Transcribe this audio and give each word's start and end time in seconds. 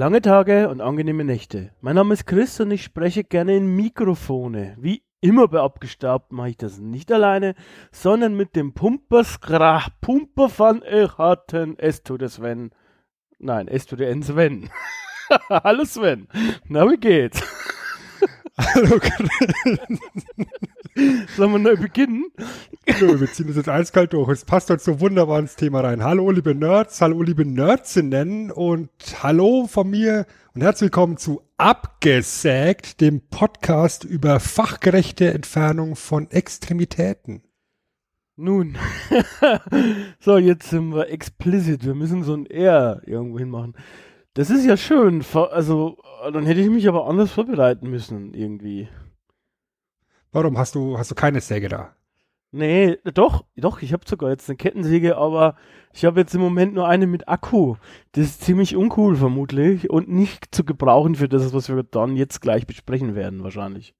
Lange 0.00 0.22
Tage 0.22 0.70
und 0.70 0.80
angenehme 0.80 1.24
Nächte. 1.24 1.72
Mein 1.82 1.96
Name 1.96 2.14
ist 2.14 2.24
Chris 2.24 2.58
und 2.58 2.70
ich 2.70 2.82
spreche 2.82 3.22
gerne 3.22 3.54
in 3.54 3.76
Mikrofone. 3.76 4.74
Wie 4.80 5.02
immer 5.20 5.46
bei 5.46 5.60
Abgestaubt 5.60 6.32
mache 6.32 6.48
ich 6.48 6.56
das 6.56 6.78
nicht 6.78 7.12
alleine, 7.12 7.54
sondern 7.92 8.34
mit 8.34 8.56
dem 8.56 8.72
Pumperskrach 8.72 9.90
Pumper 10.00 10.50
van 10.56 10.80
Echaten. 10.80 11.78
Es 11.78 12.02
tut 12.02 12.22
es 12.22 12.36
Sven. 12.36 12.70
Nein, 13.38 13.68
es 13.68 13.84
tut 13.84 14.00
der 14.00 14.22
Sven. 14.22 14.70
Hallo 15.50 15.84
Sven. 15.84 16.28
Na, 16.66 16.90
wie 16.90 16.96
geht's? 16.96 17.42
Hallo. 18.58 18.98
Sollen 21.36 21.52
wir 21.52 21.58
neu 21.58 21.76
beginnen? 21.76 22.26
Nö, 23.00 23.20
wir 23.20 23.32
ziehen 23.32 23.46
das 23.46 23.56
jetzt 23.56 23.68
eiskalt 23.68 24.12
durch. 24.12 24.28
Es 24.28 24.44
passt 24.44 24.70
heute 24.70 24.82
so 24.82 25.00
wunderbar 25.00 25.38
ins 25.38 25.56
Thema 25.56 25.80
rein. 25.80 26.02
Hallo, 26.04 26.30
liebe 26.30 26.54
Nerds, 26.54 27.00
hallo, 27.00 27.22
liebe 27.22 27.44
Nerdsinnen 27.44 28.50
und 28.50 28.90
hallo 29.22 29.66
von 29.66 29.88
mir 29.88 30.26
und 30.54 30.62
herzlich 30.62 30.88
willkommen 30.88 31.16
zu 31.16 31.42
Abgesägt, 31.56 33.00
dem 33.00 33.20
Podcast 33.28 34.04
über 34.04 34.40
fachgerechte 34.40 35.32
Entfernung 35.32 35.96
von 35.96 36.30
Extremitäten. 36.30 37.42
Nun, 38.36 38.76
so, 40.18 40.38
jetzt 40.38 40.70
sind 40.70 40.94
wir 40.94 41.08
explicit. 41.10 41.84
Wir 41.84 41.94
müssen 41.94 42.24
so 42.24 42.34
ein 42.34 42.46
R 42.46 43.02
irgendwo 43.06 43.38
hinmachen. 43.38 43.74
Das 44.40 44.48
ist 44.48 44.64
ja 44.64 44.78
schön. 44.78 45.22
Also, 45.34 45.98
dann 46.32 46.46
hätte 46.46 46.62
ich 46.62 46.70
mich 46.70 46.88
aber 46.88 47.06
anders 47.06 47.30
vorbereiten 47.30 47.90
müssen, 47.90 48.32
irgendwie. 48.32 48.88
Warum 50.32 50.56
hast 50.56 50.74
du, 50.74 50.96
hast 50.96 51.10
du 51.10 51.14
keine 51.14 51.42
Säge 51.42 51.68
da? 51.68 51.94
Nee, 52.50 52.96
doch, 53.12 53.44
doch, 53.58 53.82
ich 53.82 53.92
habe 53.92 54.08
sogar 54.08 54.30
jetzt 54.30 54.48
eine 54.48 54.56
Kettensäge, 54.56 55.18
aber 55.18 55.56
ich 55.92 56.06
habe 56.06 56.20
jetzt 56.20 56.34
im 56.34 56.40
Moment 56.40 56.72
nur 56.72 56.88
eine 56.88 57.06
mit 57.06 57.28
Akku. 57.28 57.76
Das 58.12 58.24
ist 58.24 58.42
ziemlich 58.42 58.76
uncool 58.76 59.14
vermutlich 59.14 59.90
und 59.90 60.08
nicht 60.08 60.54
zu 60.54 60.64
gebrauchen 60.64 61.16
für 61.16 61.28
das, 61.28 61.52
was 61.52 61.68
wir 61.68 61.82
dann 61.82 62.16
jetzt 62.16 62.40
gleich 62.40 62.66
besprechen 62.66 63.14
werden 63.14 63.42
wahrscheinlich. 63.42 63.94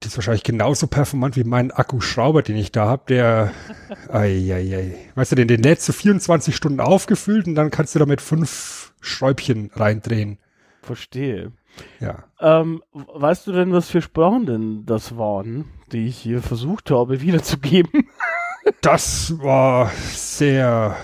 Das 0.00 0.12
ist 0.12 0.16
wahrscheinlich 0.16 0.44
genauso 0.44 0.86
performant 0.86 1.36
wie 1.36 1.44
mein 1.44 1.70
Akkuschrauber, 1.70 2.40
den 2.40 2.56
ich 2.56 2.72
da 2.72 2.86
habe, 2.86 3.02
der, 3.08 3.52
ei, 4.08 4.50
ei, 4.50 4.76
ei. 4.76 4.94
weißt 5.14 5.32
du, 5.32 5.36
den, 5.36 5.48
den 5.48 5.62
lädst 5.62 5.86
du 5.90 5.92
24 5.92 6.56
Stunden 6.56 6.80
aufgefüllt 6.80 7.46
und 7.46 7.54
dann 7.54 7.70
kannst 7.70 7.94
du 7.94 7.98
damit 7.98 8.22
fünf 8.22 8.93
Schräubchen 9.04 9.70
reindrehen. 9.74 10.38
Verstehe. 10.82 11.52
Ja. 12.00 12.24
Ähm, 12.40 12.82
weißt 12.92 13.46
du 13.46 13.52
denn, 13.52 13.72
was 13.72 13.90
für 13.90 14.02
Sprachen 14.02 14.46
denn 14.46 14.86
das 14.86 15.16
waren, 15.16 15.66
die 15.92 16.06
ich 16.06 16.18
hier 16.18 16.42
versucht 16.42 16.90
habe 16.90 17.20
wiederzugeben? 17.20 18.08
Das 18.80 19.38
war 19.40 19.90
sehr 19.90 20.96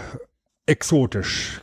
exotisch. 0.65 1.61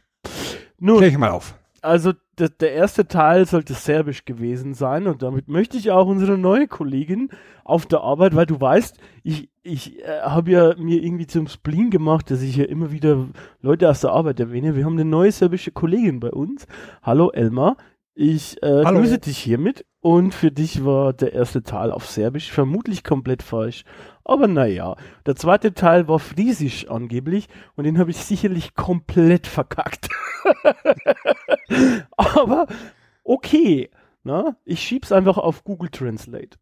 Nun, 0.77 0.97
Klär 0.97 1.09
ich 1.09 1.17
mal 1.17 1.31
auf. 1.31 1.55
Also 1.81 2.13
der, 2.37 2.49
der 2.49 2.73
erste 2.73 3.07
Teil 3.07 3.45
sollte 3.45 3.73
serbisch 3.73 4.25
gewesen 4.25 4.73
sein 4.73 5.07
und 5.07 5.21
damit 5.23 5.47
möchte 5.47 5.77
ich 5.77 5.91
auch 5.91 6.07
unsere 6.07 6.37
neue 6.37 6.67
Kollegin 6.67 7.29
auf 7.63 7.85
der 7.85 8.01
Arbeit, 8.01 8.35
weil 8.35 8.45
du 8.45 8.59
weißt, 8.59 8.97
ich, 9.23 9.49
ich 9.63 9.99
äh, 10.03 10.21
habe 10.21 10.51
ja 10.51 10.75
mir 10.77 11.03
irgendwie 11.03 11.27
zum 11.27 11.47
Spleen 11.47 11.89
gemacht, 11.89 12.29
dass 12.29 12.41
ich 12.41 12.55
ja 12.55 12.65
immer 12.65 12.91
wieder 12.91 13.27
Leute 13.61 13.89
aus 13.89 14.01
der 14.01 14.11
Arbeit 14.11 14.39
erwähne. 14.39 14.75
Wir 14.75 14.85
haben 14.85 14.93
eine 14.93 15.05
neue 15.05 15.31
serbische 15.31 15.71
Kollegin 15.71 16.19
bei 16.19 16.31
uns. 16.31 16.67
Hallo 17.01 17.31
Elmar, 17.31 17.75
ich 18.17 18.61
äh, 18.63 18.83
Hallo. 18.83 18.99
grüße 18.99 19.19
dich 19.19 19.37
hiermit 19.37 19.85
und 20.01 20.33
für 20.33 20.51
dich 20.51 20.83
war 20.83 21.13
der 21.13 21.33
erste 21.33 21.61
Teil 21.61 21.91
auf 21.91 22.09
Serbisch 22.09 22.51
vermutlich 22.51 23.03
komplett 23.03 23.43
falsch. 23.43 23.83
Aber 24.23 24.47
naja, 24.47 24.95
der 25.27 25.35
zweite 25.35 25.75
Teil 25.75 26.07
war 26.07 26.17
Friesisch 26.17 26.87
angeblich 26.89 27.47
und 27.75 27.83
den 27.83 27.99
habe 27.99 28.09
ich 28.09 28.17
sicherlich 28.17 28.73
komplett 28.73 29.45
verkackt. 29.45 30.09
Aber 32.17 32.65
okay, 33.23 33.91
na, 34.23 34.57
ich 34.65 34.81
schieb's 34.81 35.11
einfach 35.11 35.37
auf 35.37 35.63
Google 35.63 35.89
Translate. 35.89 36.57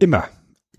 Immer. 0.00 0.24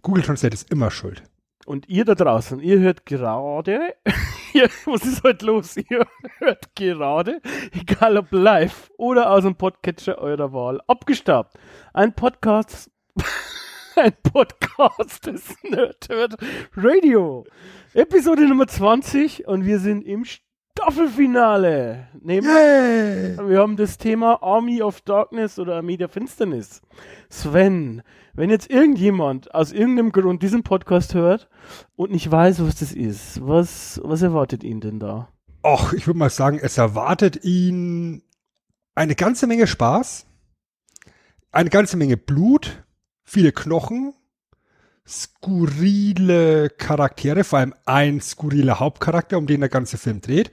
Google 0.01 0.23
Translate 0.23 0.53
ist 0.53 0.69
immer 0.71 0.91
schuld. 0.91 1.23
Und 1.69 1.87
ihr 1.87 2.03
da 2.03 2.15
draußen, 2.15 2.61
ihr 2.61 2.79
hört 2.79 3.05
gerade, 3.05 3.93
was 4.85 5.05
ist 5.05 5.21
heute 5.21 5.45
los? 5.45 5.77
Ihr 5.77 6.07
hört 6.39 6.75
gerade, 6.75 7.43
egal 7.79 8.17
ob 8.17 8.31
live 8.31 8.89
oder 8.97 9.29
aus 9.29 9.43
dem 9.43 9.53
Podcatcher 9.53 10.17
eurer 10.17 10.51
Wahl, 10.51 10.81
abgestaubt. 10.87 11.59
Ein 11.93 12.15
Podcast, 12.15 12.89
ein 13.95 14.13
Podcast 14.23 15.27
des 15.27 15.55
Nerdhurt 15.61 16.37
Radio. 16.75 17.45
Episode 17.93 18.47
Nummer 18.47 18.65
20 18.65 19.47
und 19.47 19.63
wir 19.63 19.77
sind 19.77 20.01
im 20.07 20.25
Staffelfinale. 20.81 22.07
Neben, 22.21 22.47
Yay! 22.47 23.37
wir 23.37 23.59
haben 23.59 23.75
das 23.75 23.97
Thema 23.97 24.41
Army 24.41 24.81
of 24.81 25.01
Darkness 25.01 25.59
oder 25.59 25.75
Armee 25.75 25.97
der 25.97 26.07
Finsternis. 26.07 26.81
Sven, 27.29 28.01
wenn 28.33 28.49
jetzt 28.49 28.69
irgendjemand 28.69 29.53
aus 29.53 29.73
irgendeinem 29.73 30.13
Grund 30.13 30.41
diesen 30.41 30.63
Podcast 30.63 31.13
hört 31.13 31.49
und 31.97 32.11
nicht 32.11 32.31
weiß, 32.31 32.63
was 32.65 32.75
das 32.77 32.93
ist, 32.93 33.45
was, 33.45 33.99
was 34.05 34.21
erwartet 34.21 34.63
ihn 34.63 34.79
denn 34.79 34.99
da? 34.99 35.27
Och, 35.65 35.91
ich 35.91 36.07
würde 36.07 36.17
mal 36.17 36.29
sagen, 36.29 36.59
es 36.61 36.77
erwartet 36.77 37.43
ihn 37.43 38.23
eine 38.95 39.15
ganze 39.15 39.47
Menge 39.47 39.67
Spaß, 39.67 40.27
eine 41.51 41.69
ganze 41.69 41.97
Menge 41.97 42.15
Blut, 42.15 42.85
viele 43.25 43.51
Knochen, 43.51 44.13
skurrile 45.09 46.69
Charaktere, 46.69 47.43
vor 47.43 47.59
allem 47.59 47.73
ein 47.85 48.21
skurriler 48.21 48.79
Hauptcharakter, 48.79 49.37
um 49.37 49.47
den 49.47 49.61
der 49.61 49.69
ganze 49.69 49.97
Film 49.97 50.21
dreht. 50.21 50.51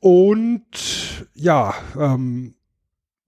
Und 0.00 1.26
ja, 1.34 1.74
ähm, 1.98 2.54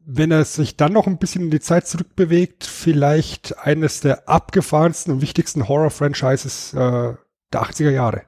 wenn 0.06 0.30
er 0.30 0.44
sich 0.44 0.76
dann 0.76 0.92
noch 0.92 1.06
ein 1.06 1.18
bisschen 1.18 1.44
in 1.44 1.50
die 1.50 1.60
Zeit 1.60 1.86
zurückbewegt, 1.86 2.64
vielleicht 2.64 3.58
eines 3.58 4.00
der 4.00 4.28
abgefahrensten 4.28 5.14
und 5.14 5.22
wichtigsten 5.22 5.68
Horror-Franchises 5.68 6.74
äh, 6.74 7.14
der 7.52 7.62
80er 7.62 7.90
Jahre. 7.90 8.22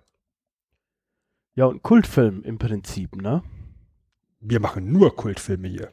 Ja, 1.54 1.66
und 1.66 1.82
Kultfilm 1.82 2.42
im 2.42 2.58
Prinzip, 2.58 3.16
ne? 3.16 3.42
Wir 4.40 4.60
machen 4.60 4.92
nur 4.92 5.16
Kultfilme 5.16 5.68
hier. 5.68 5.92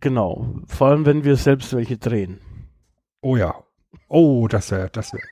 Genau. 0.00 0.54
Vor 0.66 0.88
allem, 0.88 1.06
wenn 1.06 1.24
wir 1.24 1.36
selbst 1.36 1.72
welche 1.74 1.98
drehen. 1.98 2.40
Oh 3.20 3.36
ja. 3.36 3.62
Oh, 4.08 4.48
das 4.48 4.70
wäre, 4.70 4.90
das 4.90 5.12
wäre. 5.12 5.22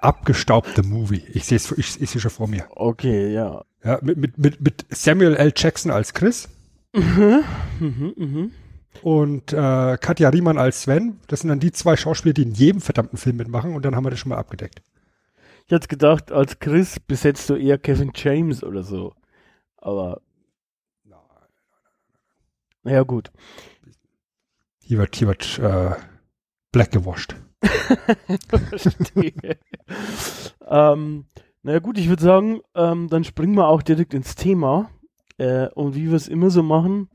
Abgestaubte 0.00 0.82
Movie. 0.82 1.22
Ich 1.32 1.44
sehe 1.44 1.56
es 1.56 1.72
ich, 1.72 2.00
ich 2.00 2.20
schon 2.20 2.30
vor 2.30 2.48
mir. 2.48 2.66
Okay, 2.70 3.32
ja. 3.32 3.64
Ja, 3.84 3.98
mit, 4.02 4.16
mit, 4.16 4.38
mit, 4.38 4.60
mit 4.60 4.86
Samuel 4.90 5.36
L. 5.36 5.52
Jackson 5.56 5.90
als 5.90 6.12
Chris 6.12 6.48
Mhm, 6.96 7.44
mhm, 7.78 8.14
mhm. 8.16 8.52
und 9.02 9.52
äh, 9.52 9.98
Katja 9.98 10.30
Riemann 10.30 10.56
als 10.56 10.82
Sven. 10.82 11.20
Das 11.26 11.40
sind 11.40 11.50
dann 11.50 11.60
die 11.60 11.72
zwei 11.72 11.94
Schauspieler, 11.94 12.32
die 12.32 12.42
in 12.42 12.52
jedem 12.52 12.80
verdammten 12.80 13.18
Film 13.18 13.36
mitmachen 13.36 13.74
und 13.74 13.84
dann 13.84 13.94
haben 13.94 14.04
wir 14.04 14.10
das 14.10 14.18
schon 14.20 14.30
mal 14.30 14.38
abgedeckt. 14.38 14.80
Ich 15.66 15.72
hätte 15.72 15.88
gedacht, 15.88 16.32
als 16.32 16.58
Chris 16.58 16.98
besetzt 17.00 17.50
du 17.50 17.54
eher 17.54 17.76
Kevin 17.76 18.12
James 18.14 18.62
oder 18.62 18.82
so. 18.82 19.14
Aber, 19.76 20.22
naja, 22.82 23.02
gut. 23.02 23.30
Hier 24.80 24.98
wird, 24.98 25.16
hier 25.16 25.26
wird 25.26 25.58
äh, 25.58 25.90
black 26.72 26.92
gewascht. 26.92 27.34
Verstehe. 28.68 29.58
ähm, 30.66 31.24
naja 31.62 31.78
gut, 31.80 31.98
ich 31.98 32.08
würde 32.08 32.22
sagen, 32.22 32.60
ähm, 32.74 33.08
dann 33.08 33.24
springen 33.24 33.56
wir 33.56 33.68
auch 33.68 33.82
direkt 33.82 34.14
ins 34.14 34.34
Thema. 34.34 34.90
Äh, 35.38 35.68
und 35.74 35.94
wie 35.94 36.08
wir 36.08 36.16
es 36.16 36.28
immer 36.28 36.50
so 36.50 36.62
machen, 36.62 37.08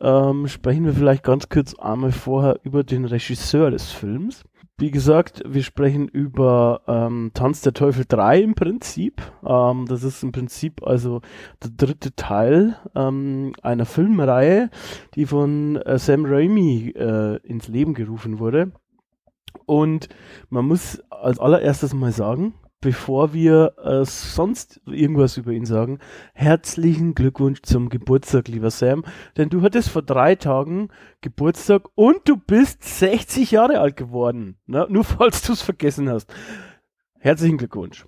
ähm, 0.00 0.46
sprechen 0.48 0.84
wir 0.84 0.92
vielleicht 0.92 1.22
ganz 1.22 1.48
kurz 1.48 1.74
einmal 1.74 2.12
vorher 2.12 2.60
über 2.62 2.84
den 2.84 3.04
Regisseur 3.04 3.70
des 3.70 3.90
Films. 3.90 4.44
Wie 4.78 4.90
gesagt, 4.90 5.42
wir 5.46 5.62
sprechen 5.62 6.06
über 6.06 6.82
ähm, 6.86 7.30
Tanz 7.32 7.62
der 7.62 7.72
Teufel 7.72 8.04
3 8.06 8.42
im 8.42 8.54
Prinzip. 8.54 9.22
Ähm, 9.42 9.86
das 9.88 10.02
ist 10.02 10.22
im 10.22 10.32
Prinzip 10.32 10.86
also 10.86 11.22
der 11.62 11.70
dritte 11.70 12.14
Teil 12.14 12.76
ähm, 12.94 13.54
einer 13.62 13.86
Filmreihe, 13.86 14.68
die 15.14 15.24
von 15.24 15.76
äh, 15.76 15.98
Sam 15.98 16.26
Raimi 16.26 16.92
äh, 16.94 17.36
ins 17.38 17.68
Leben 17.68 17.94
gerufen 17.94 18.38
wurde. 18.38 18.72
Und 19.66 20.08
man 20.50 20.66
muss 20.66 21.00
als 21.10 21.38
allererstes 21.38 21.94
mal 21.94 22.12
sagen, 22.12 22.54
bevor 22.80 23.32
wir 23.32 23.74
äh, 23.82 24.04
sonst 24.04 24.80
irgendwas 24.86 25.36
über 25.36 25.52
ihn 25.52 25.66
sagen, 25.66 25.98
herzlichen 26.34 27.14
Glückwunsch 27.14 27.62
zum 27.62 27.88
Geburtstag, 27.88 28.48
lieber 28.48 28.70
Sam. 28.70 29.04
Denn 29.36 29.48
du 29.48 29.62
hattest 29.62 29.88
vor 29.88 30.02
drei 30.02 30.34
Tagen 30.34 30.90
Geburtstag 31.20 31.88
und 31.94 32.28
du 32.28 32.36
bist 32.36 32.84
60 32.84 33.50
Jahre 33.50 33.80
alt 33.80 33.96
geworden. 33.96 34.58
Ne? 34.66 34.86
Nur 34.88 35.04
falls 35.04 35.42
du 35.42 35.52
es 35.52 35.62
vergessen 35.62 36.08
hast. 36.08 36.32
Herzlichen 37.18 37.58
Glückwunsch. 37.58 38.06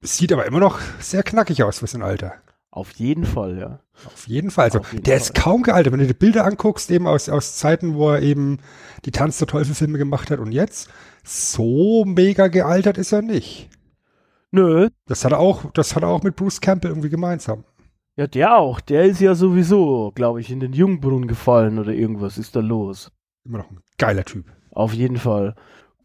Sieht 0.00 0.32
aber 0.32 0.46
immer 0.46 0.60
noch 0.60 0.80
sehr 1.00 1.22
knackig 1.22 1.62
aus 1.62 1.80
für 1.80 1.86
sein 1.86 2.02
Alter. 2.02 2.34
Auf 2.76 2.92
jeden 2.92 3.24
Fall, 3.24 3.56
ja. 3.58 3.80
Auf 4.04 4.28
jeden 4.28 4.50
Fall. 4.50 4.66
Also, 4.66 4.80
jeden 4.92 5.02
der 5.04 5.14
Fall. 5.14 5.22
ist 5.22 5.34
kaum 5.34 5.62
gealtert. 5.62 5.94
Wenn 5.94 6.00
du 6.00 6.06
die 6.06 6.12
Bilder 6.12 6.44
anguckst, 6.44 6.90
eben 6.90 7.06
aus, 7.06 7.30
aus 7.30 7.56
Zeiten, 7.56 7.94
wo 7.94 8.10
er 8.10 8.20
eben 8.20 8.58
die 9.06 9.12
Tanz 9.12 9.38
der 9.38 9.48
Teufel 9.48 9.74
Filme 9.74 9.96
gemacht 9.96 10.30
hat 10.30 10.40
und 10.40 10.52
jetzt, 10.52 10.90
so 11.24 12.04
mega 12.04 12.48
gealtert 12.48 12.98
ist 12.98 13.12
er 13.12 13.22
nicht. 13.22 13.70
Nö, 14.50 14.88
Das 15.06 15.24
hat 15.24 15.32
er 15.32 15.38
auch, 15.38 15.70
das 15.72 15.96
hat 15.96 16.02
er 16.02 16.10
auch 16.10 16.22
mit 16.22 16.36
Bruce 16.36 16.60
Campbell 16.60 16.90
irgendwie 16.90 17.08
gemeinsam. 17.08 17.64
ja, 18.16 18.26
der 18.26 18.56
auch. 18.58 18.80
Der 18.80 19.04
ist 19.04 19.20
ja 19.20 19.34
sowieso, 19.34 20.12
glaube 20.14 20.40
ich, 20.42 20.50
in 20.50 20.60
den 20.60 20.74
Jungbrunnen 20.74 21.28
gefallen 21.28 21.78
oder 21.78 21.92
irgendwas 21.92 22.36
ist 22.36 22.56
da 22.56 22.60
los. 22.60 23.10
Immer 23.46 23.58
noch 23.58 23.70
ein 23.70 23.80
geiler 23.96 24.24
Typ. 24.24 24.44
Auf 24.70 24.92
jeden 24.92 25.16
Fall. 25.16 25.54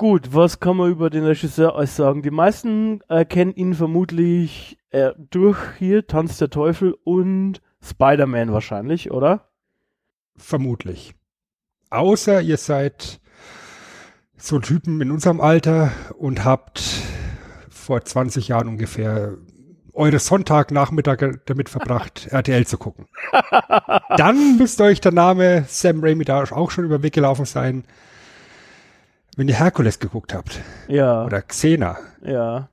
Gut, 0.02 0.34
was 0.34 0.60
kann 0.60 0.78
man 0.78 0.90
über 0.90 1.12
den 1.12 1.26
Regisseur 1.26 1.76
alles 1.76 1.96
sagen? 1.96 2.24
Die 2.24 2.32
meisten 2.32 3.02
äh, 3.08 3.24
kennen 3.24 3.54
ihn 3.54 3.76
vermutlich 3.76 4.80
äh, 4.90 5.12
durch 5.30 5.60
hier 5.78 6.08
Tanz 6.08 6.40
der 6.40 6.50
Teufel 6.50 6.98
und 7.04 7.62
Spider-Man 7.84 8.52
wahrscheinlich, 8.52 9.12
oder? 9.12 9.52
Vermutlich. 10.36 11.14
Außer 11.92 12.42
ihr 12.42 12.58
seid 12.58 13.22
so 14.38 14.58
Typen 14.58 15.00
in 15.02 15.12
unserem 15.12 15.40
Alter 15.40 15.92
und 16.18 16.44
habt 16.44 16.82
vor 17.70 18.04
20 18.04 18.48
Jahren 18.48 18.70
ungefähr 18.70 19.38
eure 19.94 20.18
Sonntagnachmittage 20.18 21.42
damit 21.46 21.70
verbracht, 21.70 22.26
RTL 22.32 22.66
zu 22.66 22.80
gucken. 22.80 23.06
Dann 24.18 24.58
müsste 24.58 24.86
euch 24.86 25.00
der 25.00 25.12
Name 25.12 25.66
Sam 25.68 26.04
Raimi 26.04 26.26
da 26.26 26.42
auch 26.42 26.72
schon 26.72 26.86
über 26.86 26.98
den 26.98 27.04
Weg 27.04 27.14
gelaufen 27.14 27.46
sein, 27.46 27.84
wenn 29.38 29.48
ihr 29.48 29.56
Herkules 29.56 30.00
geguckt 30.00 30.34
habt. 30.34 30.62
Ja, 30.88 31.26
Oder 31.26 31.42
Xena. 31.42 31.98
ja. 32.24 32.70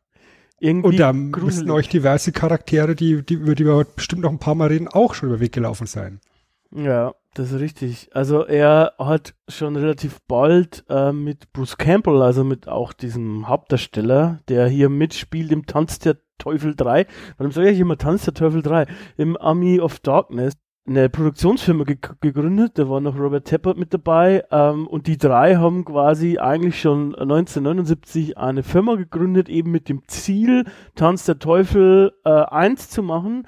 Irgendwie 0.60 0.88
Und 0.88 0.96
da 0.98 1.12
gruselig. 1.12 1.70
euch 1.70 1.88
diverse 1.88 2.32
Charaktere, 2.32 2.96
die, 2.96 3.22
die, 3.24 3.34
über 3.34 3.54
die 3.54 3.64
wir 3.64 3.74
heute 3.76 3.92
bestimmt 3.94 4.22
noch 4.22 4.30
ein 4.30 4.40
paar 4.40 4.56
Mal 4.56 4.66
reden, 4.68 4.88
auch 4.88 5.14
schon 5.14 5.28
über 5.28 5.38
Weg 5.38 5.52
gelaufen 5.52 5.86
sein. 5.86 6.18
Ja, 6.74 7.14
das 7.34 7.52
ist 7.52 7.60
richtig. 7.60 8.10
Also 8.12 8.44
er 8.44 8.94
hat 8.98 9.34
schon 9.46 9.76
relativ 9.76 10.18
bald 10.26 10.84
äh, 10.88 11.12
mit 11.12 11.52
Bruce 11.52 11.78
Campbell, 11.78 12.20
also 12.22 12.42
mit 12.42 12.66
auch 12.66 12.92
diesem 12.92 13.46
Hauptdarsteller, 13.46 14.40
der 14.48 14.66
hier 14.66 14.88
mitspielt 14.88 15.52
im 15.52 15.64
Tanz 15.64 16.00
der 16.00 16.16
Teufel 16.38 16.74
3. 16.74 17.06
Warum 17.36 17.52
sage 17.52 17.70
ich 17.70 17.78
immer 17.78 17.96
Tanz 17.96 18.24
der 18.24 18.34
Teufel 18.34 18.62
3? 18.62 18.86
Im 19.16 19.36
Army 19.36 19.78
of 19.80 20.00
Darkness 20.00 20.54
eine 20.88 21.10
Produktionsfirma 21.10 21.84
ge 21.84 21.98
gegründet, 22.20 22.78
da 22.78 22.88
war 22.88 23.00
noch 23.00 23.18
Robert 23.18 23.46
Tappert 23.46 23.76
mit 23.76 23.92
dabei 23.92 24.44
ähm, 24.50 24.86
und 24.86 25.06
die 25.06 25.18
drei 25.18 25.56
haben 25.56 25.84
quasi 25.84 26.38
eigentlich 26.38 26.80
schon 26.80 27.14
1979 27.14 28.38
eine 28.38 28.62
Firma 28.62 28.94
gegründet, 28.94 29.48
eben 29.48 29.70
mit 29.70 29.88
dem 29.88 30.02
Ziel, 30.08 30.64
Tanz 30.94 31.26
der 31.26 31.38
Teufel 31.38 32.14
äh, 32.24 32.30
1 32.30 32.88
zu 32.88 33.02
machen 33.02 33.46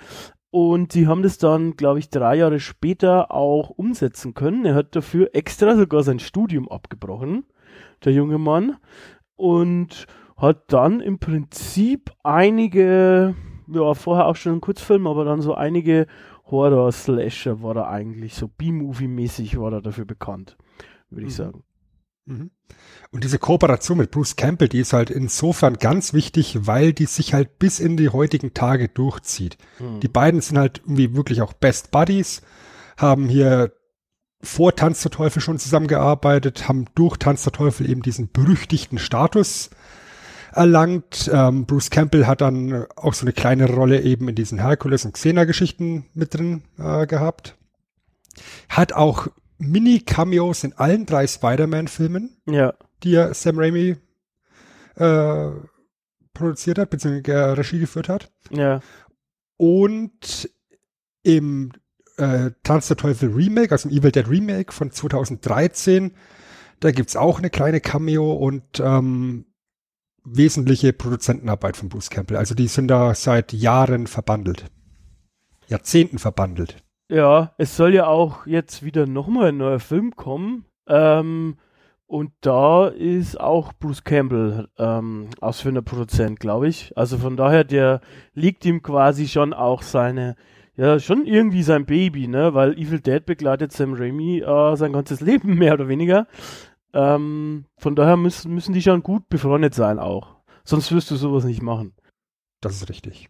und 0.50 0.92
sie 0.92 1.06
haben 1.06 1.22
das 1.22 1.38
dann, 1.38 1.76
glaube 1.76 2.00
ich, 2.00 2.10
drei 2.10 2.36
Jahre 2.36 2.60
später 2.60 3.30
auch 3.30 3.70
umsetzen 3.70 4.34
können. 4.34 4.64
Er 4.64 4.74
hat 4.74 4.94
dafür 4.94 5.30
extra 5.32 5.76
sogar 5.76 6.02
sein 6.02 6.18
Studium 6.18 6.68
abgebrochen, 6.68 7.44
der 8.04 8.12
junge 8.12 8.38
Mann, 8.38 8.76
und 9.36 10.06
hat 10.36 10.72
dann 10.72 11.00
im 11.00 11.18
Prinzip 11.18 12.10
einige, 12.22 13.34
ja, 13.68 13.94
vorher 13.94 14.26
auch 14.26 14.36
schon 14.36 14.52
einen 14.52 14.60
Kurzfilm, 14.60 15.06
aber 15.06 15.24
dann 15.24 15.40
so 15.40 15.54
einige 15.54 16.06
Horror-Slasher 16.50 17.62
war 17.62 17.76
er 17.76 17.88
eigentlich, 17.88 18.34
so 18.34 18.48
B-Movie-mäßig 18.48 19.58
war 19.58 19.72
er 19.72 19.82
dafür 19.82 20.04
bekannt, 20.04 20.56
würde 21.10 21.26
ich 21.26 21.32
Mhm. 21.32 21.36
sagen. 21.36 21.62
Mhm. 22.26 22.50
Und 23.10 23.24
diese 23.24 23.38
Kooperation 23.38 23.98
mit 23.98 24.10
Bruce 24.10 24.36
Campbell, 24.36 24.68
die 24.68 24.78
ist 24.78 24.92
halt 24.92 25.10
insofern 25.10 25.74
ganz 25.74 26.12
wichtig, 26.14 26.66
weil 26.66 26.92
die 26.92 27.06
sich 27.06 27.34
halt 27.34 27.58
bis 27.58 27.80
in 27.80 27.96
die 27.96 28.10
heutigen 28.10 28.54
Tage 28.54 28.88
durchzieht. 28.88 29.58
Hm. 29.78 29.98
Die 30.00 30.08
beiden 30.08 30.40
sind 30.40 30.58
halt 30.58 30.78
irgendwie 30.84 31.14
wirklich 31.16 31.42
auch 31.42 31.52
Best 31.52 31.90
Buddies, 31.90 32.42
haben 32.96 33.28
hier 33.28 33.72
vor 34.42 34.74
Tanz 34.76 35.02
der 35.02 35.10
Teufel 35.10 35.42
schon 35.42 35.58
zusammengearbeitet, 35.58 36.68
haben 36.68 36.86
durch 36.94 37.16
Tanz 37.16 37.42
der 37.42 37.52
Teufel 37.52 37.90
eben 37.90 38.02
diesen 38.02 38.30
berüchtigten 38.30 38.98
Status 38.98 39.70
erlangt. 40.52 41.30
Ähm, 41.32 41.66
Bruce 41.66 41.90
Campbell 41.90 42.26
hat 42.26 42.40
dann 42.40 42.86
auch 42.96 43.14
so 43.14 43.24
eine 43.24 43.32
kleine 43.32 43.68
Rolle 43.70 44.00
eben 44.02 44.28
in 44.28 44.34
diesen 44.34 44.58
Herkules- 44.58 45.04
und 45.04 45.14
Xena-Geschichten 45.14 46.06
mit 46.14 46.34
drin 46.34 46.62
äh, 46.78 47.06
gehabt. 47.06 47.56
Hat 48.68 48.92
auch 48.92 49.28
Mini-Cameos 49.58 50.64
in 50.64 50.72
allen 50.72 51.06
drei 51.06 51.26
Spider-Man-Filmen 51.26 52.36
Ja, 52.46 52.74
die 53.02 53.12
ja 53.12 53.34
Sam 53.34 53.58
Raimi 53.58 53.96
äh, 54.96 55.50
produziert 56.32 56.78
hat, 56.78 56.90
beziehungsweise 56.90 57.36
äh, 57.36 57.50
Regie 57.52 57.80
geführt 57.80 58.08
hat. 58.08 58.30
ja, 58.50 58.80
Und 59.56 60.50
im 61.22 61.72
äh, 62.16 62.50
Tanz 62.62 62.88
der 62.88 62.96
Teufel 62.96 63.30
Remake, 63.32 63.72
also 63.72 63.88
im 63.88 63.96
Evil 63.96 64.12
Dead 64.12 64.28
Remake 64.28 64.72
von 64.72 64.90
2013, 64.90 66.12
da 66.80 66.90
gibt's 66.92 67.16
auch 67.16 67.38
eine 67.38 67.50
kleine 67.50 67.80
Cameo 67.80 68.32
und 68.32 68.80
ähm, 68.80 69.44
wesentliche 70.24 70.92
Produzentenarbeit 70.92 71.76
von 71.76 71.88
Bruce 71.88 72.10
Campbell. 72.10 72.36
Also 72.36 72.54
die 72.54 72.68
sind 72.68 72.88
da 72.88 73.14
seit 73.14 73.52
Jahren 73.52 74.06
verbandelt. 74.06 74.64
Jahrzehnten 75.68 76.18
verbandelt. 76.18 76.76
Ja, 77.08 77.54
es 77.58 77.76
soll 77.76 77.94
ja 77.94 78.06
auch 78.06 78.46
jetzt 78.46 78.84
wieder 78.84 79.06
nochmal 79.06 79.48
ein 79.48 79.56
neuer 79.56 79.80
Film 79.80 80.14
kommen. 80.14 80.64
Ähm, 80.86 81.56
und 82.06 82.32
da 82.40 82.88
ist 82.88 83.38
auch 83.38 83.72
Bruce 83.72 84.02
Campbell 84.02 84.68
ähm, 84.78 85.28
ausführender 85.40 85.82
Produzent, 85.82 86.40
glaube 86.40 86.66
ich. 86.66 86.96
Also 86.98 87.18
von 87.18 87.36
daher, 87.36 87.62
der 87.62 88.00
liegt 88.34 88.64
ihm 88.64 88.82
quasi 88.82 89.28
schon 89.28 89.52
auch 89.52 89.82
seine, 89.82 90.34
ja, 90.76 90.98
schon 90.98 91.24
irgendwie 91.24 91.62
sein 91.62 91.86
Baby, 91.86 92.26
ne? 92.26 92.52
Weil 92.52 92.72
Evil 92.72 93.00
Dead 93.00 93.24
begleitet 93.24 93.70
Sam 93.70 93.94
Raimi 93.94 94.40
äh, 94.40 94.76
sein 94.76 94.92
ganzes 94.92 95.20
Leben, 95.20 95.54
mehr 95.58 95.74
oder 95.74 95.86
weniger. 95.86 96.26
Ähm, 96.92 97.66
von 97.76 97.94
daher 97.96 98.16
müssen, 98.16 98.52
müssen 98.54 98.72
die 98.72 98.82
schon 98.82 99.02
gut 99.02 99.28
befreundet 99.28 99.74
sein 99.74 99.98
auch. 99.98 100.36
Sonst 100.64 100.92
wirst 100.92 101.10
du 101.10 101.16
sowas 101.16 101.44
nicht 101.44 101.62
machen. 101.62 101.94
Das 102.60 102.74
ist 102.74 102.88
richtig. 102.88 103.28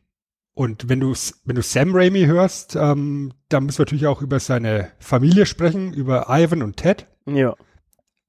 Und 0.54 0.88
wenn 0.88 1.00
du 1.00 1.14
wenn 1.44 1.56
du 1.56 1.62
Sam 1.62 1.94
Raimi 1.94 2.26
hörst, 2.26 2.76
ähm, 2.76 3.32
dann 3.48 3.64
müssen 3.64 3.78
wir 3.78 3.84
natürlich 3.84 4.06
auch 4.06 4.20
über 4.20 4.40
seine 4.40 4.90
Familie 4.98 5.46
sprechen, 5.46 5.92
über 5.92 6.26
Ivan 6.28 6.62
und 6.62 6.76
Ted. 6.76 7.06
Ja. 7.26 7.54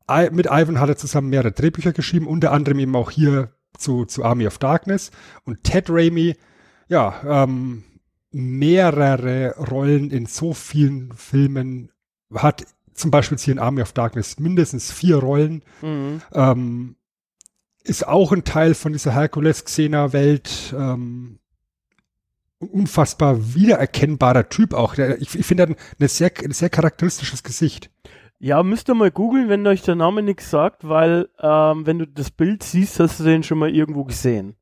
I 0.10 0.30
mit 0.32 0.48
Ivan 0.48 0.80
hat 0.80 0.90
er 0.90 0.98
zusammen 0.98 1.30
mehrere 1.30 1.52
Drehbücher 1.52 1.94
geschrieben, 1.94 2.28
unter 2.28 2.52
anderem 2.52 2.80
eben 2.80 2.96
auch 2.96 3.12
hier 3.12 3.54
zu, 3.78 4.06
zu 4.06 4.24
Army 4.24 4.48
of 4.48 4.60
Darkness. 4.60 5.12
Und 5.44 5.64
Ted 5.64 5.90
Raimi, 5.90 6.36
ja, 6.88 7.44
ähm, 7.44 7.84
mehrere 8.32 9.56
Rollen 9.58 10.12
in 10.12 10.26
so 10.26 10.54
vielen 10.54 11.14
Filmen, 11.14 11.92
hat 12.34 12.66
zum 12.94 13.12
Beispiel 13.12 13.38
hier 13.38 13.54
in 13.54 13.60
Army 13.60 13.82
of 13.82 13.94
Darkness 13.94 14.40
mindestens 14.40 14.92
vier 14.92 15.18
Rollen. 15.18 15.64
Mhm. 15.82 16.22
Ähm, 16.34 16.96
ist 17.84 18.08
auch 18.08 18.32
ein 18.32 18.44
Teil 18.44 18.74
von 18.74 18.94
dieser 18.94 19.14
Herkules-Xena-Welt. 19.14 20.74
Ähm, 20.78 21.40
ein 22.62 22.68
unfassbar 22.68 23.56
wiedererkennbarer 23.56 24.50
Typ 24.50 24.74
auch. 24.74 24.96
Ich 24.98 25.36
ich 25.36 25.46
finde, 25.46 25.64
er 25.64 25.70
hat 25.70 25.78
ein 26.00 26.08
sehr, 26.08 26.32
ein 26.44 26.52
sehr 26.52 26.70
charakteristisches 26.70 27.44
Gesicht. 27.44 27.90
Ja, 28.38 28.64
müsst 28.64 28.90
ihr 28.90 28.96
mal 28.96 29.12
googeln, 29.12 29.50
wenn 29.50 29.68
euch 29.68 29.84
der 29.84 29.96
Name 29.96 30.24
nichts 30.24 30.50
sagt, 30.50 30.88
weil 30.88 31.30
ähm, 31.40 31.86
wenn 31.86 32.00
du 32.00 32.08
das 32.08 32.32
Bild 32.32 32.64
siehst, 32.64 33.00
hast 33.00 33.20
du 33.20 33.24
den 33.24 33.44
schon 33.44 33.60
mal 33.60 33.70
irgendwo 33.70 34.04
gesehen. 34.04 34.56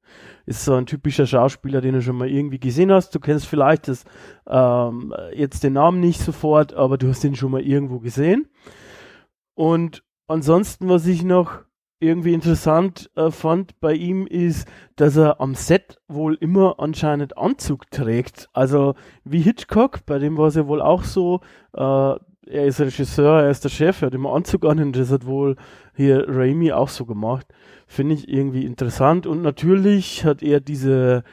Ist 0.49 0.65
so 0.65 0.73
ein 0.73 0.87
typischer 0.87 1.27
Schauspieler, 1.27 1.79
den 1.79 1.93
du 1.93 2.01
schon 2.01 2.17
mal 2.17 2.27
irgendwie 2.27 2.59
gesehen 2.59 2.91
hast. 2.91 3.13
Du 3.13 3.19
kennst 3.19 3.45
vielleicht 3.45 3.87
das, 3.87 4.03
ähm, 4.47 5.13
jetzt 5.31 5.63
den 5.63 5.73
Namen 5.73 5.99
nicht 5.99 6.19
sofort, 6.19 6.73
aber 6.73 6.97
du 6.97 7.07
hast 7.09 7.23
den 7.23 7.35
schon 7.35 7.51
mal 7.51 7.61
irgendwo 7.61 7.99
gesehen. 7.99 8.47
Und 9.53 10.03
ansonsten, 10.27 10.89
was 10.89 11.05
ich 11.05 11.21
noch 11.21 11.59
irgendwie 11.99 12.33
interessant 12.33 13.11
äh, 13.15 13.29
fand 13.29 13.79
bei 13.79 13.93
ihm, 13.93 14.25
ist, 14.25 14.67
dass 14.95 15.17
er 15.17 15.39
am 15.39 15.53
Set 15.53 15.99
wohl 16.07 16.33
immer 16.41 16.79
anscheinend 16.79 17.37
Anzug 17.37 17.91
trägt. 17.91 18.49
Also 18.51 18.95
wie 19.23 19.41
Hitchcock, 19.41 20.03
bei 20.07 20.17
dem 20.17 20.35
war 20.35 20.47
es 20.47 20.55
ja 20.55 20.65
wohl 20.65 20.81
auch 20.81 21.03
so, 21.03 21.41
äh, 21.73 22.15
er 22.49 22.65
ist 22.65 22.81
Regisseur, 22.81 23.43
er 23.43 23.51
ist 23.51 23.63
der 23.63 23.69
Chef, 23.69 24.01
er 24.01 24.07
hat 24.07 24.13
immer 24.13 24.33
Anzug 24.33 24.65
an 24.65 24.79
und 24.79 24.95
das 24.95 25.11
hat 25.11 25.25
wohl 25.25 25.55
hier 25.95 26.25
Raimi 26.27 26.71
auch 26.71 26.89
so 26.89 27.05
gemacht. 27.05 27.45
Finde 27.87 28.15
ich 28.15 28.27
irgendwie 28.27 28.65
interessant 28.65 29.27
und 29.27 29.41
natürlich 29.41 30.25
hat 30.25 30.41
er 30.41 30.59
diese 30.59 31.23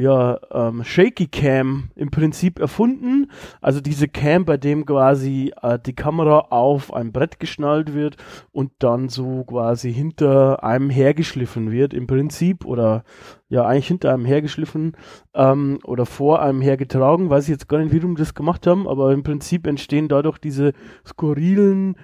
ja, 0.00 0.38
ähm, 0.50 0.82
Shaky 0.82 1.26
Cam 1.26 1.90
im 1.94 2.10
Prinzip 2.10 2.58
erfunden. 2.58 3.30
Also 3.60 3.80
diese 3.80 4.08
Cam, 4.08 4.44
bei 4.44 4.56
dem 4.56 4.86
quasi 4.86 5.52
äh, 5.62 5.78
die 5.78 5.94
Kamera 5.94 6.46
auf 6.50 6.92
ein 6.92 7.12
Brett 7.12 7.38
geschnallt 7.38 7.92
wird 7.92 8.16
und 8.50 8.72
dann 8.78 9.08
so 9.08 9.44
quasi 9.44 9.92
hinter 9.92 10.64
einem 10.64 10.90
hergeschliffen 10.90 11.70
wird 11.70 11.92
im 11.92 12.06
Prinzip 12.06 12.64
oder 12.64 13.04
ja 13.48 13.66
eigentlich 13.66 13.88
hinter 13.88 14.14
einem 14.14 14.24
hergeschliffen 14.24 14.96
ähm, 15.34 15.78
oder 15.84 16.06
vor 16.06 16.40
einem 16.40 16.62
hergetragen. 16.62 17.28
Weiß 17.28 17.44
ich 17.44 17.50
jetzt 17.50 17.68
gar 17.68 17.78
nicht, 17.78 17.92
wie 17.92 18.00
du 18.00 18.14
das 18.14 18.34
gemacht 18.34 18.66
haben, 18.66 18.88
aber 18.88 19.12
im 19.12 19.22
Prinzip 19.22 19.66
entstehen 19.66 20.08
dadurch 20.08 20.38
diese 20.38 20.72
skurrilen 21.06 21.96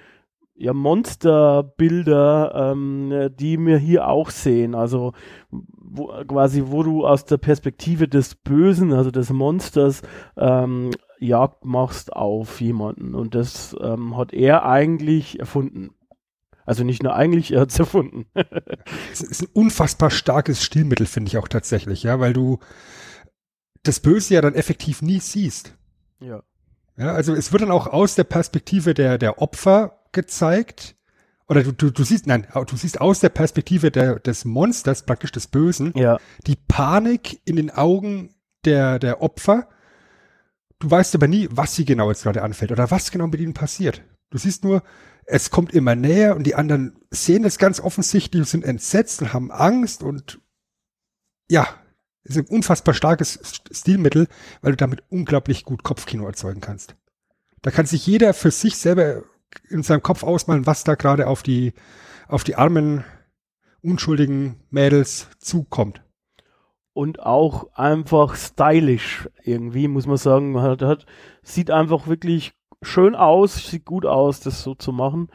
ja, 0.59 0.73
Monsterbilder, 0.73 2.71
ähm, 2.73 3.29
die 3.39 3.59
wir 3.59 3.77
hier 3.77 4.07
auch 4.07 4.31
sehen. 4.31 4.73
Also 4.75 5.13
wo, 5.97 6.07
quasi, 6.27 6.63
wo 6.67 6.83
du 6.83 7.05
aus 7.05 7.25
der 7.25 7.37
Perspektive 7.37 8.07
des 8.07 8.35
Bösen, 8.35 8.93
also 8.93 9.11
des 9.11 9.29
Monsters, 9.31 10.01
ähm, 10.37 10.91
Jagd 11.19 11.65
machst 11.65 12.13
auf 12.13 12.61
jemanden. 12.61 13.15
Und 13.15 13.33
das 13.35 13.75
ähm, 13.81 14.15
hat 14.15 14.33
er 14.33 14.65
eigentlich 14.65 15.39
erfunden. 15.39 15.89
Also 16.65 16.83
nicht 16.83 17.01
nur 17.01 17.15
eigentlich, 17.15 17.51
er 17.53 17.61
hat 17.61 17.71
es 17.71 17.79
erfunden. 17.79 18.25
es 19.11 19.21
ist 19.21 19.41
ein 19.41 19.49
unfassbar 19.53 20.11
starkes 20.11 20.63
Stilmittel, 20.63 21.05
finde 21.05 21.29
ich 21.29 21.37
auch 21.37 21.47
tatsächlich, 21.47 22.03
ja, 22.03 22.19
weil 22.19 22.33
du 22.33 22.59
das 23.83 23.99
Böse 23.99 24.33
ja 24.33 24.41
dann 24.41 24.53
effektiv 24.53 25.01
nie 25.01 25.19
siehst. 25.19 25.75
Ja. 26.19 26.43
Ja, 26.97 27.13
also 27.13 27.33
es 27.33 27.51
wird 27.51 27.61
dann 27.61 27.71
auch 27.71 27.87
aus 27.87 28.15
der 28.15 28.23
Perspektive 28.23 28.93
der, 28.93 29.17
der 29.17 29.39
Opfer 29.41 29.99
gezeigt. 30.11 30.96
Oder 31.49 31.63
du, 31.63 31.71
du, 31.71 31.91
du 31.91 32.03
siehst, 32.03 32.27
nein, 32.27 32.45
du 32.53 32.75
siehst 32.75 32.99
aus 32.99 33.19
der 33.21 33.29
Perspektive 33.29 33.89
der, 33.89 34.19
des 34.19 34.43
Monsters, 34.43 35.03
praktisch 35.03 35.31
des 35.31 35.47
Bösen, 35.47 35.93
Ja. 35.95 36.17
die 36.45 36.57
Panik 36.67 37.41
in 37.45 37.55
den 37.55 37.69
Augen 37.69 38.35
der, 38.65 38.99
der 38.99 39.21
Opfer. 39.21 39.69
Du 40.79 40.91
weißt 40.91 41.15
aber 41.15 41.27
nie, 41.27 41.47
was 41.51 41.73
sie 41.75 41.85
genau 41.85 42.09
jetzt 42.09 42.23
gerade 42.23 42.43
anfällt 42.43 42.71
oder 42.71 42.91
was 42.91 43.11
genau 43.11 43.27
mit 43.27 43.39
ihnen 43.39 43.53
passiert. 43.53 44.03
Du 44.29 44.37
siehst 44.37 44.63
nur, 44.65 44.83
es 45.25 45.49
kommt 45.49 45.73
immer 45.73 45.95
näher 45.95 46.35
und 46.35 46.43
die 46.43 46.55
anderen 46.55 46.99
sehen 47.11 47.43
das 47.43 47.57
ganz 47.57 47.79
offensichtlich 47.79 48.41
und 48.41 48.47
sind 48.47 48.65
entsetzt 48.65 49.21
und 49.21 49.33
haben 49.33 49.51
Angst 49.51 50.03
und 50.03 50.39
ja, 51.49 51.67
es 52.23 52.35
ist 52.35 52.49
ein 52.49 52.55
unfassbar 52.55 52.93
starkes 52.93 53.39
Stilmittel, 53.71 54.27
weil 54.61 54.73
du 54.73 54.77
damit 54.77 55.01
unglaublich 55.09 55.63
gut 55.63 55.83
Kopfkino 55.83 56.27
erzeugen 56.27 56.59
kannst. 56.59 56.95
Da 57.61 57.71
kann 57.71 57.85
sich 57.85 58.05
jeder 58.05 58.33
für 58.33 58.51
sich 58.51 58.77
selber 58.77 59.23
in 59.69 59.83
seinem 59.83 60.03
Kopf 60.03 60.23
ausmalen, 60.23 60.65
was 60.65 60.83
da 60.83 60.95
gerade 60.95 61.27
auf 61.27 61.43
die, 61.43 61.73
auf 62.27 62.43
die 62.43 62.55
armen, 62.55 63.03
unschuldigen 63.81 64.57
Mädels 64.69 65.29
zukommt. 65.39 66.03
Und 66.93 67.19
auch 67.21 67.67
einfach 67.73 68.35
stylisch 68.35 69.29
irgendwie, 69.43 69.87
muss 69.87 70.07
man 70.07 70.17
sagen. 70.17 70.51
Man 70.51 70.63
hat, 70.63 70.81
hat, 70.81 71.05
sieht 71.43 71.69
einfach 71.69 72.07
wirklich 72.07 72.53
schön 72.81 73.15
aus, 73.15 73.67
sieht 73.69 73.85
gut 73.85 74.05
aus, 74.05 74.39
das 74.39 74.63
so 74.63 74.73
zu 74.73 74.91
machen. 74.91 75.29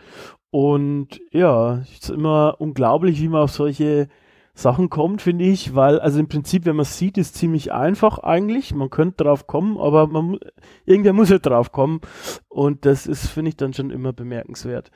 Und 0.50 1.20
ja, 1.30 1.78
es 1.78 1.92
ist 1.92 2.10
immer 2.10 2.56
unglaublich, 2.58 3.20
wie 3.20 3.28
man 3.28 3.42
auf 3.42 3.52
solche 3.52 4.08
Sachen 4.54 4.90
kommt, 4.90 5.22
finde 5.22 5.44
ich, 5.44 5.74
weil, 5.74 5.98
also 5.98 6.20
im 6.20 6.28
Prinzip, 6.28 6.66
wenn 6.66 6.76
man 6.76 6.82
es 6.82 6.98
sieht, 6.98 7.16
ist 7.16 7.36
ziemlich 7.36 7.72
einfach 7.72 8.18
eigentlich. 8.18 8.74
Man 8.74 8.90
könnte 8.90 9.24
drauf 9.24 9.46
kommen, 9.46 9.78
aber 9.78 10.06
man, 10.06 10.38
irgendwer 10.84 11.14
muss 11.14 11.30
ja 11.30 11.38
drauf 11.38 11.72
kommen. 11.72 12.00
Und 12.48 12.84
das 12.84 13.06
ist, 13.06 13.28
finde 13.28 13.50
ich, 13.50 13.56
dann 13.56 13.72
schon 13.72 13.90
immer 13.90 14.12
bemerkenswert. 14.12 14.90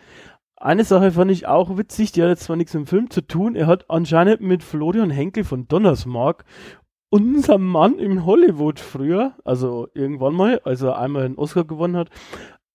Eine 0.57 0.85
Sache 0.85 1.13
fand 1.13 1.31
ich 1.31 1.47
auch 1.47 1.77
witzig, 1.77 2.13
die 2.13 2.23
hat 2.23 2.31
jetzt 2.31 2.45
zwar 2.45 2.57
nichts 2.57 2.75
im 2.75 2.87
Film 2.87 3.11
zu 3.11 3.21
tun, 3.21 3.57
er 3.57 3.67
hat 3.67 3.91
anscheinend 3.91 4.41
mit 4.41 4.63
Florian 4.63 5.11
Henkel 5.11 5.45
von 5.45 5.69
Donnersmark 5.69 6.45
unser 7.11 7.59
Mann 7.59 7.99
im 7.99 8.27
Hollywood 8.27 8.81
früher, 8.81 9.35
also 9.45 9.89
irgendwann 9.95 10.35
mal, 10.35 10.61
als 10.65 10.83
er 10.83 10.99
einmal 10.99 11.25
einen 11.25 11.37
Oscar 11.37 11.65
gewonnen 11.65 11.97
hat, 11.97 12.11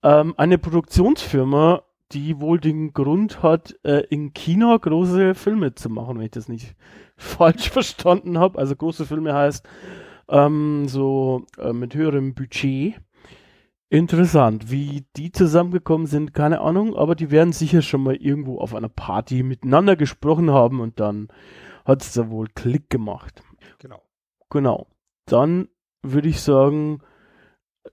ähm, 0.04 0.34
eine 0.38 0.58
Produktionsfirma 0.58 1.84
die 2.14 2.40
wohl 2.40 2.60
den 2.60 2.94
Grund 2.94 3.44
hat, 3.44 3.76
äh, 3.84 4.04
in 4.10 4.34
China 4.34 4.78
große 4.78 5.36
Filme 5.36 5.76
zu 5.76 5.90
machen, 5.90 6.18
wenn 6.18 6.26
ich 6.26 6.32
das 6.32 6.50
nicht 6.50 6.76
falsch 7.18 7.70
verstanden 7.70 8.38
habe. 8.38 8.60
Also 8.60 8.76
große 8.76 9.06
Filme 9.06 9.34
heißt 9.34 9.68
ähm, 10.30 10.88
so 10.88 11.46
äh, 11.58 11.74
mit 11.74 11.96
höherem 11.96 12.34
Budget. 12.34 12.96
Interessant, 13.90 14.72
wie 14.72 15.06
die 15.18 15.34
zusammengekommen 15.34 16.08
sind, 16.08 16.34
keine 16.34 16.62
Ahnung, 16.62 16.96
aber 16.96 17.14
die 17.14 17.30
werden 17.30 17.52
sicher 17.52 17.82
schon 17.82 18.04
mal 18.04 18.16
irgendwo 18.16 18.58
auf 18.60 18.74
einer 18.74 18.88
Party 18.88 19.44
miteinander 19.44 19.98
gesprochen 19.98 20.50
haben 20.50 20.80
und 20.80 21.02
dann 21.02 21.28
hat 21.84 22.02
es 22.02 22.14
da 22.14 22.30
wohl 22.30 22.48
Klick 22.56 22.90
gemacht. 22.90 23.44
Genau. 23.80 24.02
Genau. 24.50 24.88
Dann 25.26 25.68
würde 26.04 26.30
ich 26.30 26.40
sagen, 26.40 27.02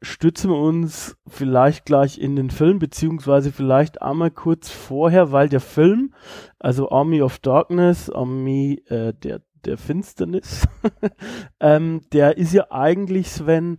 stützen 0.02 0.50
wir 0.50 0.58
uns 0.58 1.16
vielleicht 1.26 1.84
gleich 1.84 2.18
in 2.18 2.36
den 2.36 2.50
Film, 2.50 2.78
beziehungsweise 2.78 3.52
vielleicht 3.52 4.02
einmal 4.02 4.30
kurz 4.30 4.70
vorher, 4.70 5.32
weil 5.32 5.48
der 5.48 5.60
Film, 5.60 6.14
also 6.58 6.90
Army 6.90 7.22
of 7.22 7.38
Darkness, 7.38 8.10
Army 8.10 8.82
äh, 8.86 9.12
der, 9.14 9.42
der 9.64 9.76
Finsternis, 9.76 10.66
ähm, 11.60 12.02
der 12.12 12.36
ist 12.36 12.52
ja 12.52 12.70
eigentlich, 12.70 13.30
Sven, 13.30 13.78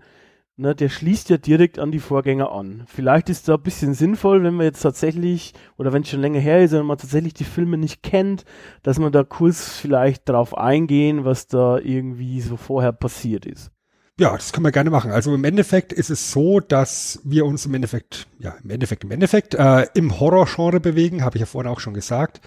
ne, 0.59 0.75
der 0.75 0.89
schließt 0.89 1.29
ja 1.29 1.37
direkt 1.37 1.79
an 1.79 1.91
die 1.91 1.99
Vorgänger 1.99 2.51
an. 2.51 2.83
Vielleicht 2.87 3.29
ist 3.29 3.47
da 3.47 3.55
ein 3.55 3.63
bisschen 3.63 3.93
sinnvoll, 3.93 4.43
wenn 4.43 4.55
man 4.55 4.65
jetzt 4.65 4.81
tatsächlich, 4.81 5.53
oder 5.77 5.93
wenn 5.93 6.03
es 6.03 6.09
schon 6.09 6.21
länger 6.21 6.39
her 6.39 6.61
ist, 6.61 6.73
wenn 6.73 6.85
man 6.85 6.97
tatsächlich 6.97 7.33
die 7.33 7.45
Filme 7.45 7.77
nicht 7.77 8.03
kennt, 8.03 8.45
dass 8.83 8.99
man 8.99 9.11
da 9.11 9.23
kurz 9.23 9.77
vielleicht 9.77 10.27
drauf 10.27 10.57
eingehen, 10.57 11.25
was 11.25 11.47
da 11.47 11.77
irgendwie 11.79 12.41
so 12.41 12.57
vorher 12.57 12.91
passiert 12.91 13.45
ist. 13.45 13.71
Ja, 14.19 14.33
das 14.33 14.51
können 14.51 14.65
wir 14.65 14.73
gerne 14.73 14.89
machen. 14.89 15.11
Also 15.11 15.33
im 15.33 15.45
Endeffekt 15.45 15.93
ist 15.93 16.09
es 16.09 16.33
so, 16.33 16.59
dass 16.59 17.21
wir 17.23 17.45
uns 17.45 17.65
im 17.65 17.73
Endeffekt, 17.73 18.27
ja, 18.37 18.53
im 18.61 18.69
Endeffekt, 18.69 19.05
im 19.05 19.11
Endeffekt 19.11 19.55
äh, 19.55 19.87
im 19.93 20.19
Horrorgenre 20.19 20.81
bewegen, 20.81 21.23
habe 21.23 21.37
ich 21.37 21.39
ja 21.39 21.45
vorhin 21.45 21.71
auch 21.71 21.79
schon 21.79 21.93
gesagt. 21.93 22.41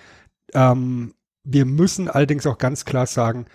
Ähm, 0.52 1.14
wir 1.44 1.64
müssen 1.64 2.10
allerdings 2.10 2.46
auch 2.46 2.58
ganz 2.58 2.84
klar 2.84 3.06
sagen, 3.06 3.46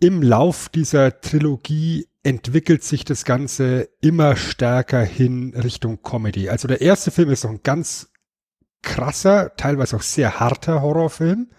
im 0.00 0.22
Lauf 0.22 0.70
dieser 0.70 1.20
Trilogie 1.20 2.08
entwickelt 2.22 2.82
sich 2.82 3.04
das 3.04 3.26
Ganze 3.26 3.90
immer 4.00 4.36
stärker 4.36 5.02
hin 5.02 5.52
Richtung 5.54 6.02
Comedy. 6.02 6.48
Also 6.48 6.66
der 6.66 6.80
erste 6.80 7.10
Film 7.10 7.28
ist 7.28 7.44
noch 7.44 7.50
ein 7.50 7.62
ganz 7.62 8.10
krasser, 8.80 9.54
teilweise 9.56 9.96
auch 9.96 10.02
sehr 10.02 10.40
harter 10.40 10.80
Horrorfilm, 10.80 11.50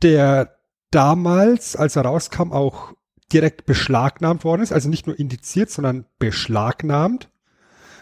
der 0.00 0.56
damals, 0.92 1.74
als 1.74 1.96
er 1.96 2.04
rauskam, 2.04 2.52
auch 2.52 2.92
direkt 3.32 3.66
beschlagnahmt 3.66 4.44
worden 4.44 4.62
ist, 4.62 4.72
also 4.72 4.88
nicht 4.88 5.06
nur 5.06 5.18
indiziert, 5.18 5.70
sondern 5.70 6.06
beschlagnahmt. 6.18 7.30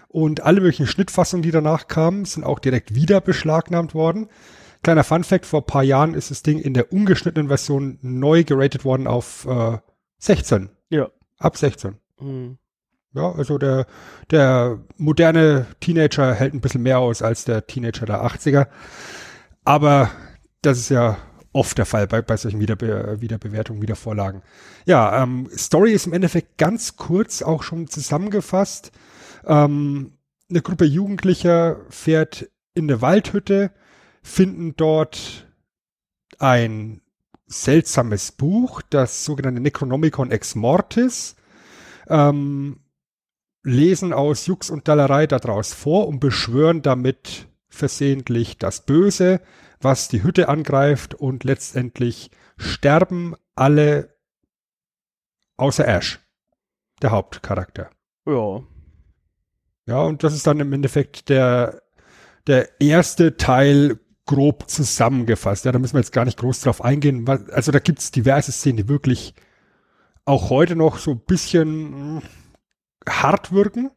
Und 0.08 0.42
alle 0.42 0.60
möglichen 0.60 0.86
Schnittfassungen, 0.86 1.42
die 1.42 1.50
danach 1.50 1.88
kamen, 1.88 2.26
sind 2.26 2.44
auch 2.44 2.58
direkt 2.58 2.94
wieder 2.94 3.20
beschlagnahmt 3.20 3.94
worden. 3.94 4.28
Kleiner 4.82 5.04
Fun 5.04 5.24
Fact, 5.24 5.46
vor 5.46 5.64
paar 5.64 5.84
Jahren 5.84 6.14
ist 6.14 6.30
das 6.30 6.42
Ding 6.42 6.58
in 6.58 6.74
der 6.74 6.92
ungeschnittenen 6.92 7.48
Version 7.48 7.98
neu 8.02 8.44
geratet 8.44 8.84
worden 8.84 9.06
auf 9.06 9.46
äh, 9.46 9.78
16. 10.18 10.70
Ja. 10.90 11.08
Ab 11.38 11.56
16. 11.56 11.96
Hm. 12.18 12.58
Ja, 13.14 13.32
also 13.32 13.58
der, 13.58 13.86
der 14.30 14.80
moderne 14.96 15.66
Teenager 15.80 16.34
hält 16.34 16.54
ein 16.54 16.60
bisschen 16.60 16.82
mehr 16.82 16.98
aus 16.98 17.22
als 17.22 17.44
der 17.44 17.66
Teenager 17.66 18.06
der 18.06 18.24
80er. 18.24 18.68
Aber 19.64 20.10
das 20.62 20.78
ist 20.78 20.88
ja 20.88 21.18
oft 21.52 21.76
der 21.78 21.86
Fall 21.86 22.06
bei, 22.06 22.22
bei 22.22 22.36
solchen 22.36 22.60
Wiederbe 22.60 23.20
Wiederbewertungen, 23.20 23.82
Wiedervorlagen. 23.82 24.42
Ja, 24.86 25.22
ähm, 25.22 25.48
Story 25.56 25.92
ist 25.92 26.06
im 26.06 26.12
Endeffekt 26.12 26.58
ganz 26.58 26.96
kurz 26.96 27.42
auch 27.42 27.62
schon 27.62 27.88
zusammengefasst. 27.88 28.92
Ähm, 29.44 30.12
eine 30.48 30.62
Gruppe 30.62 30.84
Jugendlicher 30.84 31.76
fährt 31.88 32.48
in 32.74 32.84
eine 32.84 33.02
Waldhütte, 33.02 33.70
finden 34.22 34.76
dort 34.76 35.46
ein 36.38 37.00
seltsames 37.46 38.32
Buch, 38.32 38.82
das 38.88 39.24
sogenannte 39.24 39.60
Necronomicon 39.60 40.30
Ex 40.30 40.54
Mortis, 40.54 41.36
ähm, 42.08 42.80
lesen 43.62 44.12
aus 44.12 44.46
Jux 44.46 44.70
und 44.70 44.88
Dallerei 44.88 45.26
daraus 45.26 45.72
vor 45.72 46.08
und 46.08 46.18
beschwören 46.18 46.82
damit 46.82 47.46
versehentlich 47.68 48.58
das 48.58 48.84
Böse, 48.84 49.40
was 49.82 50.08
die 50.08 50.22
Hütte 50.22 50.48
angreift 50.48 51.14
und 51.14 51.44
letztendlich 51.44 52.30
sterben 52.56 53.34
alle 53.54 54.16
außer 55.56 55.86
Ash, 55.86 56.20
der 57.02 57.10
Hauptcharakter. 57.10 57.90
Ja. 58.26 58.62
Ja, 59.86 60.02
und 60.02 60.22
das 60.22 60.34
ist 60.34 60.46
dann 60.46 60.60
im 60.60 60.72
Endeffekt 60.72 61.28
der, 61.28 61.82
der 62.46 62.80
erste 62.80 63.36
Teil 63.36 63.98
grob 64.26 64.70
zusammengefasst. 64.70 65.64
Ja, 65.64 65.72
da 65.72 65.78
müssen 65.78 65.94
wir 65.94 66.00
jetzt 66.00 66.12
gar 66.12 66.24
nicht 66.24 66.38
groß 66.38 66.60
drauf 66.60 66.84
eingehen. 66.84 67.28
Also 67.28 67.72
da 67.72 67.80
gibt's 67.80 68.12
diverse 68.12 68.52
Szenen, 68.52 68.76
die 68.76 68.88
wirklich 68.88 69.34
auch 70.24 70.50
heute 70.50 70.76
noch 70.76 70.98
so 70.98 71.12
ein 71.12 71.20
bisschen 71.20 72.20
hm, 72.20 72.22
hart 73.08 73.52
wirken 73.52 73.90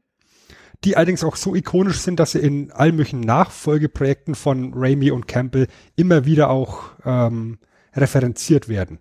die 0.85 0.95
allerdings 0.95 1.23
auch 1.23 1.35
so 1.35 1.55
ikonisch 1.55 1.99
sind, 1.99 2.19
dass 2.19 2.31
sie 2.31 2.39
in 2.39 2.71
allen 2.71 2.95
möglichen 2.95 3.21
Nachfolgeprojekten 3.21 4.35
von 4.35 4.73
Raimi 4.75 5.11
und 5.11 5.27
Campbell 5.27 5.67
immer 5.95 6.25
wieder 6.25 6.49
auch 6.49 6.91
ähm, 7.03 7.57
referenziert 7.95 8.69
werden. 8.69 8.99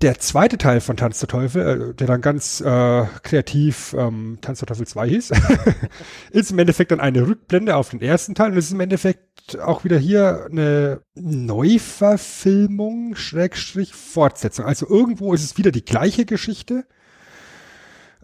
der 0.00 0.18
zweite 0.18 0.56
Teil 0.56 0.80
von 0.80 0.96
Tanz 0.96 1.18
der 1.18 1.28
Teufel, 1.28 1.90
äh, 1.90 1.94
der 1.94 2.06
dann 2.06 2.22
ganz 2.22 2.62
äh, 2.62 3.04
kreativ 3.22 3.94
ähm, 3.98 4.38
Tanz 4.40 4.60
der 4.60 4.66
Teufel 4.66 4.86
2 4.86 5.08
hieß, 5.08 5.32
ist 6.30 6.50
im 6.50 6.58
Endeffekt 6.58 6.90
dann 6.90 7.00
eine 7.00 7.26
Rückblende 7.26 7.76
auf 7.76 7.90
den 7.90 8.00
ersten 8.00 8.34
Teil 8.34 8.52
und 8.52 8.56
es 8.56 8.66
ist 8.66 8.72
im 8.72 8.80
Endeffekt 8.80 9.60
auch 9.60 9.84
wieder 9.84 9.98
hier 9.98 10.46
eine 10.50 11.02
Neuverfilmung, 11.14 13.14
Schrägstrich 13.14 13.92
Fortsetzung. 13.92 14.64
Also 14.64 14.88
irgendwo 14.88 15.34
ist 15.34 15.44
es 15.44 15.58
wieder 15.58 15.70
die 15.70 15.84
gleiche 15.84 16.24
Geschichte, 16.24 16.86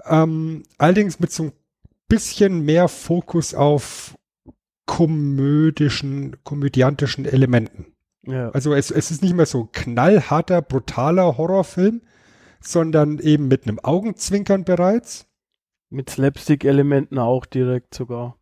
ähm, 0.07 0.63
allerdings 0.79 1.21
mit 1.21 1.31
so 1.31 1.45
ein 1.45 1.53
bisschen 2.09 2.61
mehr 2.65 2.89
Fokus 2.89 3.55
auf 3.55 4.17
komödischen, 4.87 6.37
komödiantischen 6.45 7.25
Elementen. 7.25 7.87
Ja. 8.27 8.51
Also 8.51 8.75
es, 8.75 8.91
es 8.91 9.11
ist 9.11 9.23
nicht 9.23 9.35
mehr 9.35 9.47
so 9.47 9.69
knallharter, 9.73 10.63
brutaler 10.63 11.37
Horrorfilm, 11.37 12.03
sondern 12.61 13.19
eben 13.19 13.49
mit 13.49 13.65
einem 13.67 13.79
Augenzwinkern 13.79 14.65
bereits. 14.65 15.27
Mit 15.91 16.11
Slapstick-Elementen 16.11 17.19
auch 17.19 17.47
direkt 17.47 17.95
sogar. 17.95 18.37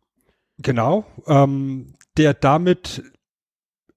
Genau. 0.57 1.05
Ähm, 1.27 1.93
der 2.17 2.33
damit 2.33 3.03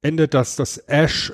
endet, 0.02 0.34
dass 0.34 0.56
das 0.56 0.78
Ash 0.78 1.32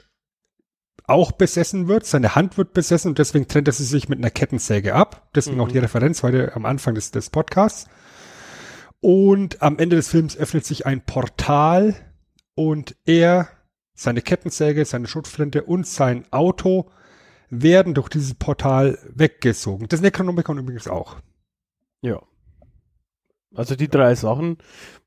auch 1.07 1.33
besessen 1.33 1.89
wird. 1.89 2.07
Seine 2.07 2.35
Hand 2.35 2.57
wird 2.57 2.73
besessen 2.73 3.09
und 3.09 3.19
deswegen 3.19 3.49
trennt 3.49 3.69
er 3.69 3.73
sie 3.73 3.85
sich 3.85 4.09
mit 4.09 4.19
einer 4.19 4.31
Kettensäge 4.31 4.95
ab. 4.95 5.29
Deswegen 5.35 5.57
Mhm. 5.57 5.63
auch 5.63 5.69
die 5.69 5.79
Referenz 5.79 6.23
heute 6.23 6.55
am 6.55 6.65
Anfang 6.65 6.95
des, 6.95 7.11
des 7.11 7.31
Podcasts. 7.31 7.89
Und 9.05 9.61
am 9.61 9.79
Ende 9.79 9.97
des 9.97 10.09
Films 10.09 10.35
öffnet 10.35 10.65
sich 10.65 10.87
ein 10.87 11.05
Portal 11.05 11.95
und 12.55 12.97
er, 13.05 13.51
seine 13.93 14.23
Kettensäge, 14.23 14.83
seine 14.87 15.09
Schrotflinte 15.09 15.63
und 15.65 15.87
sein 15.87 16.25
Auto 16.31 16.91
werden 17.51 17.93
durch 17.93 18.09
dieses 18.09 18.33
Portal 18.33 18.99
weggesogen. 19.15 19.89
Das 19.89 20.01
Necronomicon 20.01 20.57
übrigens 20.57 20.89
auch. 20.89 21.19
Ja. 22.01 22.23
Also 23.55 23.77
die 23.77 23.89
drei 23.89 24.15
Sachen, 24.15 24.59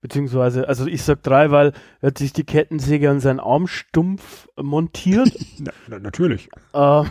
beziehungsweise, 0.02 0.68
also 0.68 0.86
ich 0.88 1.04
sag 1.04 1.22
drei, 1.24 1.52
weil 1.52 1.74
er 2.02 2.08
hat 2.08 2.18
sich 2.18 2.34
die 2.34 2.46
Kettensäge 2.46 3.10
an 3.10 3.20
seinen 3.20 3.40
Arm 3.40 3.68
stumpf 3.68 4.48
montiert. 4.62 5.32
Na, 5.60 5.72
na, 5.88 6.00
natürlich. 6.00 6.50
äh, 6.74 7.04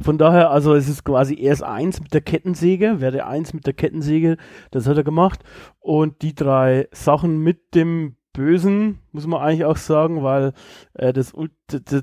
von 0.00 0.18
daher, 0.18 0.50
also 0.50 0.74
es 0.74 0.88
ist 0.88 1.04
quasi 1.04 1.40
erst 1.40 1.62
eins 1.62 2.00
mit 2.00 2.14
der 2.14 2.20
Kettensäge, 2.20 3.00
werde 3.00 3.26
eins 3.26 3.52
mit 3.52 3.66
der 3.66 3.74
Kettensäge, 3.74 4.36
das 4.70 4.86
hat 4.86 4.96
er 4.96 5.04
gemacht. 5.04 5.42
Und 5.80 6.22
die 6.22 6.34
drei 6.34 6.88
Sachen 6.92 7.38
mit 7.38 7.74
dem 7.74 8.16
Bösen, 8.36 8.98
muss 9.12 9.26
man 9.26 9.40
eigentlich 9.40 9.64
auch 9.64 9.78
sagen, 9.78 10.22
weil 10.22 10.52
äh, 10.92 11.12
das, 11.14 11.32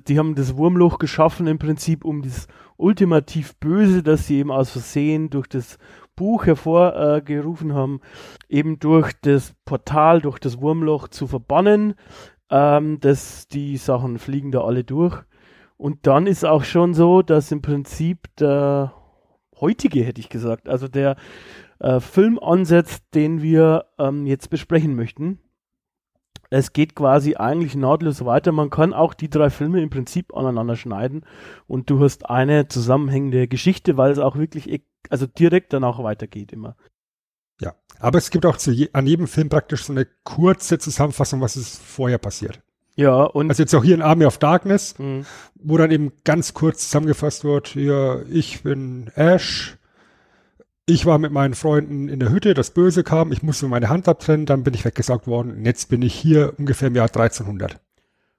die 0.07 0.17
haben 0.17 0.33
das 0.33 0.57
Wurmloch 0.57 0.97
geschaffen 0.97 1.45
im 1.45 1.59
Prinzip, 1.59 2.03
um 2.03 2.23
das 2.23 2.47
ultimativ 2.75 3.55
Böse, 3.57 4.01
das 4.01 4.25
sie 4.25 4.39
eben 4.39 4.51
aus 4.51 4.71
Versehen 4.71 5.29
durch 5.29 5.47
das 5.47 5.77
Buch 6.15 6.46
hervorgerufen 6.46 7.25
gerufen 7.25 7.74
haben, 7.74 8.01
eben 8.50 8.79
durch 8.79 9.13
das 9.22 9.53
Portal, 9.65 10.22
durch 10.22 10.39
das 10.39 10.62
Wurmloch 10.62 11.08
zu 11.08 11.27
verbannen. 11.27 11.96
Ähm, 12.50 13.00
das, 13.00 13.48
die 13.48 13.77
Sachen 13.77 14.20
fliegen 14.20 14.51
da 14.51 14.62
alle 14.62 14.84
durch. 14.84 15.24
Und 15.77 16.08
dann 16.08 16.27
ist 16.27 16.46
auch 16.46 16.63
schon 16.63 16.93
so, 16.93 17.22
dass 17.22 17.51
im 17.51 17.62
Prinzip 17.62 18.27
der 18.38 18.93
heutige, 19.60 20.03
hätte 20.03 20.22
ich 20.22 20.29
gesagt, 20.29 20.70
also 20.70 20.88
der 20.88 21.15
äh, 21.79 22.00
Film 22.00 22.39
ansetzt, 22.39 23.03
den 23.13 23.41
wir 23.41 23.86
ähm, 23.98 24.25
jetzt 24.25 24.50
besprechen 24.50 24.96
möchten. 24.96 25.39
Es 26.50 26.72
geht 26.72 26.96
quasi 26.96 27.36
eigentlich 27.36 27.75
nahtlos 27.75 28.24
weiter. 28.25 28.51
Man 28.51 28.70
kann 28.70 28.93
auch 28.93 29.15
die 29.15 29.29
drei 29.29 29.50
Filme 29.50 29.82
im 29.82 29.89
Prinzip 29.89 30.36
aneinander 30.38 30.75
schneiden 30.75 31.25
und 31.65 31.89
du 31.89 32.00
hast 32.00 32.29
eine 32.29 32.67
zusammenhängende 32.67 33.48
Geschichte, 33.48 33.98
weil 33.98 34.12
es 34.12 34.20
auch 34.20 34.36
wirklich 34.36 34.70
also 35.10 35.25
direkt 35.25 35.74
danach 35.74 36.01
weitergeht 36.03 36.51
immer. 36.51 36.75
Ja. 37.62 37.75
Aber 38.00 38.17
es 38.17 38.29
gibt 38.29 38.45
auch 38.45 38.57
zu 38.57 38.72
je, 38.72 38.89
an 38.93 39.07
jedem 39.07 39.27
Film 39.27 39.50
praktisch 39.50 39.86
so 39.86 39.93
eine 39.93 40.07
kurze 40.24 40.79
Zusammenfassung, 40.79 41.41
was 41.41 41.55
ist 41.55 41.81
vorher 41.81 42.17
passiert. 42.17 42.62
Ja, 42.95 43.24
und 43.24 43.50
Also 43.50 43.63
jetzt 43.63 43.74
auch 43.74 43.83
hier 43.83 43.95
in 43.95 44.01
Army 44.01 44.25
of 44.25 44.38
Darkness, 44.38 44.95
mh, 45.00 45.25
wo 45.55 45.77
dann 45.77 45.91
eben 45.91 46.12
ganz 46.24 46.53
kurz 46.53 46.86
zusammengefasst 46.86 47.43
wird, 47.43 47.69
hier, 47.69 48.25
ich 48.29 48.62
bin 48.62 49.10
Ash, 49.15 49.77
ich 50.86 51.05
war 51.05 51.17
mit 51.17 51.31
meinen 51.31 51.55
Freunden 51.55 52.10
in 52.10 52.19
der 52.19 52.29
Hütte, 52.29 52.53
das 52.53 52.72
Böse 52.72 53.03
kam, 53.03 53.31
ich 53.31 53.41
musste 53.41 53.67
meine 53.67 53.89
Hand 53.89 54.07
abtrennen, 54.07 54.46
dann 54.46 54.63
bin 54.63 54.74
ich 54.74 54.85
weggesaugt 54.85 55.27
worden 55.27 55.51
und 55.51 55.66
jetzt 55.66 55.89
bin 55.89 56.01
ich 56.01 56.13
hier 56.13 56.53
ungefähr 56.57 56.89
im 56.89 56.96
Jahr 56.96 57.07
1300. 57.07 57.79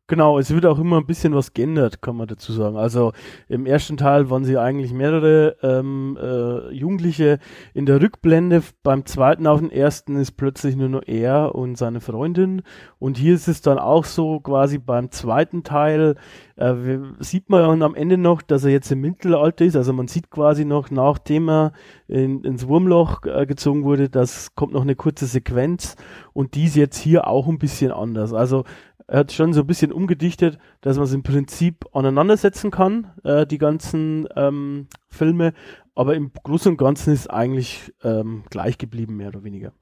Genau, 0.06 0.38
es 0.38 0.50
wird 0.50 0.66
auch 0.66 0.78
immer 0.78 0.98
ein 0.98 1.06
bisschen 1.06 1.34
was 1.34 1.54
geändert, 1.54 2.02
kann 2.02 2.16
man 2.16 2.26
dazu 2.28 2.52
sagen. 2.52 2.76
Also 2.76 3.12
im 3.48 3.64
ersten 3.64 3.96
Teil 3.96 4.28
waren 4.28 4.44
sie 4.44 4.58
eigentlich 4.58 4.92
mehrere 4.92 5.56
ähm, 5.62 6.18
äh, 6.20 6.70
Jugendliche 6.74 7.38
in 7.72 7.86
der 7.86 8.02
Rückblende. 8.02 8.62
Beim 8.82 9.06
zweiten 9.06 9.46
auf 9.46 9.60
den 9.60 9.70
ersten 9.70 10.16
ist 10.16 10.32
plötzlich 10.32 10.76
nur 10.76 10.90
noch 10.90 11.04
er 11.06 11.54
und 11.54 11.78
seine 11.78 12.02
Freundin. 12.02 12.60
Und 12.98 13.16
hier 13.16 13.34
ist 13.34 13.48
es 13.48 13.62
dann 13.62 13.78
auch 13.78 14.04
so, 14.04 14.40
quasi 14.40 14.76
beim 14.76 15.10
zweiten 15.10 15.62
Teil 15.62 16.16
äh, 16.56 16.74
sieht 17.20 17.48
man 17.48 17.82
am 17.82 17.94
Ende 17.94 18.18
noch, 18.18 18.42
dass 18.42 18.64
er 18.64 18.72
jetzt 18.72 18.92
im 18.92 19.00
Mittelalter 19.00 19.64
ist. 19.64 19.74
Also 19.74 19.94
man 19.94 20.08
sieht 20.08 20.30
quasi 20.30 20.66
noch, 20.66 20.90
nachdem 20.90 21.48
er 21.48 21.72
in, 22.08 22.44
ins 22.44 22.68
Wurmloch 22.68 23.24
äh, 23.24 23.46
gezogen 23.46 23.84
wurde, 23.84 24.10
das 24.10 24.54
kommt 24.54 24.74
noch 24.74 24.82
eine 24.82 24.96
kurze 24.96 25.24
Sequenz. 25.24 25.96
Und 26.34 26.56
die 26.56 26.64
ist 26.64 26.76
jetzt 26.76 26.98
hier 26.98 27.26
auch 27.26 27.48
ein 27.48 27.58
bisschen 27.58 27.90
anders. 27.90 28.34
Also 28.34 28.64
er 29.06 29.20
hat 29.20 29.32
schon 29.32 29.52
so 29.52 29.60
ein 29.60 29.66
bisschen 29.66 29.92
umgedichtet, 29.92 30.58
dass 30.80 30.96
man 30.96 31.04
es 31.06 31.12
im 31.12 31.22
Prinzip 31.22 31.84
aneinandersetzen 31.92 32.70
kann, 32.70 33.12
äh, 33.22 33.46
die 33.46 33.58
ganzen 33.58 34.26
ähm, 34.36 34.88
Filme, 35.08 35.52
aber 35.94 36.14
im 36.14 36.32
Großen 36.32 36.72
und 36.72 36.76
Ganzen 36.78 37.12
ist 37.12 37.28
eigentlich 37.30 37.92
ähm, 38.02 38.44
gleich 38.50 38.78
geblieben, 38.78 39.16
mehr 39.16 39.28
oder 39.28 39.44
weniger. 39.44 39.72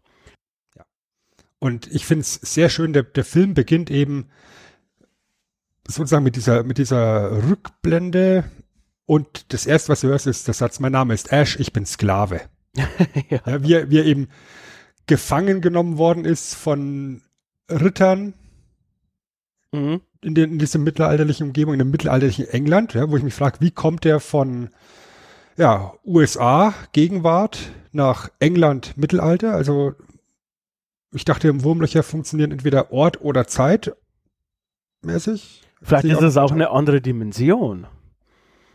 Und 1.58 1.86
ich 1.92 2.04
finde 2.06 2.22
es 2.22 2.34
sehr 2.34 2.68
schön, 2.68 2.92
der, 2.92 3.04
der 3.04 3.24
Film 3.24 3.54
beginnt 3.54 3.90
eben 3.90 4.26
sozusagen 5.86 6.24
mit 6.24 6.34
dieser, 6.36 6.64
mit 6.64 6.78
dieser 6.78 7.48
Rückblende 7.48 8.44
und 9.06 9.52
das 9.52 9.66
erste, 9.66 9.90
was 9.90 10.00
du 10.00 10.08
hörst, 10.08 10.26
ist 10.26 10.46
der 10.48 10.54
Satz, 10.54 10.80
mein 10.80 10.92
Name 10.92 11.14
ist 11.14 11.32
Ash, 11.32 11.58
ich 11.60 11.72
bin 11.72 11.86
Sklave. 11.86 12.40
ja. 13.28 13.40
Ja, 13.46 13.62
wie, 13.62 13.74
er- 13.74 13.90
wie 13.90 13.98
er 13.98 14.06
eben 14.06 14.28
gefangen 15.06 15.60
genommen 15.60 15.98
worden 15.98 16.24
ist 16.24 16.54
von 16.54 17.22
Rittern 17.70 18.34
Mhm. 19.72 20.00
in, 20.20 20.34
den, 20.34 20.52
in 20.52 20.58
dieser 20.58 20.78
mittelalterlichen 20.78 21.46
Umgebung, 21.46 21.72
in 21.74 21.78
dem 21.78 21.90
mittelalterlichen 21.90 22.46
England, 22.48 22.94
ja, 22.94 23.10
wo 23.10 23.16
ich 23.16 23.22
mich 23.22 23.34
frage, 23.34 23.60
wie 23.60 23.70
kommt 23.70 24.04
der 24.04 24.20
von 24.20 24.68
ja, 25.56 25.94
USA, 26.04 26.74
Gegenwart, 26.92 27.70
nach 27.92 28.28
England, 28.38 28.96
Mittelalter? 28.96 29.54
Also 29.54 29.94
ich 31.12 31.24
dachte, 31.24 31.48
im 31.48 31.62
Wurmlöcher 31.62 32.02
funktionieren 32.02 32.52
entweder 32.52 32.92
Ort 32.92 33.20
oder 33.20 33.46
Zeit 33.46 33.94
mäßig. 35.02 35.62
Vielleicht 35.82 36.04
ist 36.06 36.22
es 36.22 36.36
auch 36.36 36.52
eine 36.52 36.70
andere 36.70 37.00
Dimension. 37.00 37.86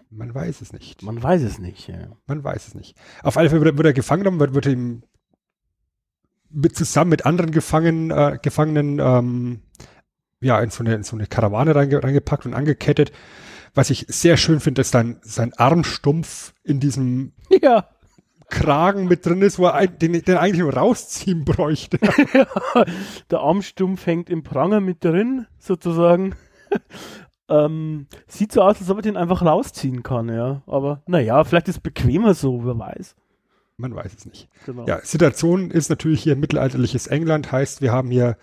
Man 0.09 0.33
weiß 0.33 0.61
es 0.61 0.71
nicht. 0.73 1.01
Man 1.03 1.21
weiß 1.21 1.41
es 1.41 1.57
nicht. 1.59 1.87
Ja. 1.87 2.09
Man 2.27 2.43
weiß 2.43 2.67
es 2.67 2.75
nicht. 2.75 2.95
Auf 3.23 3.37
alle 3.37 3.49
Fälle 3.49 3.61
wird, 3.61 3.73
er- 3.73 3.77
wird 3.77 3.87
er 3.87 3.93
gefangen 3.93 4.23
genommen, 4.23 4.39
wird, 4.39 4.53
wird 4.53 4.65
ihm 4.67 5.03
mit, 6.49 6.75
zusammen 6.75 7.09
mit 7.09 7.25
anderen 7.25 7.51
Gefangenen, 7.51 8.11
äh, 8.11 8.37
Gefangenen 8.41 8.99
ähm, 8.99 9.61
ja, 10.39 10.59
in 10.61 10.69
so 10.69 10.83
eine, 10.83 10.95
in 10.95 11.03
so 11.03 11.15
eine 11.15 11.27
Karawane 11.27 11.75
reinge, 11.75 12.03
reingepackt 12.03 12.45
und 12.45 12.53
angekettet. 12.53 13.11
Was 13.73 13.89
ich 13.89 14.05
sehr 14.09 14.37
schön 14.37 14.59
finde, 14.59 14.81
ist 14.81 14.93
dann 14.93 15.17
sein 15.21 15.53
Armstumpf 15.55 16.53
in 16.63 16.79
diesem 16.79 17.33
ja. 17.61 17.87
Kragen 18.49 19.07
mit 19.07 19.25
drin 19.25 19.41
ist, 19.41 19.59
wo 19.59 19.65
er 19.65 19.87
den, 19.87 20.13
den 20.13 20.37
eigentlich 20.37 20.61
nur 20.61 20.73
rausziehen 20.73 21.43
bräuchte. 21.43 21.99
Der 23.29 23.39
Armstumpf 23.39 24.05
hängt 24.05 24.29
im 24.29 24.43
Pranger 24.43 24.79
mit 24.79 25.03
drin, 25.03 25.47
sozusagen. 25.59 26.33
ähm, 27.49 28.07
sieht 28.25 28.53
so 28.53 28.61
aus, 28.61 28.79
als 28.79 28.89
ob 28.89 28.99
er 28.99 29.01
den 29.01 29.17
einfach 29.17 29.41
rausziehen 29.41 30.01
kann, 30.01 30.29
ja. 30.29 30.61
Aber 30.65 31.01
naja, 31.07 31.43
vielleicht 31.43 31.67
ist 31.67 31.77
es 31.77 31.81
bequemer 31.81 32.33
so, 32.33 32.65
wer 32.65 32.79
weiß. 32.79 33.15
Man 33.75 33.93
weiß 33.93 34.15
es 34.17 34.25
nicht. 34.25 34.49
Genau. 34.65 34.85
Ja, 34.87 35.01
Situation 35.03 35.69
ist 35.69 35.89
natürlich 35.89 36.23
hier 36.23 36.35
mittelalterliches 36.35 37.07
England, 37.07 37.51
heißt, 37.51 37.81
wir 37.81 37.91
haben 37.91 38.09
hier 38.09 38.37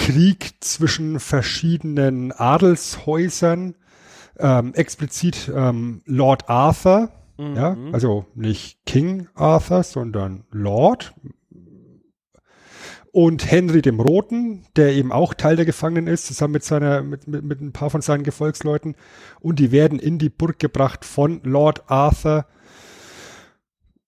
Krieg 0.00 0.54
zwischen 0.60 1.20
verschiedenen 1.20 2.32
Adelshäusern, 2.32 3.74
ähm, 4.38 4.74
explizit 4.74 5.50
ähm, 5.54 6.02
Lord 6.06 6.48
Arthur, 6.48 7.10
Mhm. 7.40 7.56
ja, 7.56 7.76
also 7.92 8.26
nicht 8.34 8.84
King 8.84 9.28
Arthur, 9.34 9.82
sondern 9.82 10.44
Lord. 10.50 11.14
Und 13.12 13.50
Henry 13.50 13.82
dem 13.82 13.98
Roten, 13.98 14.66
der 14.76 14.92
eben 14.92 15.10
auch 15.10 15.34
Teil 15.34 15.56
der 15.56 15.64
Gefangenen 15.64 16.06
ist, 16.06 16.26
zusammen 16.26 16.52
mit 16.52 16.64
seiner, 16.64 17.02
mit, 17.02 17.26
mit, 17.26 17.42
mit 17.42 17.60
ein 17.60 17.72
paar 17.72 17.90
von 17.90 18.02
seinen 18.02 18.22
Gefolgsleuten. 18.22 18.94
Und 19.40 19.58
die 19.58 19.72
werden 19.72 19.98
in 19.98 20.18
die 20.18 20.28
Burg 20.28 20.58
gebracht 20.60 21.04
von 21.04 21.40
Lord 21.42 21.90
Arthur. 21.90 22.46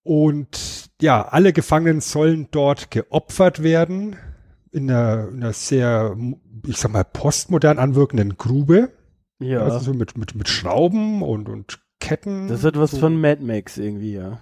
Und 0.04 0.90
ja, 1.00 1.26
alle 1.26 1.52
Gefangenen 1.52 2.00
sollen 2.00 2.48
dort 2.52 2.90
geopfert 2.90 3.62
werden. 3.62 4.16
In 4.72 4.90
einer, 4.90 5.28
in 5.28 5.42
einer 5.42 5.52
sehr, 5.52 6.16
ich 6.66 6.78
sag 6.78 6.92
mal, 6.92 7.04
postmodern 7.04 7.78
anwirkenden 7.78 8.36
Grube. 8.36 8.90
ja. 9.38 9.60
Also 9.60 9.78
so 9.78 9.94
mit, 9.94 10.16
mit, 10.16 10.34
mit 10.34 10.48
Schrauben 10.48 11.22
und, 11.22 11.48
und 11.48 11.80
Ketten. 12.00 12.48
Das 12.48 12.64
hat 12.64 12.76
was 12.76 12.90
so, 12.92 12.98
von 12.98 13.20
Mad 13.20 13.42
Max 13.44 13.78
irgendwie, 13.78 14.14
ja. 14.14 14.38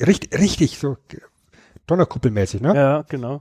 Richtig, 0.00 0.38
richtig, 0.38 0.78
so 0.78 0.96
Donnerkuppelmäßig, 1.86 2.60
ne? 2.60 2.74
Ja, 2.74 3.02
genau. 3.08 3.40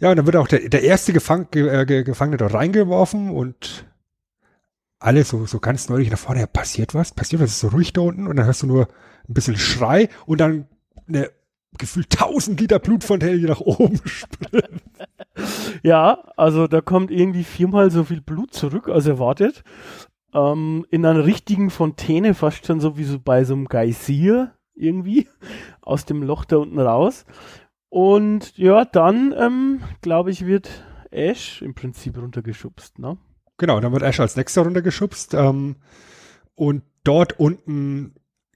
Ja, 0.00 0.10
und 0.10 0.16
dann 0.16 0.26
wird 0.26 0.36
auch 0.36 0.48
der, 0.48 0.68
der 0.68 0.82
erste 0.82 1.12
Gefang, 1.12 1.48
ge, 1.50 1.68
äh, 1.68 1.86
ge, 1.86 2.02
Gefangene 2.02 2.38
da 2.38 2.46
reingeworfen 2.46 3.30
und 3.30 3.86
alle 4.98 5.24
so, 5.24 5.46
so 5.46 5.60
ganz 5.60 5.88
neulich 5.88 6.10
nach 6.10 6.18
vorne, 6.18 6.40
ja, 6.40 6.46
passiert 6.46 6.94
was? 6.94 7.12
Passiert 7.12 7.42
was? 7.42 7.50
Ist 7.50 7.60
so 7.60 7.68
ruhig 7.68 7.92
da 7.92 8.00
unten 8.00 8.26
und 8.26 8.36
dann 8.36 8.46
hörst 8.46 8.62
du 8.62 8.66
nur 8.66 8.88
ein 9.28 9.34
bisschen 9.34 9.56
Schrei 9.56 10.08
und 10.26 10.40
dann 10.40 10.66
eine 11.06 11.30
gefühlt 11.78 12.12
1000 12.12 12.60
Liter 12.60 12.78
Blutfontäne, 12.78 13.46
nach 13.46 13.60
oben 13.60 14.00
springt. 14.04 14.82
Ja, 15.82 16.24
also 16.36 16.66
da 16.66 16.80
kommt 16.80 17.10
irgendwie 17.10 17.44
viermal 17.44 17.90
so 17.90 18.04
viel 18.04 18.20
Blut 18.20 18.54
zurück 18.54 18.88
als 18.88 19.06
erwartet. 19.06 19.64
Ähm, 20.34 20.86
in 20.90 21.04
einer 21.04 21.24
richtigen 21.24 21.70
Fontäne, 21.70 22.34
fast 22.34 22.66
schon 22.66 22.80
so 22.80 22.96
wie 22.96 23.04
so 23.04 23.18
bei 23.18 23.44
so 23.44 23.54
einem 23.54 23.66
Geysir 23.66 24.52
irgendwie, 24.74 25.28
aus 25.82 26.04
dem 26.04 26.22
Loch 26.22 26.44
da 26.44 26.56
unten 26.56 26.78
raus. 26.78 27.24
Und 27.88 28.56
ja, 28.56 28.84
dann, 28.84 29.34
ähm, 29.36 29.82
glaube 30.00 30.30
ich, 30.30 30.46
wird 30.46 30.84
Ash 31.10 31.60
im 31.60 31.74
Prinzip 31.74 32.16
runtergeschubst, 32.16 32.98
ne? 32.98 33.18
Genau, 33.58 33.80
dann 33.80 33.92
wird 33.92 34.02
Ash 34.02 34.18
als 34.18 34.36
nächster 34.36 34.62
runtergeschubst. 34.62 35.34
Ähm, 35.34 35.76
und 36.54 36.82
dort 37.04 37.38
unten 37.38 38.14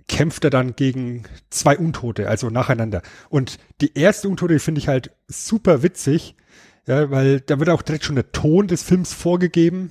kämpft 0.09 0.45
er 0.45 0.51
dann 0.51 0.77
gegen 0.77 1.25
zwei 1.51 1.77
Untote, 1.77 2.29
also 2.29 2.49
nacheinander. 2.49 3.03
Und 3.29 3.59
die 3.81 3.97
erste 3.99 4.29
Untote, 4.29 4.59
finde 4.59 4.79
ich 4.79 4.89
halt 4.89 5.11
super 5.27 5.83
witzig, 5.83 6.37
ja, 6.87 7.11
weil 7.11 7.41
da 7.41 7.59
wird 7.59 7.71
auch 7.71 7.83
direkt 7.83 8.05
schon 8.05 8.15
der 8.15 8.33
Ton 8.33 8.69
des 8.69 8.83
Films 8.83 9.13
vorgegeben, 9.13 9.91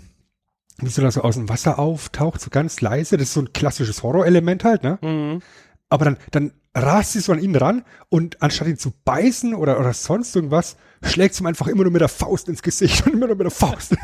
wie 0.79 0.89
so 0.89 1.01
da 1.01 1.11
so 1.11 1.21
aus 1.21 1.35
dem 1.35 1.49
Wasser 1.49 1.79
auftaucht, 1.79 2.41
so 2.41 2.49
ganz 2.49 2.81
leise. 2.81 3.17
Das 3.17 3.27
ist 3.27 3.33
so 3.33 3.41
ein 3.41 3.53
klassisches 3.53 4.03
Horrorelement 4.03 4.63
halt, 4.63 4.83
ne? 4.83 4.97
Mhm. 5.01 5.41
Aber 5.89 6.05
dann, 6.05 6.17
dann 6.31 6.51
rast 6.73 7.13
sie 7.13 7.19
so 7.19 7.31
an 7.31 7.39
ihn 7.39 7.55
ran 7.55 7.83
und 8.09 8.41
anstatt 8.41 8.67
ihn 8.67 8.77
zu 8.77 8.91
beißen 9.05 9.53
oder, 9.53 9.79
oder 9.79 9.93
sonst 9.93 10.35
irgendwas, 10.35 10.77
schlägt 11.01 11.35
sie 11.35 11.43
ihm 11.43 11.47
einfach 11.47 11.67
immer 11.67 11.83
nur 11.83 11.91
mit 11.91 12.01
der 12.01 12.09
Faust 12.09 12.49
ins 12.49 12.61
Gesicht 12.61 13.05
und 13.05 13.13
immer 13.13 13.27
nur 13.27 13.35
mit 13.35 13.45
der 13.45 13.51
Faust. 13.51 13.95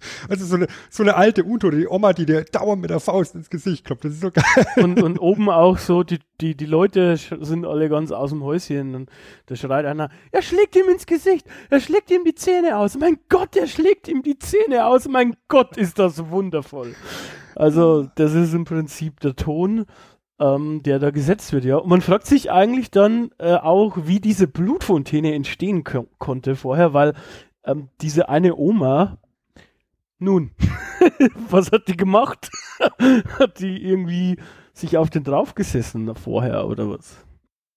Also 0.28 0.44
so 0.44 0.56
eine, 0.56 0.66
so 0.90 1.02
eine 1.02 1.16
alte 1.16 1.44
Uto, 1.44 1.70
die 1.70 1.88
Oma, 1.88 2.12
die 2.12 2.26
dir 2.26 2.44
dauernd 2.44 2.82
mit 2.82 2.90
der 2.90 3.00
Faust 3.00 3.34
ins 3.34 3.50
Gesicht 3.50 3.84
klopft. 3.84 4.04
Das 4.04 4.12
ist 4.12 4.20
so 4.20 4.30
geil. 4.30 4.66
Und, 4.76 5.02
und 5.02 5.18
oben 5.18 5.48
auch 5.48 5.78
so, 5.78 6.02
die, 6.02 6.18
die, 6.40 6.56
die 6.56 6.66
Leute 6.66 7.16
sind 7.16 7.64
alle 7.64 7.88
ganz 7.88 8.12
aus 8.12 8.30
dem 8.30 8.42
Häuschen 8.42 8.94
und 8.94 9.10
da 9.46 9.56
schreit 9.56 9.86
einer, 9.86 10.10
er 10.32 10.42
schlägt 10.42 10.76
ihm 10.76 10.88
ins 10.88 11.06
Gesicht, 11.06 11.46
er 11.70 11.80
schlägt 11.80 12.10
ihm 12.10 12.24
die 12.24 12.34
Zähne 12.34 12.76
aus. 12.76 12.96
Mein 12.98 13.18
Gott, 13.28 13.56
er 13.56 13.66
schlägt 13.66 14.08
ihm 14.08 14.22
die 14.22 14.38
Zähne 14.38 14.86
aus. 14.86 15.08
Mein 15.08 15.36
Gott, 15.48 15.76
ist 15.76 15.98
das 15.98 16.30
wundervoll. 16.30 16.94
Also, 17.54 18.08
das 18.16 18.34
ist 18.34 18.52
im 18.52 18.64
Prinzip 18.64 19.20
der 19.20 19.34
Ton, 19.34 19.86
ähm, 20.38 20.82
der 20.82 20.98
da 20.98 21.10
gesetzt 21.10 21.52
wird, 21.52 21.64
ja. 21.64 21.76
Und 21.76 21.88
man 21.88 22.00
fragt 22.00 22.26
sich 22.26 22.50
eigentlich 22.50 22.90
dann 22.90 23.30
äh, 23.38 23.54
auch, 23.54 23.96
wie 24.04 24.20
diese 24.20 24.46
Blutfontäne 24.46 25.34
entstehen 25.34 25.84
ko 25.84 26.06
konnte 26.18 26.56
vorher, 26.56 26.92
weil 26.92 27.14
ähm, 27.64 27.88
diese 28.00 28.28
eine 28.28 28.56
Oma, 28.56 29.18
nun, 30.18 30.50
was 31.50 31.72
hat 31.72 31.88
die 31.88 31.96
gemacht? 31.96 32.50
hat 33.38 33.60
die 33.60 33.82
irgendwie 33.82 34.38
sich 34.72 34.96
auf 34.96 35.10
den 35.10 35.24
draufgesessen 35.24 36.14
vorher 36.14 36.66
oder 36.66 36.90
was? 36.90 37.24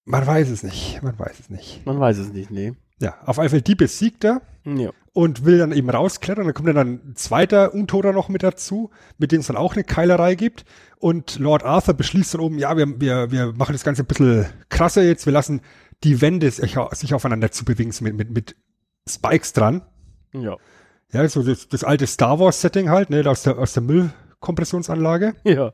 Man 0.04 0.26
weiß 0.26 0.50
es 0.50 0.62
nicht, 0.62 1.02
man 1.02 1.18
weiß 1.18 1.40
es 1.40 1.50
nicht. 1.50 1.86
Man 1.86 2.00
weiß 2.00 2.18
es 2.18 2.32
nicht, 2.32 2.50
nee. 2.50 2.72
Ja, 3.00 3.14
auf 3.24 3.38
Fall 3.50 3.62
die 3.62 3.74
besiegt 3.74 4.24
er 4.24 4.42
Ja. 4.64 4.90
und 5.14 5.44
will 5.44 5.58
dann 5.58 5.72
eben 5.72 5.88
rausklettern. 5.88 6.44
Dann 6.44 6.54
kommt 6.54 6.68
dann 6.68 6.76
ein 6.76 7.16
zweiter 7.16 7.72
Untoter 7.72 8.12
noch 8.12 8.28
mit 8.28 8.42
dazu, 8.42 8.90
mit 9.16 9.32
dem 9.32 9.40
es 9.40 9.46
dann 9.46 9.56
auch 9.56 9.74
eine 9.74 9.84
Keilerei 9.84 10.34
gibt. 10.34 10.64
Und 10.98 11.38
Lord 11.38 11.64
Arthur 11.64 11.94
beschließt 11.94 12.34
dann 12.34 12.42
oben, 12.42 12.58
ja, 12.58 12.76
wir, 12.76 13.00
wir, 13.00 13.30
wir 13.30 13.52
machen 13.54 13.72
das 13.72 13.84
Ganze 13.84 14.02
ein 14.02 14.06
bisschen 14.06 14.46
krasser 14.68 15.02
jetzt. 15.02 15.24
Wir 15.24 15.32
lassen 15.32 15.62
die 16.04 16.20
Wände 16.20 16.50
sich, 16.50 16.76
aufeinander 17.14 17.50
zu 17.50 17.64
bewegen, 17.64 17.92
mit, 18.02 18.16
mit, 18.16 18.30
mit 18.30 18.56
Spikes 19.08 19.54
dran. 19.54 19.82
Ja. 20.34 20.56
Ja, 21.12 21.28
so 21.28 21.42
das, 21.42 21.68
das 21.68 21.84
alte 21.84 22.06
Star 22.06 22.38
Wars 22.38 22.60
Setting 22.60 22.88
halt, 22.90 23.10
ne, 23.10 23.28
aus 23.28 23.42
der, 23.42 23.58
aus 23.58 23.72
der 23.72 23.82
Müllkompressionsanlage, 23.82 25.34
Ja. 25.44 25.72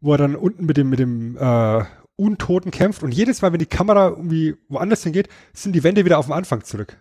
wo 0.00 0.12
er 0.12 0.18
dann 0.18 0.36
unten 0.36 0.64
mit 0.66 0.76
dem, 0.76 0.88
mit 0.90 0.98
dem, 0.98 1.36
äh, 1.36 1.84
Untoten 2.16 2.70
kämpft. 2.70 3.02
Und 3.02 3.12
jedes 3.12 3.42
Mal, 3.42 3.52
wenn 3.52 3.58
die 3.58 3.66
Kamera 3.66 4.08
irgendwie 4.10 4.54
woanders 4.68 5.02
hingeht, 5.02 5.28
sind 5.52 5.72
die 5.74 5.82
Wände 5.82 6.04
wieder 6.04 6.18
auf 6.18 6.26
den 6.26 6.34
Anfang 6.34 6.62
zurück. 6.62 6.96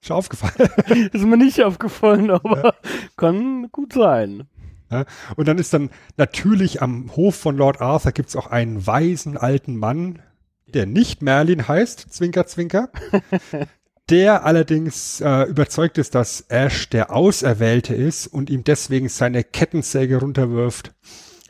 Schon 0.00 0.16
aufgefallen. 0.16 0.70
Ist 1.12 1.24
mir 1.26 1.36
nicht 1.36 1.62
aufgefallen, 1.62 2.30
aber 2.30 2.74
kann 3.16 3.70
gut 3.70 3.92
sein. 3.92 4.48
Ja, 4.90 5.04
und 5.36 5.46
dann 5.46 5.58
ist 5.58 5.72
dann 5.72 5.90
natürlich 6.16 6.82
am 6.82 7.14
Hof 7.14 7.36
von 7.36 7.56
Lord 7.56 7.80
Arthur 7.80 8.10
gibt's 8.10 8.34
auch 8.34 8.48
einen 8.48 8.84
weisen 8.88 9.36
alten 9.36 9.76
Mann, 9.76 10.18
der 10.66 10.86
nicht 10.86 11.22
Merlin 11.22 11.68
heißt, 11.68 12.12
Zwinker, 12.12 12.46
Zwinker, 12.48 12.88
der 14.10 14.44
allerdings 14.44 15.20
äh, 15.20 15.44
überzeugt 15.44 15.96
ist, 15.96 16.14
dass 16.14 16.42
Ash 16.48 16.88
der 16.88 17.14
Auserwählte 17.14 17.94
ist 17.94 18.26
und 18.26 18.50
ihm 18.50 18.64
deswegen 18.64 19.08
seine 19.08 19.44
Kettensäge 19.44 20.16
runterwirft. 20.18 20.94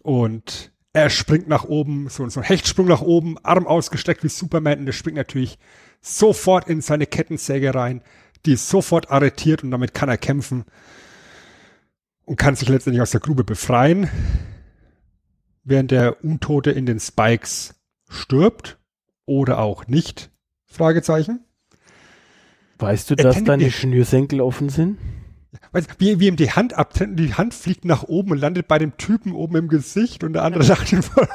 Und 0.03 0.71
er 0.93 1.09
springt 1.09 1.49
nach 1.49 1.65
oben, 1.65 2.09
so, 2.09 2.29
so 2.29 2.41
ein 2.41 2.47
Hechtsprung 2.47 2.87
nach 2.87 3.01
oben, 3.01 3.39
Arm 3.43 3.67
ausgestreckt 3.67 4.23
wie 4.25 4.29
Superman 4.29 4.81
und 4.81 4.87
er 4.87 4.93
springt 4.93 5.17
natürlich 5.17 5.59
sofort 6.01 6.69
in 6.69 6.83
seine 6.83 7.07
Kettensäge 7.07 7.75
rein. 7.75 8.03
Die 8.45 8.53
ist 8.53 8.69
sofort 8.69 9.11
arretiert 9.11 9.65
und 9.65 9.71
damit 9.71 9.95
kann 9.95 10.09
er 10.09 10.19
kämpfen 10.19 10.65
und 12.25 12.37
kann 12.37 12.57
sich 12.57 12.69
letztendlich 12.69 13.03
aus 13.03 13.11
der 13.11 13.21
Grube 13.21 13.45
befreien, 13.45 14.09
während 15.65 15.91
der 15.91 16.23
Untote 16.25 16.71
in 16.71 16.87
den 16.87 17.01
Spikes 17.01 17.75
stirbt 18.09 18.79
oder 19.27 19.59
auch 19.59 19.87
nicht. 19.87 20.31
Fragezeichen. 20.67 21.45
Weißt 22.81 23.11
du, 23.11 23.15
Er 23.15 23.25
dass 23.25 23.43
deine 23.45 23.65
die- 23.65 23.71
Schnürsenkel 23.71 24.41
offen 24.41 24.69
sind? 24.69 24.99
Weißt, 25.73 25.91
du, 25.91 25.95
wie, 25.99 26.21
wie 26.21 26.27
ihm 26.29 26.37
die 26.37 26.51
Hand 26.53 26.75
abtrennt 26.75 27.19
die 27.19 27.35
Hand 27.35 27.55
fliegt 27.55 27.85
nach 27.85 28.05
oben 28.05 28.33
und 28.33 28.39
landet 28.39 28.69
bei 28.69 28.79
dem 28.79 28.97
Typen 28.97 29.33
oben 29.33 29.57
im 29.57 29.69
Gesicht 29.69 30.25
und 30.25 30.33
der 30.33 30.43
andere 30.45 30.65
lacht 30.65 30.93
ihn 30.93 31.03
voll. 31.03 31.27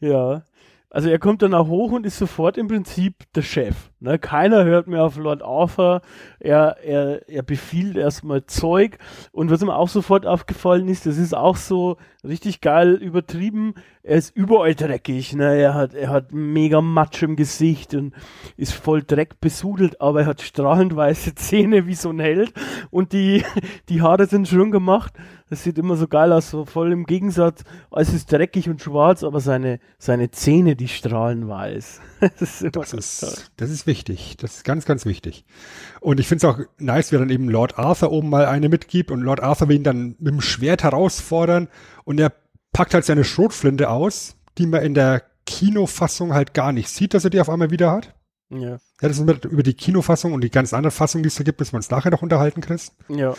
Ja. 0.00 0.42
Also 0.92 1.08
er 1.08 1.20
kommt 1.20 1.42
dann 1.42 1.54
auch 1.54 1.68
hoch 1.68 1.92
und 1.92 2.04
ist 2.04 2.18
sofort 2.18 2.58
im 2.58 2.66
Prinzip 2.66 3.14
der 3.34 3.42
Chef. 3.42 3.90
Ne? 4.00 4.18
Keiner 4.18 4.64
hört 4.64 4.88
mehr 4.88 5.04
auf 5.04 5.16
Lord 5.16 5.40
Arthur. 5.40 6.00
Er, 6.40 6.78
er, 6.82 7.28
er 7.28 7.42
befiehlt 7.44 7.96
erstmal 7.96 8.44
Zeug. 8.46 8.98
Und 9.30 9.52
was 9.52 9.62
ihm 9.62 9.70
auch 9.70 9.88
sofort 9.88 10.26
aufgefallen 10.26 10.88
ist, 10.88 11.06
das 11.06 11.16
ist 11.16 11.32
auch 11.32 11.54
so 11.54 11.96
richtig 12.24 12.60
geil 12.60 12.94
übertrieben. 12.94 13.74
Er 14.02 14.16
ist 14.16 14.34
überall 14.34 14.74
dreckig. 14.74 15.32
Ne? 15.34 15.60
Er, 15.60 15.74
hat, 15.74 15.94
er 15.94 16.10
hat 16.10 16.32
mega 16.32 16.80
Matsch 16.80 17.22
im 17.22 17.36
Gesicht 17.36 17.94
und 17.94 18.12
ist 18.56 18.72
voll 18.72 19.04
Dreck 19.04 19.40
besudelt, 19.40 20.00
aber 20.00 20.22
er 20.22 20.26
hat 20.26 20.42
strahlend 20.42 20.96
weiße 20.96 21.36
Zähne 21.36 21.86
wie 21.86 21.94
so 21.94 22.10
ein 22.10 22.18
Held. 22.18 22.52
Und 22.90 23.12
die, 23.12 23.44
die 23.88 24.02
Haare 24.02 24.26
sind 24.26 24.48
schön 24.48 24.72
gemacht. 24.72 25.12
Das 25.50 25.64
sieht 25.64 25.78
immer 25.78 25.96
so 25.96 26.06
geil 26.06 26.32
aus, 26.32 26.50
so 26.50 26.64
voll 26.64 26.92
im 26.92 27.06
Gegensatz. 27.06 27.64
Es 27.90 28.12
ist 28.12 28.32
dreckig 28.32 28.68
und 28.68 28.80
schwarz, 28.80 29.24
aber 29.24 29.40
seine, 29.40 29.80
seine 29.98 30.30
Zähne, 30.30 30.76
die 30.76 30.86
strahlen 30.86 31.48
weiß. 31.48 32.00
das 32.20 32.40
ist 32.40 32.62
immer 32.62 32.70
Das 32.70 32.92
ganz 32.92 33.22
ist, 33.22 33.52
das 33.56 33.70
ist 33.70 33.86
wichtig. 33.88 34.36
Das 34.38 34.56
ist 34.56 34.64
ganz, 34.64 34.84
ganz 34.84 35.06
wichtig. 35.06 35.44
Und 36.00 36.20
ich 36.20 36.28
finde 36.28 36.46
es 36.46 36.54
auch 36.54 36.60
nice, 36.78 37.10
wie 37.10 37.18
dann 37.18 37.30
eben 37.30 37.48
Lord 37.48 37.78
Arthur 37.78 38.12
oben 38.12 38.30
mal 38.30 38.46
eine 38.46 38.68
mitgibt 38.68 39.10
und 39.10 39.22
Lord 39.22 39.42
Arthur 39.42 39.68
will 39.68 39.76
ihn 39.76 39.82
dann 39.82 40.14
mit 40.20 40.32
dem 40.32 40.40
Schwert 40.40 40.84
herausfordern 40.84 41.68
und 42.04 42.20
er 42.20 42.32
packt 42.72 42.94
halt 42.94 43.04
seine 43.04 43.24
Schrotflinte 43.24 43.90
aus, 43.90 44.36
die 44.56 44.66
man 44.66 44.82
in 44.82 44.94
der 44.94 45.24
Kinofassung 45.46 46.32
halt 46.32 46.54
gar 46.54 46.70
nicht 46.70 46.88
sieht, 46.88 47.12
dass 47.12 47.24
er 47.24 47.30
die 47.30 47.40
auf 47.40 47.50
einmal 47.50 47.72
wieder 47.72 47.90
hat. 47.90 48.14
Ja, 48.50 48.78
Ja, 49.00 49.08
das 49.08 49.18
ist 49.18 49.44
über 49.44 49.62
die 49.62 49.74
Kinofassung 49.74 50.32
und 50.32 50.42
die 50.42 50.50
ganzen 50.50 50.76
anderen 50.76 50.92
Fassungen, 50.92 51.22
die 51.22 51.28
es 51.28 51.36
da 51.36 51.44
gibt, 51.44 51.58
müssen 51.58 51.72
wir 51.72 51.78
uns 51.78 51.90
nachher 51.90 52.10
noch 52.10 52.22
unterhalten, 52.22 52.60
Chris. 52.60 52.92
ja, 53.08 53.34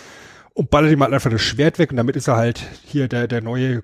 Und 0.54 0.70
ballert 0.70 0.92
ihm 0.92 1.02
halt 1.02 1.14
einfach 1.14 1.32
das 1.32 1.42
Schwert 1.42 1.80
weg 1.80 1.92
und 1.92 1.98
damit 1.98 2.16
ist 2.16 2.28
er 2.28 2.36
halt 2.36 2.62
hier 2.84 3.08
der, 3.08 3.28
der 3.28 3.42
neue 3.42 3.84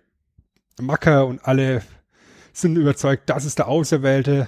Macker 0.79 1.25
und 1.25 1.43
alle 1.45 1.81
sind 2.53 2.75
überzeugt, 2.75 3.29
das 3.29 3.45
ist 3.45 3.59
der 3.59 3.67
Auserwählte. 3.67 4.47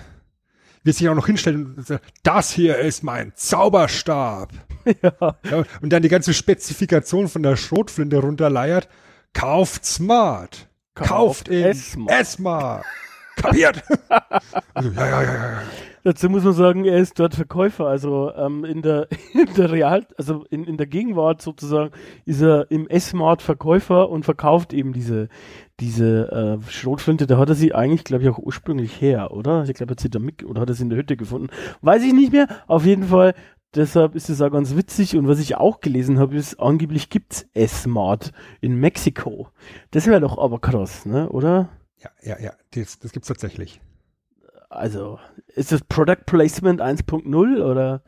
Er 0.86 0.93
sich 0.93 1.08
auch 1.08 1.15
noch 1.15 1.27
hinstellen 1.27 1.75
und 1.77 1.86
sagt, 1.86 2.05
das 2.23 2.51
hier 2.51 2.79
ist 2.79 3.03
mein 3.03 3.34
Zauberstab. 3.36 4.51
ja. 5.03 5.38
Ja, 5.49 5.63
und 5.82 5.91
dann 5.91 6.01
die 6.01 6.10
ganze 6.10 6.34
Spezifikation 6.34 7.27
von 7.27 7.43
der 7.43 7.55
Schrotflinte 7.55 8.17
runterleiert. 8.17 8.89
Kauft 9.34 9.86
smart. 9.86 10.67
Kauft 10.95 11.10
Kauft 11.10 11.47
in 11.49 12.08
S-Smart. 12.08 12.86
Kapiert? 13.41 13.84
also, 14.73 14.91
ja, 14.95 15.06
ja, 15.06 15.21
ja, 15.21 15.21
ja, 15.21 15.52
ja. 15.52 15.62
Dazu 16.04 16.30
muss 16.30 16.43
man 16.43 16.54
sagen, 16.54 16.86
er 16.86 16.97
ist 16.97 17.19
dort 17.19 17.36
Verkäufer. 17.36 17.88
Also 17.88 18.32
ähm, 18.34 18.63
in 18.63 18.82
der 18.82 19.08
in 19.34 19.54
der 19.56 19.71
Real, 19.71 20.06
also 20.17 20.45
in, 20.49 20.63
in 20.63 20.78
der 20.78 20.88
Gegenwart 20.88 21.41
sozusagen, 21.41 21.91
ist 22.25 22.41
er 22.41 22.71
im 22.71 22.88
S-Mart 22.88 23.41
Verkäufer 23.41 24.10
und 24.10 24.23
verkauft 24.23 24.73
eben 24.73 24.93
diese 24.93 25.28
diese 25.80 26.60
äh, 26.65 26.71
Schrotflinte. 26.71 27.28
Da 27.28 27.38
hat 27.38 27.49
er 27.49 27.56
sie 27.56 27.73
eigentlich, 27.73 28.04
glaube 28.04 28.23
ich, 28.23 28.30
auch 28.30 28.38
ursprünglich 28.38 29.02
her, 29.02 29.32
oder? 29.32 29.63
Ich 29.63 29.73
glaube, 29.73 29.91
er 29.91 29.95
hat 29.95 29.99
sie 29.99 30.10
da 30.10 30.19
mit 30.19 30.43
oder 30.43 30.62
hat 30.62 30.69
er 30.69 30.75
sie 30.75 30.84
in 30.84 30.89
der 30.89 30.99
Hütte 30.99 31.17
gefunden. 31.17 31.49
Weiß 31.82 32.04
ich 32.04 32.13
nicht 32.13 32.32
mehr. 32.32 32.47
Auf 32.67 32.86
jeden 32.86 33.04
Fall 33.04 33.34
deshalb 33.75 34.15
ist 34.15 34.30
es 34.30 34.41
auch 34.41 34.52
ganz 34.52 34.75
witzig. 34.75 35.17
Und 35.17 35.28
was 35.28 35.39
ich 35.39 35.56
auch 35.56 35.82
gelesen 35.82 36.19
habe, 36.19 36.36
ist, 36.36 36.60
angeblich 36.60 37.10
gibt's 37.10 37.47
S-Mart 37.54 38.32
in 38.62 38.75
Mexiko. 38.75 39.49
Das 39.91 40.08
wäre 40.08 40.21
doch 40.21 40.38
aber 40.38 40.60
krass, 40.60 41.06
ne? 41.06 41.30
Oder? 41.30 41.69
Ja, 42.02 42.10
ja, 42.24 42.40
ja, 42.40 42.54
das, 42.72 43.00
das 43.00 43.12
gibt's 43.12 43.28
tatsächlich. 43.28 43.82
Also, 44.70 45.20
ist 45.56 45.72
das 45.72 45.82
Product 45.82 46.26
Placement 46.26 46.82
1.0 46.82 47.62
oder 47.62 48.04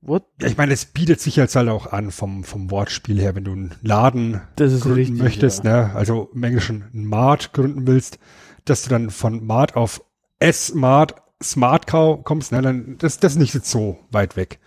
what? 0.00 0.24
Ja, 0.40 0.48
ich 0.48 0.56
meine, 0.56 0.72
es 0.72 0.84
bietet 0.84 1.20
sich 1.20 1.36
jetzt 1.36 1.56
halt 1.56 1.68
auch 1.68 1.92
an 1.92 2.10
vom, 2.10 2.44
vom 2.44 2.70
Wortspiel 2.70 3.20
her, 3.20 3.34
wenn 3.34 3.44
du 3.44 3.52
einen 3.52 3.74
Laden 3.82 4.42
Das 4.56 4.72
ist 4.72 4.82
gründen 4.82 5.00
richtig, 5.00 5.18
möchtest, 5.18 5.64
ne? 5.64 5.92
Also 5.94 6.30
im 6.34 6.42
Englischen 6.44 6.84
einen 6.92 7.06
Mart 7.06 7.52
gründen 7.52 7.86
willst, 7.86 8.18
dass 8.64 8.82
du 8.82 8.90
dann 8.90 9.10
von 9.10 9.44
Mart 9.44 9.74
auf 9.74 10.02
S-Mart, 10.38 11.14
Smart 11.42 11.86
Cow 11.86 12.22
kommst, 12.22 12.52
ne? 12.52 12.62
Dann, 12.62 12.98
das, 12.98 13.18
das 13.18 13.32
ist 13.32 13.38
nicht 13.38 13.64
so 13.64 13.98
weit 14.10 14.36
weg. 14.36 14.60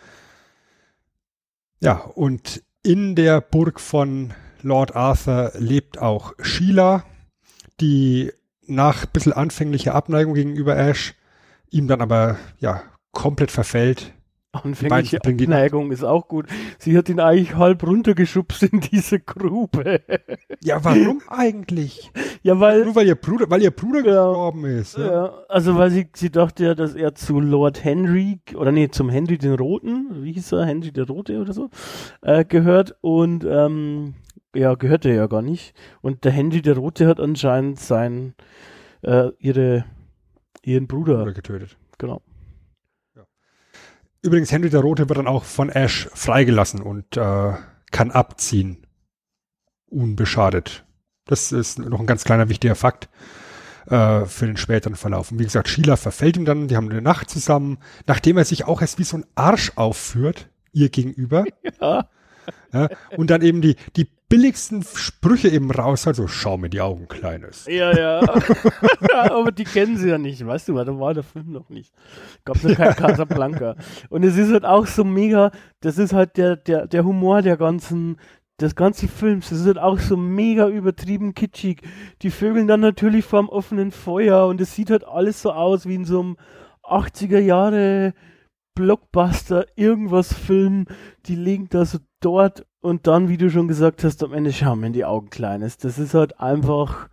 Ja, 1.79 1.93
und 1.93 2.63
in 2.83 3.15
der 3.15 3.39
Burg 3.39 3.79
von 3.79 4.33
Lord 4.61 4.95
Arthur 4.95 5.53
lebt 5.57 5.99
auch 5.99 6.33
Sheila, 6.41 7.05
die 7.79 8.31
nach 8.69 9.03
ein 9.03 9.09
bisschen 9.11 9.33
anfänglicher 9.33 9.95
Abneigung 9.95 10.33
gegenüber 10.33 10.77
Ash 10.77 11.15
ihm 11.71 11.87
dann 11.87 12.01
aber 12.01 12.37
ja 12.59 12.81
komplett 13.11 13.51
verfällt. 13.51 14.13
Anfängliche 14.51 15.17
Abneigung 15.23 15.91
ist 15.91 16.03
auch 16.03 16.27
gut. 16.27 16.47
Sie 16.79 16.97
hat 16.97 17.07
ihn 17.07 17.19
eigentlich 17.19 17.55
halb 17.55 17.83
runtergeschubst 17.85 18.63
in 18.63 18.79
diese 18.79 19.19
Grube. 19.19 20.01
Ja, 20.61 20.83
warum 20.83 21.21
eigentlich? 21.29 22.11
ja, 22.43 22.59
weil, 22.59 22.83
Nur 22.83 22.93
weil 22.95 23.07
ihr 23.07 23.15
Bruder, 23.15 23.49
weil 23.49 23.61
ihr 23.61 23.71
Bruder 23.71 23.99
Ja. 23.99 24.27
gestorben 24.27 24.65
ist. 24.65 24.97
Ja. 24.97 25.05
ja, 25.05 25.33
also 25.47 25.77
weil 25.77 25.89
sie, 25.89 26.09
sie 26.13 26.29
dachte 26.31 26.65
ja, 26.65 26.75
dass 26.75 26.95
er 26.95 27.15
zu 27.15 27.39
Lord 27.39 27.83
Henry, 27.85 28.41
oder 28.55 28.73
nee, 28.73 28.89
zum 28.89 29.07
Henry 29.09 29.37
den 29.37 29.53
Roten, 29.53 30.09
wie 30.23 30.33
hieß 30.33 30.51
er, 30.51 30.65
Henry 30.65 30.91
der 30.91 31.07
Rote 31.07 31.39
oder 31.39 31.53
so, 31.53 31.69
äh, 32.21 32.43
gehört 32.43 32.97
und, 32.99 33.45
ähm, 33.49 34.15
ja, 34.55 34.75
gehört 34.75 35.05
er 35.05 35.13
ja 35.13 35.27
gar 35.27 35.41
nicht. 35.41 35.73
Und 36.01 36.23
der 36.23 36.31
Henry 36.31 36.61
der 36.61 36.75
Rote 36.75 37.07
hat 37.07 37.19
anscheinend 37.19 37.79
sein, 37.79 38.33
äh, 39.01 39.29
ihre, 39.39 39.85
ihren 40.63 40.87
Bruder, 40.87 41.19
Bruder 41.19 41.33
getötet. 41.33 41.77
genau. 41.97 42.21
Übrigens, 44.21 44.51
Henry 44.51 44.69
der 44.69 44.81
Rote 44.81 45.07
wird 45.07 45.17
dann 45.17 45.27
auch 45.27 45.45
von 45.45 45.69
Ash 45.69 46.09
freigelassen 46.13 46.81
und 46.81 47.15
äh, 47.15 47.53
kann 47.91 48.11
abziehen. 48.11 48.85
Unbeschadet. 49.85 50.85
Das 51.25 51.51
ist 51.51 51.79
noch 51.79 51.99
ein 52.01 52.05
ganz 52.05 52.25
kleiner 52.25 52.49
wichtiger 52.49 52.75
Fakt 52.75 53.07
äh, 53.87 54.25
für 54.25 54.45
den 54.45 54.57
späteren 54.57 54.95
Verlauf. 54.95 55.31
Und 55.31 55.39
wie 55.39 55.45
gesagt, 55.45 55.69
Sheila 55.69 55.95
verfällt 55.95 56.35
ihm 56.35 56.43
dann, 56.45 56.67
die 56.67 56.75
haben 56.75 56.89
eine 56.89 57.01
Nacht 57.01 57.29
zusammen, 57.29 57.77
nachdem 58.07 58.37
er 58.37 58.45
sich 58.45 58.65
auch 58.65 58.81
erst 58.81 58.99
wie 58.99 59.03
so 59.03 59.17
ein 59.17 59.25
Arsch 59.35 59.71
aufführt, 59.75 60.49
ihr 60.73 60.89
gegenüber. 60.89 61.45
Ja. 61.81 62.09
Ja, 62.73 62.89
und 63.15 63.29
dann 63.29 63.41
eben 63.41 63.61
die, 63.61 63.75
die 63.95 64.07
billigsten 64.29 64.83
Sprüche 64.83 65.49
eben 65.49 65.71
raus, 65.71 66.07
also 66.07 66.27
schau 66.27 66.57
mir 66.57 66.69
die 66.69 66.81
Augen, 66.81 67.07
Kleines. 67.07 67.65
Ja, 67.65 67.91
ja. 67.91 68.21
ja. 68.21 69.31
Aber 69.31 69.51
die 69.51 69.63
kennen 69.63 69.97
sie 69.97 70.09
ja 70.09 70.17
nicht, 70.17 70.45
weißt 70.45 70.69
du, 70.69 70.75
da 70.75 70.99
war 70.99 71.13
der 71.13 71.23
Film 71.23 71.51
noch 71.51 71.69
nicht. 71.69 71.91
Gab's 72.45 72.63
noch 72.63 72.75
kein 72.75 72.95
Casablanca. 72.95 73.75
Und 74.09 74.23
es 74.23 74.37
ist 74.37 74.51
halt 74.51 74.65
auch 74.65 74.85
so 74.85 75.03
mega, 75.03 75.51
das 75.81 75.97
ist 75.97 76.13
halt 76.13 76.37
der, 76.37 76.55
der, 76.55 76.87
der 76.87 77.03
Humor 77.03 77.41
der 77.41 77.57
ganzen, 77.57 78.17
des 78.61 78.75
ganzen 78.75 79.09
Films. 79.09 79.49
Das 79.49 79.59
ist 79.59 79.65
halt 79.65 79.79
auch 79.79 79.99
so 79.99 80.15
mega 80.15 80.67
übertrieben 80.69 81.33
kitschig. 81.33 81.81
Die 82.21 82.31
Vögeln 82.31 82.67
dann 82.67 82.81
natürlich 82.81 83.25
vorm 83.25 83.49
offenen 83.49 83.91
Feuer 83.91 84.45
und 84.45 84.61
es 84.61 84.75
sieht 84.75 84.91
halt 84.91 85.05
alles 85.05 85.41
so 85.41 85.51
aus 85.51 85.87
wie 85.87 85.95
in 85.95 86.05
so 86.05 86.19
einem 86.19 86.37
80er 86.83 87.39
Jahre 87.39 88.13
Blockbuster, 88.75 89.65
irgendwas 89.75 90.33
Film, 90.33 90.85
die 91.25 91.35
liegen 91.35 91.67
da 91.69 91.83
so 91.83 91.97
dort 92.19 92.65
und 92.81 93.07
dann, 93.07 93.29
wie 93.29 93.37
du 93.37 93.49
schon 93.49 93.67
gesagt 93.67 94.03
hast, 94.03 94.23
am 94.23 94.33
Ende 94.33 94.53
schauen 94.53 94.79
wir 94.79 94.87
in 94.87 94.93
die 94.93 95.05
Augen 95.05 95.29
kleines. 95.29 95.77
Das 95.77 95.99
ist 95.99 96.13
halt 96.13 96.39
einfach, 96.39 97.09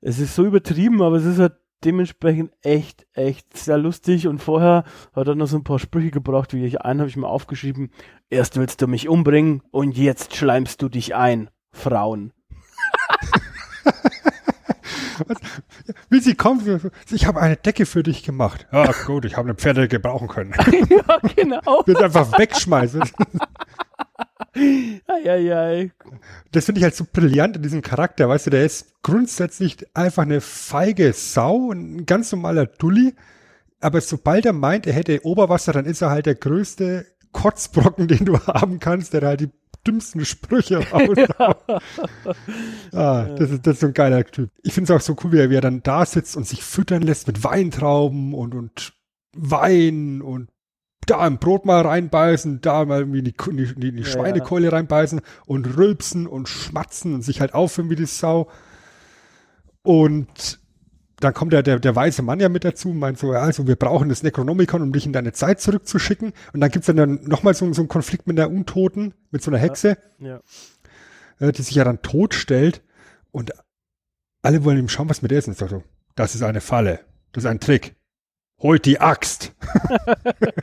es 0.00 0.18
ist 0.18 0.34
so 0.34 0.44
übertrieben, 0.44 1.02
aber 1.02 1.16
es 1.16 1.24
ist 1.24 1.38
halt 1.38 1.54
dementsprechend 1.84 2.52
echt, 2.62 3.06
echt 3.12 3.56
sehr 3.56 3.78
lustig 3.78 4.28
und 4.28 4.38
vorher 4.38 4.84
hat 5.14 5.26
er 5.28 5.34
noch 5.34 5.46
so 5.46 5.56
ein 5.56 5.64
paar 5.64 5.78
Sprüche 5.78 6.10
gebracht, 6.10 6.54
wie 6.54 6.64
ich 6.64 6.80
einen 6.82 7.00
habe 7.00 7.10
ich 7.10 7.16
mir 7.16 7.28
aufgeschrieben, 7.28 7.90
erst 8.30 8.56
willst 8.56 8.80
du 8.82 8.86
mich 8.86 9.08
umbringen 9.08 9.62
und 9.70 9.96
jetzt 9.96 10.36
schleimst 10.36 10.80
du 10.82 10.88
dich 10.88 11.14
ein, 11.14 11.50
Frauen. 11.72 12.32
Wie 16.08 16.20
sie 16.20 16.34
kommt, 16.34 16.62
ich 17.10 17.26
habe 17.26 17.40
eine 17.40 17.56
Decke 17.56 17.86
für 17.86 18.02
dich 18.02 18.22
gemacht. 18.22 18.66
Ja, 18.72 18.90
gut, 19.06 19.24
ich 19.24 19.36
habe 19.36 19.48
eine 19.48 19.54
Pferde 19.54 19.88
gebrauchen 19.88 20.28
können. 20.28 20.52
ja, 20.88 21.18
genau. 21.34 21.82
Wird 21.86 22.02
einfach 22.02 22.38
wegschmeißen. 22.38 23.02
Eieiei. 24.54 25.90
Das 26.50 26.66
finde 26.66 26.80
ich 26.80 26.84
halt 26.84 26.94
so 26.94 27.06
brillant 27.10 27.56
in 27.56 27.62
diesem 27.62 27.82
Charakter, 27.82 28.28
weißt 28.28 28.46
du, 28.46 28.50
der 28.50 28.64
ist 28.64 29.02
grundsätzlich 29.02 29.78
einfach 29.94 30.22
eine 30.22 30.40
feige 30.40 31.12
Sau, 31.12 31.70
ein 31.72 32.04
ganz 32.04 32.30
normaler 32.32 32.66
Dulli, 32.66 33.14
aber 33.80 34.00
sobald 34.00 34.46
er 34.46 34.52
meint, 34.52 34.86
er 34.86 34.92
hätte 34.92 35.24
Oberwasser, 35.24 35.72
dann 35.72 35.86
ist 35.86 36.02
er 36.02 36.10
halt 36.10 36.26
der 36.26 36.34
größte 36.34 37.06
Kotzbrocken, 37.32 38.08
den 38.08 38.24
du 38.24 38.38
haben 38.38 38.78
kannst, 38.78 39.12
der 39.14 39.22
halt 39.22 39.40
die 39.40 39.50
dümmsten 39.86 40.24
Sprüche 40.24 40.78
raushaut. 40.92 41.82
ah, 42.92 43.24
das, 43.36 43.50
ist, 43.50 43.66
das 43.66 43.74
ist 43.74 43.80
so 43.80 43.86
ein 43.88 43.94
geiler 43.94 44.24
Typ. 44.24 44.50
Ich 44.62 44.72
finde 44.72 44.92
es 44.92 44.96
auch 44.96 45.04
so 45.04 45.16
cool, 45.24 45.32
wie 45.32 45.38
er, 45.38 45.50
wie 45.50 45.56
er 45.56 45.60
dann 45.60 45.82
da 45.82 46.06
sitzt 46.06 46.36
und 46.36 46.46
sich 46.46 46.62
füttern 46.62 47.02
lässt 47.02 47.26
mit 47.26 47.42
Weintrauben 47.42 48.34
und, 48.34 48.54
und 48.54 48.92
Wein 49.34 50.22
und 50.22 50.51
da 51.06 51.18
ein 51.18 51.38
Brot 51.38 51.64
mal 51.66 51.80
reinbeißen, 51.82 52.60
da 52.60 52.84
mal 52.84 53.00
irgendwie 53.00 53.18
in 53.20 53.24
die, 53.24 53.34
in 53.50 53.56
die, 53.80 53.88
in 53.88 53.96
die 53.96 54.02
Ja, 54.02 54.08
Schweinekeule 54.08 54.70
reinbeißen 54.72 55.20
und 55.46 55.76
rülpsen 55.76 56.26
und 56.26 56.48
schmatzen 56.48 57.14
und 57.14 57.22
sich 57.22 57.40
halt 57.40 57.54
aufhören 57.54 57.90
wie 57.90 57.96
die 57.96 58.06
Sau. 58.06 58.48
Und 59.82 60.60
dann 61.20 61.34
kommt 61.34 61.52
der, 61.52 61.62
der, 61.62 61.78
der 61.78 61.94
weiße 61.94 62.22
Mann 62.22 62.40
ja 62.40 62.48
mit 62.48 62.64
dazu 62.64 62.90
und 62.90 62.98
meint 62.98 63.18
so, 63.18 63.32
ja, 63.32 63.40
also 63.42 63.66
wir 63.66 63.76
brauchen 63.76 64.08
das 64.08 64.22
Necronomicon, 64.22 64.82
um 64.82 64.92
dich 64.92 65.06
in 65.06 65.12
deine 65.12 65.32
Zeit 65.32 65.60
zurückzuschicken. 65.60 66.32
Und 66.52 66.60
dann 66.60 66.70
gibt's 66.70 66.86
dann, 66.86 66.96
dann 66.96 67.20
nochmal 67.24 67.54
so, 67.54 67.72
so 67.72 67.82
einen 67.82 67.88
Konflikt 67.88 68.26
mit 68.26 68.38
der 68.38 68.50
Untoten, 68.50 69.14
mit 69.30 69.42
so 69.42 69.50
einer 69.50 69.58
Hexe, 69.58 69.98
Ja. 70.18 70.40
äh, 71.38 71.52
die 71.52 71.62
sich 71.62 71.74
ja 71.76 71.84
dann 71.84 72.02
totstellt. 72.02 72.82
Und 73.30 73.52
alle 74.42 74.64
wollen 74.64 74.78
ihm 74.78 74.88
schauen, 74.88 75.08
was 75.08 75.22
mit 75.22 75.30
der 75.30 75.38
ist. 75.38 75.48
Und 75.48 75.56
so, 75.58 75.82
das 76.16 76.34
ist 76.34 76.42
eine 76.42 76.60
Falle, 76.60 77.00
das 77.32 77.44
ist 77.44 77.50
ein 77.50 77.60
Trick. 77.60 77.94
Holt 78.62 78.84
die 78.86 79.00
Axt. 79.00 79.52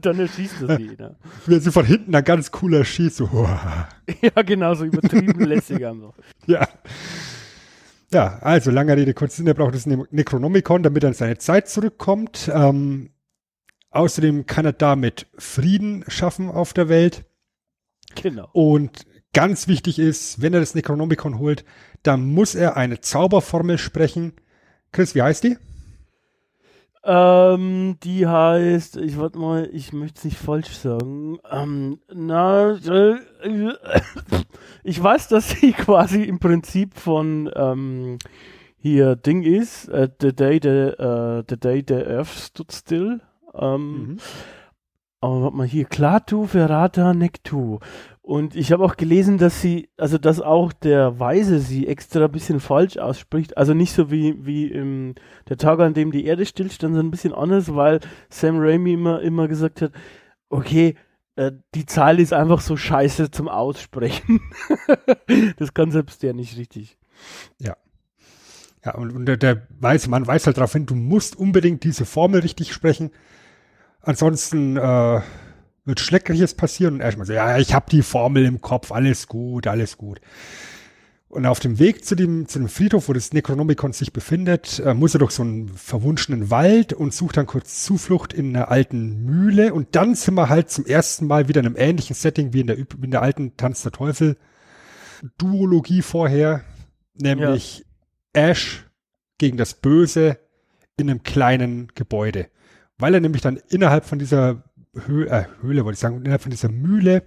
dann 0.00 0.18
erschießt 0.18 0.62
er 0.66 0.76
sie. 0.78 0.96
Ne? 0.98 1.16
Er 1.46 1.60
sie 1.60 1.70
von 1.70 1.84
hinten 1.84 2.12
dann 2.12 2.24
ganz 2.24 2.50
cooler 2.50 2.84
schießt. 2.84 3.16
So. 3.16 3.28
Ja, 4.22 4.42
genau, 4.42 4.74
so 4.74 4.84
übertrieben 4.84 5.40
lässig 5.44 5.84
einfach. 5.84 6.14
Ja. 6.46 6.66
Ja, 8.12 8.38
also 8.40 8.70
langer 8.70 8.96
Rede, 8.96 9.12
kurzer 9.12 9.36
Sinn, 9.38 9.46
er 9.46 9.54
braucht 9.54 9.74
das 9.74 9.86
Ne- 9.86 10.06
Necronomicon, 10.10 10.82
damit 10.82 11.02
er 11.04 11.08
in 11.08 11.14
seine 11.14 11.38
Zeit 11.38 11.68
zurückkommt. 11.68 12.50
Ähm, 12.52 13.10
außerdem 13.90 14.46
kann 14.46 14.64
er 14.64 14.72
damit 14.72 15.26
Frieden 15.36 16.04
schaffen 16.08 16.48
auf 16.50 16.72
der 16.72 16.88
Welt. 16.88 17.24
Genau. 18.14 18.48
Und 18.52 19.04
ganz 19.32 19.68
wichtig 19.68 19.98
ist, 19.98 20.40
wenn 20.40 20.54
er 20.54 20.60
das 20.60 20.74
Necronomicon 20.74 21.38
holt, 21.38 21.64
dann 22.02 22.24
muss 22.24 22.54
er 22.54 22.76
eine 22.76 23.00
Zauberformel 23.00 23.78
sprechen. 23.78 24.34
Chris, 24.92 25.14
wie 25.14 25.22
heißt 25.22 25.44
die? 25.44 25.56
Ähm, 27.06 27.98
die 28.02 28.26
heißt, 28.26 28.96
ich 28.96 29.18
warte 29.18 29.38
mal, 29.38 29.68
ich 29.72 29.92
möchte 29.92 30.18
es 30.18 30.24
nicht 30.24 30.38
falsch 30.38 30.74
sagen. 30.74 31.38
Ähm, 31.50 31.98
na, 32.12 32.72
äh, 32.72 33.16
ich 34.82 35.02
weiß, 35.02 35.28
dass 35.28 35.50
sie 35.50 35.72
quasi 35.74 36.22
im 36.22 36.38
Prinzip 36.38 36.94
von 36.94 37.50
ähm, 37.54 38.18
hier 38.78 39.16
Ding 39.16 39.42
ist, 39.42 39.88
äh, 39.88 40.08
the 40.20 40.34
day 40.34 40.58
the, 40.62 40.68
äh, 40.68 41.44
the 41.48 41.58
day 41.58 41.84
the 41.86 41.94
Earth 41.94 42.28
stood 42.28 42.72
still. 42.72 43.20
Ähm, 43.54 44.18
Aber 45.20 45.42
warte 45.42 45.56
mal 45.56 45.66
hier, 45.66 45.84
Clatu 45.86 46.46
Ferrata 46.46 47.14
Nectu. 47.14 47.80
Und 48.24 48.56
ich 48.56 48.72
habe 48.72 48.82
auch 48.82 48.96
gelesen, 48.96 49.36
dass 49.36 49.60
sie, 49.60 49.90
also 49.98 50.16
dass 50.16 50.40
auch 50.40 50.72
der 50.72 51.20
Weise 51.20 51.58
sie 51.58 51.86
extra 51.86 52.24
ein 52.24 52.32
bisschen 52.32 52.58
falsch 52.58 52.96
ausspricht. 52.96 53.58
Also 53.58 53.74
nicht 53.74 53.92
so 53.92 54.10
wie, 54.10 54.46
wie 54.46 54.68
im, 54.68 55.14
der 55.46 55.58
Tag, 55.58 55.78
an 55.80 55.92
dem 55.92 56.10
die 56.10 56.24
Erde 56.24 56.46
stillstand, 56.46 56.94
sondern 56.94 57.08
ein 57.08 57.10
bisschen 57.10 57.34
anders, 57.34 57.74
weil 57.74 58.00
Sam 58.30 58.56
Raimi 58.58 58.94
immer, 58.94 59.20
immer 59.20 59.46
gesagt 59.46 59.82
hat, 59.82 59.92
okay, 60.48 60.94
äh, 61.36 61.52
die 61.74 61.84
Zahl 61.84 62.18
ist 62.18 62.32
einfach 62.32 62.62
so 62.62 62.78
scheiße 62.78 63.30
zum 63.30 63.46
Aussprechen. 63.46 64.40
das 65.58 65.74
kann 65.74 65.90
selbst 65.90 66.22
der 66.22 66.32
nicht 66.32 66.56
richtig. 66.56 66.96
Ja, 67.58 68.94
und, 68.94 69.12
und 69.12 69.26
der, 69.26 69.36
der 69.36 69.66
weiße 69.80 70.08
Mann 70.08 70.26
weiß 70.26 70.46
halt 70.46 70.56
darauf 70.56 70.72
hin, 70.72 70.86
du 70.86 70.94
musst 70.94 71.36
unbedingt 71.36 71.84
diese 71.84 72.06
Formel 72.06 72.40
richtig 72.40 72.72
sprechen. 72.72 73.10
Ansonsten 74.00 74.78
äh, 74.78 75.20
wird 75.84 76.00
Schleckliches 76.00 76.54
passieren 76.54 76.94
und 76.94 77.00
erstmal 77.00 77.26
so, 77.26 77.32
ja, 77.32 77.58
ich 77.58 77.74
habe 77.74 77.90
die 77.90 78.02
Formel 78.02 78.44
im 78.44 78.60
Kopf, 78.60 78.92
alles 78.92 79.28
gut, 79.28 79.66
alles 79.66 79.98
gut. 79.98 80.20
Und 81.34 81.46
auf 81.46 81.58
dem 81.58 81.80
Weg 81.80 82.04
zu 82.04 82.14
dem, 82.14 82.46
zu 82.46 82.60
dem 82.60 82.68
Friedhof, 82.68 83.08
wo 83.08 83.12
das 83.12 83.32
Necronomicon 83.32 83.92
sich 83.92 84.12
befindet, 84.12 84.78
äh, 84.78 84.94
muss 84.94 85.14
er 85.14 85.18
durch 85.18 85.32
so 85.32 85.42
einen 85.42 85.68
verwunschenen 85.68 86.48
Wald 86.48 86.92
und 86.92 87.12
sucht 87.12 87.36
dann 87.36 87.46
kurz 87.46 87.82
Zuflucht 87.82 88.32
in 88.32 88.54
einer 88.54 88.70
alten 88.70 89.24
Mühle. 89.24 89.74
Und 89.74 89.96
dann 89.96 90.14
sind 90.14 90.34
wir 90.34 90.48
halt 90.48 90.70
zum 90.70 90.86
ersten 90.86 91.26
Mal 91.26 91.48
wieder 91.48 91.60
in 91.60 91.66
einem 91.66 91.76
ähnlichen 91.76 92.14
Setting 92.14 92.52
wie 92.52 92.60
in 92.60 92.68
der, 92.68 92.78
wie 92.78 92.86
in 93.02 93.10
der 93.10 93.22
alten 93.22 93.56
Tanz 93.56 93.82
der 93.82 93.90
Teufel 93.90 94.36
Duologie 95.38 96.02
vorher, 96.02 96.62
nämlich 97.14 97.84
ja. 98.34 98.50
Ash 98.50 98.86
gegen 99.38 99.56
das 99.56 99.74
Böse 99.74 100.38
in 100.96 101.10
einem 101.10 101.24
kleinen 101.24 101.88
Gebäude. 101.96 102.46
Weil 102.96 103.14
er 103.14 103.20
nämlich 103.20 103.42
dann 103.42 103.58
innerhalb 103.68 104.04
von 104.04 104.20
dieser 104.20 104.62
Höhle, 105.06 105.30
äh, 105.30 105.44
Höhle 105.62 105.84
wollte 105.84 105.94
ich 105.94 106.00
sagen, 106.00 106.18
innerhalb 106.18 106.42
von 106.42 106.50
dieser 106.50 106.70
Mühle 106.70 107.24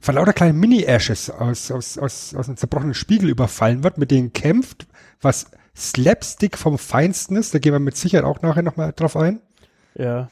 von 0.00 0.16
lauter 0.16 0.32
kleinen 0.32 0.58
Mini-Ashes 0.60 1.30
aus, 1.30 1.70
aus, 1.70 1.98
aus, 1.98 2.34
aus 2.34 2.48
einem 2.48 2.56
zerbrochenen 2.56 2.94
Spiegel 2.94 3.30
überfallen 3.30 3.82
wird, 3.82 3.98
mit 3.98 4.10
denen 4.10 4.32
kämpft, 4.32 4.86
was 5.20 5.50
Slapstick 5.76 6.58
vom 6.58 6.78
Feinsten 6.78 7.36
ist. 7.36 7.54
Da 7.54 7.58
gehen 7.58 7.72
wir 7.72 7.78
mit 7.78 7.96
Sicherheit 7.96 8.24
auch 8.24 8.42
nachher 8.42 8.62
nochmal 8.62 8.92
drauf 8.94 9.16
ein. 9.16 9.40
Ja. 9.94 10.30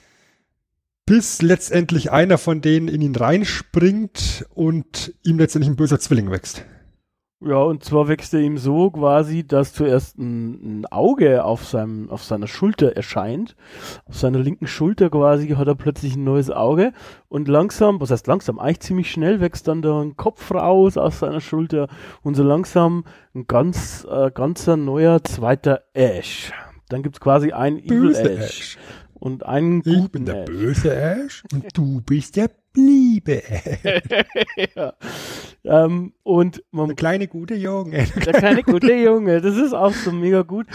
Bis 1.07 1.43
letztendlich 1.43 2.13
einer 2.13 2.39
von 2.39 2.61
denen 2.61 2.89
in 2.89 3.01
ihn 3.01 3.17
reinspringt 3.17 4.47
und 4.51 5.15
ihm 5.23 5.39
letztendlich 5.39 5.71
ein 5.71 5.77
böser 5.77 5.99
Zwilling 5.99 6.31
wächst. 6.31 6.65
Ja, 7.45 7.57
und 7.57 7.83
zwar 7.83 8.07
wächst 8.07 8.35
er 8.35 8.41
ihm 8.41 8.57
so 8.57 8.91
quasi, 8.91 9.45
dass 9.45 9.73
zuerst 9.73 10.17
ein, 10.17 10.81
ein, 10.81 10.87
Auge 10.87 11.45
auf 11.45 11.65
seinem, 11.65 12.09
auf 12.09 12.23
seiner 12.23 12.47
Schulter 12.47 12.95
erscheint. 12.95 13.57
Auf 14.07 14.17
seiner 14.17 14.39
linken 14.39 14.69
Schulter 14.69 15.11
quasi 15.11 15.49
hat 15.49 15.67
er 15.67 15.75
plötzlich 15.75 16.15
ein 16.15 16.23
neues 16.23 16.51
Auge 16.51 16.93
und 17.29 17.49
langsam, 17.49 18.01
was 18.01 18.13
heißt 18.13 18.29
langsam, 18.29 18.61
eigentlich 18.61 18.81
ziemlich 18.81 19.11
schnell 19.11 19.41
wächst 19.41 19.67
dann 19.67 19.83
da 19.83 20.01
ein 20.01 20.17
Kopf 20.17 20.53
raus 20.53 20.97
aus 20.97 21.19
seiner 21.19 21.41
Schulter 21.41 21.89
und 22.23 22.35
so 22.35 22.45
langsam 22.45 23.05
ein 23.35 23.47
ganz, 23.49 24.07
äh, 24.09 24.31
ganzer 24.31 24.77
neuer 24.77 25.25
zweiter 25.25 25.83
Ash. 25.95 26.53
Dann 26.91 27.03
gibt's 27.03 27.21
quasi 27.21 27.51
einen 27.53 27.79
Evil 27.79 28.15
Ash. 28.15 28.27
Ash. 28.27 28.79
Und 29.15 29.47
einen 29.47 29.83
guten 29.83 30.05
Ich 30.05 30.11
bin 30.13 30.25
der 30.27 30.43
Ash. 30.43 30.47
böse 30.47 30.95
Ash 30.95 31.43
und 31.53 31.77
du 31.77 32.03
bist 32.03 32.37
der 32.37 32.51
liebe 32.77 33.43
ja. 34.75 34.95
ähm, 35.65 36.13
und 36.23 36.63
man, 36.71 36.89
der 36.89 36.97
kleine 36.97 37.29
gute 37.29 37.55
Junge. 37.55 38.07
der 38.27 38.33
kleine 38.33 38.63
gute 38.63 38.95
Junge, 38.95 39.41
das 39.41 39.57
ist 39.57 39.73
auch 39.73 39.93
so 39.93 40.13
mega 40.13 40.43
gut. 40.43 40.67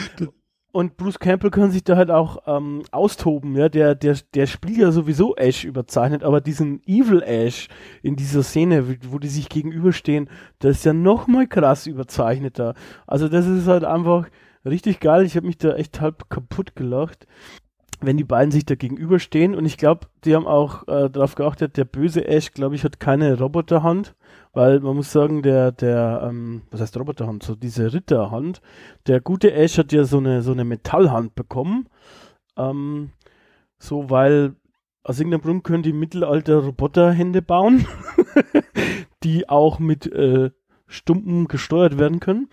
Und 0.71 0.95
Bruce 0.97 1.17
Campbell 1.17 1.49
kann 1.49 1.71
sich 1.71 1.83
da 1.83 1.95
halt 1.95 2.11
auch 2.11 2.43
ähm, 2.45 2.83
austoben, 2.91 3.55
ja, 3.55 3.67
der, 3.67 3.95
der, 3.95 4.15
der 4.35 4.45
spielt 4.45 4.77
ja 4.77 4.91
sowieso 4.91 5.35
Ash 5.35 5.63
überzeichnet, 5.63 6.23
aber 6.23 6.39
diesen 6.39 6.83
Evil 6.85 7.23
Ash 7.23 7.67
in 8.03 8.15
dieser 8.15 8.43
Szene, 8.43 8.97
wo 9.09 9.17
die 9.17 9.29
sich 9.29 9.49
gegenüberstehen, 9.49 10.29
das 10.59 10.77
ist 10.77 10.85
ja 10.85 10.93
nochmal 10.93 11.47
krass 11.47 11.87
überzeichneter. 11.87 12.75
Also 13.07 13.27
das 13.27 13.47
ist 13.47 13.67
halt 13.67 13.85
einfach 13.85 14.27
richtig 14.65 14.99
geil. 14.99 15.25
Ich 15.25 15.35
habe 15.35 15.47
mich 15.47 15.57
da 15.57 15.73
echt 15.73 15.99
halb 15.99 16.29
kaputt 16.29 16.75
gelacht 16.75 17.25
wenn 17.99 18.17
die 18.17 18.23
beiden 18.23 18.51
sich 18.51 18.65
da 18.65 18.75
gegenüberstehen 18.75 19.55
und 19.55 19.65
ich 19.65 19.77
glaube, 19.77 20.07
die 20.23 20.35
haben 20.35 20.45
auch 20.45 20.87
äh, 20.87 21.09
darauf 21.09 21.35
geachtet, 21.35 21.77
der 21.77 21.85
böse 21.85 22.27
Ash, 22.27 22.51
glaube 22.51 22.75
ich, 22.75 22.83
hat 22.83 22.99
keine 22.99 23.37
Roboterhand, 23.39 24.15
weil 24.53 24.79
man 24.79 24.95
muss 24.95 25.11
sagen, 25.11 25.41
der, 25.41 25.71
der, 25.71 26.27
ähm, 26.29 26.61
was 26.69 26.81
heißt 26.81 26.97
Roboterhand, 26.97 27.43
so 27.43 27.55
diese 27.55 27.93
Ritterhand, 27.93 28.61
der 29.07 29.19
gute 29.19 29.51
Ash 29.53 29.77
hat 29.77 29.91
ja 29.91 30.03
so 30.03 30.17
eine, 30.17 30.41
so 30.41 30.51
eine 30.51 30.63
Metallhand 30.63 31.35
bekommen, 31.35 31.89
ähm, 32.55 33.11
so, 33.79 34.09
weil 34.09 34.55
aus 35.03 35.19
irgendeinem 35.19 35.41
Grund 35.41 35.63
können 35.63 35.83
die 35.83 35.93
Mittelalter 35.93 36.57
Roboterhände 36.57 37.41
bauen, 37.41 37.87
die 39.23 39.47
auch 39.47 39.79
mit 39.79 40.05
äh, 40.11 40.51
Stumpen 40.85 41.47
gesteuert 41.47 41.97
werden 41.97 42.19
können. 42.19 42.49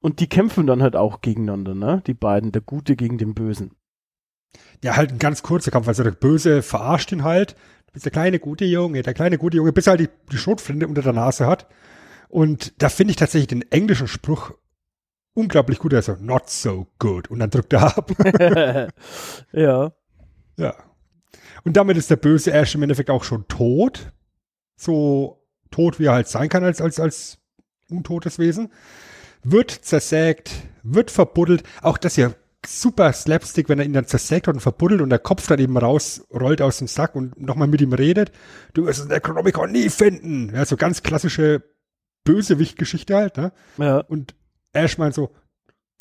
Und 0.00 0.20
die 0.20 0.28
kämpfen 0.28 0.66
dann 0.66 0.82
halt 0.82 0.96
auch 0.96 1.20
gegeneinander, 1.22 1.74
ne? 1.74 2.02
Die 2.06 2.14
beiden, 2.14 2.52
der 2.52 2.60
Gute 2.60 2.94
gegen 2.94 3.16
den 3.16 3.34
Bösen. 3.34 3.72
Ja, 4.82 4.96
halt 4.96 5.12
ein 5.12 5.18
ganz 5.18 5.42
kurzer 5.42 5.70
Kampf, 5.70 5.88
also 5.88 6.02
der 6.02 6.10
Böse 6.10 6.62
verarscht 6.62 7.12
ihn 7.12 7.24
halt. 7.24 7.52
Du 7.86 7.92
bist 7.92 8.04
der 8.04 8.12
kleine 8.12 8.38
gute 8.38 8.64
Junge, 8.64 9.02
der 9.02 9.14
kleine 9.14 9.38
gute 9.38 9.56
Junge, 9.56 9.72
bis 9.72 9.86
er 9.86 9.92
halt 9.92 10.00
die, 10.00 10.08
die 10.30 10.38
Schrotflinte 10.38 10.86
unter 10.86 11.02
der 11.02 11.12
Nase 11.12 11.46
hat. 11.46 11.66
Und 12.28 12.82
da 12.82 12.88
finde 12.88 13.12
ich 13.12 13.16
tatsächlich 13.16 13.48
den 13.48 13.70
englischen 13.70 14.08
Spruch 14.08 14.52
unglaublich 15.34 15.78
gut, 15.78 15.94
also 15.94 16.16
not 16.20 16.48
so 16.48 16.86
good. 16.98 17.28
Und 17.28 17.38
dann 17.40 17.50
drückt 17.50 17.72
er 17.72 17.96
ab. 17.96 18.10
ja. 19.52 19.92
Ja. 20.56 20.74
Und 21.64 21.76
damit 21.76 21.96
ist 21.96 22.10
der 22.10 22.16
böse 22.16 22.52
Ash 22.52 22.74
im 22.74 22.82
Endeffekt 22.82 23.10
auch 23.10 23.24
schon 23.24 23.46
tot. 23.48 24.12
So 24.76 25.44
tot, 25.70 25.98
wie 25.98 26.06
er 26.06 26.12
halt 26.12 26.28
sein 26.28 26.48
kann 26.48 26.64
als, 26.64 26.80
als, 26.80 27.00
als 27.00 27.38
untotes 27.88 28.38
Wesen. 28.38 28.72
Wird 29.42 29.70
zersägt, 29.70 30.52
wird 30.82 31.10
verbuddelt. 31.10 31.64
Auch 31.82 31.98
das 31.98 32.14
hier 32.14 32.34
super 32.66 33.12
Slapstick, 33.12 33.68
wenn 33.68 33.78
er 33.78 33.84
ihn 33.84 33.92
dann 33.92 34.06
zersägt 34.06 34.48
und 34.48 34.60
verbuddelt 34.60 35.00
und 35.00 35.10
der 35.10 35.18
Kopf 35.18 35.46
dann 35.46 35.58
eben 35.58 35.76
rausrollt 35.76 36.62
aus 36.62 36.78
dem 36.78 36.88
Sack 36.88 37.14
und 37.14 37.40
nochmal 37.40 37.68
mit 37.68 37.80
ihm 37.80 37.92
redet. 37.92 38.32
Du 38.72 38.86
wirst 38.86 38.98
es 38.98 39.04
in 39.04 39.10
der 39.10 39.20
Chronomicon 39.20 39.72
nie 39.72 39.90
finden. 39.90 40.52
Ja, 40.54 40.64
so 40.64 40.76
ganz 40.76 41.02
klassische 41.02 41.62
Bösewicht-Geschichte 42.24 43.14
halt, 43.14 43.36
ne? 43.36 43.52
Ja. 43.78 43.98
Und 43.98 44.34
Ash 44.72 44.98
meint 44.98 45.14
so, 45.14 45.30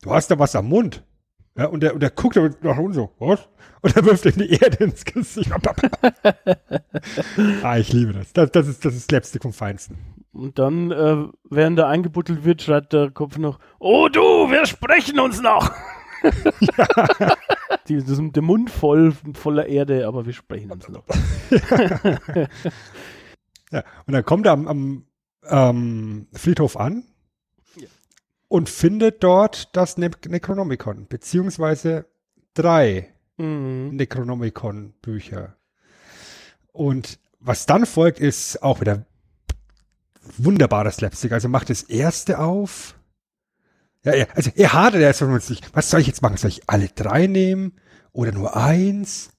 du 0.01 0.11
hast 0.11 0.31
da 0.31 0.39
was 0.39 0.55
am 0.55 0.67
Mund. 0.67 1.03
Ja, 1.55 1.65
und 1.65 1.81
der, 1.81 1.93
und 1.93 2.01
der 2.01 2.09
guckt 2.09 2.35
nach 2.63 2.77
unten 2.77 2.93
so, 2.93 3.11
was? 3.19 3.47
Und 3.81 3.95
er 3.95 4.05
wirft 4.05 4.25
ihm 4.25 4.37
die 4.37 4.49
Erde 4.49 4.85
ins 4.85 5.05
Gesicht. 5.05 5.51
ah, 7.63 7.77
ich 7.77 7.93
liebe 7.93 8.13
das. 8.13 8.33
das. 8.33 8.51
Das 8.51 8.67
ist, 8.67 8.83
das 8.83 8.95
ist 8.95 9.09
Slapstick 9.09 9.43
vom 9.43 9.53
Feinsten. 9.53 9.97
Und 10.31 10.57
dann, 10.57 10.89
äh, 10.89 11.27
während 11.49 11.77
er 11.77 11.89
eingebuttelt 11.89 12.43
wird, 12.43 12.63
schreit 12.63 12.91
der 12.91 13.11
Kopf 13.11 13.37
noch, 13.37 13.59
oh 13.77 14.09
du, 14.09 14.21
wir 14.21 14.65
sprechen 14.65 15.19
uns 15.19 15.41
noch 15.41 15.71
ja. 16.23 16.87
Die, 17.87 17.97
das 17.97 18.09
ist 18.09 18.35
der 18.35 18.43
Mund 18.43 18.69
voll, 18.69 19.13
voller 19.33 19.65
Erde, 19.65 20.07
aber 20.07 20.25
wir 20.25 20.31
sprechen 20.31 20.71
uns 20.71 20.87
noch. 20.87 21.03
ja, 23.71 23.83
und 24.05 24.13
dann 24.13 24.23
kommt 24.23 24.45
er 24.45 24.53
am, 24.53 24.67
am 24.67 25.05
ähm, 25.45 26.27
Friedhof 26.33 26.77
an 26.77 27.03
ja. 27.75 27.87
und 28.47 28.69
findet 28.69 29.21
dort 29.23 29.75
das 29.75 29.97
ne 29.97 30.11
Necronomicon, 30.27 31.07
beziehungsweise 31.07 32.05
drei 32.53 33.13
mhm. 33.37 33.89
Necronomicon-Bücher. 33.95 35.57
Und 36.71 37.19
was 37.39 37.65
dann 37.65 37.85
folgt, 37.85 38.19
ist 38.19 38.63
auch 38.63 38.79
wieder 38.79 39.05
wunderbares 40.37 40.95
Slapstick. 40.97 41.33
Also 41.33 41.49
macht 41.49 41.69
das 41.69 41.83
erste 41.83 42.39
auf 42.39 42.95
ja, 44.03 44.15
ja, 44.15 44.25
also 44.35 44.51
er 44.55 44.73
hadert 44.73 45.01
erst 45.01 45.19
von 45.19 45.31
uns 45.31 45.49
nicht. 45.49 45.75
Was 45.75 45.89
soll 45.89 46.01
ich 46.01 46.07
jetzt 46.07 46.21
machen? 46.21 46.37
Soll 46.37 46.49
ich 46.49 46.69
alle 46.69 46.87
drei 46.89 47.27
nehmen? 47.27 47.73
Oder 48.11 48.31
nur 48.31 48.55
eins? 48.55 49.31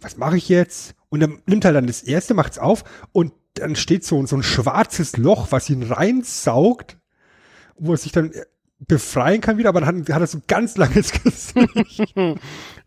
Was 0.00 0.16
mache 0.16 0.36
ich 0.36 0.48
jetzt? 0.48 0.94
Und 1.08 1.20
dann 1.20 1.42
nimmt 1.46 1.64
er 1.64 1.72
dann 1.72 1.86
das 1.86 2.02
erste, 2.02 2.34
macht's 2.34 2.58
auf 2.58 2.84
und 3.12 3.32
dann 3.54 3.76
steht 3.76 4.04
so, 4.04 4.24
so 4.26 4.36
ein 4.36 4.42
schwarzes 4.42 5.16
Loch, 5.16 5.48
was 5.50 5.70
ihn 5.70 5.82
reinsaugt, 5.82 6.98
wo 7.76 7.92
er 7.92 7.96
sich 7.96 8.12
dann 8.12 8.32
befreien 8.80 9.40
kann 9.40 9.58
wieder, 9.58 9.70
aber 9.70 9.80
dann 9.80 10.02
hat, 10.02 10.10
hat 10.10 10.20
er 10.20 10.26
so 10.26 10.40
ganz 10.46 10.76
langes 10.76 11.12
Gesicht. 11.22 12.16
er 12.16 12.36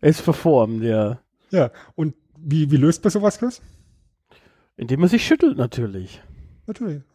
ist 0.00 0.20
verformt, 0.20 0.82
ja. 0.82 1.20
Ja, 1.50 1.70
und 1.94 2.14
wie, 2.38 2.70
wie 2.70 2.76
löst 2.76 3.04
man 3.04 3.10
sowas, 3.10 3.38
Chris? 3.38 3.60
Indem 4.76 5.00
man 5.00 5.08
sich 5.08 5.26
schüttelt, 5.26 5.58
natürlich. 5.58 6.22
Natürlich. 6.66 7.02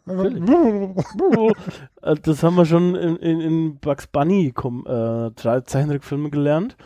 Äh, 2.01 2.15
das 2.21 2.43
haben 2.43 2.55
wir 2.55 2.65
schon 2.65 2.95
in, 2.95 3.17
in, 3.17 3.41
in 3.41 3.79
Bugs 3.79 4.07
Bunny 4.07 4.47
äh, 4.49 5.31
Zeichentrickfilmen 5.35 6.31
gelernt. 6.31 6.77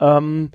Ähm, 0.00 0.50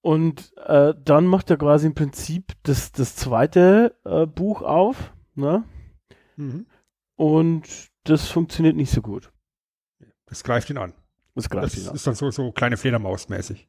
und 0.00 0.52
äh, 0.56 0.94
dann 1.04 1.26
macht 1.26 1.50
er 1.50 1.56
quasi 1.56 1.86
im 1.86 1.94
Prinzip 1.94 2.52
das, 2.64 2.90
das 2.92 3.14
zweite 3.14 3.94
äh, 4.04 4.26
Buch 4.26 4.62
auf. 4.62 5.12
Ne? 5.34 5.64
Mhm. 6.36 6.66
Und 7.14 7.68
das 8.04 8.28
funktioniert 8.28 8.74
nicht 8.74 8.90
so 8.90 9.00
gut. 9.00 9.30
Das 10.26 10.42
greift 10.42 10.70
ihn 10.70 10.78
an. 10.78 10.92
Das, 11.34 11.48
das 11.48 11.76
ihn 11.76 11.94
ist 11.94 12.06
dann 12.06 12.14
so, 12.14 12.30
so 12.30 12.52
kleine 12.52 12.76
Fledermaus-mäßig. 12.76 13.68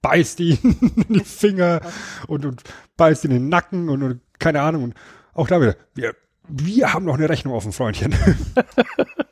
beißt 0.00 0.40
ihn 0.40 0.58
in 1.08 1.14
die 1.14 1.24
Finger 1.24 1.80
und, 2.28 2.46
und 2.46 2.62
beißt 2.96 3.24
ihn 3.24 3.32
in 3.32 3.42
den 3.42 3.48
Nacken 3.48 3.88
und, 3.88 4.02
und 4.02 4.20
keine 4.38 4.62
Ahnung. 4.62 4.84
Und 4.84 4.94
auch 5.34 5.48
da 5.48 5.60
wieder, 5.60 5.76
wir 5.94 6.14
wir 6.48 6.92
haben 6.92 7.04
noch 7.04 7.14
eine 7.14 7.28
Rechnung 7.28 7.54
offen, 7.54 7.72
Freundchen. 7.72 8.14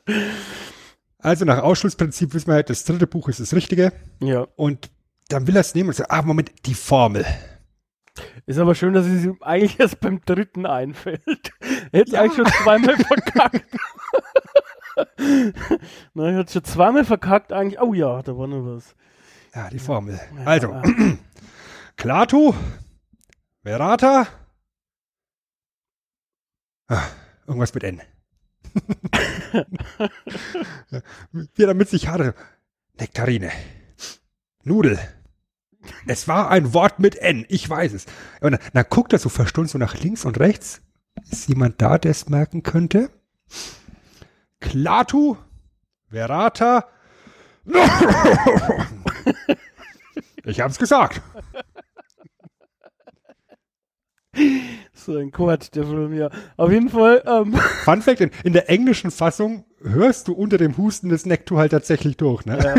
also 1.19 1.45
nach 1.45 1.59
Ausschlussprinzip 1.59 2.33
wissen 2.33 2.47
wir 2.47 2.55
halt, 2.55 2.69
das 2.69 2.83
dritte 2.83 3.07
Buch 3.07 3.29
ist 3.29 3.39
das 3.39 3.53
Richtige. 3.53 3.93
Ja. 4.21 4.47
Und 4.55 4.89
dann 5.29 5.47
will 5.47 5.55
er 5.55 5.61
es 5.61 5.75
nehmen 5.75 5.89
und 5.89 5.95
sagt, 5.95 6.11
ah, 6.11 6.21
Moment, 6.21 6.51
die 6.65 6.73
Formel. 6.73 7.25
Ist 8.45 8.59
aber 8.59 8.75
schön, 8.75 8.93
dass 8.93 9.05
es 9.05 9.23
ihm 9.23 9.37
eigentlich 9.41 9.79
erst 9.79 9.99
beim 9.99 10.21
dritten 10.25 10.65
einfällt. 10.65 11.53
Er 11.91 11.99
hätte 12.01 12.11
ja. 12.11 12.21
eigentlich 12.21 12.35
schon 12.35 12.63
zweimal 12.63 12.97
verkackt. 12.97 13.65
Na, 16.13 16.29
er 16.29 16.37
hat 16.39 16.51
schon 16.51 16.63
zweimal 16.63 17.05
verkackt 17.05 17.53
eigentlich. 17.53 17.79
Oh 17.79 17.93
ja, 17.93 18.21
da 18.21 18.37
war 18.37 18.47
noch 18.47 18.65
was. 18.65 18.95
Ja, 19.55 19.69
die 19.69 19.79
Formel. 19.79 20.19
Also, 20.45 20.71
ja. 20.71 20.81
Klaatu, 21.97 22.53
Verata, 23.63 24.27
Ah, 26.91 27.07
irgendwas 27.47 27.73
mit 27.73 27.85
N. 27.85 28.01
Wie 31.31 31.63
er 31.63 31.67
damit 31.67 31.87
sich 31.87 32.09
hatte. 32.09 32.35
Nektarine. 32.99 33.49
Nudel. 34.65 34.99
Es 36.05 36.27
war 36.27 36.51
ein 36.51 36.73
Wort 36.73 36.99
mit 36.99 37.15
N, 37.15 37.45
ich 37.47 37.69
weiß 37.69 37.93
es. 37.93 38.07
Und 38.41 38.51
dann, 38.51 38.59
dann 38.73 38.85
guckt 38.89 39.13
er 39.13 39.19
so 39.19 39.29
verstunzt 39.29 39.71
so 39.71 39.77
nach 39.77 39.95
links 39.95 40.25
und 40.25 40.37
rechts. 40.37 40.81
Ist 41.29 41.47
jemand 41.47 41.81
da, 41.81 41.97
der 41.97 42.11
es 42.11 42.27
merken 42.27 42.61
könnte? 42.61 43.09
Klatu, 44.59 45.37
Verata. 46.09 46.89
Ich 50.43 50.59
hab's 50.59 50.79
gesagt. 50.79 51.21
So 55.05 55.17
ein 55.17 55.31
Quatsch, 55.31 55.69
der 55.73 55.85
Film, 55.85 56.13
ja. 56.13 56.29
Auf 56.57 56.71
jeden 56.71 56.89
Fall, 56.89 57.23
ähm, 57.25 57.53
Fun 57.83 58.01
Fact, 58.01 58.21
in, 58.21 58.31
in 58.43 58.53
der 58.53 58.69
englischen 58.69 59.09
Fassung 59.09 59.65
hörst 59.81 60.27
du 60.27 60.33
unter 60.33 60.57
dem 60.57 60.77
Husten 60.77 61.09
des 61.09 61.25
Nektu 61.25 61.57
halt 61.57 61.71
tatsächlich 61.71 62.17
durch, 62.17 62.45
ne? 62.45 62.75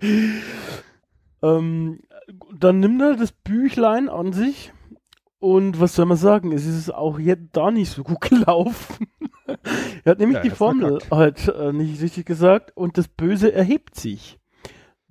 ähm, 1.42 2.00
dann 2.58 2.80
nimmt 2.80 3.00
er 3.00 3.16
das 3.16 3.32
Büchlein 3.32 4.08
an 4.08 4.32
sich 4.32 4.72
und 5.38 5.80
was 5.80 5.94
soll 5.94 6.06
man 6.06 6.18
sagen, 6.18 6.52
es 6.52 6.66
ist 6.66 6.92
auch 6.94 7.18
jetzt 7.18 7.48
da 7.52 7.70
nicht 7.70 7.90
so 7.90 8.02
gut 8.04 8.20
gelaufen. 8.28 9.06
er 10.04 10.10
hat 10.12 10.18
nämlich 10.18 10.36
Ja, 10.36 10.42
die 10.42 10.50
Formel 10.50 10.98
halt 11.10 11.48
äh, 11.48 11.72
nicht 11.72 12.02
richtig 12.02 12.26
gesagt 12.26 12.76
und 12.76 12.98
das 12.98 13.08
Böse 13.08 13.52
erhebt 13.52 13.94
sich. 13.94 14.39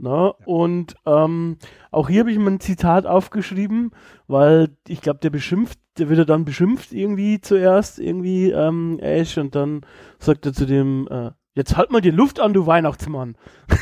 Na, 0.02 0.30
und 0.46 0.96
ähm, 1.06 1.58
auch 1.92 2.08
hier 2.08 2.22
habe 2.22 2.32
ich 2.32 2.38
mir 2.40 2.50
ein 2.50 2.62
Zitat 2.62 3.06
aufgeschrieben, 3.06 3.92
weil 4.28 4.70
ich 4.88 5.02
glaube, 5.02 5.20
der 5.20 5.30
beschimpft, 5.30 5.78
der 5.98 6.08
wird 6.08 6.20
ja 6.20 6.26
dann 6.26 6.46
beschimpft 6.46 6.94
irgendwie 6.94 7.42
zuerst, 7.42 8.00
irgendwie 8.00 8.50
ähm, 8.50 8.98
Ash, 9.02 9.38
und 9.38 9.56
dann 9.56 9.82
sagt 10.18 10.46
er 10.46 10.54
zu 10.54 10.66
dem, 10.66 11.06
äh, 11.12 11.32
jetzt 11.54 11.76
halt 11.76 11.92
mal 11.92 12.00
die 12.00 12.12
Luft 12.12 12.40
an, 12.40 12.54
du 12.54 12.66
Weihnachtsmann. 12.66 13.36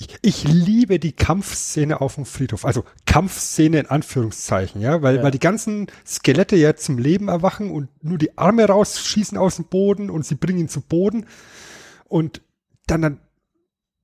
Ich, 0.00 0.16
ich 0.22 0.44
liebe 0.44 1.00
die 1.00 1.10
Kampfszene 1.10 2.00
auf 2.00 2.14
dem 2.14 2.24
Friedhof. 2.24 2.64
Also 2.64 2.84
Kampfszene 3.04 3.80
in 3.80 3.86
Anführungszeichen, 3.86 4.80
ja, 4.80 5.02
weil, 5.02 5.16
Ja. 5.16 5.22
weil 5.24 5.32
die 5.32 5.40
ganzen 5.40 5.88
Skelette 6.06 6.54
ja 6.54 6.76
zum 6.76 6.98
Leben 6.98 7.26
erwachen 7.26 7.72
und 7.72 7.88
nur 8.04 8.16
die 8.16 8.38
Arme 8.38 8.64
rausschießen 8.64 9.36
aus 9.36 9.56
dem 9.56 9.64
Boden 9.64 10.08
und 10.08 10.24
sie 10.24 10.36
bringen 10.36 10.60
ihn 10.60 10.68
zu 10.68 10.82
Boden. 10.82 11.26
Und 12.04 12.42
dann, 12.90 13.02
dann 13.02 13.20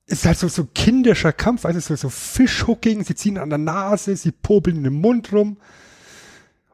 ist 0.07 0.27
halt 0.27 0.39
so, 0.39 0.49
so 0.49 0.67
kindischer 0.75 1.33
Kampf, 1.33 1.65
also 1.65 1.81
so, 1.81 1.97
so 1.97 2.09
Fischhooking, 2.11 3.05
sie 3.05 3.15
ziehen 3.15 3.39
an 3.39 3.49
der 3.51 3.59
Nase, 3.59 4.15
sie 4.17 4.33
popeln 4.33 4.77
in 4.79 4.85
den 4.85 5.01
Mund 5.01 5.33
rum. 5.33 5.57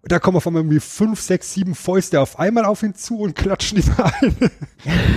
Und 0.02 0.11
da 0.12 0.18
kommen 0.18 0.38
auf 0.38 0.46
einmal 0.46 0.62
irgendwie 0.62 0.80
fünf, 0.80 1.20
sechs, 1.20 1.52
sieben 1.52 1.74
Fäuste 1.74 2.20
auf 2.22 2.38
einmal 2.38 2.64
auf 2.64 2.82
ihn 2.82 2.94
zu 2.94 3.18
und 3.18 3.36
klatschen 3.36 3.78
ihn 3.78 3.90
ein. 3.98 4.34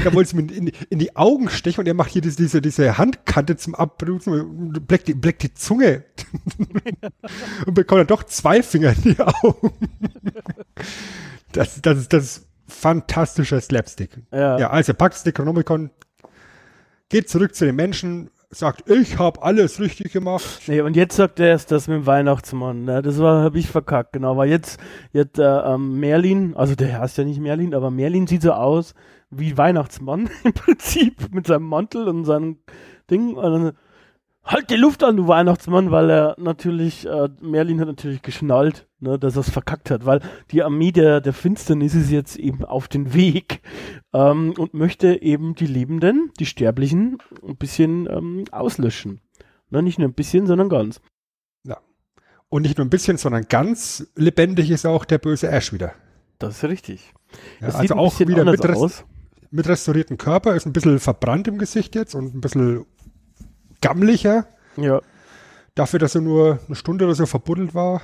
da 0.03 0.13
wollen 0.13 0.25
sie 0.25 0.35
ihm 0.37 0.49
in, 0.49 0.67
in 0.89 0.99
die 0.99 1.15
Augen 1.15 1.49
stechen 1.49 1.79
und 1.79 1.87
er 1.87 1.93
macht 1.93 2.11
hier 2.11 2.21
diese, 2.21 2.35
diese, 2.35 2.61
diese 2.61 2.97
Handkante 2.97 3.55
zum 3.55 3.75
Abbruten 3.75 4.33
und 4.41 4.85
bleckt 4.87 5.07
die, 5.07 5.13
bleckt 5.13 5.41
die 5.43 5.53
Zunge. 5.53 6.03
und 7.65 7.73
bekommt 7.73 7.99
dann 8.01 8.07
doch 8.07 8.23
zwei 8.23 8.61
Finger 8.61 8.93
in 8.93 9.13
die 9.13 9.19
Augen. 9.21 9.71
das, 11.53 11.81
das, 11.81 11.97
ist- 11.99 12.13
das 12.13 12.23
ist 12.23 12.47
fantastischer 12.67 13.61
Slapstick. 13.61 14.17
Ja. 14.31 14.59
Ja, 14.59 14.69
also 14.69 14.93
packt 14.93 15.25
Necronomicon, 15.25 15.91
geht 17.13 17.29
zurück 17.29 17.53
zu 17.53 17.65
den 17.65 17.75
Menschen, 17.75 18.31
sagt, 18.49 18.89
ich 18.89 19.19
habe 19.19 19.43
alles 19.43 19.79
richtig 19.79 20.11
gemacht. 20.11 20.61
Nee, 20.65 20.81
und 20.81 20.95
jetzt 20.95 21.15
sagt 21.15 21.39
er 21.39 21.49
erst 21.49 21.71
das 21.71 21.87
mit 21.87 21.97
dem 21.97 22.05
Weihnachtsmann. 22.07 22.85
Ne? 22.85 23.03
Das 23.03 23.19
habe 23.19 23.59
ich 23.59 23.67
verkackt, 23.67 24.13
genau. 24.13 24.35
Weil 24.35 24.49
jetzt, 24.49 24.79
jetzt 25.11 25.37
äh, 25.37 25.43
ähm, 25.43 25.99
Merlin, 25.99 26.55
also 26.55 26.73
der 26.73 26.99
heißt 26.99 27.19
ja 27.19 27.23
nicht 27.23 27.39
Merlin, 27.39 27.75
aber 27.75 27.91
Merlin 27.91 28.25
sieht 28.25 28.41
so 28.41 28.53
aus 28.53 28.95
wie 29.29 29.55
Weihnachtsmann 29.55 30.27
im 30.43 30.53
Prinzip 30.53 31.31
mit 31.31 31.45
seinem 31.45 31.67
Mantel 31.67 32.07
und 32.07 32.25
seinem 32.25 32.57
Ding. 33.11 33.35
Und 33.35 33.43
dann, 33.43 33.71
halt 34.43 34.71
die 34.71 34.75
Luft 34.75 35.03
an, 35.03 35.15
du 35.15 35.27
Weihnachtsmann, 35.27 35.91
weil 35.91 36.09
er 36.09 36.35
natürlich, 36.39 37.05
äh, 37.05 37.29
Merlin 37.41 37.79
hat 37.79 37.87
natürlich 37.87 38.23
geschnallt, 38.23 38.87
ne, 39.03 39.19
dass 39.19 39.35
er 39.35 39.41
es 39.41 39.49
verkackt 39.49 39.91
hat, 39.91 40.05
weil 40.05 40.21
die 40.51 40.63
Armee 40.63 40.91
der, 40.91 41.21
der 41.21 41.33
Finsternis 41.33 41.93
ist 41.93 42.09
jetzt 42.09 42.37
eben 42.37 42.65
auf 42.65 42.87
den 42.87 43.13
Weg 43.13 43.61
ähm, 44.13 44.53
und 44.57 44.73
möchte 44.73 45.21
eben 45.21 45.55
die 45.55 45.67
Lebenden, 45.67 46.31
die 46.39 46.45
Sterblichen, 46.45 47.19
ein 47.47 47.57
bisschen 47.57 48.07
ähm, 48.09 48.45
auslöschen. 48.51 49.21
Ne, 49.69 49.83
nicht 49.83 49.99
nur 49.99 50.07
ein 50.07 50.13
bisschen, 50.13 50.47
sondern 50.47 50.69
ganz. 50.69 50.99
Und 52.53 52.61
nicht 52.61 52.77
nur 52.77 52.85
ein 52.85 52.91
bisschen, 52.91 53.17
sondern 53.17 53.47
ganz 53.49 54.05
lebendig 54.15 54.69
ist 54.69 54.85
auch 54.85 55.05
der 55.05 55.17
böse 55.17 55.49
Ash 55.49 55.73
wieder. 55.73 55.93
Das 56.37 56.57
ist 56.57 56.63
richtig. 56.69 57.11
Ja, 57.59 57.65
Das 57.65 57.75
also 57.77 57.95
auch 57.95 58.19
wieder 58.19 58.45
mit, 58.45 58.63
res 58.63 59.05
mit 59.49 59.67
restauriertem 59.67 60.19
Körper, 60.19 60.55
ist 60.55 60.67
ein 60.67 60.71
bisschen 60.71 60.99
verbrannt 60.99 61.47
im 61.47 61.57
Gesicht 61.57 61.95
jetzt 61.95 62.13
und 62.13 62.35
ein 62.35 62.41
bisschen 62.41 62.85
gammlicher. 63.81 64.45
Ja. 64.77 65.01
Dafür, 65.73 65.97
dass 65.97 66.13
er 66.13 66.21
nur 66.21 66.59
eine 66.67 66.75
Stunde 66.75 67.05
oder 67.05 67.15
so 67.15 67.25
verbuddelt 67.25 67.73
war, 67.73 68.03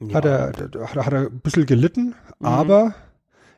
ja. 0.00 0.14
hat, 0.14 0.24
er, 0.24 0.52
da- 0.52 0.86
hat 0.94 1.12
er 1.12 1.20
ein 1.26 1.40
bisschen 1.40 1.66
gelitten, 1.66 2.14
Mhm. 2.40 2.46
aber 2.46 2.94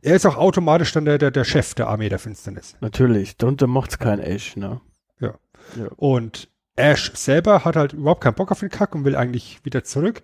er 0.03 0.16
ist 0.16 0.24
auch 0.26 0.36
automatisch 0.36 0.93
dann 0.93 1.05
der, 1.05 1.18
der, 1.18 1.30
der 1.30 1.45
Chef 1.45 1.74
der 1.74 1.88
Armee 1.88 2.09
der 2.09 2.18
Finsternis. 2.18 2.76
Natürlich, 2.80 3.36
darunter 3.36 3.66
macht's 3.66 3.99
kein 3.99 4.18
Ash, 4.18 4.57
ne? 4.57 4.80
Ja. 5.20 5.34
Ja. 5.76 5.88
Und 5.97 6.49
Ash 6.76 7.12
selber 7.14 7.64
hat 7.64 7.76
halt 7.76 7.93
überhaupt 7.93 8.22
keinen 8.22 8.34
Bock 8.34 8.51
auf 8.51 8.61
den 8.61 8.70
Kack 8.70 8.95
und 8.95 9.05
will 9.05 9.16
eigentlich 9.16 9.61
wieder 9.64 9.84
zurück, 9.84 10.22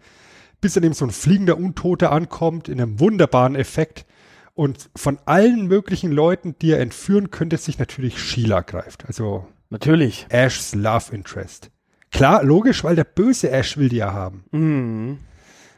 bis 0.62 0.72
dann 0.74 0.84
eben 0.84 0.94
so 0.94 1.04
ein 1.04 1.10
fliegender 1.10 1.58
Untoter 1.58 2.10
ankommt 2.12 2.68
in 2.68 2.80
einem 2.80 2.98
wunderbaren 2.98 3.54
Effekt 3.54 4.06
und 4.54 4.88
von 4.96 5.18
allen 5.26 5.66
möglichen 5.66 6.10
Leuten, 6.10 6.54
die 6.62 6.70
er 6.72 6.80
entführen 6.80 7.30
könnte, 7.30 7.58
sich 7.58 7.78
natürlich 7.78 8.18
Sheila 8.18 8.62
greift. 8.62 9.04
Also 9.06 9.46
Natürlich. 9.68 10.26
Ashs 10.30 10.74
Love 10.74 11.14
Interest. 11.14 11.70
Klar, 12.12 12.42
logisch, 12.44 12.82
weil 12.84 12.96
der 12.96 13.04
böse 13.04 13.50
Ash 13.50 13.76
will 13.76 13.90
die 13.90 13.96
ja 13.96 14.14
haben. 14.14 14.44
Mhm. 14.52 15.18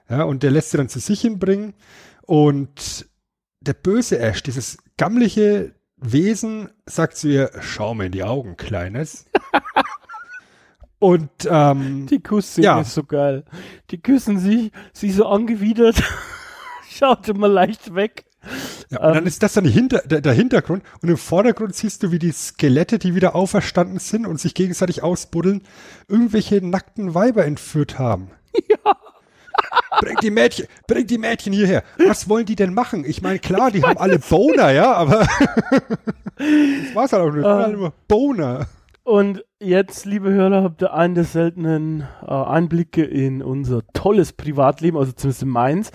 Ja, 0.08 0.22
und 0.22 0.42
der 0.42 0.50
lässt 0.50 0.70
sie 0.70 0.76
dann 0.78 0.88
zu 0.88 0.98
sich 1.00 1.20
hinbringen. 1.20 1.74
Und 2.22 3.06
der 3.60 3.74
böse 3.74 4.18
Ash, 4.18 4.42
dieses 4.42 4.78
gammliche 4.96 5.74
Wesen, 5.96 6.70
sagt 6.86 7.16
zu 7.16 7.28
ihr, 7.28 7.50
schau 7.60 7.94
mir 7.94 8.06
in 8.06 8.12
die 8.12 8.22
Augen, 8.24 8.56
Kleines. 8.56 9.26
und 10.98 11.30
ähm, 11.48 12.06
Die 12.06 12.22
Kussszene 12.22 12.64
Ja. 12.64 12.80
ist 12.80 12.94
so 12.94 13.04
geil. 13.04 13.44
Die 13.90 14.00
küssen 14.00 14.38
sich, 14.38 14.72
sie 14.92 15.10
so 15.10 15.26
angewidert, 15.26 16.02
schaut 16.90 17.28
immer 17.28 17.48
leicht 17.48 17.94
weg. 17.94 18.24
ja, 18.90 18.98
und 19.00 19.08
dann 19.14 19.16
ähm, 19.18 19.26
ist 19.26 19.42
das 19.42 19.52
dann 19.54 19.64
Hinter 19.64 19.98
der, 20.06 20.20
der 20.20 20.32
Hintergrund. 20.32 20.82
Und 21.02 21.08
im 21.08 21.16
Vordergrund 21.16 21.74
siehst 21.74 22.02
du, 22.02 22.12
wie 22.12 22.18
die 22.18 22.32
Skelette, 22.32 22.98
die 22.98 23.14
wieder 23.14 23.34
auferstanden 23.34 23.98
sind 23.98 24.26
und 24.26 24.40
sich 24.40 24.54
gegenseitig 24.54 25.02
ausbuddeln, 25.02 25.62
irgendwelche 26.08 26.64
nackten 26.66 27.14
Weiber 27.14 27.44
entführt 27.44 27.98
haben. 27.98 28.30
Ja. 28.68 28.96
Bringt 30.00 30.22
die 30.22 30.30
Mädchen, 30.30 30.66
bringt 30.86 31.10
die 31.10 31.18
Mädchen 31.18 31.52
hierher. 31.52 31.82
Was 32.06 32.28
wollen 32.28 32.46
die 32.46 32.56
denn 32.56 32.74
machen? 32.74 33.04
Ich 33.04 33.22
meine, 33.22 33.38
klar, 33.38 33.70
die 33.70 33.82
haben 33.82 33.98
alle 33.98 34.18
Boner, 34.18 34.70
ja, 34.70 34.92
aber 34.92 35.20
das 36.36 36.94
war's 36.94 37.12
halt 37.12 37.22
auch 37.22 37.32
nicht. 37.32 37.44
Alle 37.44 37.76
nur 37.76 37.92
Boner. 38.06 38.66
Und 39.08 39.42
jetzt, 39.58 40.04
liebe 40.04 40.30
Hörer, 40.30 40.62
habt 40.62 40.82
ihr 40.82 40.92
einen 40.92 41.14
der 41.14 41.24
seltenen 41.24 42.06
äh, 42.20 42.30
Einblicke 42.30 43.02
in 43.02 43.42
unser 43.42 43.82
tolles 43.94 44.34
Privatleben, 44.34 44.98
also 44.98 45.12
zumindest 45.12 45.42
in 45.44 45.48
meins. 45.48 45.90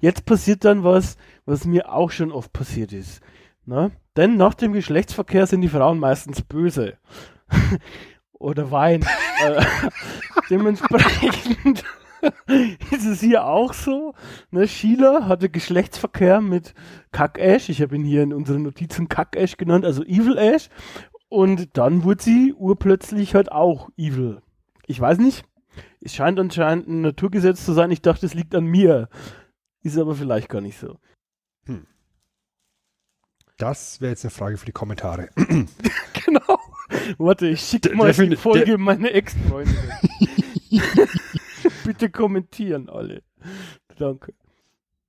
Jetzt 0.00 0.26
passiert 0.26 0.66
dann 0.66 0.84
was, 0.84 1.16
was 1.46 1.64
mir 1.64 1.90
auch 1.90 2.10
schon 2.10 2.30
oft 2.30 2.52
passiert 2.52 2.92
ist. 2.92 3.22
Ne? 3.64 3.90
Denn 4.18 4.36
nach 4.36 4.52
dem 4.52 4.74
Geschlechtsverkehr 4.74 5.46
sind 5.46 5.62
die 5.62 5.68
Frauen 5.68 5.98
meistens 5.98 6.42
böse. 6.42 6.98
Oder 8.32 8.70
Wein. 8.70 9.04
äh, 9.42 9.64
dementsprechend 10.50 11.84
ist 12.90 13.06
es 13.06 13.20
hier 13.20 13.44
auch 13.44 13.72
so. 13.72 14.14
Ne? 14.50 14.66
Sheila 14.68 15.26
hatte 15.26 15.48
Geschlechtsverkehr 15.48 16.40
mit 16.40 16.74
Kack-Ash. 17.12 17.68
Ich 17.68 17.82
habe 17.82 17.96
ihn 17.96 18.04
hier 18.04 18.22
in 18.22 18.32
unseren 18.32 18.62
Notizen 18.62 19.08
Kack-Ash 19.08 19.56
genannt, 19.56 19.84
also 19.84 20.02
Evil 20.04 20.36
Ash. 20.38 20.68
Und 21.28 21.76
dann 21.76 22.04
wurde 22.04 22.22
sie 22.22 22.54
urplötzlich 22.54 23.34
halt 23.34 23.52
auch 23.52 23.90
evil. 23.96 24.40
Ich 24.86 24.98
weiß 24.98 25.18
nicht. 25.18 25.44
Es 26.00 26.14
scheint 26.14 26.40
anscheinend 26.40 26.88
ein 26.88 27.02
Naturgesetz 27.02 27.64
zu 27.64 27.72
sein. 27.72 27.90
Ich 27.90 28.00
dachte, 28.00 28.24
es 28.24 28.34
liegt 28.34 28.54
an 28.54 28.64
mir. 28.64 29.08
Ist 29.82 29.98
aber 29.98 30.14
vielleicht 30.14 30.48
gar 30.48 30.62
nicht 30.62 30.78
so. 30.78 30.98
Das 33.58 34.00
wäre 34.00 34.10
jetzt 34.10 34.24
eine 34.24 34.30
Frage 34.30 34.56
für 34.56 34.66
die 34.66 34.72
Kommentare. 34.72 35.28
Genau. 36.24 36.58
Warte, 37.16 37.48
ich 37.48 37.60
schicke 37.60 37.94
mal 37.94 38.12
die 38.12 38.36
Folge 38.36 38.76
meine 38.76 39.10
Ex-Freundin. 39.12 39.74
Bitte 41.88 42.10
kommentieren 42.10 42.90
alle. 42.90 43.22
Danke. 43.98 44.34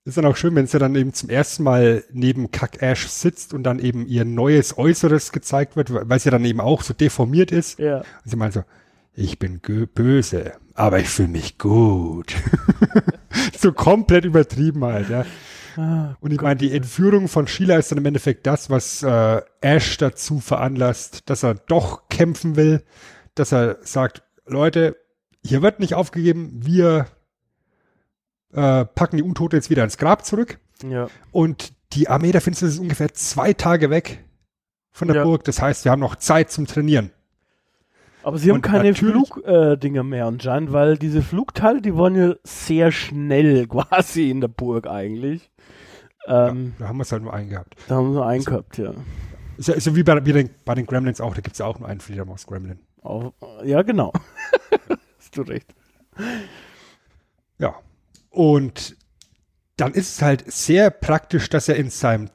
Ist 0.06 0.18
dann 0.18 0.26
auch 0.26 0.38
schön, 0.38 0.56
wenn 0.56 0.66
sie 0.66 0.80
dann 0.80 0.96
eben 0.96 1.14
zum 1.14 1.30
ersten 1.30 1.64
Mal 1.64 2.06
neben 2.12 2.52
Kack 2.52 2.82
Ash 2.82 3.08
sitzt 3.08 3.54
und 3.54 3.64
dann 3.64 3.80
eben 3.80 4.08
ihr 4.08 4.24
neues 4.24 4.78
Äußeres 4.78 5.34
gezeigt 5.34 5.76
wird, 5.76 5.92
weil 5.92 6.20
sie 6.20 6.30
dann 6.30 6.46
eben 6.46 6.62
auch 6.62 6.82
so 6.84 6.94
deformiert 6.94 7.52
ist. 7.52 7.80
Ja. 7.80 7.98
Und 7.98 8.06
sie 8.24 8.38
meint 8.38 8.54
so, 8.54 8.64
ich 9.14 9.40
bin 9.40 9.60
böse, 9.60 10.54
aber 10.74 11.00
ich 11.00 11.10
fühle 11.10 11.28
mich 11.28 11.58
gut. 11.58 12.34
so 13.60 13.74
komplett 13.74 14.24
übertrieben 14.24 14.86
halt, 14.86 15.10
ja. 15.10 15.26
Ah, 15.76 16.16
Und 16.22 16.32
ich 16.32 16.38
Gott, 16.38 16.48
meine, 16.48 16.60
die 16.60 16.72
Entführung 16.72 17.28
von 17.28 17.48
Sheila 17.48 17.76
ist 17.78 17.92
dann 17.92 17.98
im 17.98 18.06
Endeffekt 18.06 18.48
das, 18.48 18.70
was 18.70 19.04
äh, 19.04 19.42
Ash 19.60 19.98
dazu 19.98 20.40
veranlasst, 20.40 21.30
dass 21.30 21.44
er 21.44 21.56
doch 21.56 22.08
kämpfen 22.08 22.56
will, 22.56 22.84
dass 23.36 23.52
er 23.52 23.80
sagt, 23.82 24.24
Leute, 24.48 24.96
hier 25.44 25.62
wird 25.62 25.80
nicht 25.80 25.96
aufgegeben, 25.96 26.52
wir 26.54 27.08
äh, 28.54 28.86
packen 28.86 29.18
die 29.18 29.24
Untote 29.24 29.56
jetzt 29.58 29.70
wieder 29.70 29.84
ins 29.84 29.98
Grab 29.98 30.26
zurück. 30.26 30.60
Ja. 30.88 31.08
Und 31.32 31.74
die 31.94 32.08
Armee 32.08 32.32
der 32.32 32.42
Finsternis 32.42 32.76
ist 32.76 32.82
ungefähr 32.82 33.14
zwei 33.14 33.54
Tage 33.54 33.90
weg 33.90 34.24
von 34.92 35.08
der 35.08 35.18
Ja. 35.18 35.24
Burg. 35.24 35.44
Das 35.44 35.62
heißt, 35.62 35.86
wir 35.86 35.92
haben 35.92 36.00
noch 36.00 36.16
Zeit 36.16 36.52
zum 36.52 36.68
Trainieren. 36.68 37.12
Aber 38.22 38.38
sie 38.38 38.50
haben 38.50 38.58
Und 38.58 38.62
keine 38.64 38.94
Flugdinger 38.94 40.02
äh, 40.02 40.04
mehr 40.04 40.26
anscheinend, 40.26 40.74
weil 40.74 40.98
diese 40.98 41.22
Flugteile, 41.22 41.82
die 41.82 41.96
waren 41.96 42.16
ja 42.16 42.36
sehr 42.44 42.92
schnell 42.92 43.66
quasi 43.70 44.30
in 44.30 44.42
der 44.42 44.50
Burg 44.50 44.88
eigentlich. 44.88 45.52
Ähm, 46.28 46.74
Da 46.80 46.90
haben 46.90 46.98
wir 46.98 47.04
es 47.04 47.12
halt 47.12 47.24
nur 47.24 47.34
eingehabt. 47.34 47.76
Da 47.88 47.96
haben 47.96 48.14
wir 48.14 48.26
einen 48.26 48.44
gehabt, 48.44 48.78
ja. 48.78 48.94
Ist 49.58 49.68
ja, 49.70 49.74
ist 49.74 49.88
ja 49.88 49.96
wie 49.96 50.04
bei, 50.04 50.26
wie 50.26 50.34
den, 50.34 50.50
bei 50.66 50.76
den 50.76 50.86
Gremlins 50.86 51.22
auch, 51.22 51.34
da 51.34 51.42
gibt 51.42 51.54
es 51.54 51.60
ja 51.60 51.66
auch 51.66 51.80
nur 51.80 51.88
einen 51.88 52.02
Fledermaus-Gremlin. 52.02 52.80
Ja, 53.64 53.82
genau. 53.82 54.12
Hast 55.30 55.38
du 55.38 55.42
recht. 55.44 55.76
Ja. 57.60 57.76
Und 58.32 58.96
dann 59.78 59.94
ist 59.94 60.16
es 60.16 60.22
halt 60.24 60.52
sehr 60.52 60.90
praktisch, 60.90 61.50
dass 61.50 61.70
er 61.70 61.76
in 61.76 61.92
seinem 61.92 62.32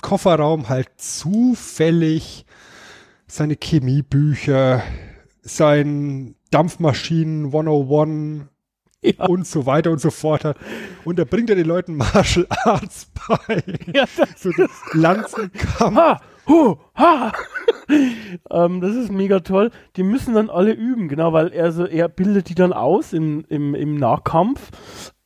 Kofferraum 0.00 0.70
halt 0.70 0.88
zufällig 0.96 2.46
seine 3.26 3.56
Chemiebücher, 3.62 4.82
sein 5.42 6.34
Dampfmaschinen 6.50 7.46
101 7.46 8.48
Ja, 9.02 9.26
und 9.26 9.46
so 9.46 9.66
weiter 9.66 9.90
und 9.90 10.00
so 10.00 10.10
fort 10.10 10.44
hat. 10.44 10.56
Und 11.04 11.18
da 11.18 11.24
bringt 11.24 11.50
er 11.50 11.56
den 11.56 11.66
Leuten 11.66 11.96
Martial 11.96 12.46
Arts 12.64 13.08
bei. 13.28 13.62
ja 13.92 14.06
das, 14.16 14.42
So 14.42 14.50
Lanzenkampf. 14.92 15.96
ha, 15.96 16.20
hu, 16.46 16.76
ha. 16.94 17.32
ähm, 18.50 18.80
das 18.80 18.94
ist 18.94 19.10
mega 19.12 19.40
toll. 19.40 19.70
Die 19.96 20.02
müssen 20.02 20.34
dann 20.34 20.50
alle 20.50 20.72
üben, 20.72 21.08
genau, 21.08 21.32
weil 21.32 21.52
er 21.52 21.72
so, 21.72 21.84
er 21.84 22.08
bildet 22.08 22.48
die 22.48 22.54
dann 22.54 22.72
aus 22.72 23.12
im, 23.12 23.44
im, 23.48 23.74
im 23.74 23.96
Nahkampf 23.96 24.70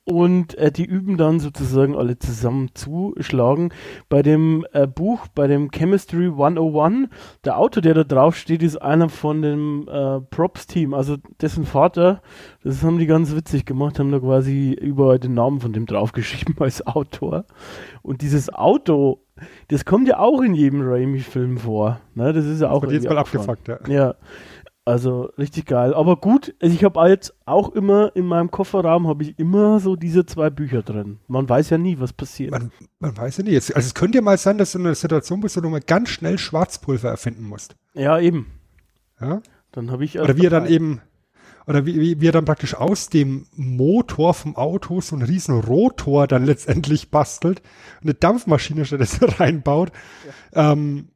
und 0.07 0.57
äh, 0.57 0.71
die 0.71 0.85
üben 0.85 1.17
dann 1.17 1.41
sozusagen 1.41 1.93
alle 1.93 2.17
zusammen 2.17 2.69
zuschlagen. 2.73 3.73
Bei 4.07 4.21
dem 4.21 4.65
äh, 4.71 4.87
Buch, 4.87 5.27
bei 5.35 5.47
dem 5.47 5.69
Chemistry 5.69 6.27
101, 6.27 7.09
der 7.43 7.57
Autor, 7.57 7.81
der 7.81 7.93
da 7.93 8.03
drauf 8.05 8.37
steht, 8.37 8.63
ist 8.63 8.77
einer 8.77 9.09
von 9.09 9.41
dem 9.41 9.85
äh, 9.89 10.21
Props-Team, 10.21 10.93
also 10.93 11.17
dessen 11.41 11.65
Vater, 11.65 12.21
das 12.63 12.83
haben 12.83 12.99
die 12.99 13.05
ganz 13.05 13.35
witzig 13.35 13.65
gemacht, 13.65 13.99
haben 13.99 14.13
da 14.13 14.19
quasi 14.19 14.71
überall 14.71 15.19
den 15.19 15.33
Namen 15.33 15.59
von 15.59 15.73
dem 15.73 15.85
draufgeschrieben 15.85 16.55
als 16.59 16.87
Autor. 16.87 17.43
Und 18.01 18.21
dieses 18.21 18.53
Auto, 18.53 19.19
das 19.69 19.85
kommt 19.85 20.07
ja 20.07 20.19
auch 20.19 20.41
in 20.41 20.53
jedem 20.53 20.81
Raimi-Film 20.81 21.57
vor. 21.57 21.99
Ne? 22.15 22.33
Das 22.33 22.45
ist 22.45 22.61
ja 22.61 22.69
auch 22.69 22.81
Wird 22.81 22.93
jetzt 22.93 23.09
mal 23.09 23.17
abgefuckt, 23.17 23.67
ja. 23.67 23.79
Ja, 23.87 24.15
also 24.85 25.29
richtig 25.37 25.65
geil. 25.65 25.93
Aber 25.93 26.15
gut, 26.15 26.55
also 26.61 26.73
ich 26.73 26.83
habe 26.85 27.09
jetzt 27.09 27.35
auch 27.45 27.73
immer 27.75 28.15
in 28.15 28.25
meinem 28.25 28.49
Kofferraum 28.49 29.07
habe 29.07 29.23
ich 29.23 29.37
immer 29.37 29.81
so 29.81 29.97
diese 29.97 30.25
zwei 30.25 30.49
Bücher 30.49 30.81
drin. 30.81 31.19
Man 31.27 31.49
weiß 31.49 31.71
ja 31.71 31.77
nie, 31.77 31.99
was 31.99 32.13
passiert. 32.13 32.51
Man, 32.51 32.71
man 32.99 33.17
weiß 33.17 33.37
ja. 33.37 33.45
Jetzt, 33.45 33.75
also 33.75 33.85
es 33.85 33.93
könnte 33.93 34.19
ja 34.19 34.21
mal 34.21 34.37
sein, 34.37 34.57
dass 34.57 34.71
du 34.71 34.79
in 34.79 34.85
einer 34.85 34.95
Situation 34.95 35.41
bist, 35.41 35.57
wo 35.57 35.61
du 35.61 35.69
mal 35.69 35.81
ganz 35.81 36.09
schnell 36.09 36.37
Schwarzpulver 36.37 37.09
erfinden 37.09 37.43
musst. 37.43 37.75
ja, 37.93 38.17
eben. 38.19 38.47
Ja? 39.19 39.41
Dann 39.73 39.91
habe 39.91 40.05
ich 40.05 40.19
Oder 40.19 40.37
wie 40.37 40.45
er 40.45 40.49
dann 40.49 40.67
eben, 40.67 41.01
oder 41.67 41.85
wie, 41.85 41.99
wie, 41.99 42.21
wie 42.21 42.27
er 42.27 42.31
dann 42.31 42.45
praktisch 42.45 42.75
aus 42.75 43.09
dem 43.09 43.45
Motor 43.53 44.33
vom 44.33 44.55
Auto 44.55 45.01
so 45.01 45.15
einen 45.15 45.25
riesen 45.25 45.59
Rotor 45.59 46.25
dann 46.25 46.45
letztendlich 46.45 47.11
bastelt, 47.11 47.61
eine 48.01 48.13
Dampfmaschine 48.13 48.85
stattdessen 48.85 49.25
reinbaut, 49.37 49.91
ähm, 50.53 51.09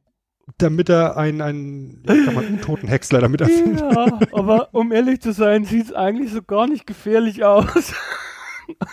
damit 0.58 0.90
er 0.90 1.16
einen, 1.16 1.40
einen 1.40 2.02
ich 2.04 2.24
sag 2.26 2.34
mal, 2.34 2.44
Untotenhäcksler 2.44 3.20
damit 3.22 3.40
erfindet. 3.40 3.80
Ja, 3.80 4.20
aber 4.32 4.68
um 4.72 4.92
ehrlich 4.92 5.22
zu 5.22 5.32
sein, 5.32 5.64
sieht 5.64 5.86
es 5.86 5.92
eigentlich 5.94 6.32
so 6.32 6.42
gar 6.42 6.66
nicht 6.68 6.86
gefährlich 6.86 7.44
aus. 7.44 7.94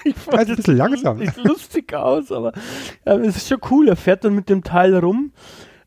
Ich 0.04 0.16
fand 0.16 0.40
Also 0.40 0.54
ein 0.54 0.56
bisschen 0.58 0.78
langsam. 0.78 1.20
Sieht 1.20 1.38
lustig 1.38 1.94
aus, 1.94 2.32
aber 2.32 2.54
ja, 3.06 3.16
es 3.20 3.38
ist 3.38 3.48
schon 3.48 3.60
cool. 3.70 3.88
Er 3.88 3.96
fährt 3.96 4.26
dann 4.26 4.34
mit 4.34 4.50
dem 4.50 4.64
Teil 4.64 4.98
rum. 4.98 5.32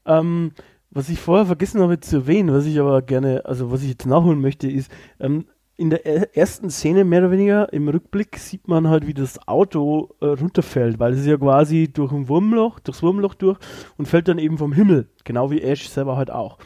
Ähm, 0.07 0.53
was 0.89 1.09
ich 1.09 1.19
vorher 1.19 1.47
vergessen 1.47 1.81
habe 1.81 2.01
zu 2.01 2.19
erwähnen, 2.19 2.55
was 2.55 2.65
ich 2.65 2.79
aber 2.79 3.03
gerne, 3.03 3.45
also 3.45 3.73
was 3.73 3.83
ich 3.83 3.91
jetzt 3.91 4.07
nachholen 4.07 4.41
möchte, 4.41 4.71
ist, 4.71 4.91
ähm, 5.19 5.47
in 5.83 5.91
der 5.91 6.07
er- 6.07 6.37
ersten 6.37 6.71
Szene 6.71 7.05
mehr 7.05 7.21
oder 7.23 7.33
weniger 7.33 7.73
im 7.73 7.89
Rückblick 7.89 8.37
sieht 8.39 8.69
man 8.69 8.89
halt, 8.89 9.05
wie 9.07 9.15
das 9.15 9.49
Auto 9.49 10.11
äh, 10.21 10.27
runterfällt, 10.27 11.01
weil 11.01 11.13
es 11.13 11.21
ist 11.21 11.27
ja 11.27 11.37
quasi 11.37 11.93
durch 11.93 12.13
ein 12.13 12.29
Wurmloch, 12.29 12.79
durchs 12.79 13.03
Wurmloch 13.03 13.35
durch 13.35 13.59
und 13.99 14.07
fällt 14.07 14.29
dann 14.29 14.39
eben 14.39 14.59
vom 14.59 14.73
Himmel, 14.73 15.09
genau 15.25 15.51
wie 15.51 15.61
Ash 15.61 15.89
selber 15.89 16.17
halt 16.17 16.31
auch. 16.31 16.59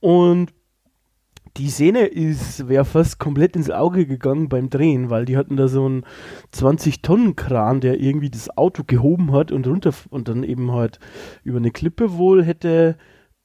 Und 0.00 0.52
die 1.56 1.68
Szene 1.68 2.06
ist, 2.06 2.68
wäre 2.68 2.84
fast 2.84 3.20
komplett 3.20 3.54
ins 3.54 3.70
Auge 3.70 4.04
gegangen 4.04 4.48
beim 4.48 4.68
Drehen, 4.68 5.10
weil 5.10 5.24
die 5.24 5.36
hatten 5.36 5.56
da 5.56 5.68
so 5.68 5.86
einen 5.86 6.04
20-Tonnen-Kran, 6.52 7.80
der 7.80 8.00
irgendwie 8.00 8.30
das 8.30 8.56
Auto 8.56 8.82
gehoben 8.84 9.32
hat 9.32 9.52
und 9.52 9.66
runter 9.66 9.92
und 10.10 10.28
dann 10.28 10.42
eben 10.42 10.72
halt 10.72 10.98
über 11.44 11.58
eine 11.58 11.70
Klippe 11.70 12.16
wohl 12.18 12.44
hätte 12.44 12.96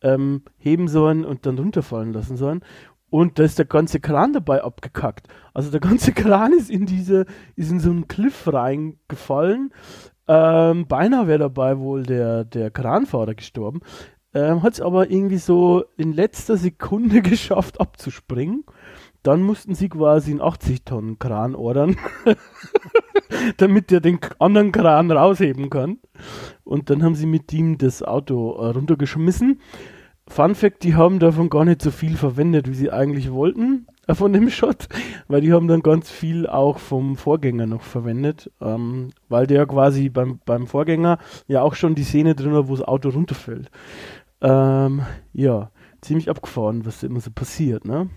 ähm, 0.02 0.42
heben 0.58 0.88
sollen 0.88 1.24
und 1.24 1.46
dann 1.46 1.60
runterfallen 1.60 2.12
lassen 2.12 2.36
sollen. 2.38 2.62
Und 3.12 3.38
da 3.38 3.44
ist 3.44 3.60
der 3.60 3.66
ganze 3.66 4.00
Kran 4.00 4.32
dabei 4.32 4.64
abgekackt. 4.64 5.28
Also 5.54 5.70
der 5.70 5.82
ganze 5.82 6.14
Kran 6.14 6.54
ist 6.54 6.72
in 6.72 6.86
diese, 6.88 7.26
ist 7.56 7.70
in 7.70 7.82
so 7.82 7.92
einen 7.92 8.08
Cliff 8.08 8.48
reingefallen. 8.52 9.72
Ähm, 10.28 10.88
beinahe 10.88 11.28
wäre 11.28 11.40
dabei 11.40 11.78
wohl 11.78 12.04
der, 12.04 12.46
der 12.46 12.72
Kranfahrer 12.72 13.36
gestorben. 13.36 13.82
Ähm, 14.34 14.64
hat 14.64 14.74
es 14.74 14.82
aber 14.82 15.12
irgendwie 15.12 15.40
so 15.40 15.84
in 15.98 16.14
letzter 16.14 16.56
Sekunde 16.56 17.22
geschafft 17.22 17.82
abzuspringen. 17.82 18.64
Dann 19.24 19.44
mussten 19.44 19.76
sie 19.76 19.90
quasi 19.90 20.32
einen 20.32 20.42
80-Tonnen-Kran 20.42 21.54
ordern, 21.54 21.98
damit 23.58 23.92
der 23.92 24.00
den 24.00 24.20
anderen 24.40 24.72
Kran 24.72 25.12
rausheben 25.12 25.70
kann. 25.70 26.00
Und 26.64 26.90
dann 26.90 27.04
haben 27.04 27.16
sie 27.16 27.26
mit 27.26 27.52
ihm 27.52 27.78
das 27.78 28.04
Auto 28.04 28.54
äh, 28.54 28.70
runtergeschmissen. 28.70 29.60
Fun 30.32 30.56
Fact, 30.56 30.84
die 30.84 30.96
haben 30.96 31.20
davon 31.20 31.50
gar 31.50 31.66
nicht 31.66 31.82
so 31.82 31.92
viel 31.92 32.16
verwendet, 32.16 32.70
wie 32.70 32.74
sie 32.74 32.90
eigentlich 32.90 33.32
wollten, 33.34 33.86
äh, 34.08 34.16
von 34.16 34.32
dem 34.32 34.50
Shot, 34.50 34.88
weil 35.28 35.42
die 35.42 35.52
haben 35.52 35.68
dann 35.68 35.82
ganz 35.82 36.10
viel 36.10 36.48
auch 36.48 36.80
vom 36.80 37.18
Vorgänger 37.18 37.66
noch 37.66 37.82
verwendet, 37.82 38.50
ähm, 38.62 39.10
weil 39.28 39.46
der 39.46 39.66
quasi 39.66 40.08
beim, 40.08 40.40
beim 40.46 40.68
Vorgänger 40.68 41.18
ja 41.48 41.62
auch 41.62 41.76
schon 41.76 41.96
die 41.96 42.06
Szene 42.06 42.34
drin 42.34 42.54
war, 42.54 42.70
wo 42.70 42.76
das 42.78 42.88
Auto 42.88 43.10
runterfällt. 43.10 43.70
Ähm, 44.40 45.02
ja, 45.34 45.70
ziemlich 46.00 46.30
abgefahren, 46.30 46.86
was 46.86 47.04
immer 47.04 47.20
so 47.20 47.30
passiert, 47.32 47.84
ne? 47.84 48.10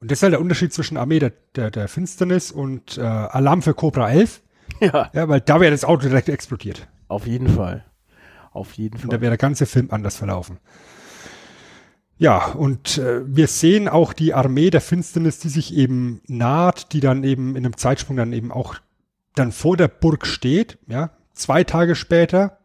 Und 0.00 0.10
das 0.10 0.18
ist 0.18 0.22
halt 0.24 0.32
der 0.32 0.40
Unterschied 0.40 0.72
zwischen 0.72 0.96
Armee 0.96 1.20
der, 1.20 1.32
der, 1.54 1.70
der 1.70 1.86
Finsternis 1.86 2.50
und 2.50 2.98
äh, 2.98 3.02
Alarm 3.02 3.62
für 3.62 3.74
Cobra 3.74 4.10
11. 4.10 4.42
Ja, 4.80 5.10
Ja, 5.12 5.28
weil 5.28 5.40
da 5.40 5.60
wäre 5.60 5.72
das 5.72 5.84
Auto 5.84 6.08
direkt 6.08 6.28
explodiert. 6.28 6.88
auf 7.08 7.26
jeden 7.26 7.48
Fall. 7.48 7.84
Auf 8.50 8.72
jeden 8.74 8.96
Und 8.96 9.04
da 9.04 9.10
Fall. 9.10 9.20
wäre 9.20 9.30
der 9.30 9.38
ganze 9.38 9.66
Film 9.66 9.88
anders 9.90 10.16
verlaufen. 10.16 10.58
Ja, 12.18 12.48
und 12.52 12.98
äh, 12.98 13.22
wir 13.26 13.46
sehen 13.46 13.88
auch 13.88 14.12
die 14.12 14.34
Armee 14.34 14.68
der 14.70 14.82
Finsternis, 14.82 15.38
die 15.38 15.48
sich 15.48 15.74
eben 15.74 16.20
naht, 16.26 16.92
die 16.92 17.00
dann 17.00 17.24
eben 17.24 17.56
in 17.56 17.64
einem 17.64 17.76
Zeitsprung 17.76 18.16
dann 18.16 18.32
eben 18.34 18.52
auch 18.52 18.74
dann 19.34 19.52
vor 19.52 19.76
der 19.76 19.88
Burg 19.88 20.26
steht, 20.26 20.78
ja, 20.86 21.10
zwei 21.32 21.64
Tage 21.64 21.94
später. 21.94 22.58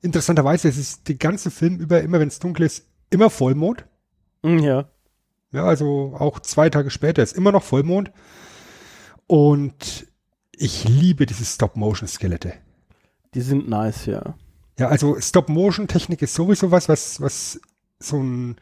Interessanterweise, 0.00 0.68
es 0.68 0.76
ist 0.76 1.08
den 1.08 1.18
ganzen 1.18 1.50
Film 1.50 1.78
über, 1.78 2.02
immer 2.02 2.20
wenn 2.20 2.28
es 2.28 2.38
dunkel 2.38 2.66
ist, 2.66 2.86
immer 3.10 3.30
Vollmond. 3.30 3.84
Mm, 4.42 4.58
Ja, 4.58 4.88
Ja, 5.50 5.64
also 5.64 6.14
auch 6.18 6.38
zwei 6.40 6.68
Tage 6.70 6.90
später 6.90 7.22
ist 7.22 7.36
immer 7.36 7.50
noch 7.50 7.62
Vollmond. 7.64 8.12
Und 9.26 10.06
ich 10.52 10.86
liebe 10.86 11.26
diese 11.26 11.44
Stop-Motion-Skelette. 11.44 12.52
die 13.34 13.40
sind 13.40 13.68
nice, 13.68 14.06
ja. 14.06 14.34
Ja, 14.78 14.88
also 14.88 15.18
Stop-Motion-Technik 15.18 16.22
ist 16.22 16.34
sowieso 16.34 16.70
was, 16.70 16.88
was, 16.88 17.20
was 17.20 17.60
so 17.98 18.20
ein, 18.20 18.56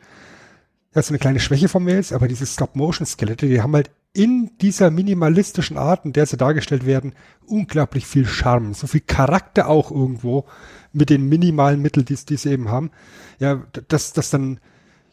ja, 0.94 1.02
so 1.02 1.10
eine 1.10 1.18
kleine 1.18 1.40
Schwäche 1.40 1.68
von 1.68 1.84
mir 1.84 1.98
ist, 1.98 2.12
aber 2.12 2.28
diese 2.28 2.46
Stop-Motion-Skelette, 2.46 3.46
die 3.46 3.62
haben 3.62 3.74
halt 3.74 3.90
in 4.14 4.50
dieser 4.60 4.90
minimalistischen 4.90 5.78
Art, 5.78 6.04
in 6.04 6.12
der 6.12 6.26
sie 6.26 6.36
dargestellt 6.36 6.84
werden, 6.84 7.14
unglaublich 7.46 8.06
viel 8.06 8.26
Charme, 8.26 8.74
so 8.74 8.86
viel 8.86 9.00
Charakter 9.00 9.68
auch 9.68 9.90
irgendwo 9.90 10.44
mit 10.92 11.08
den 11.08 11.28
minimalen 11.28 11.80
Mitteln, 11.80 12.04
die, 12.04 12.14
die 12.14 12.36
sie 12.36 12.50
eben 12.50 12.68
haben. 12.68 12.90
Ja, 13.38 13.62
dass 13.88 14.12
das 14.12 14.28
dann 14.28 14.60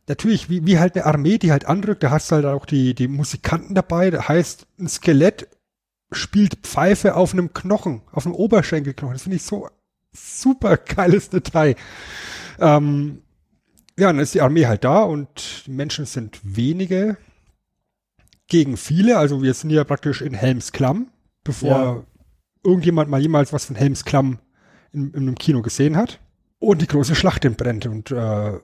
natürlich 0.10 0.50
wie, 0.50 0.66
wie 0.66 0.80
halt 0.80 0.96
eine 0.96 1.06
Armee, 1.06 1.38
die 1.38 1.54
halt 1.54 1.66
andrückt, 1.66 2.04
da 2.04 2.12
hast 2.12 2.30
du 2.30 2.36
halt 2.36 2.46
auch 2.46 2.66
die, 2.66 2.94
die 2.94 3.08
Musikanten 3.08 3.74
dabei, 3.74 4.10
da 4.10 4.28
heißt 4.28 4.68
ein 4.80 4.90
Skelett 4.90 5.48
spielt 6.12 6.56
Pfeife 6.64 7.16
auf 7.16 7.34
einem 7.34 7.54
Knochen, 7.54 8.02
auf 8.12 8.26
einem 8.26 8.36
Oberschenkelknochen. 8.36 9.14
Das 9.14 9.24
finde 9.24 9.38
ich 9.38 9.44
so 9.44 9.70
super 10.14 10.78
geiles 10.78 11.30
Detail. 11.30 11.76
Ähm, 12.60 13.22
ja, 13.98 14.08
dann 14.08 14.20
ist 14.20 14.34
die 14.34 14.42
Armee 14.42 14.66
halt 14.66 14.84
da 14.84 15.04
und 15.04 15.64
die 15.66 15.72
Menschen 15.72 16.06
sind 16.06 16.40
wenige 16.44 17.18
gegen 18.48 18.78
viele. 18.78 19.18
Also 19.18 19.42
wir 19.44 19.54
sind 19.54 19.70
ja 19.70 19.84
praktisch 19.84 20.22
in 20.22 20.34
Helms 20.34 20.72
Klamm, 20.72 21.12
bevor 21.44 21.70
Ja. 21.70 22.04
irgendjemand 22.64 23.10
mal 23.10 23.22
jemals 23.22 23.54
was 23.54 23.66
von 23.66 23.76
Helms 23.76 24.06
Klamm 24.06 24.40
in, 24.92 25.12
in 25.12 25.22
einem 25.24 25.36
Kino 25.36 25.62
gesehen 25.62 25.98
hat. 25.98 26.20
Und 26.60 26.82
die 26.82 26.88
große 26.88 27.16
Schlacht 27.16 27.46
entbrennt. 27.46 27.86
Und 27.86 28.12
äh, 28.12 28.60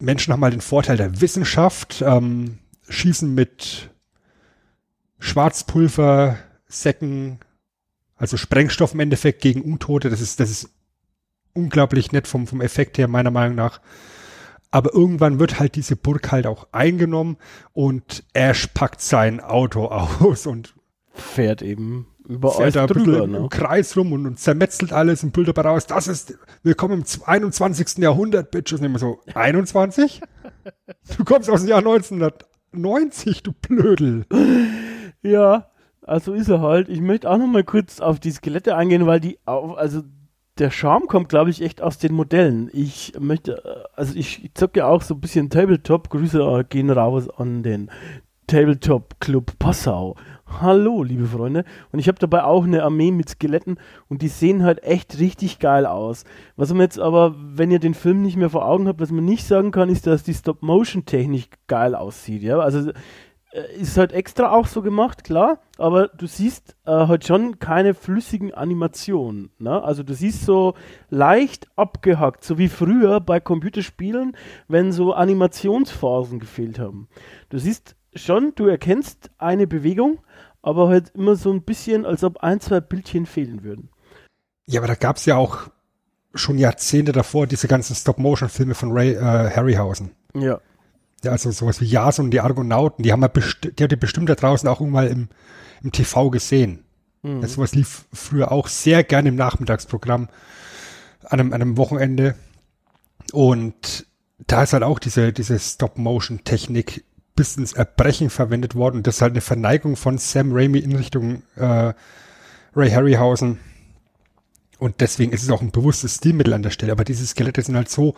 Menschen 0.00 0.32
haben 0.32 0.40
mal 0.40 0.50
den 0.50 0.60
Vorteil 0.60 0.96
der 0.96 1.20
Wissenschaft, 1.20 2.02
ähm, 2.06 2.58
schießen 2.88 3.34
mit 3.34 3.90
Schwarzpulver, 5.18 6.38
Säcken, 6.68 7.40
also 8.18 8.36
Sprengstoff 8.36 8.94
im 8.94 9.00
Endeffekt 9.00 9.40
gegen 9.40 9.62
Untote. 9.62 10.10
Das 10.10 10.20
ist, 10.20 10.40
das 10.40 10.50
ist 10.50 10.70
unglaublich 11.54 12.12
nett 12.12 12.26
vom, 12.26 12.46
vom 12.46 12.60
Effekt 12.60 12.98
her, 12.98 13.08
meiner 13.08 13.30
Meinung 13.30 13.56
nach. 13.56 13.80
Aber 14.70 14.92
irgendwann 14.92 15.38
wird 15.38 15.58
halt 15.58 15.76
diese 15.76 15.96
Burg 15.96 16.30
halt 16.30 16.46
auch 16.46 16.68
eingenommen 16.72 17.38
und 17.72 18.24
Ash 18.34 18.66
packt 18.66 19.00
sein 19.00 19.40
Auto 19.40 19.86
aus 20.20 20.46
und 20.46 20.74
fährt 21.12 21.62
eben 21.62 22.06
über 22.28 22.52
fährt 22.52 22.76
da 22.76 22.86
drüber. 22.86 23.26
Ne? 23.26 23.38
im 23.38 23.48
Kreis 23.48 23.96
rum 23.96 24.12
und, 24.12 24.26
und 24.26 24.38
zermetzelt 24.38 24.92
alles 24.92 25.24
und 25.24 25.32
bildet 25.32 25.56
dabei 25.56 25.70
raus. 25.70 25.86
Das 25.86 26.06
ist, 26.06 26.38
willkommen 26.62 27.02
im 27.02 27.22
21. 27.24 27.98
Jahrhundert, 27.98 28.50
Bitches. 28.50 28.80
Und 28.80 28.86
immer 28.86 28.98
so, 28.98 29.20
21? 29.34 30.20
Du 31.16 31.24
kommst 31.24 31.48
aus 31.48 31.60
dem 31.60 31.70
Jahr 31.70 31.78
1990, 31.78 33.42
du 33.42 33.52
Blödel. 33.52 34.26
Ja, 35.22 35.70
also 36.08 36.32
ist 36.32 36.48
er 36.48 36.60
halt. 36.60 36.88
Ich 36.88 37.00
möchte 37.00 37.30
auch 37.30 37.38
noch 37.38 37.46
mal 37.46 37.64
kurz 37.64 38.00
auf 38.00 38.18
die 38.20 38.30
Skelette 38.30 38.76
eingehen, 38.76 39.06
weil 39.06 39.20
die, 39.20 39.38
au- 39.46 39.74
also 39.74 40.02
der 40.58 40.70
Charme 40.70 41.06
kommt, 41.06 41.28
glaube 41.28 41.50
ich, 41.50 41.62
echt 41.62 41.80
aus 41.82 41.98
den 41.98 42.14
Modellen. 42.14 42.68
Ich 42.72 43.12
möchte, 43.18 43.64
äh, 43.64 43.84
also 43.94 44.14
ich, 44.16 44.50
zocke 44.54 44.80
ja 44.80 44.86
auch 44.88 45.02
so 45.02 45.14
ein 45.14 45.20
bisschen 45.20 45.50
Tabletop. 45.50 46.10
Grüße 46.10 46.64
gehen 46.68 46.90
raus 46.90 47.28
an 47.30 47.62
den 47.62 47.90
Tabletop 48.48 49.20
Club 49.20 49.52
Passau. 49.58 50.16
Hallo, 50.60 51.02
liebe 51.02 51.26
Freunde. 51.26 51.64
Und 51.92 51.98
ich 51.98 52.08
habe 52.08 52.18
dabei 52.18 52.42
auch 52.44 52.64
eine 52.64 52.82
Armee 52.82 53.10
mit 53.12 53.28
Skeletten 53.28 53.76
und 54.08 54.22
die 54.22 54.28
sehen 54.28 54.64
halt 54.64 54.82
echt 54.82 55.18
richtig 55.18 55.58
geil 55.58 55.84
aus. 55.84 56.24
Was 56.56 56.70
man 56.70 56.80
jetzt 56.80 56.98
aber, 56.98 57.34
wenn 57.38 57.70
ihr 57.70 57.78
den 57.80 57.92
Film 57.92 58.22
nicht 58.22 58.36
mehr 58.38 58.48
vor 58.48 58.64
Augen 58.66 58.88
habt, 58.88 59.00
was 59.00 59.10
man 59.12 59.26
nicht 59.26 59.46
sagen 59.46 59.70
kann, 59.70 59.90
ist, 59.90 60.06
dass 60.06 60.22
die 60.22 60.32
Stop-Motion-Technik 60.32 61.50
geil 61.66 61.94
aussieht. 61.94 62.42
Ja, 62.42 62.58
also 62.60 62.90
ist 63.52 63.96
halt 63.96 64.12
extra 64.12 64.50
auch 64.50 64.66
so 64.66 64.82
gemacht, 64.82 65.24
klar, 65.24 65.60
aber 65.78 66.08
du 66.08 66.26
siehst 66.26 66.76
äh, 66.84 66.90
halt 66.90 67.26
schon 67.26 67.58
keine 67.58 67.94
flüssigen 67.94 68.52
Animationen. 68.52 69.50
Ne? 69.58 69.82
Also 69.82 70.02
du 70.02 70.14
siehst 70.14 70.44
so 70.44 70.74
leicht 71.08 71.66
abgehackt, 71.76 72.44
so 72.44 72.58
wie 72.58 72.68
früher 72.68 73.20
bei 73.20 73.40
Computerspielen, 73.40 74.36
wenn 74.68 74.92
so 74.92 75.14
Animationsphasen 75.14 76.40
gefehlt 76.40 76.78
haben. 76.78 77.08
Du 77.48 77.58
siehst 77.58 77.96
schon, 78.14 78.52
du 78.54 78.66
erkennst 78.66 79.30
eine 79.38 79.66
Bewegung, 79.66 80.18
aber 80.60 80.88
halt 80.88 81.10
immer 81.14 81.36
so 81.36 81.50
ein 81.50 81.62
bisschen, 81.62 82.04
als 82.04 82.24
ob 82.24 82.38
ein, 82.38 82.60
zwei 82.60 82.80
Bildchen 82.80 83.24
fehlen 83.24 83.62
würden. 83.62 83.88
Ja, 84.66 84.80
aber 84.80 84.88
da 84.88 84.94
gab's 84.94 85.24
ja 85.24 85.36
auch 85.36 85.70
schon 86.34 86.58
Jahrzehnte 86.58 87.12
davor 87.12 87.46
diese 87.46 87.68
ganzen 87.68 87.94
Stop-Motion-Filme 87.94 88.74
von 88.74 88.92
Ray 88.92 89.12
äh, 89.12 89.50
Harryhausen. 89.50 90.10
Ja. 90.34 90.60
Ja, 91.24 91.32
also 91.32 91.50
sowas 91.50 91.80
wie 91.80 91.86
Jason 91.86 92.26
und 92.26 92.30
die 92.30 92.40
Argonauten, 92.40 93.02
die 93.02 93.12
haben 93.12 93.20
wir 93.20 93.28
besti 93.28 93.72
die 93.72 93.82
habt 93.82 93.92
ihr 93.92 93.98
bestimmt 93.98 94.28
da 94.28 94.34
draußen 94.34 94.68
auch 94.68 94.80
irgendwann 94.80 95.08
im, 95.08 95.28
im 95.82 95.92
TV 95.92 96.30
gesehen. 96.30 96.84
Mhm. 97.22 97.40
Das 97.40 97.54
sowas 97.54 97.74
lief 97.74 98.04
früher 98.12 98.52
auch 98.52 98.68
sehr 98.68 99.02
gerne 99.04 99.30
im 99.30 99.36
Nachmittagsprogramm 99.36 100.28
an 101.24 101.40
einem, 101.40 101.52
an 101.52 101.62
einem 101.62 101.76
Wochenende. 101.76 102.34
Und 103.32 104.06
da 104.46 104.62
ist 104.62 104.72
halt 104.72 104.82
auch 104.82 104.98
diese, 104.98 105.32
diese 105.32 105.58
Stop-Motion-Technik 105.58 107.04
bis 107.34 107.56
ins 107.56 107.72
Erbrechen 107.72 108.30
verwendet 108.30 108.74
worden. 108.74 108.96
Und 108.96 109.06
das 109.06 109.16
ist 109.16 109.22
halt 109.22 109.32
eine 109.32 109.40
Verneigung 109.40 109.96
von 109.96 110.18
Sam 110.18 110.52
Raimi 110.52 110.78
in 110.78 110.96
Richtung 110.96 111.42
äh, 111.56 111.92
Ray 112.74 112.90
Harryhausen. 112.90 113.58
Und 114.78 115.00
deswegen 115.00 115.32
ist 115.32 115.42
es 115.42 115.50
auch 115.50 115.60
ein 115.60 115.72
bewusstes 115.72 116.16
Stilmittel 116.16 116.54
an 116.54 116.62
der 116.62 116.70
Stelle. 116.70 116.92
Aber 116.92 117.04
diese 117.04 117.26
Skelette 117.26 117.62
sind 117.62 117.76
halt 117.76 117.88
so 117.88 118.14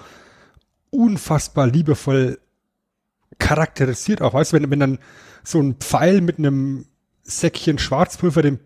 unfassbar 0.91 1.67
liebevoll 1.67 2.39
charakterisiert 3.39 4.23
auch. 4.23 4.35
Weißt 4.35 4.53
du, 4.53 4.57
wenn, 4.57 4.71
wenn 4.71 4.81
dann 4.81 4.99
so 5.43 5.61
ein 5.61 5.75
Pfeil 5.75 6.21
mit 6.21 6.39
einem 6.39 6.87
Säckchen 7.23 7.79
Schwarzpulver 7.79 8.43
dem 8.43 8.59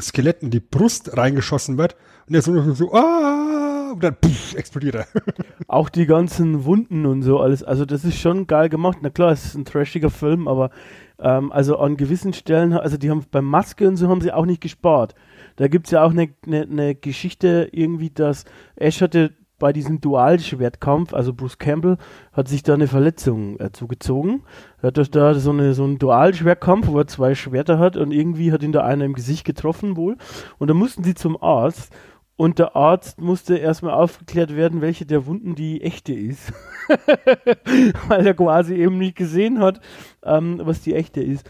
Skelett 0.00 0.42
in 0.42 0.50
die 0.50 0.60
Brust 0.60 1.16
reingeschossen 1.16 1.76
wird 1.78 1.96
und 2.26 2.34
der 2.34 2.42
so, 2.42 2.74
so 2.74 2.92
ah, 2.92 3.90
und 3.92 4.04
dann 4.04 4.16
puff, 4.16 4.54
explodiert 4.54 4.94
er. 4.94 5.06
Auch 5.66 5.88
die 5.88 6.06
ganzen 6.06 6.64
Wunden 6.64 7.06
und 7.06 7.22
so 7.22 7.40
alles. 7.40 7.62
Also 7.62 7.84
das 7.84 8.04
ist 8.04 8.18
schon 8.18 8.46
geil 8.46 8.68
gemacht. 8.68 8.98
Na 9.02 9.10
klar, 9.10 9.32
es 9.32 9.44
ist 9.44 9.56
ein 9.56 9.64
trashiger 9.64 10.10
Film, 10.10 10.48
aber 10.48 10.70
ähm, 11.18 11.50
also 11.52 11.76
an 11.78 11.96
gewissen 11.96 12.32
Stellen, 12.32 12.72
also 12.72 12.96
die 12.96 13.10
haben 13.10 13.24
beim 13.30 13.44
Maske 13.44 13.88
und 13.88 13.96
so 13.96 14.08
haben 14.08 14.20
sie 14.20 14.32
auch 14.32 14.46
nicht 14.46 14.60
gespart. 14.60 15.14
Da 15.56 15.68
gibt 15.68 15.86
es 15.86 15.92
ja 15.92 16.02
auch 16.04 16.12
eine 16.12 16.30
ne, 16.46 16.66
ne 16.66 16.94
Geschichte 16.94 17.68
irgendwie, 17.72 18.10
dass 18.10 18.44
Ash 18.76 19.00
hatte 19.00 19.32
bei 19.60 19.72
diesem 19.72 20.00
Dualschwertkampf, 20.00 21.14
also 21.14 21.32
Bruce 21.32 21.58
Campbell, 21.58 21.98
hat 22.32 22.48
sich 22.48 22.64
da 22.64 22.74
eine 22.74 22.88
Verletzung 22.88 23.60
äh, 23.60 23.70
zugezogen. 23.70 24.42
Er 24.82 24.88
hat 24.88 25.14
da 25.14 25.34
so, 25.34 25.50
eine, 25.50 25.74
so 25.74 25.84
einen 25.84 26.00
Dualschwertkampf, 26.00 26.88
wo 26.88 26.98
er 26.98 27.06
zwei 27.06 27.36
Schwerter 27.36 27.78
hat 27.78 27.96
und 27.96 28.10
irgendwie 28.10 28.50
hat 28.50 28.64
ihn 28.64 28.72
da 28.72 28.82
einer 28.82 29.04
im 29.04 29.14
Gesicht 29.14 29.44
getroffen 29.44 29.96
wohl. 29.96 30.16
Und 30.58 30.68
da 30.68 30.74
mussten 30.74 31.04
sie 31.04 31.14
zum 31.14 31.40
Arzt 31.40 31.92
und 32.40 32.58
der 32.58 32.74
Arzt 32.74 33.20
musste 33.20 33.58
erstmal 33.58 33.92
aufgeklärt 33.92 34.56
werden, 34.56 34.80
welche 34.80 35.04
der 35.04 35.26
Wunden 35.26 35.54
die 35.54 35.82
echte 35.82 36.14
ist. 36.14 36.52
Weil 38.08 38.26
er 38.26 38.34
quasi 38.34 38.74
eben 38.74 38.96
nicht 38.96 39.14
gesehen 39.14 39.60
hat, 39.60 39.80
ähm, 40.24 40.58
was 40.64 40.80
die 40.80 40.94
echte 40.94 41.22
ist. 41.22 41.48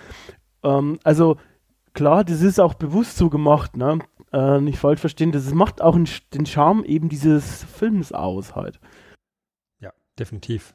Ähm, 0.64 0.98
also 1.04 1.36
klar, 1.94 2.24
das 2.24 2.42
ist 2.42 2.58
auch 2.58 2.74
bewusst 2.74 3.16
so 3.16 3.30
gemacht, 3.30 3.76
ne? 3.76 4.00
Äh, 4.32 4.60
nicht 4.60 4.78
falsch 4.78 5.00
verstehen, 5.00 5.32
das 5.32 5.52
macht 5.52 5.80
auch 5.82 5.98
den 6.34 6.46
Charme 6.46 6.84
eben 6.84 7.08
dieses 7.08 7.64
Films 7.64 8.12
aus 8.12 8.54
halt. 8.54 8.78
Ja, 9.80 9.92
definitiv. 10.18 10.74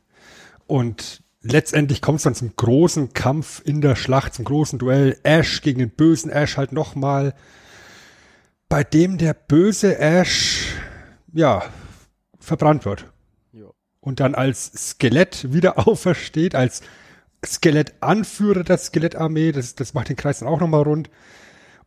Und 0.68 1.24
letztendlich 1.42 2.02
kommt 2.02 2.18
es 2.18 2.24
dann 2.24 2.36
zum 2.36 2.56
großen 2.56 3.14
Kampf 3.14 3.62
in 3.64 3.80
der 3.80 3.96
Schlacht, 3.96 4.34
zum 4.34 4.46
großen 4.46 4.78
Duell. 4.78 5.18
Ash 5.24 5.62
gegen 5.62 5.80
den 5.80 5.92
bösen 5.92 6.30
Ash 6.32 6.58
halt 6.58 6.74
nochmal. 6.74 7.34
Bei 8.68 8.84
dem 8.84 9.18
der 9.18 9.34
böse 9.34 10.00
Ash, 10.00 10.76
ja, 11.32 11.64
verbrannt 12.40 12.84
wird. 12.84 13.06
Ja. 13.54 13.68
Und 14.02 14.20
dann 14.20 14.36
als 14.36 14.90
Skelett 14.90 15.54
wieder 15.54 15.78
aufersteht, 15.88 16.56
als 16.56 16.82
Skelettanführer 17.46 18.64
der 18.64 18.78
Skelettarmee. 18.78 19.54
Das, 19.54 19.76
das 19.76 19.94
macht 19.94 20.10
den 20.10 20.18
Kreis 20.18 20.40
dann 20.40 20.50
auch 20.50 20.60
nochmal 20.60 20.84
rund. 20.84 21.10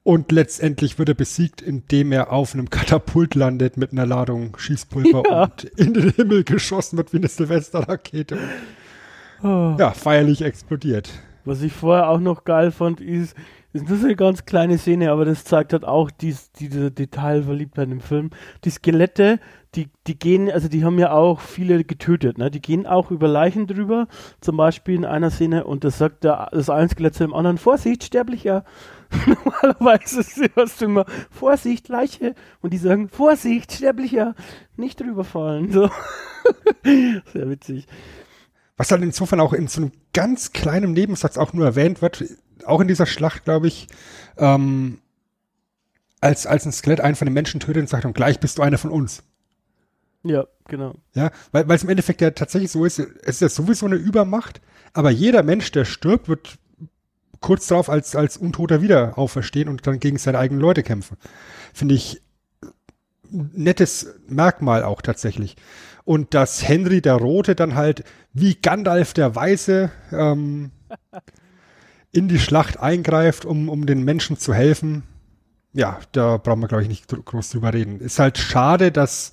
Und 0.08 0.32
letztendlich 0.32 0.98
wird 0.98 1.10
er 1.10 1.14
besiegt, 1.14 1.60
indem 1.60 2.12
er 2.12 2.32
auf 2.32 2.54
einem 2.54 2.70
Katapult 2.70 3.34
landet 3.34 3.76
mit 3.76 3.92
einer 3.92 4.06
Ladung 4.06 4.56
Schießpulver 4.56 5.22
Ja. 5.28 5.42
und 5.42 5.64
in 5.64 5.92
den 5.92 6.08
Himmel 6.12 6.44
geschossen 6.44 6.96
wird 6.96 7.12
wie 7.12 7.18
eine 7.18 7.28
Silvesterrakete. 7.28 8.38
Oh. 9.42 9.76
Ja, 9.78 9.90
feierlich 9.90 10.40
explodiert. 10.40 11.10
Was 11.44 11.60
ich 11.60 11.74
vorher 11.74 12.08
auch 12.08 12.20
noch 12.20 12.44
geil 12.44 12.70
fand, 12.70 13.02
ist, 13.02 13.36
ist 13.74 13.84
das 13.90 13.98
ist 13.98 14.04
eine 14.06 14.16
ganz 14.16 14.46
kleine 14.46 14.78
Szene, 14.78 15.12
aber 15.12 15.26
das 15.26 15.44
zeigt 15.44 15.74
halt 15.74 15.84
auch 15.84 16.10
dies, 16.10 16.52
diese 16.52 16.90
Detailverliebtheit 16.90 17.90
im 17.90 18.00
Film. 18.00 18.30
Die 18.64 18.70
Skelette, 18.70 19.40
die, 19.74 19.90
die 20.06 20.18
gehen, 20.18 20.50
also 20.50 20.68
die 20.68 20.84
haben 20.86 20.98
ja 20.98 21.12
auch 21.12 21.40
viele 21.40 21.84
getötet, 21.84 22.38
ne? 22.38 22.50
Die 22.50 22.62
gehen 22.62 22.86
auch 22.86 23.10
über 23.10 23.28
Leichen 23.28 23.66
drüber, 23.66 24.08
zum 24.40 24.56
Beispiel 24.56 24.94
in 24.94 25.04
einer 25.04 25.30
Szene, 25.30 25.64
und 25.64 25.84
das 25.84 25.98
sagt 25.98 26.24
der, 26.24 26.48
das 26.50 26.70
eine 26.70 26.88
Skelett 26.88 27.14
zu 27.14 27.24
dem 27.24 27.34
anderen, 27.34 27.58
Vorsicht, 27.58 28.04
Sterblicher. 28.04 28.64
Normalerweise 29.26 30.24
hörst 30.54 30.80
du 30.80 30.86
immer, 30.86 31.06
Vorsicht, 31.30 31.88
Leiche. 31.88 32.34
Und 32.60 32.72
die 32.72 32.78
sagen, 32.78 33.08
Vorsicht, 33.08 33.72
Sterblicher, 33.72 34.34
nicht 34.76 35.00
drüberfallen. 35.00 35.72
So. 35.72 35.90
Sehr 37.32 37.50
witzig. 37.50 37.86
Was 38.76 38.88
dann 38.88 39.02
insofern 39.02 39.40
auch 39.40 39.52
in 39.52 39.66
so 39.66 39.80
einem 39.80 39.92
ganz 40.12 40.52
kleinen 40.52 40.92
Nebensatz 40.92 41.36
auch 41.36 41.52
nur 41.52 41.66
erwähnt 41.66 42.00
wird, 42.00 42.24
auch 42.64 42.80
in 42.80 42.88
dieser 42.88 43.06
Schlacht, 43.06 43.44
glaube 43.44 43.66
ich, 43.66 43.88
ähm, 44.36 45.00
als, 46.20 46.46
als 46.46 46.66
ein 46.66 46.72
Skelett 46.72 47.00
einen 47.00 47.16
von 47.16 47.26
den 47.26 47.34
Menschen 47.34 47.60
tötet 47.60 47.82
und 47.82 47.88
sagt, 47.88 48.04
und 48.04 48.14
gleich 48.14 48.40
bist 48.40 48.58
du 48.58 48.62
einer 48.62 48.78
von 48.78 48.90
uns. 48.90 49.22
Ja, 50.24 50.46
genau. 50.66 50.94
Ja, 51.14 51.30
weil 51.52 51.68
weil 51.68 51.76
es 51.76 51.84
im 51.84 51.88
Endeffekt 51.88 52.20
ja 52.20 52.30
tatsächlich 52.30 52.70
so 52.70 52.84
ist, 52.84 52.98
es 52.98 53.06
ist 53.36 53.40
ja 53.40 53.48
sowieso 53.48 53.86
eine 53.86 53.96
Übermacht, 53.96 54.60
aber 54.92 55.10
jeder 55.10 55.42
Mensch, 55.42 55.70
der 55.70 55.84
stirbt, 55.84 56.28
wird 56.28 56.58
kurz 57.40 57.66
darauf 57.68 57.88
als, 57.88 58.16
als 58.16 58.36
Untoter 58.36 58.82
wieder 58.82 59.18
auferstehen 59.18 59.68
und 59.68 59.86
dann 59.86 60.00
gegen 60.00 60.18
seine 60.18 60.38
eigenen 60.38 60.60
Leute 60.60 60.82
kämpfen. 60.82 61.16
Finde 61.72 61.94
ich 61.94 62.22
nettes 63.30 64.14
Merkmal 64.28 64.84
auch 64.84 65.02
tatsächlich. 65.02 65.56
Und 66.04 66.32
dass 66.34 66.66
Henry 66.66 67.02
der 67.02 67.16
Rote 67.16 67.54
dann 67.54 67.74
halt 67.74 68.04
wie 68.32 68.54
Gandalf 68.54 69.12
der 69.12 69.34
Weiße 69.34 69.90
ähm, 70.12 70.70
in 72.12 72.28
die 72.28 72.38
Schlacht 72.38 72.80
eingreift, 72.80 73.44
um, 73.44 73.68
um 73.68 73.84
den 73.84 74.02
Menschen 74.04 74.38
zu 74.38 74.54
helfen. 74.54 75.02
Ja, 75.74 76.00
da 76.12 76.38
brauchen 76.38 76.60
wir, 76.60 76.68
glaube 76.68 76.82
ich, 76.82 76.88
nicht 76.88 77.08
gro- 77.08 77.22
groß 77.22 77.50
drüber 77.50 77.74
reden. 77.74 78.00
Ist 78.00 78.18
halt 78.18 78.38
schade, 78.38 78.90
dass 78.90 79.32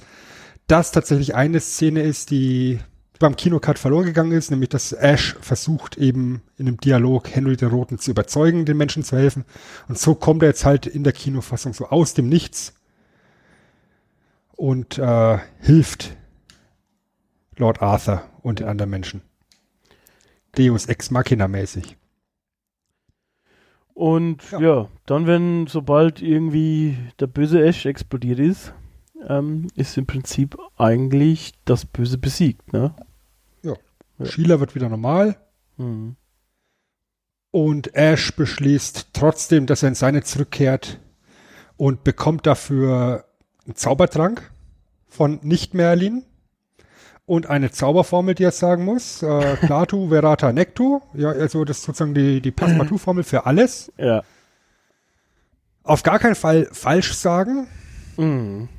das 0.67 0.91
tatsächlich 0.91 1.33
eine 1.35 1.61
Szene 1.61 2.01
ist, 2.01 2.31
die 2.31 2.79
beim 3.19 3.35
Kinocut 3.35 3.79
verloren 3.79 4.05
gegangen 4.05 4.31
ist, 4.31 4.51
nämlich 4.51 4.69
dass 4.69 4.91
Ash 4.91 5.35
versucht 5.39 5.97
eben 5.97 6.41
in 6.57 6.67
einem 6.67 6.77
Dialog 6.77 7.29
Henry 7.33 7.55
den 7.55 7.69
Roten 7.69 7.97
zu 7.97 8.11
überzeugen, 8.11 8.65
den 8.65 8.77
Menschen 8.77 9.03
zu 9.03 9.17
helfen. 9.17 9.45
Und 9.87 9.97
so 9.97 10.15
kommt 10.15 10.43
er 10.43 10.49
jetzt 10.49 10.65
halt 10.65 10.85
in 10.85 11.03
der 11.03 11.13
Kinofassung 11.13 11.73
so 11.73 11.87
aus 11.87 12.13
dem 12.13 12.29
Nichts 12.29 12.73
und 14.55 14.97
äh, 14.97 15.37
hilft 15.59 16.15
Lord 17.57 17.81
Arthur 17.81 18.23
und 18.41 18.59
den 18.59 18.67
anderen 18.67 18.89
Menschen. 18.89 19.21
Deus 20.57 20.85
Ex 20.87 21.11
Machina 21.11 21.47
mäßig. 21.47 21.97
Und 23.93 24.51
ja. 24.51 24.59
Ja. 24.59 24.87
dann, 25.05 25.25
wenn 25.25 25.67
sobald 25.67 26.21
irgendwie 26.21 26.97
der 27.19 27.27
böse 27.27 27.63
Ash 27.65 27.85
explodiert 27.85 28.39
ist, 28.39 28.73
ähm, 29.27 29.67
ist 29.75 29.97
im 29.97 30.05
Prinzip 30.05 30.57
eigentlich 30.77 31.53
das 31.65 31.85
Böse 31.85 32.17
besiegt, 32.17 32.73
ne? 32.73 32.93
Ja. 33.63 33.73
Sheila 34.25 34.59
wird 34.59 34.75
wieder 34.75 34.89
normal 34.89 35.35
Mhm. 35.77 36.15
und 37.51 37.93
Ash 37.95 38.33
beschließt 38.35 39.09
trotzdem, 39.13 39.65
dass 39.65 39.83
er 39.83 39.89
in 39.89 39.95
seine 39.95 40.23
zurückkehrt 40.23 40.99
und 41.77 42.03
bekommt 42.05 42.45
dafür 42.47 43.25
einen 43.65 43.75
Zaubertrank 43.75 44.51
von 45.07 45.39
Nicht-Merlin 45.43 46.23
und 47.25 47.47
eine 47.47 47.71
Zauberformel, 47.71 48.35
die 48.35 48.43
er 48.43 48.51
sagen 48.51 48.85
muss. 48.85 49.21
Äh, 49.23 49.55
Clatu, 49.65 50.09
Verata, 50.09 50.53
Nectu. 50.53 51.01
Ja, 51.13 51.29
also 51.31 51.65
das 51.65 51.79
ist 51.79 51.83
sozusagen 51.83 52.13
die, 52.13 52.39
die 52.39 52.51
Passepartout-Formel 52.51 53.23
für 53.23 53.45
alles. 53.45 53.91
Ja. 53.97 54.23
Auf 55.83 56.03
gar 56.03 56.19
keinen 56.19 56.35
Fall 56.35 56.69
falsch 56.71 57.13
sagen. 57.13 57.67
Mhm. 58.17 58.69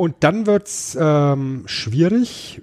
Und 0.00 0.14
dann 0.20 0.46
wird's 0.46 0.96
ähm, 0.98 1.64
schwierig, 1.66 2.62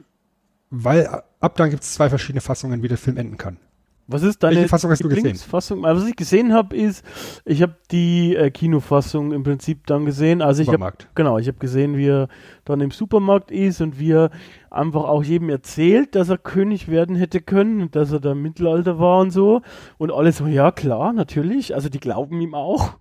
weil 0.71 1.21
ab 1.39 1.55
dann 1.55 1.69
gibt's 1.69 1.93
zwei 1.93 2.09
verschiedene 2.09 2.41
Fassungen, 2.41 2.81
wie 2.81 2.87
der 2.87 2.97
Film 2.97 3.15
enden 3.15 3.37
kann. 3.37 3.57
Was 4.07 4.23
ist 4.23 4.41
deine 4.41 4.55
Welche 4.55 4.69
Fassung 4.69 4.89
hast 4.89 5.03
du 5.03 5.07
gesehen? 5.07 5.17
Lieblingsfassung? 5.17 5.85
Also, 5.85 6.01
was 6.01 6.09
ich 6.09 6.15
gesehen 6.15 6.51
habe, 6.51 6.75
ist, 6.75 7.05
ich 7.45 7.61
habe 7.61 7.75
die 7.91 8.35
äh, 8.35 8.49
Kinofassung 8.49 9.33
im 9.33 9.43
Prinzip 9.43 9.85
dann 9.85 10.05
gesehen. 10.05 10.41
Also 10.41 10.63
ich 10.63 10.69
habe 10.69 10.93
genau, 11.13 11.37
ich 11.37 11.47
habe 11.47 11.59
gesehen, 11.59 11.95
wie 11.95 12.07
er 12.07 12.27
dann 12.65 12.81
im 12.81 12.89
Supermarkt 12.89 13.51
ist 13.51 13.81
und 13.81 13.99
wie 13.99 14.13
er 14.13 14.31
einfach 14.71 15.03
auch 15.03 15.23
jedem 15.23 15.49
erzählt, 15.49 16.15
dass 16.15 16.29
er 16.29 16.39
König 16.39 16.87
werden 16.87 17.15
hätte 17.15 17.39
können 17.39 17.81
und 17.83 17.95
dass 17.95 18.11
er 18.11 18.19
da 18.19 18.31
im 18.31 18.41
Mittelalter 18.41 18.97
war 18.97 19.19
und 19.19 19.29
so. 19.29 19.61
Und 19.99 20.11
alle 20.11 20.31
so, 20.31 20.47
ja 20.47 20.71
klar, 20.71 21.13
natürlich. 21.13 21.75
Also 21.75 21.87
die 21.89 21.99
glauben 21.99 22.41
ihm 22.41 22.55
auch. 22.55 22.97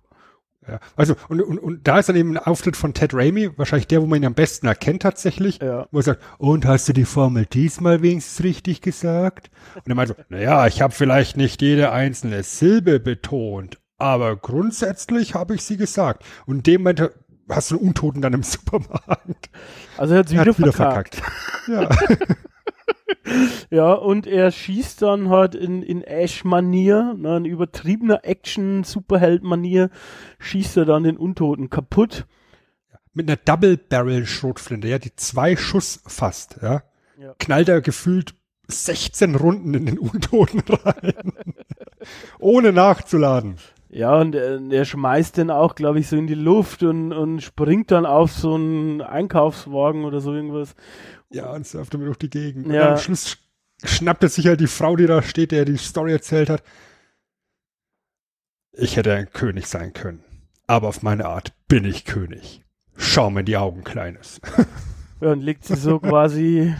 Ja. 0.67 0.79
Also, 0.95 1.15
und, 1.29 1.41
und, 1.41 1.57
und 1.59 1.87
da 1.87 1.99
ist 1.99 2.09
dann 2.09 2.15
eben 2.15 2.31
ein 2.37 2.43
Auftritt 2.43 2.75
von 2.77 2.93
Ted 2.93 3.13
Raimi, 3.13 3.49
wahrscheinlich 3.57 3.87
der, 3.87 4.01
wo 4.01 4.05
man 4.05 4.21
ihn 4.21 4.25
am 4.25 4.33
besten 4.33 4.67
erkennt 4.67 5.01
tatsächlich, 5.03 5.59
Ja. 5.61 5.87
wo 5.91 5.99
er 5.99 6.03
sagt, 6.03 6.21
und 6.37 6.65
hast 6.65 6.87
du 6.89 6.93
die 6.93 7.05
Formel 7.05 7.45
diesmal 7.45 8.01
wenigstens 8.01 8.43
richtig 8.43 8.81
gesagt? 8.81 9.49
Und 9.75 9.87
er 9.87 9.95
meint 9.95 10.09
so, 10.09 10.15
naja, 10.29 10.67
ich 10.67 10.81
habe 10.81 10.93
vielleicht 10.93 11.37
nicht 11.37 11.61
jede 11.61 11.91
einzelne 11.91 12.43
Silbe 12.43 12.99
betont, 12.99 13.77
aber 13.97 14.35
grundsätzlich 14.35 15.33
habe 15.35 15.55
ich 15.55 15.63
sie 15.63 15.77
gesagt. 15.77 16.23
Und 16.45 16.57
in 16.57 16.63
dem 16.63 16.81
Moment 16.81 17.09
hast 17.49 17.71
du 17.71 17.77
einen 17.79 17.87
Untoten 17.87 18.21
dann 18.21 18.33
im 18.33 18.43
Supermarkt. 18.43 19.49
Also 19.97 20.13
er 20.15 20.19
hat 20.19 20.31
Er 20.31 20.41
wieder, 20.45 20.57
wieder 20.57 20.73
verkackt. 20.73 21.15
verkackt. 21.15 21.31
Ja. 21.67 21.89
Ja, 23.69 23.93
und 23.93 24.27
er 24.27 24.51
schießt 24.51 25.01
dann 25.01 25.29
halt 25.29 25.53
in, 25.53 25.83
in 25.83 26.01
Ash-Manier, 26.01 27.15
ne, 27.17 27.37
in 27.37 27.45
übertriebener 27.45 28.21
Action-Superheld-Manier, 28.23 29.89
schießt 30.39 30.77
er 30.77 30.85
dann 30.85 31.03
den 31.03 31.17
Untoten 31.17 31.69
kaputt. 31.69 32.25
Mit 33.13 33.29
einer 33.29 33.37
Double-Barrel-Schrotflinte, 33.37 34.87
ja, 34.87 34.99
die 34.99 35.15
zwei 35.15 35.55
Schuss 35.55 36.01
fasst, 36.07 36.59
ja. 36.61 36.83
Ja. 37.19 37.33
Knallt 37.39 37.67
er 37.67 37.81
gefühlt 37.81 38.35
16 38.67 39.35
Runden 39.35 39.73
in 39.73 39.85
den 39.85 39.99
Untoten 39.99 40.61
rein. 40.67 41.33
Ohne 42.39 42.71
nachzuladen. 42.73 43.57
Ja, 43.97 44.15
und 44.19 44.35
er, 44.35 44.59
er 44.69 44.85
schmeißt 44.85 45.37
den 45.37 45.49
auch, 45.49 45.73
glaube 45.73 45.99
ich, 45.99 46.07
so 46.07 46.15
in 46.17 46.27
die 46.27 46.35
Luft 46.35 46.83
und, 46.83 47.11
und 47.13 47.41
springt 47.41 47.89
dann 47.89 48.05
auf 48.05 48.31
so 48.31 48.53
einen 48.53 49.01
Einkaufswagen 49.01 50.05
oder 50.05 50.19
so 50.21 50.33
irgendwas. 50.33 50.75
Ja, 51.31 51.51
und 51.51 51.65
surft 51.65 51.93
damit 51.95 52.05
durch 52.07 52.17
die 52.19 52.29
Gegend. 52.29 52.67
Ja. 52.67 52.71
Und 52.71 52.77
dann 52.79 52.91
am 52.93 52.97
Schluss 52.99 53.25
sch- 53.83 53.87
schnappt 53.87 54.21
er 54.23 54.29
sich 54.29 54.45
halt 54.45 54.59
die 54.59 54.67
Frau, 54.67 54.95
die 54.95 55.07
da 55.07 55.21
steht, 55.23 55.51
der 55.51 55.65
die 55.65 55.77
Story 55.77 56.11
erzählt 56.11 56.49
hat. 56.49 56.61
Ich 58.73 58.97
hätte 58.97 59.13
ein 59.13 59.31
König 59.31 59.65
sein 59.67 59.93
können. 59.93 60.23
Aber 60.67 60.89
auf 60.89 61.01
meine 61.01 61.25
Art 61.25 61.53
bin 61.67 61.83
ich 61.85 62.05
König. 62.05 62.63
Schau 62.95 63.29
mir 63.29 63.39
in 63.41 63.45
die 63.47 63.57
Augen, 63.57 63.83
Kleines. 63.83 64.39
Ja, 65.19 65.31
und 65.31 65.41
legt 65.41 65.65
sie 65.65 65.75
so 65.75 65.97
quasi, 65.99 66.75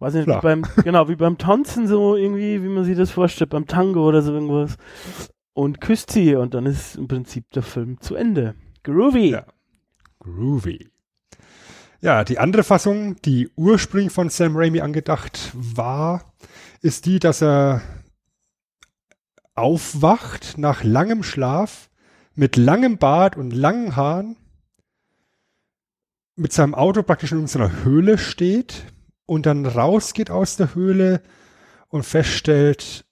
weiß 0.00 0.14
nicht, 0.14 0.26
wie 0.26 0.40
beim, 0.40 0.66
genau, 0.82 1.08
wie 1.08 1.14
beim 1.14 1.38
Tanzen 1.38 1.86
so 1.86 2.16
irgendwie, 2.16 2.60
wie 2.60 2.68
man 2.68 2.82
sich 2.82 2.96
das 2.96 3.12
vorstellt, 3.12 3.50
beim 3.50 3.68
Tango 3.68 4.08
oder 4.08 4.22
so 4.22 4.32
irgendwas. 4.34 4.76
Und 5.56 5.80
küsst 5.80 6.10
sie 6.10 6.34
und 6.34 6.52
dann 6.52 6.66
ist 6.66 6.96
im 6.96 7.08
Prinzip 7.08 7.50
der 7.52 7.62
Film 7.62 7.98
zu 8.02 8.14
Ende. 8.14 8.56
Groovy. 8.82 9.30
Ja. 9.30 9.46
Groovy. 10.20 10.90
Ja, 12.02 12.24
die 12.24 12.38
andere 12.38 12.62
Fassung, 12.62 13.16
die 13.22 13.48
ursprünglich 13.56 14.12
von 14.12 14.28
Sam 14.28 14.54
Raimi 14.54 14.82
angedacht 14.82 15.50
war, 15.54 16.34
ist 16.82 17.06
die, 17.06 17.20
dass 17.20 17.42
er 17.42 17.80
aufwacht 19.54 20.58
nach 20.58 20.84
langem 20.84 21.22
Schlaf 21.22 21.88
mit 22.34 22.56
langem 22.56 22.98
Bart 22.98 23.38
und 23.38 23.52
langen 23.52 23.96
Haaren 23.96 24.36
mit 26.34 26.52
seinem 26.52 26.74
Auto 26.74 27.02
praktisch 27.02 27.32
in 27.32 27.38
unserer 27.38 27.82
Höhle 27.82 28.18
steht 28.18 28.92
und 29.24 29.46
dann 29.46 29.64
rausgeht 29.64 30.30
aus 30.30 30.56
der 30.56 30.74
Höhle 30.74 31.22
und 31.88 32.04
feststellt, 32.04 33.05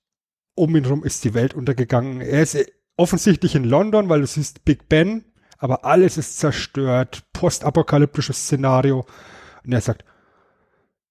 um 0.54 0.74
ihn 0.76 0.84
rum 0.86 1.04
ist 1.04 1.24
die 1.24 1.34
Welt 1.34 1.54
untergegangen. 1.54 2.20
Er 2.20 2.42
ist 2.42 2.56
offensichtlich 2.96 3.54
in 3.54 3.64
London, 3.64 4.08
weil 4.08 4.20
du 4.20 4.26
siehst 4.26 4.64
Big 4.64 4.88
Ben, 4.88 5.24
aber 5.58 5.84
alles 5.84 6.16
ist 6.16 6.38
zerstört, 6.38 7.24
postapokalyptisches 7.32 8.44
Szenario. 8.44 9.06
Und 9.64 9.72
er 9.72 9.80
sagt, 9.80 10.04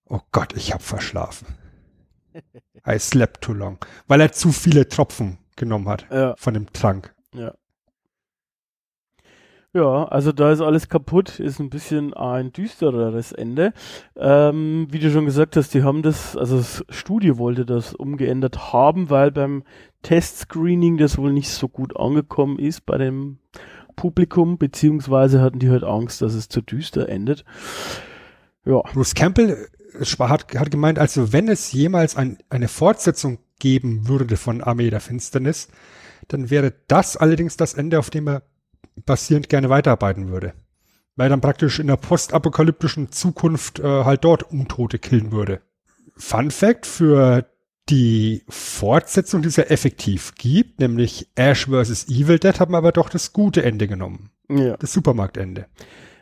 oh 0.06 0.20
Gott, 0.32 0.54
ich 0.56 0.74
habe 0.74 0.84
verschlafen. 0.84 1.48
I 2.88 3.00
slept 3.00 3.42
too 3.42 3.54
long. 3.54 3.78
Weil 4.08 4.22
er 4.22 4.32
zu 4.32 4.52
viele 4.52 4.88
Tropfen 4.88 5.38
genommen 5.56 5.88
hat 5.90 6.08
Ja. 6.12 6.36
von 6.38 6.54
dem 6.54 6.72
Trank. 6.74 7.14
Ja. 7.34 7.54
Ja, 9.76 10.06
also 10.06 10.32
da 10.32 10.52
ist 10.52 10.62
alles 10.62 10.88
kaputt, 10.88 11.40
ist 11.40 11.60
ein 11.60 11.72
bisschen 11.72 12.14
ein 12.14 12.54
düstereres 12.54 13.32
Ende. 13.32 13.74
Ähm, 14.16 14.86
wie 14.92 15.00
du 15.00 15.10
schon 15.10 15.26
gesagt 15.26 15.56
hast, 15.56 15.74
die 15.74 15.82
haben 15.82 16.04
das, 16.04 16.38
also 16.38 16.58
das 16.58 16.86
Studio 16.90 17.40
wollte 17.40 17.66
das 17.66 17.96
umgeändert 17.96 18.72
haben, 18.72 19.10
weil 19.10 19.32
beim 19.32 19.64
Testscreening 20.04 20.98
das 20.98 21.18
wohl 21.18 21.34
nicht 21.34 21.50
so 21.50 21.68
gut 21.68 21.98
angekommen 21.98 22.60
ist 22.60 22.86
bei 22.86 23.00
dem 23.00 23.40
Publikum, 23.96 24.60
beziehungsweise 24.60 25.42
hatten 25.42 25.58
die 25.58 25.72
halt 25.72 25.84
Angst, 25.84 26.22
dass 26.22 26.36
es 26.36 26.50
zu 26.50 26.62
düster 26.62 27.10
endet. 27.10 27.44
Ja, 28.66 28.82
Bruce 28.94 29.16
Campbell 29.16 29.70
äh, 30.00 30.06
hat, 30.06 30.54
hat 30.54 30.70
gemeint, 30.70 31.00
also 31.00 31.34
wenn 31.34 31.50
es 31.50 31.72
jemals 31.72 32.16
ein, 32.16 32.38
eine 32.52 32.68
Fortsetzung 32.68 33.40
geben 33.58 34.08
würde 34.08 34.38
von 34.38 34.62
Armee 34.62 34.92
der 34.92 35.00
Finsternis, 35.00 35.68
dann 36.28 36.52
wäre 36.52 36.74
das 36.88 37.18
allerdings 37.18 37.58
das 37.58 37.74
Ende, 37.74 37.98
auf 37.98 38.12
dem 38.12 38.28
er 38.28 38.44
basierend 39.06 39.50
gerne 39.50 39.70
weiterarbeiten 39.70 40.30
würde. 40.30 40.54
Weil 41.16 41.30
dann 41.30 41.42
praktisch 41.42 41.80
in 41.80 41.88
der 41.88 41.98
postapokalyptischen 41.98 43.12
Zukunft 43.12 43.80
äh, 43.80 44.04
halt 44.04 44.24
dort 44.24 44.44
Untote 44.52 45.00
killen 45.00 45.32
würde. 45.32 45.62
Fun 46.16 46.52
Fact 46.52 46.86
für 46.86 47.46
die 47.90 48.44
Fortsetzung, 48.48 49.42
die 49.42 49.50
es 49.50 49.58
ja 49.58 49.66
effektiv 49.66 50.36
gibt, 50.36 50.80
nämlich 50.80 51.30
Ash 51.36 51.68
vs. 51.68 52.08
Evil 52.10 52.40
Dead, 52.40 52.60
haben 52.60 52.76
aber 52.76 52.92
doch 52.92 53.10
das 53.10 53.34
gute 53.34 53.64
Ende 53.64 53.88
genommen. 53.88 54.30
ja. 54.50 54.78
Das 54.78 54.94
Supermarktende. 54.94 55.68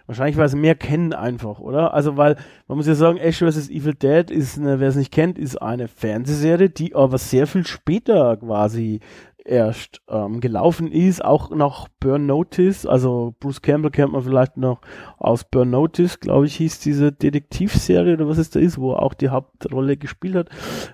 Wahrscheinlich, 0.08 0.36
weil 0.36 0.50
sie 0.50 0.58
mehr 0.58 0.76
kennen 0.76 1.14
einfach, 1.14 1.60
oder? 1.60 1.94
Also, 1.94 2.18
weil, 2.18 2.36
man 2.68 2.78
muss 2.78 2.88
ja 2.88 2.96
sagen, 2.96 3.18
Ash 3.18 3.38
vs. 3.38 3.70
Evil 3.70 3.94
Dead 3.94 4.30
ist, 4.30 4.58
eine, 4.58 4.80
wer 4.80 4.90
es 4.90 4.96
nicht 4.96 5.14
kennt, 5.14 5.38
ist 5.38 5.62
eine 5.62 5.88
Fernsehserie, 5.88 6.70
die 6.70 6.96
aber 6.96 7.18
sehr 7.18 7.48
viel 7.48 7.66
später 7.66 8.36
quasi 8.38 9.00
erst 9.46 10.02
ähm, 10.08 10.40
gelaufen 10.40 10.92
ist, 10.92 11.24
auch 11.24 11.50
nach 11.50 11.88
Burn 12.00 12.26
Notice, 12.26 12.86
also 12.86 13.36
Bruce 13.40 13.62
Campbell 13.62 13.92
kennt 13.92 14.14
man 14.14 14.24
vielleicht 14.24 14.58
noch 14.58 14.82
aus 15.18 15.44
Burn 15.44 15.70
Notice, 15.70 16.20
glaube 16.20 16.46
ich, 16.46 16.56
hieß 16.56 16.80
diese 16.80 17.12
Detektivserie 17.12 18.14
oder 18.14 18.28
was 18.28 18.38
es 18.38 18.50
da 18.50 18.60
ist, 18.60 18.78
wo 18.80 18.94
er 18.94 19.02
auch 19.04 19.14
die 19.14 19.30
Hauptrolle 19.30 19.98
gespielt 19.98 20.36
hat. 20.36 20.50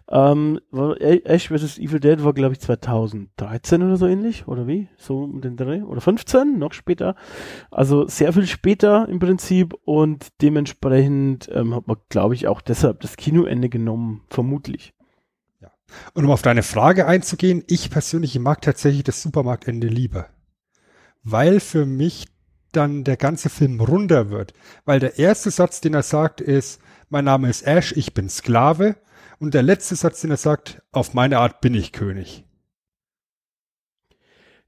Ähm, 0.10 0.60
war- 0.72 1.00
Ash 1.02 1.50
vs. 1.50 1.78
Evil 1.78 2.00
Dead 2.00 2.24
war, 2.24 2.34
glaube 2.34 2.54
ich, 2.54 2.60
2013 2.60 3.84
oder 3.84 3.98
so 3.98 4.08
ähnlich, 4.08 4.48
oder 4.48 4.68
wie? 4.68 4.88
So 4.98 5.24
um 5.24 5.41
den 5.41 5.58
Dreh? 5.58 5.82
Oder 5.82 6.02
15, 6.02 6.58
noch 6.58 6.74
später. 6.74 7.16
Also 7.72 8.08
sehr 8.08 8.34
viel 8.34 8.48
später 8.48 9.08
im 9.10 9.20
Prinzip 9.20 9.76
und 9.86 10.28
dementsprechend 10.41 11.50
ähm, 11.54 11.76
hat 11.76 11.88
man, 11.88 11.98
glaube 12.10 12.34
ich, 12.36 12.48
auch 12.48 12.62
deshalb 12.62 13.02
das 13.02 13.18
Kinoende 13.18 13.70
genommen, 13.70 14.22
vermutlich. 14.30 14.93
Und 16.14 16.26
um 16.26 16.32
auf 16.32 16.42
deine 16.42 16.64
Frage 16.64 17.08
einzugehen, 17.08 17.64
ich 17.68 17.90
persönlich 17.90 18.38
mag 18.40 18.62
tatsächlich 18.62 19.04
das 19.04 19.22
Supermarktende 19.22 19.88
lieber. 19.88 20.30
Weil 21.24 21.60
für 21.60 21.86
mich 21.86 22.28
dann 22.72 23.04
der 23.04 23.18
ganze 23.18 23.50
Film 23.50 23.80
runder 23.80 24.30
wird. 24.30 24.54
Weil 24.86 25.00
der 25.00 25.18
erste 25.20 25.52
Satz, 25.52 25.82
den 25.82 25.94
er 25.94 26.04
sagt, 26.04 26.42
ist, 26.42 26.82
mein 27.10 27.26
Name 27.26 27.50
ist 27.50 27.66
Ash, 27.66 27.94
ich 27.96 28.14
bin 28.14 28.30
Sklave. 28.30 28.96
Und 29.40 29.54
der 29.54 29.64
letzte 29.64 29.96
Satz, 29.96 30.22
den 30.22 30.32
er 30.32 30.38
sagt, 30.38 30.82
auf 30.92 31.14
meine 31.14 31.40
Art 31.40 31.62
bin 31.62 31.74
ich 31.74 31.92
König. 31.94 32.44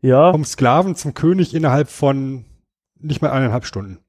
Ja, 0.01 0.31
Vom 0.31 0.45
Sklaven 0.45 0.95
zum 0.95 1.13
König 1.13 1.53
innerhalb 1.53 1.89
von 1.89 2.45
nicht 2.99 3.21
mal 3.21 3.31
eineinhalb 3.31 3.65
Stunden. 3.65 3.99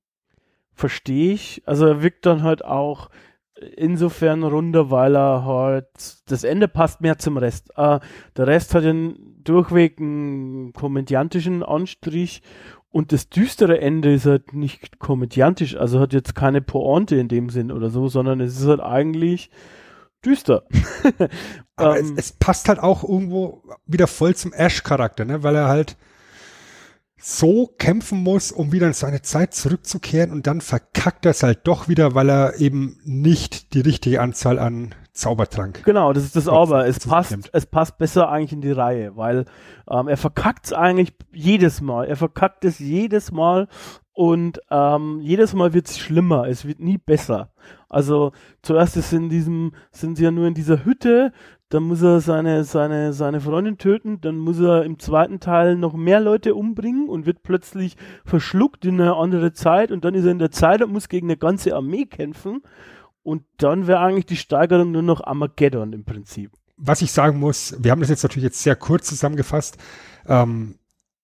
verstehe 0.73 1.33
ich. 1.35 1.63
Also 1.67 1.87
er 1.87 2.03
wirkt 2.03 2.27
dann 2.27 2.43
halt 2.43 2.65
auch 2.65 3.11
insofern 3.77 4.43
runder, 4.43 4.91
weil 4.91 5.17
er 5.17 5.45
halt, 5.45 5.87
das 6.27 6.45
Ende 6.45 6.69
passt 6.69 7.01
mehr 7.01 7.19
zum 7.19 7.37
Rest. 7.37 7.71
Äh, 7.77 8.01
der 8.37 8.47
Rest 8.47 8.75
hat 8.75 8.85
einen 8.85 9.43
durchweg 9.43 10.01
einen 10.01 10.73
komödiantischen 10.73 11.63
Anstrich 11.63 12.43
und 12.91 13.13
das 13.13 13.29
düstere 13.29 13.81
Ende 13.81 14.13
ist 14.13 14.27
halt 14.27 14.53
nicht 14.53 14.99
komödiantisch, 14.99 15.77
also 15.77 16.01
hat 16.01 16.13
jetzt 16.13 16.35
keine 16.35 16.61
Pointe 16.61 17.17
in 17.17 17.29
dem 17.29 17.49
Sinn 17.49 17.71
oder 17.71 17.91
so, 17.91 18.09
sondern 18.09 18.41
es 18.41 18.61
ist 18.61 18.67
halt 18.67 18.81
eigentlich 18.81 19.51
düster. 20.25 20.65
Aber 21.77 21.99
ähm, 21.99 22.15
es, 22.17 22.27
es, 22.27 22.33
passt 22.33 22.69
halt 22.69 22.81
auch 22.81 23.05
irgendwo 23.05 23.63
wieder 23.87 24.07
voll 24.07 24.35
zum 24.35 24.53
Ash-Charakter, 24.53 25.25
ne? 25.25 25.43
weil 25.43 25.55
er 25.55 25.69
halt 25.69 25.97
so 27.21 27.66
kämpfen 27.79 28.23
muss, 28.23 28.51
um 28.51 28.73
wieder 28.73 28.87
in 28.87 28.93
seine 28.93 29.23
Zeit 29.23 29.55
zurückzukehren 29.55 30.31
und 30.31 30.47
dann 30.47 30.61
verkackt 30.61 31.27
er 31.27 31.33
es 31.33 31.43
halt 31.43 31.61
doch 31.64 31.87
wieder, 31.89 32.14
weil 32.14 32.31
er 32.31 32.59
eben 32.61 32.99
nicht 33.05 33.75
die 33.75 33.81
richtige 33.81 34.21
Anzahl 34.21 34.59
an 34.59 34.95
Zaubertrank. 35.12 35.83
Genau, 35.85 36.12
das 36.12 36.25
ist 36.25 36.37
das 36.37 36.49
Aber. 36.49 36.87
Es 36.87 37.01
passt, 37.01 37.51
es 37.53 37.66
passt 37.66 37.99
besser 37.99 38.31
eigentlich 38.31 38.53
in 38.53 38.62
die 38.62 38.73
Reihe, 38.73 39.16
weil 39.16 39.45
ähm, 39.89 40.09
er 40.09 40.16
verkackt 40.16 40.66
es 40.66 40.73
eigentlich 40.73 41.12
jedes 41.33 41.81
Mal. 41.81 42.07
Er 42.07 42.16
verkackt 42.16 42.64
es 42.64 42.79
jedes 42.79 43.31
Mal 43.31 43.68
und 44.12 44.61
ähm, 44.71 45.21
jedes 45.21 45.53
Mal 45.53 45.75
wird 45.75 45.89
es 45.89 45.99
schlimmer. 45.99 46.49
Es 46.49 46.64
wird 46.64 46.81
nie 46.81 46.99
besser. 46.99 47.53
Also 47.89 48.33
zuerst 48.62 48.97
ist 48.97 49.12
in 49.12 49.29
diesem, 49.29 49.73
sind 49.91 50.16
sie 50.16 50.25
ja 50.25 50.31
nur 50.31 50.47
in 50.47 50.55
dieser 50.55 50.85
Hütte, 50.85 51.33
dann 51.71 51.85
muss 51.85 52.03
er 52.03 52.21
seine, 52.21 52.64
seine, 52.64 53.12
seine 53.12 53.41
Freundin 53.41 53.79
töten, 53.79 54.21
dann 54.21 54.37
muss 54.37 54.59
er 54.59 54.85
im 54.85 54.99
zweiten 54.99 55.39
Teil 55.39 55.77
noch 55.77 55.95
mehr 55.95 56.21
Leute 56.21 56.57
umbringen 56.57 57.09
und 57.09 57.27
wird 57.27 57.45
plötzlich 57.45 57.97
verschluckt 58.25 58.85
in 58.85 59.01
eine 59.01 59.14
andere 59.14 59.53
Zeit 59.53 59.93
und 59.93 60.05
dann 60.05 60.14
ist 60.14 60.25
er 60.25 60.33
in 60.33 60.41
der 60.41 60.51
Zeit 60.51 60.83
und 60.83 60.93
muss 60.93 61.09
gegen 61.09 61.29
eine 61.29 61.37
ganze 61.37 61.75
Armee 61.77 62.07
kämpfen 62.07 62.62
und 63.23 63.45
dann 63.59 63.87
wäre 63.87 64.01
eigentlich 64.01 64.27
die 64.27 64.37
Steigerung 64.37 64.91
nur 64.91 65.03
noch 65.03 65.23
Armageddon 65.23 65.93
im 65.93 66.05
Prinzip. 66.05 66.51
Was 66.77 67.03
ich 67.03 67.12
sagen 67.12 67.39
muss, 67.39 67.77
wir 67.79 67.93
haben 67.93 68.01
das 68.01 68.11
jetzt 68.11 68.25
natürlich 68.25 68.45
jetzt 68.45 68.62
sehr 68.62 68.75
kurz 68.75 69.07
zusammengefasst. 69.07 69.79
Ähm, 70.27 70.77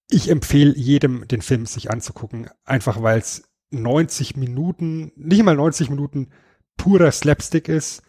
ich 0.08 0.30
empfehle 0.30 0.74
jedem, 0.76 1.26
den 1.26 1.42
Film 1.42 1.66
sich 1.66 1.90
anzugucken, 1.90 2.48
einfach 2.64 3.02
weil 3.02 3.18
es 3.18 3.48
90 3.70 4.36
Minuten, 4.36 5.10
nicht 5.16 5.42
mal 5.42 5.56
90 5.56 5.90
Minuten 5.90 6.28
purer 6.76 7.10
Slapstick 7.10 7.68
ist 7.68 8.05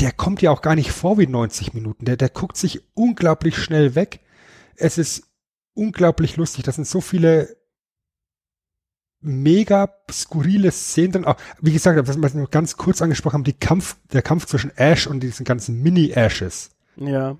der 0.00 0.12
kommt 0.12 0.42
ja 0.42 0.50
auch 0.50 0.62
gar 0.62 0.74
nicht 0.74 0.92
vor 0.92 1.18
wie 1.18 1.26
90 1.26 1.74
Minuten. 1.74 2.04
Der, 2.04 2.16
der 2.16 2.28
guckt 2.28 2.56
sich 2.56 2.82
unglaublich 2.94 3.56
schnell 3.56 3.94
weg. 3.94 4.20
Es 4.76 4.98
ist 4.98 5.24
unglaublich 5.74 6.36
lustig. 6.36 6.64
Das 6.64 6.74
sind 6.74 6.86
so 6.86 7.00
viele 7.00 7.56
mega 9.20 9.90
skurrile 10.10 10.70
Szenen 10.70 11.12
drin. 11.12 11.24
Auch, 11.24 11.36
wie 11.60 11.72
gesagt, 11.72 12.06
was 12.06 12.20
wir 12.20 12.30
nur 12.34 12.50
ganz 12.50 12.76
kurz 12.76 13.00
angesprochen 13.02 13.34
haben, 13.34 13.44
die 13.44 13.54
Kampf, 13.54 13.96
der 14.12 14.22
Kampf 14.22 14.46
zwischen 14.46 14.76
Ash 14.76 15.06
und 15.06 15.20
diesen 15.20 15.44
ganzen 15.44 15.82
Mini-Ashes. 15.82 16.70
Ja. 16.96 17.36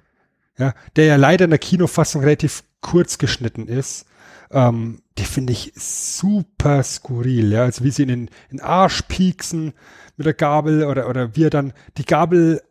Ja, 0.59 0.75
der 0.97 1.05
ja 1.05 1.17
leider 1.17 1.45
in 1.45 1.51
der 1.51 1.59
Kinofassung 1.59 2.23
relativ 2.23 2.65
kurz 2.81 3.19
geschnitten 3.19 3.69
ist. 3.69 4.07
Ähm, 4.51 5.03
die 5.19 5.25
finde 5.25 5.53
ich 5.53 5.73
super 5.77 6.83
skurril, 6.83 7.53
ja. 7.53 7.65
Also 7.65 7.85
wie 7.85 7.91
sie 7.91 8.03
in 8.03 8.09
den, 8.09 8.21
in 8.51 8.59
den 8.59 8.61
Arsch 8.61 9.03
pieksen, 9.03 9.75
mit 10.17 10.27
der 10.27 10.35
Gabel 10.35 10.85
oder, 10.85 11.09
oder 11.09 11.37
wie 11.37 11.45
er 11.45 11.51
dann 11.51 11.73
die 11.97 12.05
Gabel 12.05 12.63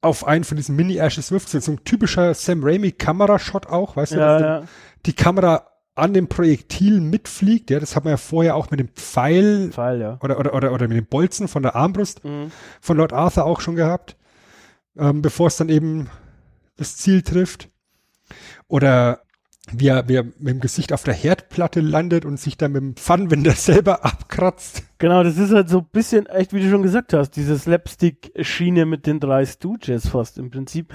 auf 0.00 0.26
einen 0.26 0.44
von 0.44 0.56
diesen 0.56 0.76
Mini-Ashes 0.76 1.32
wirft. 1.32 1.48
So 1.48 1.72
ein 1.72 1.84
typischer 1.84 2.34
Sam 2.34 2.62
Raimi-Kamerashot 2.62 3.66
auch, 3.66 3.96
weißt 3.96 4.12
du? 4.12 4.16
Ja, 4.16 4.40
ja. 4.40 4.62
Die 5.06 5.12
Kamera 5.12 5.66
an 5.94 6.14
dem 6.14 6.28
Projektil 6.28 7.00
mitfliegt, 7.00 7.70
ja, 7.70 7.80
das 7.80 7.96
hat 7.96 8.04
man 8.04 8.12
ja 8.12 8.16
vorher 8.16 8.54
auch 8.54 8.70
mit 8.70 8.78
dem 8.78 8.88
Pfeil, 8.88 9.70
Pfeil 9.72 10.00
ja. 10.00 10.18
oder, 10.22 10.38
oder, 10.38 10.54
oder, 10.54 10.72
oder 10.72 10.86
mit 10.86 10.96
dem 10.96 11.06
Bolzen 11.06 11.48
von 11.48 11.64
der 11.64 11.74
Armbrust 11.74 12.24
mhm. 12.24 12.52
von 12.80 12.96
Lord 12.96 13.12
Arthur 13.12 13.44
auch 13.44 13.60
schon 13.60 13.74
gehabt, 13.74 14.16
ähm, 14.96 15.22
bevor 15.22 15.48
es 15.48 15.56
dann 15.56 15.68
eben 15.68 16.08
das 16.76 16.96
Ziel 16.96 17.22
trifft. 17.22 17.68
Oder 18.68 19.22
wie 19.72 19.88
er, 19.88 20.08
wie 20.08 20.16
er 20.16 20.24
mit 20.24 20.48
dem 20.48 20.60
Gesicht 20.60 20.92
auf 20.92 21.04
der 21.04 21.14
Herdplatte 21.14 21.80
landet 21.80 22.24
und 22.24 22.38
sich 22.38 22.56
dann 22.56 22.72
mit 22.72 22.82
dem 22.82 22.96
Pfannenwender 22.96 23.52
selber 23.52 24.04
abkratzt. 24.04 24.82
Genau, 24.98 25.22
das 25.22 25.38
ist 25.38 25.52
halt 25.52 25.68
so 25.68 25.78
ein 25.78 25.86
bisschen, 25.92 26.26
echt 26.26 26.52
wie 26.52 26.60
du 26.60 26.70
schon 26.70 26.82
gesagt 26.82 27.12
hast, 27.12 27.30
diese 27.32 27.58
Slapstick-Schiene 27.58 28.86
mit 28.86 29.06
den 29.06 29.20
drei 29.20 29.44
Stooges 29.46 30.08
fast 30.08 30.38
im 30.38 30.50
Prinzip. 30.50 30.94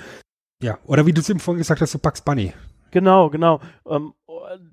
Ja, 0.61 0.79
oder 0.85 1.05
wie 1.05 1.13
du 1.13 1.21
es 1.21 1.29
eben 1.29 1.39
vorhin 1.39 1.59
gesagt 1.59 1.81
hast, 1.81 1.91
so 1.91 1.99
Bugs 1.99 2.21
Bunny. 2.21 2.53
Genau, 2.91 3.29
genau. 3.29 3.59
Ähm, 3.89 4.13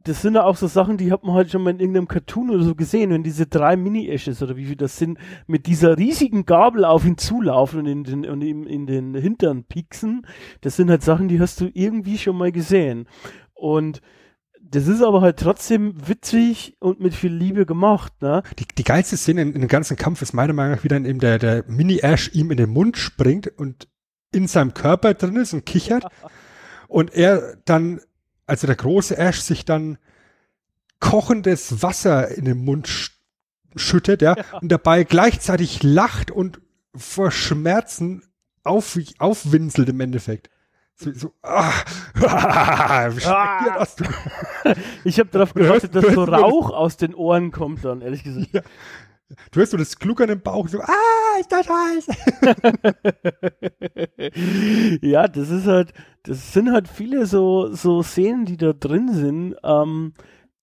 das 0.05 0.23
sind 0.23 0.35
ja 0.35 0.45
auch 0.45 0.57
so 0.57 0.67
Sachen, 0.67 0.99
die 0.99 1.11
hat 1.11 1.25
man 1.25 1.35
halt 1.35 1.51
schon 1.51 1.63
mal 1.63 1.71
in 1.71 1.81
irgendeinem 1.81 2.09
Cartoon 2.09 2.51
oder 2.51 2.63
so 2.63 2.75
gesehen, 2.75 3.11
wenn 3.11 3.23
diese 3.23 3.47
drei 3.47 3.77
Mini-Ashes 3.77 4.43
oder 4.43 4.57
wie 4.57 4.67
viel 4.67 4.77
das 4.77 4.99
sind, 4.99 5.19
mit 5.47 5.67
dieser 5.67 5.97
riesigen 5.97 6.45
Gabel 6.45 6.85
auf 6.85 7.05
ihn 7.05 7.17
zulaufen 7.17 7.81
und 7.81 7.87
in 7.87 8.05
den, 8.05 8.27
und 8.27 8.43
ihm 8.43 8.67
in 8.67 8.87
den 8.87 9.15
Hintern 9.15 9.65
pieksen. 9.65 10.27
Das 10.61 10.77
sind 10.77 10.91
halt 10.91 11.03
Sachen, 11.03 11.29
die 11.29 11.41
hast 11.41 11.61
du 11.61 11.71
irgendwie 11.73 12.19
schon 12.19 12.37
mal 12.37 12.53
gesehen. 12.53 13.07
Und 13.61 14.01
das 14.63 14.87
ist 14.87 15.03
aber 15.03 15.21
halt 15.21 15.39
trotzdem 15.39 15.95
witzig 16.09 16.77
und 16.81 17.01
mit 17.01 17.15
viel 17.15 17.33
Liebe 17.33 17.67
gemacht, 17.67 18.13
ne? 18.23 18.43
Die, 18.59 18.67
die 18.67 18.85
geilste 18.85 19.17
Szene 19.17 19.43
in, 19.43 19.53
in 19.53 19.61
dem 19.61 19.69
ganzen 19.69 19.97
Kampf 19.97 20.23
ist 20.23 20.33
meiner 20.33 20.53
Meinung 20.53 20.77
nach 20.77 20.85
wieder, 20.85 20.97
in 20.97 21.05
dem 21.05 21.19
der, 21.19 21.39
der 21.39 21.65
Mini-Ash 21.67 22.31
ihm 22.35 22.51
in 22.51 22.57
den 22.57 22.71
Mund 22.71 22.97
springt 22.97 23.49
und 23.49 23.89
in 24.33 24.47
seinem 24.47 24.73
Körper 24.73 25.15
drin 25.15 25.37
ist 25.37 25.53
und 25.53 25.67
kichert. 25.67 26.05
und 26.89 27.13
er 27.13 27.57
dann, 27.65 28.01
also 28.47 28.67
der 28.67 28.77
große 28.77 29.17
Ash 29.19 29.41
sich 29.41 29.65
dann 29.65 29.99
kochendes 31.01 31.83
Wasser 31.83 32.29
in 32.29 32.45
den 32.45 32.65
Mund 32.65 32.89
sch 32.89 33.19
schüttet, 33.77 34.21
ja, 34.21 34.37
ja, 34.37 34.59
und 34.61 34.71
dabei 34.73 35.05
gleichzeitig 35.05 35.85
lacht 35.85 36.33
und 36.33 36.61
vor 36.95 37.31
Schmerzen 37.31 38.25
auf, 38.65 38.99
aufwinselt 39.19 39.89
im 39.89 40.01
Endeffekt. 40.01 40.51
So, 41.01 41.13
so 41.15 41.33
ah, 41.43 41.73
ah. 42.27 43.09
das? 43.79 43.97
ich 45.05 45.19
habe 45.19 45.31
darauf 45.31 45.55
gewartet, 45.55 45.95
dass 45.95 46.05
so 46.13 46.25
Rauch 46.25 46.71
aus 46.71 46.99
den 46.99 47.15
Ohren 47.15 47.53
kommt 47.53 47.87
dann, 47.87 48.03
ehrlich 48.03 48.23
gesagt. 48.23 48.53
Ja. 48.53 48.61
Du 49.51 49.61
hörst 49.61 49.71
so 49.71 49.79
das 49.79 49.99
Gluckern 49.99 50.29
im 50.29 50.43
Bauch, 50.43 50.69
so, 50.69 50.79
ah, 50.81 51.39
ist 51.41 51.51
das 51.51 51.67
heiß. 51.71 52.07
ja, 55.03 55.27
das 55.27 55.49
ist 55.49 55.67
halt, 55.67 55.95
das 56.25 56.53
sind 56.53 56.71
halt 56.71 56.87
viele 56.87 57.25
so, 57.25 57.73
so 57.73 58.03
Szenen, 58.03 58.45
die 58.45 58.59
da 58.59 58.75
drin 58.75 59.15
sind, 59.15 59.57
ähm, 59.63 60.13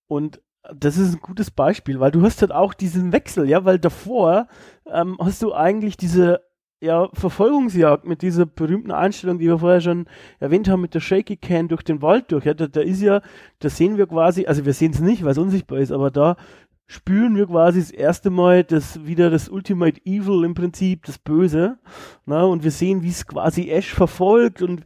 und 0.08 0.40
das 0.76 0.98
ist 0.98 1.16
ein 1.16 1.22
gutes 1.22 1.50
Beispiel, 1.50 2.00
weil 2.00 2.12
du 2.12 2.22
hast 2.22 2.42
halt 2.42 2.52
auch 2.52 2.76
diesen 2.76 3.12
Wechsel, 3.12 3.50
ja, 3.50 3.66
weil 3.66 3.80
davor 3.80 4.48
ähm, 4.86 5.18
hast 5.20 5.42
du 5.42 5.54
eigentlich 5.54 5.98
diese 5.98 6.42
ja, 6.80 7.10
Verfolgungsjagd 7.14 8.06
mit 8.06 8.22
dieser 8.22 8.46
berühmten 8.46 8.92
Einstellung, 8.92 9.40
die 9.40 9.48
wir 9.48 9.60
vorher 9.60 9.82
schon 9.82 10.06
erwähnt 10.40 10.70
haben, 10.70 10.82
mit 10.82 10.94
der 10.94 11.00
Shaky 11.00 11.38
Can 11.38 11.68
durch 11.68 11.84
den 11.84 12.02
Wald 12.02 12.32
durch. 12.32 12.46
Ja, 12.46 12.54
da, 12.54 12.68
da 12.68 12.82
ist 12.82 13.02
ja, 13.02 13.22
da 13.60 13.70
sehen 13.70 13.98
wir 13.98 14.08
quasi, 14.08 14.46
also 14.46 14.66
wir 14.66 14.74
sehen 14.74 14.92
es 14.92 15.00
nicht, 15.00 15.24
weil 15.24 15.32
es 15.32 15.38
unsichtbar 15.38 15.80
ist, 15.80 15.92
aber 15.92 16.12
da 16.12 16.38
spüren 16.86 17.36
wir 17.36 17.48
quasi 17.48 17.80
das 17.80 17.92
erste 17.92 18.30
Mal 18.30 18.64
das 18.64 19.06
wieder 19.06 19.30
das 19.30 19.50
Ultimate 19.50 20.00
Evil 20.06 20.44
im 20.44 20.54
Prinzip, 20.54 21.06
das 21.06 21.18
Böse. 21.18 21.78
Na, 22.26 22.44
und 22.44 22.64
wir 22.64 22.72
sehen, 22.72 23.04
wie 23.04 23.10
es 23.10 23.26
quasi 23.26 23.70
Ash 23.70 23.94
verfolgt 23.94 24.62
und 24.62 24.84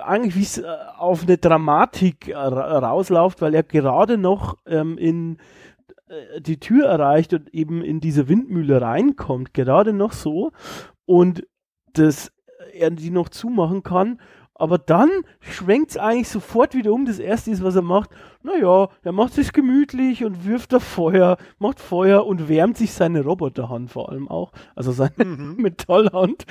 eigentlich 0.00 0.36
wie 0.36 0.42
es 0.42 0.58
äh, 0.58 0.64
auf 0.96 1.22
eine 1.22 1.38
Dramatik 1.38 2.28
äh, 2.28 2.36
rausläuft, 2.36 3.42
weil 3.42 3.54
er 3.54 3.62
gerade 3.62 4.18
noch 4.18 4.56
ähm, 4.66 4.96
in 4.96 5.38
äh, 6.08 6.40
die 6.40 6.58
Tür 6.58 6.86
erreicht 6.86 7.34
und 7.34 7.52
eben 7.54 7.82
in 7.82 8.00
diese 8.00 8.28
Windmühle 8.28 8.80
reinkommt, 8.80 9.52
gerade 9.52 9.92
noch 9.92 10.12
so 10.12 10.52
und 11.06 11.46
dass 11.92 12.32
er 12.72 12.90
die 12.90 13.10
noch 13.10 13.28
zumachen 13.28 13.82
kann. 13.82 14.18
Aber 14.54 14.78
dann 14.78 15.10
schwenkt 15.40 15.90
es 15.90 15.96
eigentlich 15.96 16.28
sofort 16.28 16.74
wieder 16.74 16.92
um. 16.92 17.04
Das 17.04 17.18
erste 17.18 17.50
ist, 17.50 17.64
was 17.64 17.74
er 17.74 17.82
macht. 17.82 18.10
Naja, 18.42 18.90
er 19.02 19.12
macht 19.12 19.32
sich 19.32 19.52
gemütlich 19.52 20.24
und 20.24 20.46
wirft 20.46 20.72
da 20.72 20.78
Feuer, 20.78 21.36
macht 21.58 21.80
Feuer 21.80 22.26
und 22.26 22.48
wärmt 22.48 22.76
sich 22.76 22.92
seine 22.92 23.24
Roboterhand 23.24 23.90
vor 23.90 24.10
allem 24.10 24.28
auch. 24.28 24.52
Also 24.76 24.92
seine 24.92 25.24
mhm. 25.24 25.56
Metallhand. 25.58 26.44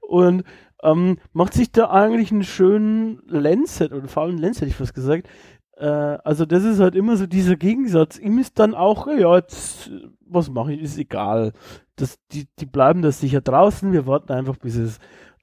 Und 0.00 0.44
ähm, 0.82 1.18
macht 1.32 1.52
sich 1.52 1.70
da 1.72 1.90
eigentlich 1.90 2.32
einen 2.32 2.44
schönen 2.44 3.20
Lancet 3.26 3.92
oder 3.92 4.08
faulen 4.08 4.38
Lens, 4.38 4.58
hätte 4.60 4.70
ich 4.70 4.76
fast 4.76 4.94
gesagt. 4.94 5.28
Äh, 5.76 5.84
also 5.84 6.46
das 6.46 6.64
ist 6.64 6.80
halt 6.80 6.94
immer 6.94 7.16
so 7.16 7.26
dieser 7.26 7.56
Gegensatz. 7.56 8.18
Ihm 8.18 8.38
ist 8.38 8.58
dann 8.58 8.74
auch, 8.74 9.08
ja, 9.08 9.36
jetzt, 9.36 9.90
was 10.20 10.48
mache 10.48 10.72
ich, 10.72 10.80
ist 10.80 10.96
egal 10.96 11.52
das, 12.00 12.18
die, 12.32 12.46
die 12.58 12.66
bleiben 12.66 13.02
da 13.02 13.12
sicher 13.12 13.40
draußen. 13.40 13.92
Wir 13.92 14.06
warten 14.06 14.32
einfach, 14.32 14.56
bis 14.56 14.76
es, 14.76 14.98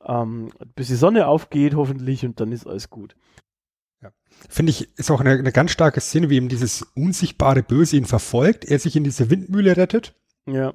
ähm, 0.06 0.52
bis 0.76 0.88
die 0.88 0.96
Sonne 0.96 1.28
aufgeht, 1.28 1.76
hoffentlich, 1.76 2.26
und 2.26 2.40
dann 2.40 2.52
ist 2.52 2.68
alles 2.68 2.90
gut. 2.90 3.16
Ja. 4.02 4.12
Finde 4.50 4.72
ich, 4.72 4.98
ist 4.98 5.12
auch 5.12 5.22
eine, 5.22 5.32
eine 5.32 5.52
ganz 5.52 5.72
starke 5.72 6.02
Szene, 6.02 6.30
wie 6.30 6.38
eben 6.38 6.50
dieses 6.50 6.82
unsichtbare 6.96 7.64
Böse 7.64 7.98
ihn 7.98 8.06
verfolgt, 8.06 8.66
er 8.66 8.80
sich 8.80 8.96
in 8.96 9.04
diese 9.04 9.30
Windmühle 9.30 9.78
rettet. 9.78 10.16
Ja. 10.48 10.74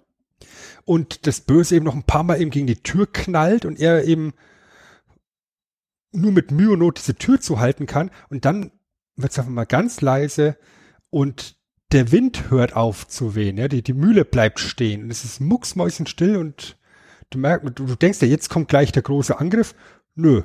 Und 0.84 1.26
das 1.26 1.40
Böse 1.40 1.76
eben 1.76 1.84
noch 1.84 1.94
ein 1.94 2.04
paar 2.04 2.22
Mal 2.22 2.40
eben 2.40 2.50
gegen 2.50 2.66
die 2.66 2.82
Tür 2.82 3.06
knallt 3.10 3.64
und 3.64 3.78
er 3.78 4.04
eben 4.04 4.32
nur 6.12 6.32
mit 6.32 6.50
Mühe 6.50 6.70
und 6.72 6.80
Not 6.80 6.98
diese 6.98 7.14
Tür 7.14 7.40
zu 7.40 7.60
halten 7.60 7.86
kann. 7.86 8.10
Und 8.30 8.44
dann 8.44 8.72
wird 9.16 9.32
es 9.32 9.38
einfach 9.38 9.52
mal 9.52 9.66
ganz 9.66 10.00
leise 10.00 10.56
und 11.10 11.59
der 11.92 12.12
Wind 12.12 12.50
hört 12.50 12.76
auf 12.76 13.08
zu 13.08 13.34
wehen, 13.34 13.58
ja, 13.58 13.68
die, 13.68 13.82
die 13.82 13.92
Mühle 13.92 14.24
bleibt 14.24 14.60
stehen 14.60 15.04
und 15.04 15.10
es 15.10 15.24
ist 15.24 15.40
mucksmäusenstill 15.40 16.36
und 16.36 16.76
du 17.30 17.38
merkst, 17.38 17.78
du, 17.78 17.86
du 17.86 17.94
denkst 17.96 18.22
ja, 18.22 18.28
jetzt 18.28 18.48
kommt 18.48 18.68
gleich 18.68 18.92
der 18.92 19.02
große 19.02 19.38
Angriff. 19.38 19.74
Nö. 20.14 20.42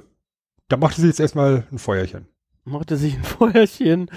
Da 0.67 0.77
macht 0.77 0.95
sie 0.95 1.05
jetzt 1.05 1.19
erstmal 1.19 1.67
ein 1.71 1.77
Feuerchen. 1.77 2.27
Macht 2.63 2.89
er 2.91 2.97
sich 2.97 3.15
ein 3.15 3.23
Feuerchen 3.23 4.09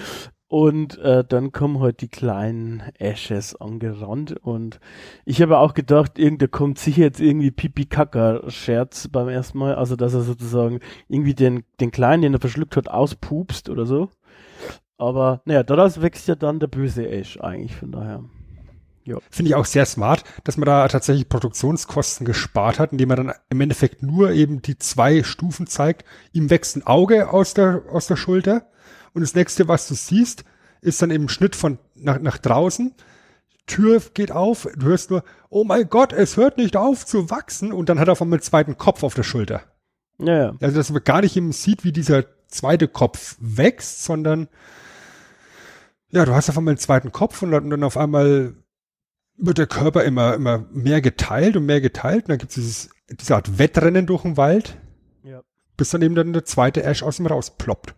und 0.47 0.97
äh, 0.97 1.23
dann 1.23 1.51
kommen 1.51 1.75
heute 1.75 1.83
halt 1.83 2.01
die 2.01 2.07
kleinen 2.07 2.81
Ashes 2.97 3.55
angerannt 3.55 4.35
und 4.41 4.79
ich 5.23 5.43
habe 5.43 5.59
auch 5.59 5.75
gedacht, 5.75 6.17
irgend, 6.17 6.51
kommt 6.51 6.79
sicher 6.79 7.03
jetzt 7.03 7.19
irgendwie 7.19 7.51
Pipi-Kaka-Scherz 7.51 9.09
beim 9.09 9.29
ersten 9.29 9.59
Mal, 9.59 9.75
also 9.75 9.95
dass 9.95 10.15
er 10.15 10.21
sozusagen 10.21 10.79
irgendwie 11.07 11.35
den, 11.35 11.63
den 11.79 11.91
Kleinen, 11.91 12.23
den 12.23 12.33
er 12.33 12.39
verschluckt 12.39 12.77
hat, 12.77 12.89
auspupst 12.89 13.69
oder 13.69 13.85
so. 13.85 14.09
Aber 14.99 15.41
naja, 15.45 15.63
daraus 15.63 16.01
wächst 16.01 16.27
ja 16.27 16.35
dann 16.35 16.59
der 16.59 16.67
böse 16.67 17.09
Ash 17.09 17.39
eigentlich, 17.39 17.75
von 17.75 17.91
daher. 17.91 18.23
Ja. 19.05 19.17
Finde 19.31 19.49
ich 19.49 19.55
auch 19.55 19.65
sehr 19.65 19.85
smart, 19.85 20.23
dass 20.43 20.57
man 20.57 20.65
da 20.65 20.87
tatsächlich 20.89 21.29
Produktionskosten 21.29 22.25
gespart 22.25 22.77
hat, 22.77 22.91
indem 22.91 23.07
man 23.07 23.17
dann 23.17 23.33
im 23.49 23.61
Endeffekt 23.61 24.03
nur 24.03 24.31
eben 24.31 24.61
die 24.61 24.77
zwei 24.77 25.23
Stufen 25.23 25.67
zeigt. 25.67 26.05
Ihm 26.33 26.49
wächst 26.49 26.75
ein 26.75 26.85
Auge 26.85 27.31
aus 27.31 27.53
der, 27.53 27.83
aus 27.91 28.07
der 28.07 28.17
Schulter 28.17 28.67
und 29.13 29.21
das 29.21 29.33
nächste, 29.33 29.69
was 29.69 29.87
du 29.87 29.95
siehst, 29.95 30.43
ist 30.81 31.01
dann 31.01 31.11
eben 31.11 31.29
Schnitt 31.29 31.55
von 31.55 31.79
nach, 31.95 32.19
nach 32.19 32.37
draußen. 32.37 32.93
Tür 33.67 34.01
geht 34.13 34.33
auf, 34.33 34.67
du 34.75 34.87
hörst 34.87 35.11
nur, 35.11 35.23
oh 35.49 35.63
mein 35.63 35.89
Gott, 35.89 36.11
es 36.11 36.35
hört 36.35 36.57
nicht 36.57 36.75
auf 36.75 37.05
zu 37.05 37.29
wachsen 37.29 37.71
und 37.71 37.87
dann 37.87 37.99
hat 37.99 38.09
er 38.09 38.11
auf 38.11 38.21
einmal 38.21 38.37
einen 38.37 38.43
zweiten 38.43 38.77
Kopf 38.77 39.03
auf 39.03 39.13
der 39.13 39.23
Schulter. 39.23 39.61
Ja, 40.19 40.37
ja. 40.37 40.55
Also, 40.59 40.75
dass 40.75 40.91
man 40.91 41.03
gar 41.03 41.21
nicht 41.21 41.37
eben 41.37 41.53
sieht, 41.53 41.85
wie 41.85 41.93
dieser 41.93 42.25
zweite 42.47 42.87
Kopf 42.87 43.37
wächst, 43.39 44.03
sondern 44.03 44.49
ja, 46.11 46.25
du 46.25 46.33
hast 46.33 46.49
auf 46.49 46.57
einmal 46.57 46.73
einen 46.73 46.79
zweiten 46.79 47.11
Kopf 47.11 47.41
und 47.41 47.51
dann, 47.51 47.83
auf 47.83 47.97
einmal 47.97 48.55
wird 49.37 49.57
der 49.57 49.67
Körper 49.67 50.03
immer, 50.03 50.33
immer 50.33 50.65
mehr 50.71 51.01
geteilt 51.01 51.55
und 51.55 51.65
mehr 51.65 51.81
geteilt 51.81 52.25
und 52.25 52.29
dann 52.29 52.37
gibt 52.39 52.51
es 52.51 52.55
dieses, 52.55 52.89
diese 53.09 53.35
Art 53.35 53.57
Wettrennen 53.57 54.05
durch 54.05 54.23
den 54.23 54.37
Wald, 54.37 54.77
ja. 55.23 55.41
bis 55.77 55.91
dann 55.91 56.01
eben 56.01 56.15
dann 56.15 56.33
der 56.33 56.45
zweite 56.45 56.83
Ash 56.83 57.03
aus 57.03 57.19
ihm 57.19 57.27
rausploppt. 57.27 57.95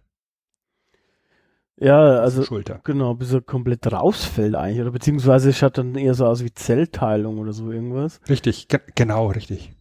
Ja, 1.77 2.19
also 2.19 2.43
Schulter. 2.43 2.79
genau, 2.83 3.15
bis 3.15 3.33
er 3.33 3.41
komplett 3.41 3.91
rausfällt 3.91 4.53
eigentlich, 4.53 4.81
oder 4.81 4.91
beziehungsweise 4.91 5.49
es 5.49 5.57
schaut 5.57 5.79
dann 5.79 5.95
eher 5.95 6.13
so 6.13 6.27
aus 6.27 6.43
wie 6.43 6.53
Zellteilung 6.53 7.39
oder 7.39 7.53
so 7.53 7.71
irgendwas. 7.71 8.19
Richtig, 8.29 8.67
ge 8.67 8.79
genau, 8.93 9.27
richtig. 9.27 9.73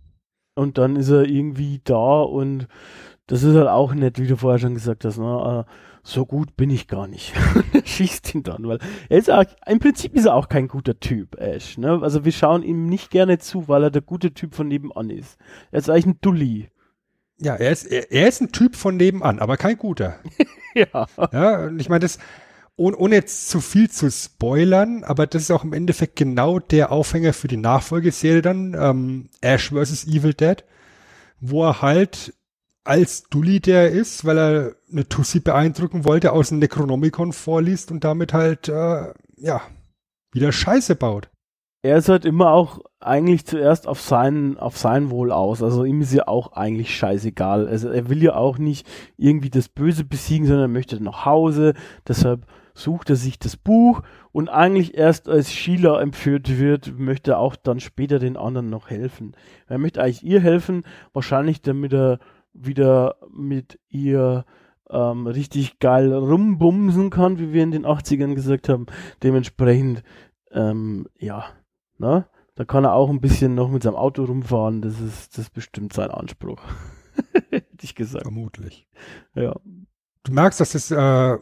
Und 0.55 0.79
dann 0.79 0.97
ist 0.97 1.11
er 1.11 1.25
irgendwie 1.25 1.83
da 1.85 2.23
und 2.23 2.69
das 3.27 3.43
ist 3.43 3.55
halt 3.55 3.69
auch 3.69 3.93
nett, 3.93 4.19
wie 4.19 4.27
du 4.27 4.37
vorher 4.37 4.59
schon 4.59 4.75
gesagt 4.75 5.05
hast, 5.05 5.19
ne? 5.19 5.67
So 6.03 6.25
gut 6.25 6.57
bin 6.57 6.71
ich 6.71 6.89
gar 6.89 7.07
nicht. 7.07 7.35
Schießt 7.85 8.35
ihn 8.35 8.43
dann, 8.43 8.67
weil 8.67 8.79
er 9.09 9.19
ist 9.19 9.31
auch, 9.31 9.45
im 9.67 9.79
Prinzip 9.79 10.15
ist 10.15 10.25
er 10.25 10.35
auch 10.35 10.49
kein 10.49 10.69
guter 10.69 10.99
Typ, 10.99 11.39
Ash. 11.39 11.77
Ne? 11.77 12.01
Also 12.03 12.25
wir 12.25 12.33
schauen 12.33 12.63
ihm 12.63 12.87
nicht 12.87 13.11
gerne 13.11 13.39
zu, 13.39 13.69
weil 13.69 13.85
er 13.85 13.91
der 13.91 14.03
gute 14.03 14.33
Typ 14.33 14.55
von 14.55 14.69
nebenan 14.69 15.11
ist. 15.11 15.39
Er 15.71 15.79
ist 15.79 15.91
eigentlich 15.91 16.07
ein 16.07 16.19
Dulli. 16.21 16.71
Ja, 17.39 17.55
er 17.55 17.71
ist, 17.71 17.85
er, 17.85 18.11
er 18.13 18.29
ist 18.29 18.41
ein 18.41 18.53
Typ 18.53 18.77
von 18.77 18.97
nebenan, 18.97 19.39
aber 19.39 19.57
kein 19.57 19.77
guter. 19.77 20.19
ja. 20.75 21.07
Ja, 21.33 21.67
und 21.67 21.81
ich 21.81 21.89
meine, 21.89 22.01
das, 22.01 22.19
ohne, 22.77 22.97
ohne 22.97 23.15
jetzt 23.17 23.49
zu 23.49 23.61
viel 23.61 23.91
zu 23.91 24.11
spoilern, 24.11 25.05
aber 25.05 25.27
das 25.27 25.43
ist 25.43 25.51
auch 25.51 25.65
im 25.65 25.75
Endeffekt 25.75 26.17
genau 26.17 26.59
der 26.59 26.93
Aufhänger 26.93 27.35
für 27.35 27.49
die 27.49 27.59
Nachfolgeserie 27.59 28.43
dann, 28.43 28.75
ähm, 28.79 29.29
Ash 29.43 29.71
vs. 29.71 30.07
Evil 30.07 30.35
Dead, 30.35 30.65
wo 31.41 31.65
er 31.65 31.83
halt 31.83 32.35
als 32.85 33.25
Dulli 33.25 33.61
der 33.61 33.91
ist, 33.91 34.25
weil 34.25 34.39
er 34.39 34.77
eine 34.91 35.09
Tussi 35.09 35.41
beeindrucken 35.41 36.05
wollte, 36.05 36.33
aus 36.33 36.49
dem 36.49 36.59
Necronomicon 36.59 37.33
vorliest 37.33 37.91
und 37.91 38.05
damit 38.05 38.33
halt, 38.33 38.69
äh, 38.69 39.13
ja, 39.37 39.63
wieder 40.33 40.53
Scheiße 40.53 40.97
baut 40.97 41.31
er 41.83 41.97
ist 41.97 42.09
halt 42.09 42.25
immer 42.25 42.53
auch 42.53 42.81
eigentlich 43.01 43.47
zuerst 43.47 43.87
auf 43.89 44.01
sein, 44.01 44.59
auf 44.59 44.77
sein 44.77 45.11
Wohl 45.11 45.33
aus. 45.33 45.63
Also 45.63 45.85
ihm 45.85 46.03
ist 46.03 46.13
ja 46.13 46.29
auch 46.29 46.53
eigentlich 46.53 46.95
scheißegal. 46.95 47.67
Also 47.69 47.89
er 47.89 48.11
will 48.11 48.23
ja 48.23 48.35
auch 48.35 48.59
nicht 48.59 48.87
irgendwie 49.17 49.49
das 49.49 49.69
Böse 49.69 50.05
besiegen, 50.05 50.47
sondern 50.47 50.65
er 50.65 50.75
möchte 50.75 51.03
nach 51.03 51.25
Hause. 51.25 51.73
Deshalb 52.07 52.47
sucht 52.75 53.09
er 53.09 53.17
sich 53.17 53.39
das 53.39 53.57
Buch 53.57 54.03
und 54.33 54.51
eigentlich 54.51 54.95
erst 54.95 55.29
als 55.29 55.53
Sheila 55.53 56.01
empführt 56.01 56.59
wird, 56.59 56.99
möchte 56.99 57.33
er 57.33 57.39
auch 57.39 57.57
dann 57.57 57.81
später 57.81 58.19
den 58.19 58.37
anderen 58.37 58.69
noch 58.69 58.91
helfen. 58.91 59.33
Er 59.67 59.79
möchte 59.79 60.03
eigentlich 60.03 60.23
ihr 60.23 60.41
helfen, 60.41 60.85
wahrscheinlich 61.15 61.63
damit 61.63 61.95
er 61.95 62.19
wieder 62.53 63.17
mit 63.31 63.79
ihr 63.89 64.45
ähm, 64.89 65.27
richtig 65.27 65.79
geil 65.79 66.13
rumbumsen 66.13 67.11
kann, 67.11 67.39
wie 67.39 67.53
wir 67.53 67.63
in 67.63 67.71
den 67.71 67.87
80ern 67.87 68.35
gesagt 68.35 68.69
haben. 68.69 68.87
Dementsprechend, 69.23 70.03
ähm, 70.53 71.07
ja, 71.19 71.45
Ne? 72.01 72.27
Da 72.55 72.65
kann 72.65 72.85
er 72.85 72.95
auch 72.95 73.11
ein 73.11 73.21
bisschen 73.21 73.55
noch 73.55 73.71
mit 73.71 73.83
seinem 73.83 73.95
Auto 73.95 74.25
rumfahren. 74.25 74.81
Das 74.81 74.99
ist, 75.01 75.37
das 75.37 75.47
ist 75.47 75.53
bestimmt 75.53 75.93
sein 75.93 76.11
Anspruch. 76.11 76.63
Hätte 77.51 77.67
ich 77.83 77.95
gesagt. 77.95 78.25
Vermutlich. 78.25 78.89
Ja. 79.35 79.55
Du 80.23 80.33
merkst, 80.33 80.61
dass 80.61 80.75
es 80.75 80.91
äh, 80.91 81.39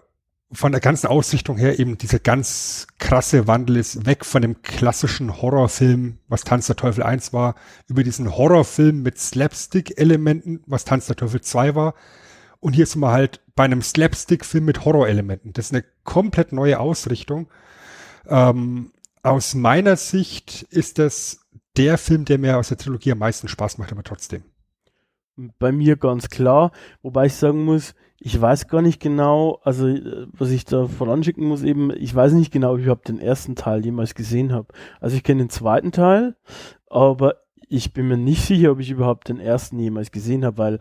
von 0.51 0.73
der 0.73 0.81
ganzen 0.81 1.09
Ausrichtung 1.09 1.59
her 1.59 1.79
eben 1.79 1.99
dieser 1.99 2.19
ganz 2.19 2.87
krasse 2.99 3.47
Wandel 3.47 3.77
ist, 3.77 4.07
weg 4.07 4.25
von 4.25 4.41
dem 4.41 4.63
klassischen 4.63 5.43
Horrorfilm, 5.43 6.19
was 6.29 6.45
Tanz 6.45 6.67
der 6.67 6.77
Teufel 6.77 7.03
1 7.03 7.33
war, 7.33 7.55
über 7.87 8.03
diesen 8.03 8.35
Horrorfilm 8.35 9.03
mit 9.03 9.19
Slapstick-Elementen, 9.19 10.63
was 10.67 10.85
Tanz 10.87 11.07
der 11.07 11.17
Teufel 11.17 11.43
2 11.43 11.75
war. 11.75 11.95
Und 12.61 12.73
hier 12.73 12.87
sind 12.87 13.01
wir 13.01 13.13
halt 13.13 13.41
bei 13.55 13.65
einem 13.65 13.83
Slapstick-Film 13.83 14.65
mit 14.65 14.85
Horrorelementen. 14.85 15.53
Das 15.53 15.67
ist 15.67 15.75
eine 15.75 15.85
komplett 16.05 16.53
neue 16.53 16.81
Ausrichtung. 16.81 17.49
Ähm, 18.27 18.93
aus 19.23 19.55
meiner 19.55 19.97
Sicht 19.97 20.63
ist 20.71 20.99
das 20.99 21.41
der 21.77 21.99
Film, 21.99 22.25
der 22.25 22.39
mir 22.39 22.57
aus 22.57 22.69
der 22.69 22.79
Trilogie 22.79 23.13
am 23.13 23.19
meisten 23.19 23.49
Spaß 23.49 23.79
macht, 23.79 23.93
aber 23.93 24.03
trotzdem. 24.03 24.43
Bei 25.37 25.71
mir 25.71 25.97
ganz 25.97 26.31
klar, 26.31 26.73
wobei 27.03 27.27
ich 27.27 27.35
sagen 27.35 27.65
muss, 27.65 27.95
ich 28.21 28.41
weiß 28.41 28.66
gar 28.69 28.83
nicht 28.83 29.01
genau, 29.01 29.61
also 29.62 29.87
was 30.33 30.51
ich 30.51 30.64
da 30.64 30.87
voranschicken 30.87 31.47
muss 31.47 31.62
eben, 31.62 31.91
ich 31.91 32.14
weiß 32.14 32.33
nicht 32.33 32.53
genau, 32.53 32.73
ob 32.73 32.79
ich 32.79 32.85
überhaupt 32.85 33.09
den 33.09 33.21
ersten 33.21 33.55
Teil 33.55 33.85
jemals 33.85 34.14
gesehen 34.14 34.53
habe. 34.53 34.69
Also 35.01 35.16
ich 35.16 35.23
kenne 35.23 35.45
den 35.45 35.51
zweiten 35.51 35.93
Teil, 35.93 36.35
aber 36.89 37.37
ich 37.69 37.93
bin 37.93 38.09
mir 38.09 38.16
nicht 38.16 38.45
sicher, 38.45 38.73
ob 38.73 38.81
ich 38.81 38.91
überhaupt 38.91 39.29
den 39.29 39.39
ersten 39.39 39.79
jemals 39.79 40.11
gesehen 40.11 40.45
habe, 40.45 40.59
weil 40.59 40.79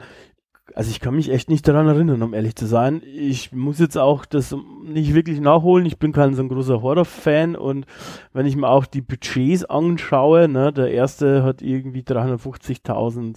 also 0.76 0.92
ich 0.92 1.00
kann 1.00 1.16
mich 1.16 1.32
echt 1.32 1.50
nicht 1.50 1.68
daran 1.68 1.88
erinnern, 1.88 2.22
um 2.22 2.34
ehrlich 2.34 2.56
zu 2.56 2.66
sein. 2.66 3.02
Ich 3.06 3.52
muss 3.54 3.80
jetzt 3.80 3.98
auch 3.98 4.26
das 4.26 4.56
nicht 4.84 5.14
wirklich 5.14 5.40
nachholen. 5.40 5.86
Ich 5.86 5.98
bin 5.98 6.12
kein 6.12 6.34
so 6.34 6.42
ein 6.42 6.50
großer 6.50 6.82
Horror-Fan 6.82 7.56
und 7.56 7.86
wenn 8.34 8.46
ich 8.46 8.56
mir 8.56 8.68
auch 8.68 8.86
die 8.86 9.02
Budgets 9.02 9.66
anschaue, 9.66 10.48
ne, 10.48 10.74
der 10.74 10.92
erste 10.92 11.44
hat 11.44 11.62
irgendwie 11.62 12.02
350.000 12.02 13.36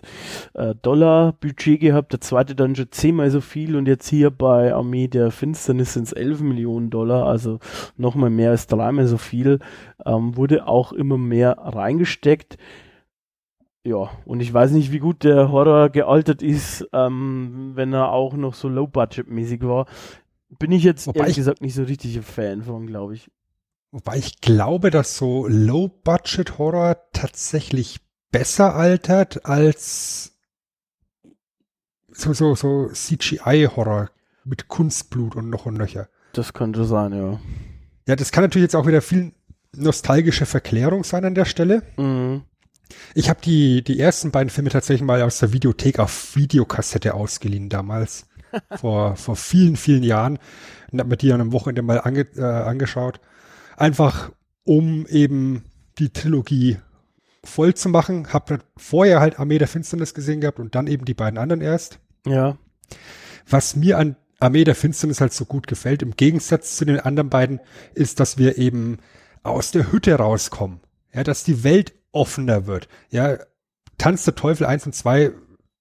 äh, 0.55 0.75
Dollar 0.83 1.33
Budget 1.33 1.81
gehabt, 1.81 2.13
der 2.13 2.21
zweite 2.21 2.55
dann 2.55 2.75
schon 2.75 2.91
zehnmal 2.91 3.31
so 3.31 3.41
viel 3.41 3.77
und 3.77 3.87
jetzt 3.87 4.09
hier 4.09 4.31
bei 4.31 4.75
Armee 4.75 5.09
der 5.09 5.31
Finsternis 5.31 5.95
sind 5.95 6.09
es 6.09 6.13
11 6.13 6.41
Millionen 6.41 6.91
Dollar, 6.91 7.27
also 7.27 7.59
nochmal 7.97 8.31
mehr 8.31 8.51
als 8.51 8.67
dreimal 8.67 9.07
so 9.07 9.19
viel, 9.19 9.61
ähm, 10.05 10.37
wurde 10.37 10.67
auch 10.67 10.93
immer 10.93 11.17
mehr 11.17 11.57
reingesteckt 11.59 12.59
ja, 13.83 14.11
und 14.27 14.41
ich 14.41 14.53
weiß 14.53 14.73
nicht, 14.73 14.93
wie 14.93 14.99
gut 14.99 15.25
der 15.25 15.51
Horror 15.51 15.89
gealtert 15.89 16.43
ist, 16.43 16.87
ähm, 16.93 17.73
wenn 17.75 17.93
er 17.93 18.13
auch 18.13 18.35
noch 18.35 18.55
so 18.55 18.69
low-budget-mäßig 18.69 19.63
war. 19.63 19.87
Bin 20.59 20.73
ich 20.73 20.83
jetzt 20.83 21.07
Wobei 21.07 21.21
ehrlich 21.21 21.33
ich, 21.33 21.37
gesagt 21.37 21.63
nicht 21.63 21.75
so 21.75 21.85
richtig 21.85 22.17
ein 22.17 22.23
Fan 22.23 22.63
von, 22.63 22.87
glaube 22.87 23.15
ich. 23.15 23.31
Wobei 23.93 24.19
ich 24.19 24.41
glaube, 24.41 24.91
dass 24.91 25.17
so 25.17 25.47
Low-Budget-Horror 25.49 26.97
tatsächlich 27.13 28.01
besser 28.31 28.77
altert 28.77 29.47
als 29.47 30.39
so, 32.09 32.33
so, 32.33 32.55
so 32.55 32.89
CGI-Horror 32.89 34.11
mit 34.45 34.69
Kunstblut 34.69 35.37
und 35.37 35.51
noch 35.51 35.67
und 35.67 35.79
nöcher. 35.79 36.09
Das 36.33 36.53
könnte 36.53 36.85
sein, 36.85 37.13
ja. 37.13 37.41
Ja, 38.07 38.17
das 38.17 38.31
kann 38.31 38.45
natürlich 38.45 38.65
jetzt 38.65 38.77
auch 38.77 38.87
wieder 38.87 39.03
viel 39.03 39.33
nostalgische 39.75 40.47
Verklärung 40.47 41.03
sein 41.05 41.25
an 41.25 41.35
der 41.35 41.45
Stelle. 41.45 41.83
Mhm. 41.97 42.43
Ich 43.15 43.29
habe 43.29 43.41
die, 43.43 43.83
die 43.83 44.01
ersten 44.01 44.31
beiden 44.31 44.51
Filme 44.51 44.71
tatsächlich 44.71 45.07
mal 45.07 45.23
aus 45.23 45.39
der 45.39 45.53
Videothek 45.53 45.99
auf 45.99 46.37
Videokassette 46.37 47.15
ausgeliehen 47.15 47.69
damals. 47.69 48.27
vor, 48.77 49.17
vor 49.17 49.37
vielen, 49.37 49.77
vielen 49.77 50.03
Jahren. 50.03 50.39
Und 50.91 50.99
habe 50.99 51.11
mir 51.11 51.17
die 51.17 51.33
an 51.33 51.41
einem 51.41 51.53
Wochenende 51.53 51.83
mal 51.83 52.01
ange, 52.01 52.27
äh, 52.37 52.43
angeschaut. 52.43 53.21
Einfach 53.77 54.31
um 54.65 55.07
eben 55.07 55.65
die 55.99 56.13
Trilogie 56.13 56.79
voll 57.45 57.75
zu 57.75 57.89
machen. 57.89 58.33
Hab 58.33 58.63
vorher 58.77 59.21
halt 59.21 59.39
Armee 59.39 59.59
der 59.59 59.69
Finsternis 59.69 60.15
gesehen 60.15 60.41
gehabt 60.41 60.59
und 60.59 60.75
dann 60.75 60.87
eben 60.87 61.05
die 61.05 61.15
beiden 61.15 61.39
anderen 61.39 61.61
erst. 61.61 61.99
Ja. 62.27 62.59
Was 63.49 63.77
mir 63.77 63.99
an 63.99 64.17
Armee 64.39 64.65
der 64.65 64.75
Finsternis 64.75 65.21
halt 65.21 65.33
so 65.33 65.45
gut 65.45 65.67
gefällt, 65.67 66.03
im 66.03 66.17
Gegensatz 66.17 66.77
zu 66.77 66.85
den 66.85 67.01
anderen 67.01 67.31
beiden, 67.31 67.61
ist, 67.95 68.21
dass 68.21 68.39
wir 68.39 68.59
eben 68.59 68.99
aus 69.43 69.71
der 69.71 69.93
Hütte 69.93 70.15
rauskommen. 70.15 70.81
Ja, 71.13 71.25
dass 71.25 71.45
die 71.45 71.65
Welt 71.65 71.93
offener 72.13 72.67
wird. 72.67 72.89
Ja, 73.11 73.39
Tanz 73.99 74.25
der 74.25 74.35
Teufel 74.35 74.67
1 74.67 74.87
und 74.87 74.95
2 74.95 75.33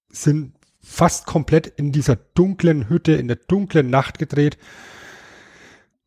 sind 0.10 0.54
fast 0.82 1.26
komplett 1.26 1.68
in 1.68 1.92
dieser 1.92 2.16
dunklen 2.16 2.90
Hütte, 2.90 3.14
in 3.14 3.28
der 3.28 3.38
dunklen 3.38 3.90
Nacht 3.90 4.18
gedreht. 4.20 4.58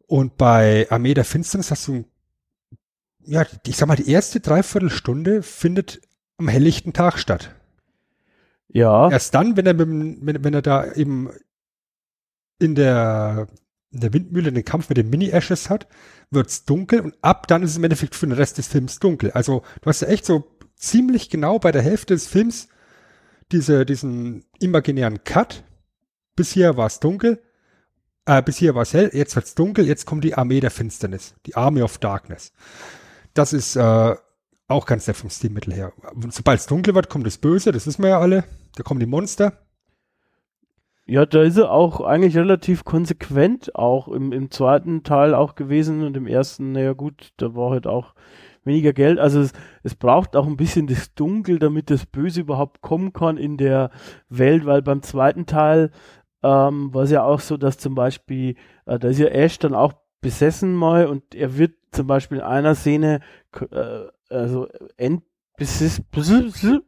Und 0.07 0.37
bei 0.37 0.87
Armee 0.91 1.15
der 1.15 1.25
Finsternis 1.25 1.71
hast 1.71 1.89
du, 1.89 2.05
ja, 3.25 3.47
ich 3.67 3.77
sag 3.77 3.87
mal, 3.87 3.97
die 3.97 4.11
erste 4.11 4.41
Dreiviertelstunde 4.41 5.43
findet 5.43 6.01
am 6.37 6.49
helllichten 6.49 6.93
Tag 6.93 7.19
statt. 7.19 7.55
Ja. 8.69 9.11
Erst 9.11 9.35
dann, 9.35 9.57
wenn 9.57 9.67
er, 9.67 9.75
mit, 9.75 10.19
wenn, 10.27 10.45
wenn 10.45 10.55
er 10.55 10.63
da 10.63 10.93
eben 10.93 11.31
in 12.59 12.75
der, 12.75 13.49
in 13.91 14.01
der 14.01 14.13
Windmühle 14.13 14.53
den 14.53 14.65
Kampf 14.65 14.89
mit 14.89 14.99
den 14.99 15.11
Mini-Ashes 15.11 15.71
hat, 15.71 15.87
wird's 16.33 16.65
dunkel 16.65 17.01
und 17.01 17.15
ab 17.23 17.47
dann 17.47 17.63
ist 17.63 17.71
es 17.71 17.77
im 17.77 17.85
Endeffekt 17.85 18.15
für 18.15 18.27
den 18.27 18.33
Rest 18.33 18.59
des 18.59 18.69
Films 18.69 18.99
dunkel. 18.99 19.31
Also 19.33 19.63
du 19.81 19.89
hast 19.89 20.03
ja 20.03 20.09
echt 20.09 20.27
so 20.27 20.45
ziemlich 20.77 21.31
genau 21.31 21.59
bei 21.59 21.73
der 21.73 21.83
Hälfte 21.83 22.15
des 22.15 22.27
Films 22.27 22.69
diese, 23.53 23.85
diesen 23.87 24.45
imaginären 24.59 25.25
Cut. 25.25 25.65
Bis 26.35 26.53
hier 26.53 26.77
war 26.77 26.87
es 26.87 26.99
dunkel, 26.99 27.43
äh, 28.25 28.43
bis 28.43 28.57
hier 28.57 28.75
war 28.75 28.83
es 28.83 28.95
hell, 28.95 29.11
jetzt 29.13 29.37
wird's 29.37 29.55
dunkel, 29.55 29.87
jetzt 29.87 30.07
kommt 30.07 30.25
die 30.25 30.35
Armee 30.35 30.61
der 30.61 30.71
Finsternis, 30.71 31.35
die 31.47 31.57
Army 31.57 31.83
of 31.83 31.99
Darkness. 31.99 32.53
Das 33.35 33.53
ist 33.53 33.77
äh, 33.77 34.17
auch 34.69 34.87
ganz 34.87 35.07
nett 35.07 35.17
vom 35.17 35.31
Stilmittel 35.31 35.75
her. 35.75 35.93
Sobald 36.31 36.61
es 36.61 36.67
dunkel 36.67 36.95
wird, 36.95 37.11
kommt 37.11 37.27
das 37.27 37.39
Böse, 37.39 37.73
das 37.73 37.87
wissen 37.87 38.03
wir 38.03 38.11
ja 38.11 38.21
alle. 38.21 38.45
Da 38.77 38.83
kommen 38.83 39.01
die 39.01 39.07
Monster. 39.07 39.59
Ja, 41.05 41.27
da 41.27 41.43
ist 41.43 41.59
er 41.59 41.73
auch 41.73 42.01
eigentlich 42.01 42.37
relativ 42.37 42.85
konsequent 42.85 43.75
auch 43.75 44.09
im, 44.09 44.33
im 44.33 44.51
zweiten 44.51 45.03
Teil 45.03 45.35
auch 45.35 45.57
gewesen 45.57 46.05
und 46.05 46.17
im 46.17 46.29
ersten, 46.29 46.73
naja 46.73 46.93
gut, 46.93 47.33
da 47.39 47.55
war 47.57 47.71
halt 47.71 47.89
auch 47.89 48.15
weniger 48.65 48.93
Geld. 48.93 49.19
Also 49.19 49.41
es, 49.41 49.53
es 49.83 49.97
braucht 49.97 50.37
auch 50.37 50.47
ein 50.47 50.57
bisschen 50.57 50.87
das 50.87 51.13
Dunkel, 51.15 51.59
damit 51.59 51.91
das 51.91 52.07
Böse 52.07 52.41
überhaupt 52.43 52.83
kommen 52.83 53.13
kann 53.13 53.37
in 53.37 53.57
der 53.57 53.91
Welt, 54.29 54.65
weil 54.65 54.83
beim 54.83 55.03
zweiten 55.03 55.47
Teil 55.47 55.91
ähm, 56.45 56.95
war 56.95 57.03
es 57.03 57.11
ja 57.11 57.25
auch 57.25 57.41
so, 57.41 57.57
dass 57.57 57.79
zum 57.79 57.97
Beispiel, 57.97 58.57
äh, 58.87 58.99
da 58.99 59.09
ist 59.09 59.19
ja 59.19 59.27
Ash 59.27 59.59
dann 59.59 59.75
auch 59.75 59.95
besessen 60.21 60.75
mal 60.75 61.07
und 61.07 61.35
er 61.35 61.59
wird 61.59 61.73
zum 61.91 62.07
Beispiel 62.07 62.39
in 62.39 62.45
einer 62.45 62.75
Szene 62.77 63.21
äh, 63.71 64.05
also 64.31 64.69
entbesessen, 64.97 66.07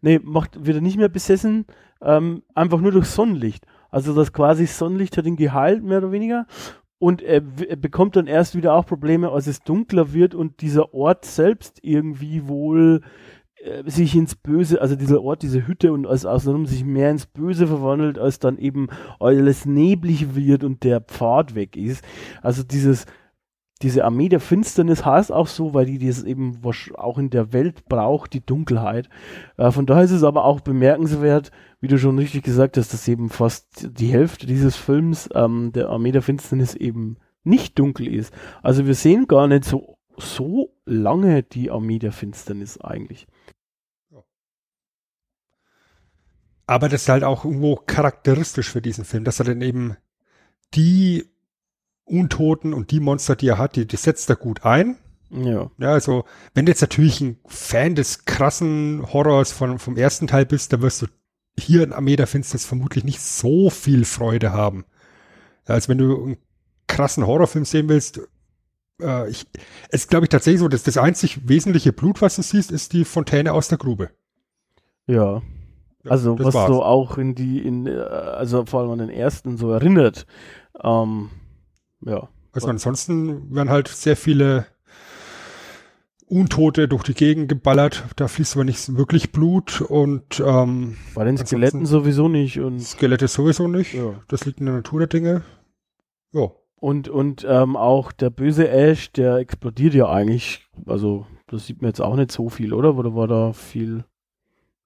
nee, 0.00 0.18
macht, 0.22 0.64
wird 0.64 0.78
er 0.78 0.82
nicht 0.82 0.96
mehr 0.96 1.08
besessen, 1.08 1.66
ähm, 2.02 2.42
einfach 2.54 2.80
nur 2.80 2.92
durch 2.92 3.06
Sonnenlicht. 3.06 3.66
Also 3.90 4.14
das 4.14 4.32
quasi 4.32 4.66
Sonnenlicht 4.66 5.16
hat 5.16 5.26
ihn 5.26 5.36
geheilt, 5.36 5.82
mehr 5.82 5.98
oder 5.98 6.12
weniger. 6.12 6.46
Und 6.98 7.22
er, 7.22 7.42
er 7.66 7.76
bekommt 7.76 8.16
dann 8.16 8.26
erst 8.26 8.54
wieder 8.54 8.74
auch 8.74 8.86
Probleme, 8.86 9.30
als 9.30 9.46
es 9.46 9.62
dunkler 9.62 10.12
wird 10.12 10.34
und 10.34 10.60
dieser 10.60 10.92
Ort 10.92 11.24
selbst 11.24 11.78
irgendwie 11.82 12.46
wohl 12.46 13.00
äh, 13.62 13.88
sich 13.90 14.14
ins 14.14 14.34
Böse, 14.36 14.80
also 14.80 14.96
dieser 14.96 15.22
Ort, 15.22 15.42
diese 15.42 15.66
Hütte 15.66 15.92
und 15.92 16.06
alles 16.06 16.26
außenrum 16.26 16.66
sich 16.66 16.84
mehr 16.84 17.10
ins 17.10 17.26
Böse 17.26 17.66
verwandelt, 17.66 18.18
als 18.18 18.38
dann 18.38 18.58
eben 18.58 18.88
alles 19.18 19.66
neblig 19.66 20.34
wird 20.34 20.62
und 20.62 20.84
der 20.84 21.00
Pfad 21.00 21.54
weg 21.54 21.76
ist. 21.76 22.04
Also 22.42 22.62
dieses, 22.62 23.06
diese 23.82 24.04
Armee 24.04 24.28
der 24.28 24.40
Finsternis 24.40 25.04
heißt 25.04 25.32
auch 25.32 25.46
so, 25.46 25.72
weil 25.72 25.86
die 25.86 26.06
das 26.06 26.22
eben 26.22 26.60
auch 26.96 27.18
in 27.18 27.30
der 27.30 27.52
Welt 27.52 27.86
braucht, 27.86 28.34
die 28.34 28.44
Dunkelheit. 28.44 29.08
Äh, 29.56 29.70
von 29.70 29.86
daher 29.86 30.04
ist 30.04 30.10
es 30.10 30.22
aber 30.22 30.44
auch 30.44 30.60
bemerkenswert, 30.60 31.50
wie 31.80 31.88
du 31.88 31.98
schon 31.98 32.18
richtig 32.18 32.42
gesagt 32.42 32.76
hast, 32.76 32.92
dass 32.92 33.08
eben 33.08 33.30
fast 33.30 33.88
die 33.98 34.12
Hälfte 34.12 34.46
dieses 34.46 34.76
Films 34.76 35.30
ähm, 35.34 35.72
der 35.72 35.88
Armee 35.88 36.12
der 36.12 36.22
Finsternis 36.22 36.74
eben 36.74 37.16
nicht 37.42 37.78
dunkel 37.78 38.06
ist. 38.06 38.34
Also 38.62 38.86
wir 38.86 38.94
sehen 38.94 39.26
gar 39.26 39.48
nicht 39.48 39.64
so, 39.64 39.98
so 40.18 40.74
lange 40.84 41.42
die 41.42 41.70
Armee 41.70 41.98
der 41.98 42.12
Finsternis 42.12 42.78
eigentlich. 42.80 43.26
Aber 46.66 46.88
das 46.88 47.02
ist 47.02 47.08
halt 47.08 47.24
auch 47.24 47.44
irgendwo 47.44 47.76
charakteristisch 47.76 48.70
für 48.70 48.82
diesen 48.82 49.04
Film, 49.04 49.24
dass 49.24 49.40
er 49.40 49.46
dann 49.46 49.62
eben 49.62 49.96
die 50.74 51.24
Untoten 52.10 52.74
und 52.74 52.90
die 52.90 53.00
Monster, 53.00 53.36
die 53.36 53.48
er 53.48 53.58
hat, 53.58 53.76
die, 53.76 53.86
die 53.86 53.96
setzt 53.96 54.28
er 54.30 54.36
gut 54.36 54.64
ein. 54.64 54.96
Ja. 55.30 55.70
Ja, 55.78 55.92
also, 55.92 56.24
wenn 56.54 56.66
du 56.66 56.72
jetzt 56.72 56.80
natürlich 56.80 57.20
ein 57.20 57.38
Fan 57.46 57.94
des 57.94 58.24
krassen 58.24 59.04
Horrors 59.12 59.52
von, 59.52 59.78
vom 59.78 59.96
ersten 59.96 60.26
Teil 60.26 60.44
bist, 60.44 60.72
dann 60.72 60.82
wirst 60.82 61.02
du 61.02 61.06
hier 61.58 61.82
in 61.84 61.92
Armee 61.92 62.16
der 62.16 62.26
Finsternis 62.26 62.64
vermutlich 62.66 63.04
nicht 63.04 63.20
so 63.20 63.70
viel 63.70 64.04
Freude 64.04 64.52
haben. 64.52 64.84
Ja, 65.68 65.74
als 65.74 65.88
wenn 65.88 65.98
du 65.98 66.24
einen 66.24 66.36
krassen 66.88 67.26
Horrorfilm 67.26 67.64
sehen 67.64 67.88
willst, 67.88 68.20
äh, 69.00 69.30
ich, 69.30 69.46
es 69.90 70.08
glaube 70.08 70.24
ich 70.24 70.30
tatsächlich 70.30 70.60
so, 70.60 70.68
dass 70.68 70.82
das 70.82 70.96
einzig 70.98 71.48
wesentliche 71.48 71.92
Blut, 71.92 72.20
was 72.22 72.36
du 72.36 72.42
siehst, 72.42 72.72
ist 72.72 72.92
die 72.92 73.04
Fontäne 73.04 73.52
aus 73.52 73.68
der 73.68 73.78
Grube. 73.78 74.10
Ja. 75.06 75.42
Ja, 76.02 76.10
Also 76.10 76.38
was 76.40 76.54
war's. 76.54 76.68
so 76.68 76.82
auch 76.82 77.18
in 77.18 77.34
die, 77.34 77.58
in, 77.60 77.86
äh, 77.86 77.98
also 78.00 78.64
vor 78.66 78.80
allem 78.80 78.90
an 78.90 78.98
den 78.98 79.10
ersten 79.10 79.56
so 79.58 79.70
erinnert. 79.70 80.26
Ähm, 80.82 81.28
ja. 82.04 82.28
Also 82.52 82.68
ansonsten 82.68 83.54
werden 83.54 83.70
halt 83.70 83.88
sehr 83.88 84.16
viele 84.16 84.66
Untote 86.26 86.88
durch 86.88 87.02
die 87.02 87.14
Gegend 87.14 87.48
geballert. 87.48 88.04
Da 88.16 88.28
fließt 88.28 88.56
aber 88.56 88.64
nicht 88.64 88.96
wirklich 88.96 89.32
Blut 89.32 89.80
und 89.80 90.42
ähm, 90.44 90.96
Bei 91.14 91.24
den 91.24 91.36
Skeletten 91.36 91.86
sowieso 91.86 92.28
nicht 92.28 92.60
und 92.60 92.80
Skelette 92.80 93.28
sowieso 93.28 93.68
nicht. 93.68 93.94
ja. 93.94 94.14
Das 94.28 94.44
liegt 94.46 94.60
in 94.60 94.66
der 94.66 94.76
Natur 94.76 95.00
der 95.00 95.08
Dinge. 95.08 95.42
Ja. 96.32 96.50
Und, 96.76 97.08
und 97.08 97.44
ähm, 97.48 97.76
auch 97.76 98.10
der 98.10 98.30
böse 98.30 98.68
Ash, 98.68 99.12
der 99.12 99.36
explodiert 99.36 99.94
ja 99.94 100.08
eigentlich, 100.08 100.66
also 100.86 101.26
das 101.46 101.66
sieht 101.66 101.82
man 101.82 101.90
jetzt 101.90 102.00
auch 102.00 102.16
nicht 102.16 102.32
so 102.32 102.48
viel, 102.48 102.72
oder? 102.72 102.96
Oder 102.96 103.14
war 103.14 103.28
da 103.28 103.52
viel 103.52 104.04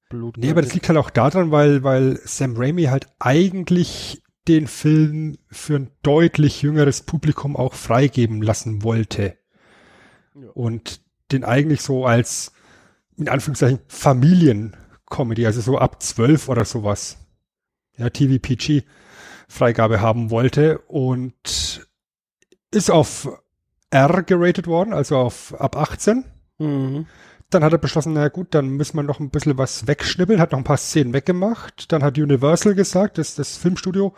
Blut? 0.08 0.36
Nee, 0.38 0.50
aber 0.50 0.62
das 0.62 0.74
liegt 0.74 0.88
halt 0.88 0.98
auch 0.98 1.10
daran, 1.10 1.50
weil, 1.50 1.84
weil 1.84 2.18
Sam 2.24 2.56
Raimi 2.56 2.84
halt 2.84 3.06
eigentlich 3.20 4.22
den 4.48 4.66
Film 4.66 5.38
für 5.50 5.76
ein 5.76 5.90
deutlich 6.02 6.62
jüngeres 6.62 7.02
Publikum 7.02 7.56
auch 7.56 7.74
freigeben 7.74 8.42
lassen 8.42 8.82
wollte. 8.82 9.38
Ja. 10.34 10.48
Und 10.54 11.00
den 11.32 11.44
eigentlich 11.44 11.82
so 11.82 12.04
als, 12.04 12.52
in 13.16 13.28
Anführungszeichen, 13.28 13.80
Familiencomedy, 13.88 15.46
also 15.46 15.60
so 15.60 15.78
ab 15.78 16.02
12 16.02 16.48
oder 16.48 16.64
sowas, 16.64 17.18
ja, 17.96 18.10
TVPG 18.10 18.82
Freigabe 19.48 20.00
haben 20.00 20.30
wollte 20.30 20.78
und 20.78 21.86
ist 22.70 22.90
auf 22.90 23.28
R 23.90 24.22
geratet 24.24 24.66
worden, 24.66 24.92
also 24.92 25.16
auf 25.16 25.58
ab 25.60 25.76
18. 25.76 26.24
Mhm. 26.58 27.06
Dann 27.54 27.62
hat 27.62 27.72
er 27.72 27.78
beschlossen, 27.78 28.14
na 28.14 28.28
gut, 28.28 28.48
dann 28.50 28.70
müssen 28.70 28.96
wir 28.96 29.04
noch 29.04 29.20
ein 29.20 29.30
bisschen 29.30 29.56
was 29.56 29.86
wegschnippeln, 29.86 30.40
hat 30.40 30.50
noch 30.50 30.58
ein 30.58 30.64
paar 30.64 30.76
Szenen 30.76 31.12
weggemacht. 31.12 31.92
Dann 31.92 32.02
hat 32.02 32.18
Universal 32.18 32.74
gesagt, 32.74 33.16
das, 33.18 33.36
das 33.36 33.56
Filmstudio, 33.56 34.12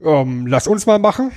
ähm, 0.00 0.48
lass 0.48 0.66
uns 0.66 0.84
mal 0.84 0.98
machen. 0.98 1.30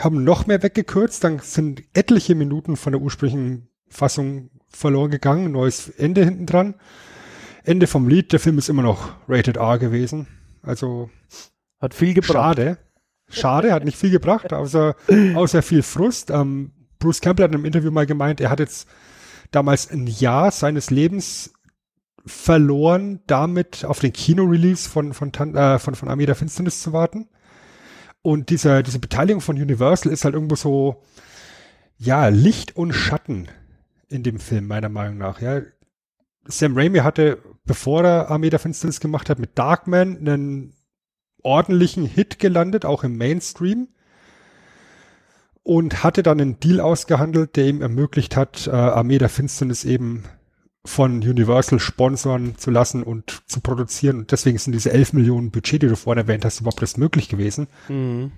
Haben 0.00 0.24
noch 0.24 0.46
mehr 0.46 0.62
weggekürzt, 0.62 1.24
dann 1.24 1.38
sind 1.38 1.82
etliche 1.94 2.34
Minuten 2.34 2.76
von 2.76 2.92
der 2.92 3.00
ursprünglichen 3.00 3.68
Fassung 3.88 4.50
verloren 4.68 5.10
gegangen, 5.10 5.52
neues 5.52 5.88
Ende 5.88 6.22
hinten 6.24 6.44
dran. 6.44 6.74
Ende 7.64 7.86
vom 7.86 8.06
Lied, 8.08 8.32
der 8.32 8.40
Film 8.40 8.58
ist 8.58 8.68
immer 8.68 8.82
noch 8.82 9.14
Rated 9.28 9.56
R 9.56 9.78
gewesen. 9.78 10.26
Also 10.62 11.08
Hat 11.80 11.94
viel 11.94 12.12
gebracht. 12.12 12.32
schade. 12.32 12.78
Schade, 13.30 13.72
hat 13.72 13.84
nicht 13.86 13.96
viel 13.96 14.10
gebracht, 14.10 14.52
außer, 14.52 14.96
außer 15.34 15.62
viel 15.62 15.82
Frust. 15.82 16.30
Ähm, 16.30 16.72
Bruce 16.98 17.22
Campbell 17.22 17.44
hat 17.44 17.52
in 17.52 17.56
einem 17.56 17.64
Interview 17.64 17.90
mal 17.90 18.04
gemeint, 18.04 18.40
er 18.42 18.50
hat 18.50 18.60
jetzt 18.60 18.86
damals 19.52 19.90
ein 19.90 20.06
Jahr 20.06 20.50
seines 20.50 20.90
Lebens 20.90 21.52
verloren, 22.24 23.20
damit 23.26 23.84
auf 23.84 24.00
den 24.00 24.12
Kino-Release 24.12 24.88
von, 24.88 25.12
von, 25.12 25.32
äh, 25.32 25.78
von, 25.78 25.94
von 25.94 26.08
Armee 26.08 26.26
der 26.26 26.34
Finsternis 26.34 26.82
zu 26.82 26.92
warten. 26.92 27.28
Und 28.22 28.50
diese, 28.50 28.82
diese 28.82 29.00
Beteiligung 29.00 29.40
von 29.40 29.56
Universal 29.56 30.12
ist 30.12 30.24
halt 30.24 30.34
irgendwo 30.34 30.54
so, 30.54 31.02
ja, 31.98 32.28
Licht 32.28 32.76
und 32.76 32.92
Schatten 32.92 33.48
in 34.08 34.22
dem 34.22 34.38
Film, 34.38 34.66
meiner 34.66 34.88
Meinung 34.88 35.18
nach. 35.18 35.40
Ja. 35.40 35.62
Sam 36.44 36.76
Raimi 36.76 36.98
hatte, 36.98 37.38
bevor 37.64 38.04
er 38.04 38.30
Armee 38.30 38.50
der 38.50 38.58
Finsternis 38.58 39.00
gemacht 39.00 39.28
hat, 39.30 39.38
mit 39.38 39.58
Darkman 39.58 40.18
einen 40.18 40.74
ordentlichen 41.42 42.04
Hit 42.04 42.38
gelandet, 42.38 42.84
auch 42.84 43.04
im 43.04 43.16
Mainstream. 43.16 43.88
Und 45.64 46.02
hatte 46.02 46.22
dann 46.22 46.40
einen 46.40 46.58
Deal 46.58 46.80
ausgehandelt, 46.80 47.56
der 47.56 47.66
ihm 47.66 47.82
ermöglicht 47.82 48.36
hat, 48.36 48.66
äh, 48.66 48.70
Armee 48.70 49.18
der 49.18 49.28
Finsternis 49.28 49.84
eben 49.84 50.24
von 50.84 51.18
Universal 51.18 51.78
sponsoren 51.78 52.58
zu 52.58 52.70
lassen 52.70 53.02
und 53.04 53.42
zu 53.46 53.60
produzieren. 53.60 54.18
Und 54.18 54.32
deswegen 54.32 54.58
sind 54.58 54.72
diese 54.72 54.92
11 54.92 55.12
Millionen 55.12 55.50
Budget, 55.50 55.82
die 55.82 55.88
du 55.88 55.96
vorhin 55.96 56.22
erwähnt 56.22 56.44
hast, 56.44 56.60
überhaupt 56.60 56.82
erst 56.82 56.98
möglich 56.98 57.28
gewesen. 57.28 57.68
Mhm. 57.88 58.32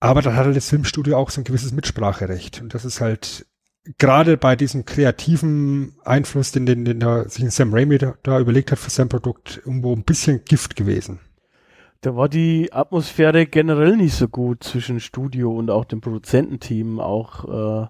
Aber 0.00 0.22
dann 0.22 0.34
hat 0.34 0.46
halt 0.46 0.56
das 0.56 0.68
Filmstudio 0.68 1.16
auch 1.16 1.30
so 1.30 1.40
ein 1.40 1.44
gewisses 1.44 1.72
Mitspracherecht. 1.72 2.60
Und 2.60 2.74
das 2.74 2.84
ist 2.84 3.00
halt 3.00 3.46
gerade 3.98 4.36
bei 4.36 4.56
diesem 4.56 4.84
kreativen 4.84 5.94
Einfluss, 6.04 6.52
den, 6.52 6.66
den, 6.66 6.84
den 6.84 7.00
da, 7.00 7.28
sich 7.28 7.48
Sam 7.50 7.72
Raimi 7.72 7.98
da, 7.98 8.14
da 8.22 8.40
überlegt 8.40 8.72
hat 8.72 8.78
für 8.78 8.90
sein 8.90 9.08
Produkt, 9.08 9.60
irgendwo 9.64 9.94
ein 9.94 10.04
bisschen 10.04 10.44
Gift 10.44 10.74
gewesen. 10.74 11.20
Da 12.02 12.16
war 12.16 12.30
die 12.30 12.72
Atmosphäre 12.72 13.44
generell 13.44 13.94
nicht 13.96 14.14
so 14.14 14.26
gut 14.26 14.64
zwischen 14.64 15.00
Studio 15.00 15.52
und 15.52 15.70
auch 15.70 15.84
dem 15.84 16.00
Produzententeam. 16.00 16.98
Auch 16.98 17.84
äh, 17.84 17.86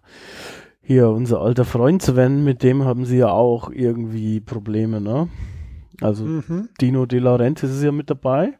hier 0.82 1.10
unser 1.10 1.40
alter 1.40 1.64
Freund 1.64 2.02
Sven, 2.02 2.42
mit 2.42 2.64
dem 2.64 2.84
haben 2.84 3.04
sie 3.04 3.18
ja 3.18 3.30
auch 3.30 3.70
irgendwie 3.70 4.40
Probleme, 4.40 5.00
ne? 5.00 5.28
Also 6.00 6.24
Mhm. 6.24 6.70
Dino 6.80 7.06
De 7.06 7.20
Laurentiis 7.20 7.70
ist 7.70 7.84
ja 7.84 7.92
mit 7.92 8.10
dabei. 8.10 8.54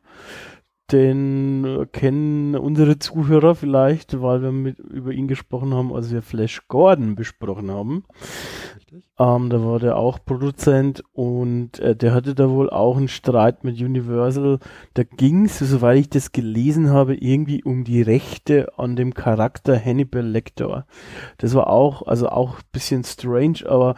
Den 0.92 1.86
kennen 1.92 2.56
unsere 2.56 2.98
Zuhörer 2.98 3.54
vielleicht, 3.54 4.20
weil 4.20 4.42
wir 4.42 4.52
mit, 4.52 4.78
über 4.78 5.12
ihn 5.12 5.28
gesprochen 5.28 5.74
haben, 5.74 5.92
als 5.92 6.12
wir 6.12 6.22
Flash 6.22 6.66
Gordon 6.68 7.14
besprochen 7.14 7.70
haben. 7.70 8.04
Ähm, 9.18 9.50
da 9.50 9.64
war 9.64 9.78
der 9.78 9.96
auch 9.96 10.18
Produzent 10.24 11.04
und 11.12 11.78
äh, 11.78 11.94
der 11.94 12.12
hatte 12.12 12.34
da 12.34 12.50
wohl 12.50 12.70
auch 12.70 12.96
einen 12.96 13.08
Streit 13.08 13.64
mit 13.64 13.80
Universal. 13.80 14.58
Da 14.94 15.04
ging 15.04 15.44
es, 15.44 15.58
soweit 15.58 15.98
ich 15.98 16.10
das 16.10 16.32
gelesen 16.32 16.90
habe, 16.90 17.14
irgendwie 17.14 17.62
um 17.62 17.84
die 17.84 18.02
Rechte 18.02 18.78
an 18.78 18.96
dem 18.96 19.14
Charakter 19.14 19.78
Hannibal 19.78 20.26
Lecter. 20.26 20.86
Das 21.38 21.54
war 21.54 21.68
auch, 21.68 22.06
also 22.06 22.28
auch 22.28 22.56
ein 22.56 22.64
bisschen 22.72 23.04
strange, 23.04 23.60
aber 23.66 23.94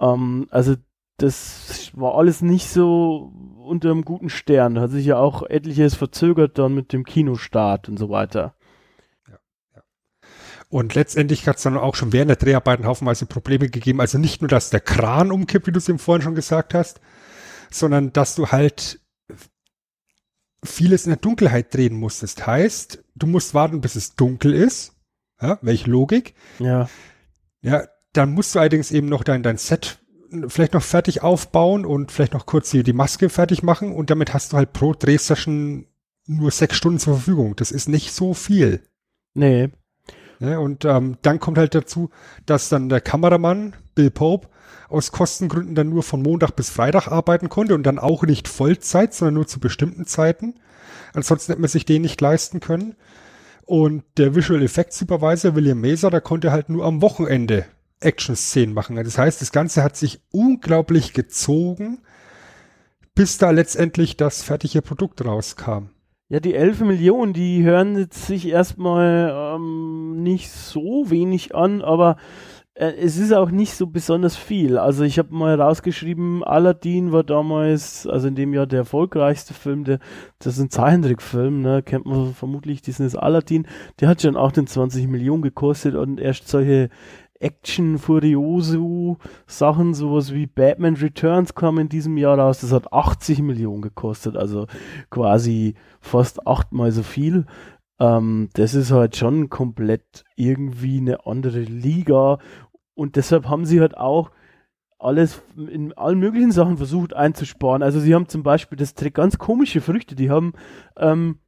ähm, 0.00 0.46
also 0.50 0.74
das 1.18 1.90
war 1.94 2.14
alles 2.14 2.42
nicht 2.42 2.68
so 2.68 3.32
unter 3.64 3.90
einem 3.90 4.04
guten 4.04 4.30
Stern. 4.30 4.76
Da 4.76 4.82
hat 4.82 4.92
sich 4.92 5.04
ja 5.04 5.18
auch 5.18 5.42
etliches 5.42 5.94
verzögert 5.94 6.58
dann 6.58 6.74
mit 6.74 6.92
dem 6.92 7.04
Kinostart 7.04 7.88
und 7.88 7.98
so 7.98 8.08
weiter. 8.08 8.54
Und 10.70 10.94
letztendlich 10.94 11.48
hat 11.48 11.56
es 11.56 11.62
dann 11.62 11.78
auch 11.78 11.94
schon 11.94 12.12
während 12.12 12.28
der 12.28 12.36
Dreharbeiten 12.36 12.86
haufenweise 12.86 13.26
Probleme 13.26 13.68
gegeben. 13.68 14.00
Also 14.00 14.18
nicht 14.18 14.42
nur, 14.42 14.48
dass 14.48 14.70
der 14.70 14.80
Kran 14.80 15.32
umkippt, 15.32 15.66
wie 15.66 15.72
du 15.72 15.78
es 15.78 15.88
eben 15.88 15.98
vorhin 15.98 16.22
schon 16.22 16.34
gesagt 16.34 16.74
hast, 16.74 17.00
sondern 17.70 18.12
dass 18.12 18.34
du 18.34 18.48
halt 18.48 19.00
vieles 20.62 21.06
in 21.06 21.10
der 21.10 21.18
Dunkelheit 21.18 21.74
drehen 21.74 21.96
musstest. 21.96 22.46
Heißt, 22.46 23.02
du 23.14 23.26
musst 23.26 23.54
warten, 23.54 23.80
bis 23.80 23.96
es 23.96 24.14
dunkel 24.14 24.54
ist. 24.54 24.94
Ja, 25.40 25.58
welche 25.62 25.90
Logik? 25.90 26.34
Ja. 26.58 26.88
Ja, 27.62 27.84
dann 28.12 28.32
musst 28.32 28.54
du 28.54 28.58
allerdings 28.58 28.90
eben 28.90 29.08
noch 29.08 29.24
dein, 29.24 29.42
dein 29.42 29.56
Set 29.56 30.00
vielleicht 30.48 30.74
noch 30.74 30.82
fertig 30.82 31.22
aufbauen 31.22 31.84
und 31.84 32.12
vielleicht 32.12 32.34
noch 32.34 32.46
kurz 32.46 32.70
die, 32.70 32.82
die 32.82 32.92
Maske 32.92 33.28
fertig 33.28 33.62
machen 33.62 33.92
und 33.92 34.10
damit 34.10 34.34
hast 34.34 34.52
du 34.52 34.56
halt 34.56 34.72
pro 34.72 34.92
Drehsession 34.92 35.86
nur 36.26 36.50
sechs 36.50 36.76
Stunden 36.76 36.98
zur 36.98 37.14
Verfügung. 37.14 37.56
Das 37.56 37.70
ist 37.70 37.88
nicht 37.88 38.12
so 38.12 38.34
viel. 38.34 38.82
Nee. 39.34 39.70
Ja, 40.40 40.58
und 40.58 40.84
ähm, 40.84 41.16
dann 41.22 41.40
kommt 41.40 41.58
halt 41.58 41.74
dazu, 41.74 42.10
dass 42.46 42.68
dann 42.68 42.88
der 42.88 43.00
Kameramann, 43.00 43.74
Bill 43.94 44.10
Pope, 44.10 44.48
aus 44.88 45.12
Kostengründen 45.12 45.74
dann 45.74 45.88
nur 45.88 46.02
von 46.02 46.22
Montag 46.22 46.52
bis 46.52 46.70
Freitag 46.70 47.08
arbeiten 47.08 47.48
konnte 47.48 47.74
und 47.74 47.82
dann 47.82 47.98
auch 47.98 48.22
nicht 48.22 48.48
Vollzeit, 48.48 49.14
sondern 49.14 49.34
nur 49.34 49.46
zu 49.46 49.60
bestimmten 49.60 50.06
Zeiten. 50.06 50.54
Ansonsten 51.12 51.52
hätte 51.52 51.60
man 51.60 51.68
sich 51.68 51.84
den 51.84 52.02
nicht 52.02 52.20
leisten 52.20 52.60
können. 52.60 52.94
Und 53.66 54.04
der 54.16 54.34
Visual 54.34 54.62
Effects 54.62 54.98
Supervisor 54.98 55.54
William 55.54 55.80
Maser, 55.80 56.10
der 56.10 56.20
konnte 56.20 56.52
halt 56.52 56.68
nur 56.70 56.84
am 56.84 57.02
Wochenende 57.02 57.66
Action-Szenen 58.00 58.74
machen. 58.74 58.96
Das 58.96 59.18
heißt, 59.18 59.40
das 59.40 59.52
Ganze 59.52 59.82
hat 59.82 59.96
sich 59.96 60.20
unglaublich 60.30 61.12
gezogen, 61.12 62.00
bis 63.14 63.38
da 63.38 63.50
letztendlich 63.50 64.16
das 64.16 64.42
fertige 64.42 64.82
Produkt 64.82 65.24
rauskam. 65.24 65.90
Ja, 66.30 66.40
die 66.40 66.54
11 66.54 66.80
Millionen, 66.80 67.32
die 67.32 67.62
hören 67.64 67.96
jetzt 67.96 68.26
sich 68.26 68.48
erstmal 68.48 69.54
ähm, 69.56 70.22
nicht 70.22 70.50
so 70.50 71.08
wenig 71.08 71.54
an, 71.54 71.80
aber 71.80 72.16
äh, 72.78 72.92
es 72.92 73.16
ist 73.16 73.32
auch 73.32 73.50
nicht 73.50 73.74
so 73.74 73.86
besonders 73.86 74.36
viel. 74.36 74.78
Also 74.78 75.04
ich 75.04 75.18
habe 75.18 75.34
mal 75.34 75.60
rausgeschrieben, 75.60 76.44
Aladdin 76.44 77.12
war 77.12 77.24
damals, 77.24 78.06
also 78.06 78.28
in 78.28 78.36
dem 78.36 78.54
Jahr 78.54 78.66
der 78.66 78.80
erfolgreichste 78.80 79.52
Film, 79.52 79.84
der, 79.84 79.98
das 80.38 80.54
ist 80.54 80.60
ein 80.60 80.70
Zeichentrickfilm, 80.70 81.60
ne, 81.60 81.82
kennt 81.82 82.06
man 82.06 82.34
vermutlich, 82.34 82.82
diesen 82.82 83.04
ist 83.04 83.16
Aladdin, 83.16 83.66
der 84.00 84.08
hat 84.08 84.22
schon 84.22 84.36
auch 84.36 84.52
den 84.52 84.66
20 84.68 85.08
Millionen 85.08 85.42
gekostet 85.42 85.96
und 85.96 86.20
erst 86.20 86.46
solche 86.46 86.88
Action 87.40 87.98
Furioso 87.98 89.18
Sachen, 89.46 89.94
sowas 89.94 90.32
wie 90.32 90.46
Batman 90.46 90.96
Returns 90.96 91.54
kam 91.54 91.78
in 91.78 91.88
diesem 91.88 92.16
Jahr 92.16 92.38
raus. 92.38 92.60
Das 92.60 92.72
hat 92.72 92.92
80 92.92 93.40
Millionen 93.40 93.82
gekostet, 93.82 94.36
also 94.36 94.66
quasi 95.10 95.74
fast 96.00 96.46
achtmal 96.46 96.92
so 96.92 97.02
viel. 97.02 97.46
Ähm, 98.00 98.48
das 98.54 98.74
ist 98.74 98.90
halt 98.90 99.16
schon 99.16 99.48
komplett 99.48 100.24
irgendwie 100.36 100.98
eine 100.98 101.26
andere 101.26 101.60
Liga 101.60 102.38
und 102.94 103.16
deshalb 103.16 103.48
haben 103.48 103.64
sie 103.64 103.80
halt 103.80 103.96
auch 103.96 104.30
alles 104.98 105.42
in 105.56 105.92
allen 105.92 106.18
möglichen 106.18 106.50
Sachen 106.50 106.76
versucht 106.76 107.14
einzusparen. 107.14 107.82
Also 107.82 108.00
sie 108.00 108.14
haben 108.14 108.28
zum 108.28 108.42
Beispiel 108.42 108.76
das 108.76 108.94
ganz 109.12 109.38
komische 109.38 109.80
Früchte, 109.80 110.16
die 110.16 110.30
haben 110.30 110.54
ähm, 110.96 111.38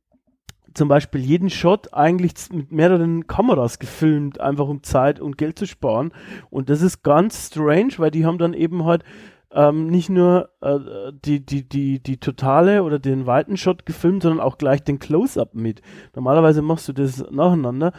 zum 0.75 0.89
Beispiel 0.89 1.21
jeden 1.21 1.51
Shot 1.51 1.93
eigentlich 1.95 2.35
mit 2.53 2.73
mehreren 2.73 3.27
Kameras 3.27 3.79
gefilmt, 3.79 4.41
einfach 4.41 4.69
um 4.69 4.83
Zeit 4.83 5.21
und 5.21 5.39
Geld 5.39 5.59
zu 5.59 5.67
sparen. 5.67 6.13
Und 6.51 6.71
das 6.71 6.83
ist 6.83 7.03
ganz 7.03 7.49
strange, 7.49 7.95
weil 7.99 8.11
die 8.11 8.25
haben 8.25 8.39
dann 8.39 8.55
eben 8.55 8.85
halt 8.85 9.05
ähm, 9.53 9.89
nicht 9.89 10.11
nur 10.11 10.51
äh, 10.61 10.79
die, 11.25 11.45
die, 11.45 11.69
die, 11.69 12.01
die 12.01 12.19
totale 12.19 12.83
oder 12.85 12.99
den 12.99 13.27
weiten 13.27 13.57
Shot 13.57 13.85
gefilmt, 13.85 14.23
sondern 14.23 14.41
auch 14.41 14.59
gleich 14.59 14.85
den 14.85 14.99
Close-Up 14.99 15.55
mit. 15.55 15.83
Normalerweise 16.15 16.63
machst 16.63 16.89
du 16.89 16.93
das 16.93 17.25
nacheinander. 17.31 17.93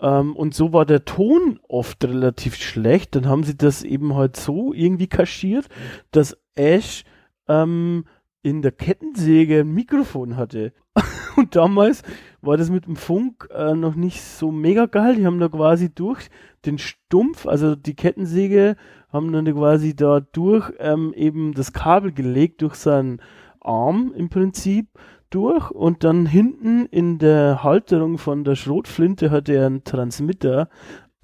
Ähm, 0.00 0.34
und 0.34 0.54
so 0.54 0.72
war 0.72 0.84
der 0.84 1.04
Ton 1.04 1.60
oft 1.68 2.04
relativ 2.04 2.56
schlecht. 2.56 3.14
Dann 3.14 3.28
haben 3.28 3.44
sie 3.44 3.56
das 3.56 3.82
eben 3.82 4.14
halt 4.14 4.36
so 4.36 4.72
irgendwie 4.72 5.06
kaschiert, 5.06 5.68
dass 6.10 6.36
Ash 6.56 7.04
ähm, 7.48 8.04
in 8.46 8.62
der 8.62 8.70
Kettensäge 8.70 9.62
ein 9.62 9.74
Mikrofon 9.74 10.36
hatte. 10.36 10.72
Und 11.36 11.56
damals 11.56 12.04
war 12.42 12.56
das 12.56 12.70
mit 12.70 12.86
dem 12.86 12.94
Funk 12.94 13.48
äh, 13.52 13.74
noch 13.74 13.96
nicht 13.96 14.22
so 14.22 14.52
mega 14.52 14.86
geil. 14.86 15.16
Die 15.16 15.26
haben 15.26 15.40
da 15.40 15.48
quasi 15.48 15.92
durch 15.92 16.28
den 16.64 16.78
Stumpf, 16.78 17.48
also 17.48 17.74
die 17.74 17.96
Kettensäge, 17.96 18.76
haben 19.12 19.32
dann 19.32 19.52
quasi 19.52 19.96
da 19.96 20.20
durch 20.20 20.72
ähm, 20.78 21.12
eben 21.16 21.54
das 21.54 21.72
Kabel 21.72 22.12
gelegt, 22.12 22.62
durch 22.62 22.76
seinen 22.76 23.20
Arm 23.60 24.12
im 24.16 24.28
Prinzip 24.28 24.90
durch 25.30 25.72
und 25.72 26.04
dann 26.04 26.24
hinten 26.24 26.86
in 26.86 27.18
der 27.18 27.64
Halterung 27.64 28.16
von 28.16 28.44
der 28.44 28.54
Schrotflinte 28.54 29.32
hatte 29.32 29.54
er 29.54 29.66
einen 29.66 29.82
Transmitter, 29.82 30.68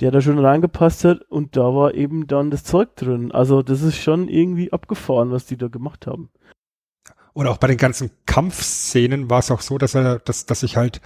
der 0.00 0.10
da 0.10 0.20
schon 0.20 0.40
reingepasst 0.40 1.04
hat 1.04 1.22
und 1.30 1.56
da 1.56 1.72
war 1.72 1.94
eben 1.94 2.26
dann 2.26 2.50
das 2.50 2.64
Zeug 2.64 2.96
drin. 2.96 3.30
Also 3.30 3.62
das 3.62 3.82
ist 3.82 3.98
schon 3.98 4.26
irgendwie 4.26 4.72
abgefahren, 4.72 5.30
was 5.30 5.46
die 5.46 5.56
da 5.56 5.68
gemacht 5.68 6.08
haben. 6.08 6.30
Und 7.34 7.46
auch 7.46 7.56
bei 7.56 7.66
den 7.66 7.78
ganzen 7.78 8.10
Kampfszenen 8.26 9.30
war 9.30 9.38
es 9.38 9.50
auch 9.50 9.62
so, 9.62 9.78
dass 9.78 9.94
er, 9.94 10.18
dass, 10.18 10.44
dass 10.44 10.62
ich 10.62 10.76
halt 10.76 11.00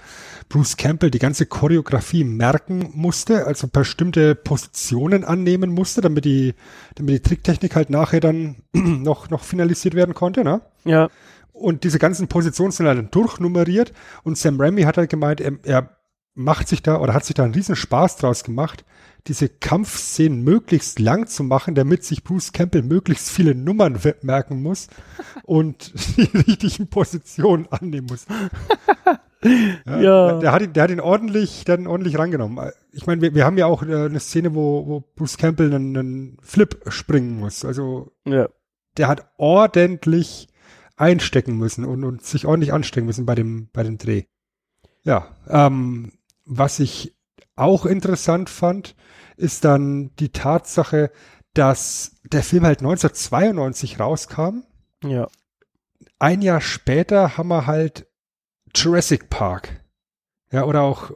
Bruce 0.49 0.75
Campbell 0.75 1.09
die 1.09 1.19
ganze 1.19 1.45
Choreografie 1.45 2.25
merken 2.25 2.89
musste, 2.93 3.47
also 3.47 3.67
bestimmte 3.67 4.35
Positionen 4.35 5.23
annehmen 5.23 5.71
musste, 5.71 6.01
damit 6.01 6.25
die, 6.25 6.53
damit 6.95 7.15
die 7.15 7.21
Tricktechnik 7.21 7.75
halt 7.75 7.89
nachher 7.89 8.19
dann 8.19 8.57
noch, 8.73 9.29
noch 9.29 9.43
finalisiert 9.43 9.95
werden 9.95 10.13
konnte, 10.13 10.43
ne? 10.43 10.61
Ja. 10.83 11.09
Und 11.53 11.85
diese 11.85 11.97
ganzen 11.97 12.27
Positionen 12.27 12.71
sind 12.71 12.87
halt 12.87 12.97
dann 12.97 13.09
durchnummeriert 13.09 13.93
und 14.23 14.37
Sam 14.37 14.59
Raimi 14.59 14.83
hat 14.83 14.97
halt 14.97 15.09
gemeint, 15.09 15.41
er, 15.41 15.53
er 15.63 15.97
macht 16.35 16.67
sich 16.67 16.83
da 16.83 16.99
oder 16.99 17.13
hat 17.13 17.25
sich 17.25 17.35
da 17.35 17.45
einen 17.45 17.53
riesen 17.53 17.75
Spaß 17.75 18.17
draus 18.17 18.43
gemacht, 18.43 18.85
diese 19.27 19.49
Kampfszenen 19.49 20.43
möglichst 20.43 20.99
lang 20.99 21.27
zu 21.27 21.43
machen, 21.43 21.75
damit 21.75 22.03
sich 22.03 22.23
Bruce 22.23 22.51
Campbell 22.51 22.83
möglichst 22.83 23.29
viele 23.29 23.55
Nummern 23.55 23.99
merken 24.21 24.61
muss 24.61 24.87
und 25.43 25.93
die 26.17 26.29
richtigen 26.37 26.87
Positionen 26.87 27.67
annehmen 27.69 28.07
muss. 28.09 28.25
Ja, 29.85 29.99
ja. 30.01 30.39
Der, 30.39 30.51
hat 30.51 30.63
ihn, 30.63 30.73
der 30.73 30.83
hat 30.83 30.89
ihn 30.89 30.99
ordentlich, 30.99 31.63
der 31.63 31.73
hat 31.73 31.79
ihn 31.79 31.87
ordentlich 31.87 32.17
rangenommen. 32.17 32.71
Ich 32.91 33.05
meine, 33.05 33.21
wir, 33.21 33.35
wir 33.35 33.45
haben 33.45 33.57
ja 33.57 33.67
auch 33.67 33.83
äh, 33.83 34.05
eine 34.05 34.19
Szene, 34.19 34.55
wo, 34.55 34.87
wo 34.87 35.03
Bruce 35.15 35.37
Campbell 35.37 35.73
einen, 35.73 35.95
einen 35.95 36.37
Flip 36.41 36.75
springen 36.87 37.39
muss. 37.39 37.63
Also 37.63 38.11
ja. 38.25 38.49
der 38.97 39.07
hat 39.07 39.29
ordentlich 39.37 40.47
einstecken 40.95 41.55
müssen 41.55 41.85
und, 41.85 42.03
und 42.03 42.23
sich 42.23 42.47
ordentlich 42.47 42.73
anstrengen 42.73 43.05
müssen 43.05 43.27
bei 43.27 43.35
dem, 43.35 43.69
bei 43.71 43.83
dem 43.83 43.99
Dreh. 43.99 44.23
Ja, 45.03 45.27
ähm, 45.47 46.13
was 46.45 46.79
ich 46.79 47.15
auch 47.55 47.85
interessant 47.85 48.49
fand, 48.49 48.95
ist 49.37 49.63
dann 49.63 50.15
die 50.17 50.29
Tatsache, 50.29 51.11
dass 51.53 52.17
der 52.23 52.43
Film 52.43 52.65
halt 52.65 52.79
1992 52.79 53.99
rauskam. 53.99 54.63
Ja. 55.03 55.27
Ein 56.19 56.41
Jahr 56.41 56.61
später 56.61 57.37
haben 57.37 57.49
wir 57.49 57.67
halt 57.67 58.07
Jurassic 58.75 59.29
Park. 59.29 59.83
Ja, 60.51 60.63
oder 60.65 60.81
auch 60.81 61.11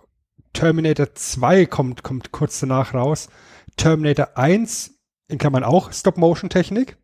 Terminator 0.54 1.14
2 1.14 1.66
kommt, 1.66 2.04
kommt 2.04 2.32
kurz 2.32 2.60
danach 2.60 2.94
raus. 2.94 3.30
Terminator 3.78 4.38
1, 4.38 5.00
in 5.28 5.38
Klammern 5.38 5.64
auch 5.64 5.92
Stop-Motion-Technik. 5.92 6.98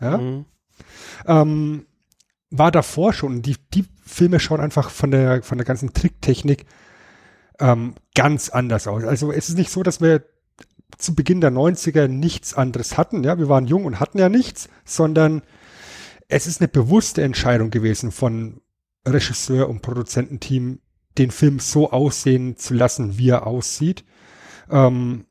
Ja. 0.00 0.18
Mhm. 0.18 0.44
Ähm, 1.26 1.86
war 2.50 2.70
davor 2.70 3.12
schon. 3.12 3.42
Die, 3.42 3.56
die 3.74 3.86
Filme 4.04 4.40
schauen 4.40 4.60
einfach 4.60 4.90
von 4.90 5.10
der, 5.10 5.42
von 5.42 5.58
der 5.58 5.66
ganzen 5.66 5.92
Tricktechnik 5.92 6.66
ähm, 7.60 7.94
ganz 8.14 8.48
anders 8.48 8.86
aus. 8.86 9.04
Also 9.04 9.32
es 9.32 9.48
ist 9.48 9.58
nicht 9.58 9.70
so, 9.70 9.82
dass 9.82 10.00
wir 10.00 10.24
zu 10.98 11.14
Beginn 11.14 11.40
der 11.40 11.52
90er 11.52 12.08
nichts 12.08 12.54
anderes 12.54 12.96
hatten. 12.96 13.24
Ja, 13.24 13.38
wir 13.38 13.48
waren 13.48 13.66
jung 13.66 13.84
und 13.84 14.00
hatten 14.00 14.18
ja 14.18 14.28
nichts, 14.28 14.68
sondern 14.84 15.42
es 16.28 16.46
ist 16.46 16.60
eine 16.60 16.68
bewusste 16.68 17.22
Entscheidung 17.22 17.70
gewesen 17.70 18.12
von 18.12 18.60
Regisseur 19.06 19.68
und 19.68 19.82
Produzententeam, 19.82 20.80
den 21.18 21.30
Film 21.30 21.60
so 21.60 21.90
aussehen 21.90 22.56
zu 22.56 22.74
lassen, 22.74 23.18
wie 23.18 23.30
er 23.30 23.46
aussieht. 23.46 24.04
Ähm, 24.70 25.26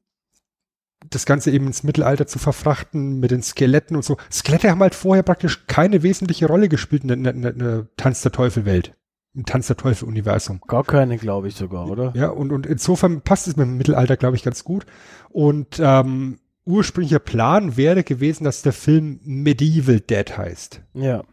das 1.09 1.25
Ganze 1.25 1.51
eben 1.51 1.67
ins 1.67 1.83
Mittelalter 1.83 2.25
zu 2.25 2.39
verfrachten 2.39 3.19
mit 3.19 3.31
den 3.31 3.43
Skeletten 3.43 3.95
und 3.95 4.03
so. 4.03 4.17
Skelette 4.31 4.71
haben 4.71 4.81
halt 4.81 4.95
vorher 4.95 5.23
praktisch 5.23 5.67
keine 5.67 6.01
wesentliche 6.03 6.47
Rolle 6.47 6.69
gespielt 6.69 7.03
in 7.03 7.23
der, 7.23 7.33
in 7.33 7.41
der, 7.41 7.53
in 7.53 7.59
der 7.59 7.87
Tanz 7.97 8.21
der 8.21 8.31
Teufel 8.31 8.65
Welt. 8.65 8.95
Im 9.35 9.45
Tanz 9.45 9.67
der 9.67 9.77
Teufel-Universum. 9.77 10.61
Gar 10.67 10.83
keine, 10.83 11.17
glaube 11.17 11.47
ich 11.47 11.55
sogar, 11.55 11.89
oder? 11.89 12.13
Ja, 12.15 12.29
und, 12.29 12.51
und 12.51 12.65
insofern 12.65 13.21
passt 13.21 13.47
es 13.47 13.57
mit 13.57 13.67
dem 13.67 13.77
Mittelalter, 13.77 14.17
glaube 14.17 14.35
ich, 14.35 14.43
ganz 14.43 14.63
gut. 14.63 14.85
Und 15.29 15.79
ähm, 15.79 16.39
ursprünglicher 16.65 17.19
Plan 17.19 17.77
wäre 17.77 18.03
gewesen, 18.03 18.45
dass 18.45 18.61
der 18.61 18.73
Film 18.73 19.19
Medieval 19.23 19.99
Dead 19.99 20.37
heißt. 20.37 20.81
Ja. 20.93 21.23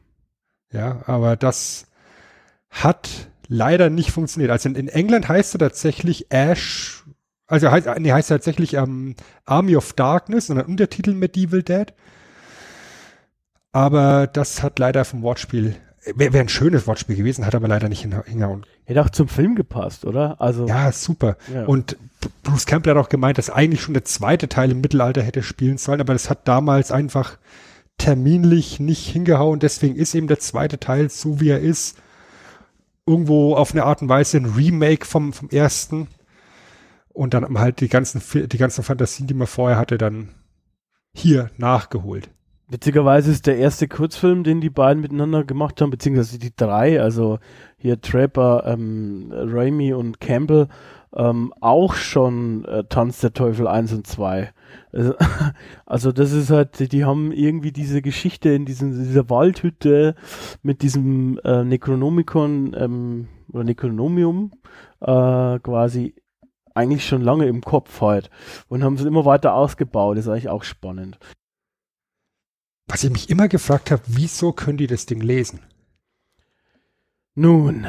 Ja, 0.72 1.02
aber 1.06 1.36
das 1.36 1.86
hat 2.70 3.28
leider 3.46 3.90
nicht 3.90 4.10
funktioniert. 4.10 4.50
Also 4.50 4.68
in, 4.68 4.74
in 4.74 4.88
England 4.88 5.28
heißt 5.28 5.54
er 5.54 5.58
tatsächlich 5.58 6.30
Ash, 6.30 7.04
also 7.46 7.70
heißt, 7.70 7.86
nee, 7.98 8.12
heißt 8.12 8.30
er 8.30 8.38
tatsächlich 8.38 8.74
ähm, 8.74 9.14
Army 9.44 9.76
of 9.76 9.92
Darkness 9.92 10.48
und 10.50 10.58
ein 10.58 10.66
Untertitel 10.66 11.12
Medieval 11.12 11.62
Dead. 11.62 11.92
Aber 13.72 14.26
das 14.26 14.62
hat 14.62 14.78
leider 14.78 15.04
vom 15.04 15.22
Wortspiel, 15.22 15.76
wäre 16.04 16.32
wär 16.32 16.40
ein 16.40 16.48
schönes 16.48 16.86
Wortspiel 16.86 17.16
gewesen, 17.16 17.46
hat 17.46 17.54
aber 17.54 17.68
leider 17.68 17.88
nicht 17.88 18.02
hingehauen. 18.02 18.66
Hätte 18.84 19.02
auch 19.02 19.10
zum 19.10 19.28
Film 19.28 19.54
gepasst, 19.54 20.04
oder? 20.04 20.40
Also. 20.40 20.66
Ja, 20.66 20.90
super. 20.92 21.36
Ja. 21.52 21.64
Und 21.64 21.96
Bruce 22.42 22.66
Campbell 22.66 22.94
hat 22.94 23.04
auch 23.04 23.08
gemeint, 23.08 23.38
dass 23.38 23.50
eigentlich 23.50 23.82
schon 23.82 23.94
der 23.94 24.04
zweite 24.04 24.48
Teil 24.48 24.70
im 24.72 24.80
Mittelalter 24.80 25.22
hätte 25.22 25.42
spielen 25.42 25.78
sollen, 25.78 26.00
aber 26.00 26.12
das 26.12 26.28
hat 26.28 26.48
damals 26.48 26.90
einfach 26.90 27.38
terminlich 27.98 28.80
nicht 28.80 29.06
hingehauen. 29.08 29.60
Deswegen 29.60 29.96
ist 29.96 30.14
eben 30.14 30.26
der 30.26 30.40
zweite 30.40 30.80
Teil 30.80 31.08
so, 31.08 31.40
wie 31.40 31.50
er 31.50 31.60
ist, 31.60 31.98
irgendwo 33.06 33.54
auf 33.54 33.72
eine 33.72 33.84
Art 33.84 34.02
und 34.02 34.08
Weise 34.08 34.38
ein 34.38 34.46
Remake 34.46 35.06
vom, 35.06 35.32
vom 35.32 35.50
ersten. 35.50 36.08
Und 37.10 37.34
dann 37.34 37.58
halt 37.58 37.80
die 37.80 37.88
ganzen, 37.88 38.22
die 38.48 38.58
ganzen 38.58 38.82
Fantasien, 38.82 39.26
die 39.28 39.34
man 39.34 39.46
vorher 39.46 39.78
hatte, 39.78 39.98
dann 39.98 40.30
hier 41.14 41.50
nachgeholt. 41.58 42.30
Witzigerweise 42.72 43.30
ist 43.30 43.46
der 43.46 43.58
erste 43.58 43.86
Kurzfilm, 43.86 44.44
den 44.44 44.62
die 44.62 44.70
beiden 44.70 45.02
miteinander 45.02 45.44
gemacht 45.44 45.82
haben, 45.82 45.90
beziehungsweise 45.90 46.38
die 46.38 46.56
drei, 46.56 47.02
also 47.02 47.38
hier 47.76 48.00
Trapper, 48.00 48.64
ähm, 48.66 49.30
Raimi 49.30 49.92
und 49.92 50.22
Campbell, 50.22 50.68
ähm, 51.14 51.52
auch 51.60 51.92
schon 51.92 52.64
äh, 52.64 52.84
Tanz 52.84 53.20
der 53.20 53.34
Teufel 53.34 53.68
1 53.68 53.92
und 53.92 54.06
2. 54.06 54.54
Also, 54.90 55.14
also 55.84 56.12
das 56.12 56.32
ist 56.32 56.48
halt, 56.48 56.92
die 56.92 57.04
haben 57.04 57.30
irgendwie 57.30 57.72
diese 57.72 58.00
Geschichte 58.00 58.48
in 58.48 58.64
diesem, 58.64 58.92
dieser 58.92 59.28
Waldhütte 59.28 60.14
mit 60.62 60.80
diesem 60.80 61.38
äh, 61.44 61.64
Necronomicon 61.64 62.74
ähm, 62.74 63.28
oder 63.52 63.64
Necronomium 63.64 64.50
äh, 65.00 65.58
quasi 65.58 66.14
eigentlich 66.72 67.06
schon 67.06 67.20
lange 67.20 67.44
im 67.48 67.60
Kopf 67.60 68.00
halt 68.00 68.30
und 68.68 68.82
haben 68.82 68.94
es 68.94 69.04
immer 69.04 69.26
weiter 69.26 69.52
ausgebaut. 69.52 70.16
Das 70.16 70.24
ist 70.24 70.30
eigentlich 70.30 70.48
auch 70.48 70.64
spannend. 70.64 71.18
Was 72.86 73.04
ich 73.04 73.10
mich 73.10 73.30
immer 73.30 73.48
gefragt 73.48 73.90
habe, 73.90 74.02
wieso 74.06 74.52
können 74.52 74.78
die 74.78 74.86
das 74.86 75.06
Ding 75.06 75.20
lesen? 75.20 75.60
Nun, 77.34 77.86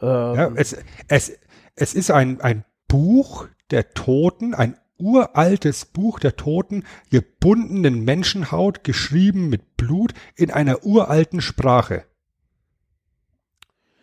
ähm, 0.00 0.34
Ja, 0.34 0.52
es, 0.56 0.76
es, 1.08 1.38
es 1.76 1.94
ist 1.94 2.10
ein, 2.10 2.40
ein 2.40 2.64
Buch 2.88 3.46
der 3.70 3.94
Toten, 3.94 4.54
ein 4.54 4.76
uraltes 4.98 5.84
Buch 5.84 6.18
der 6.18 6.36
Toten, 6.36 6.84
gebunden 7.10 7.84
in 7.84 8.04
Menschenhaut, 8.04 8.84
geschrieben 8.84 9.48
mit 9.48 9.76
Blut 9.76 10.14
in 10.36 10.50
einer 10.50 10.84
uralten 10.84 11.40
Sprache. 11.40 12.04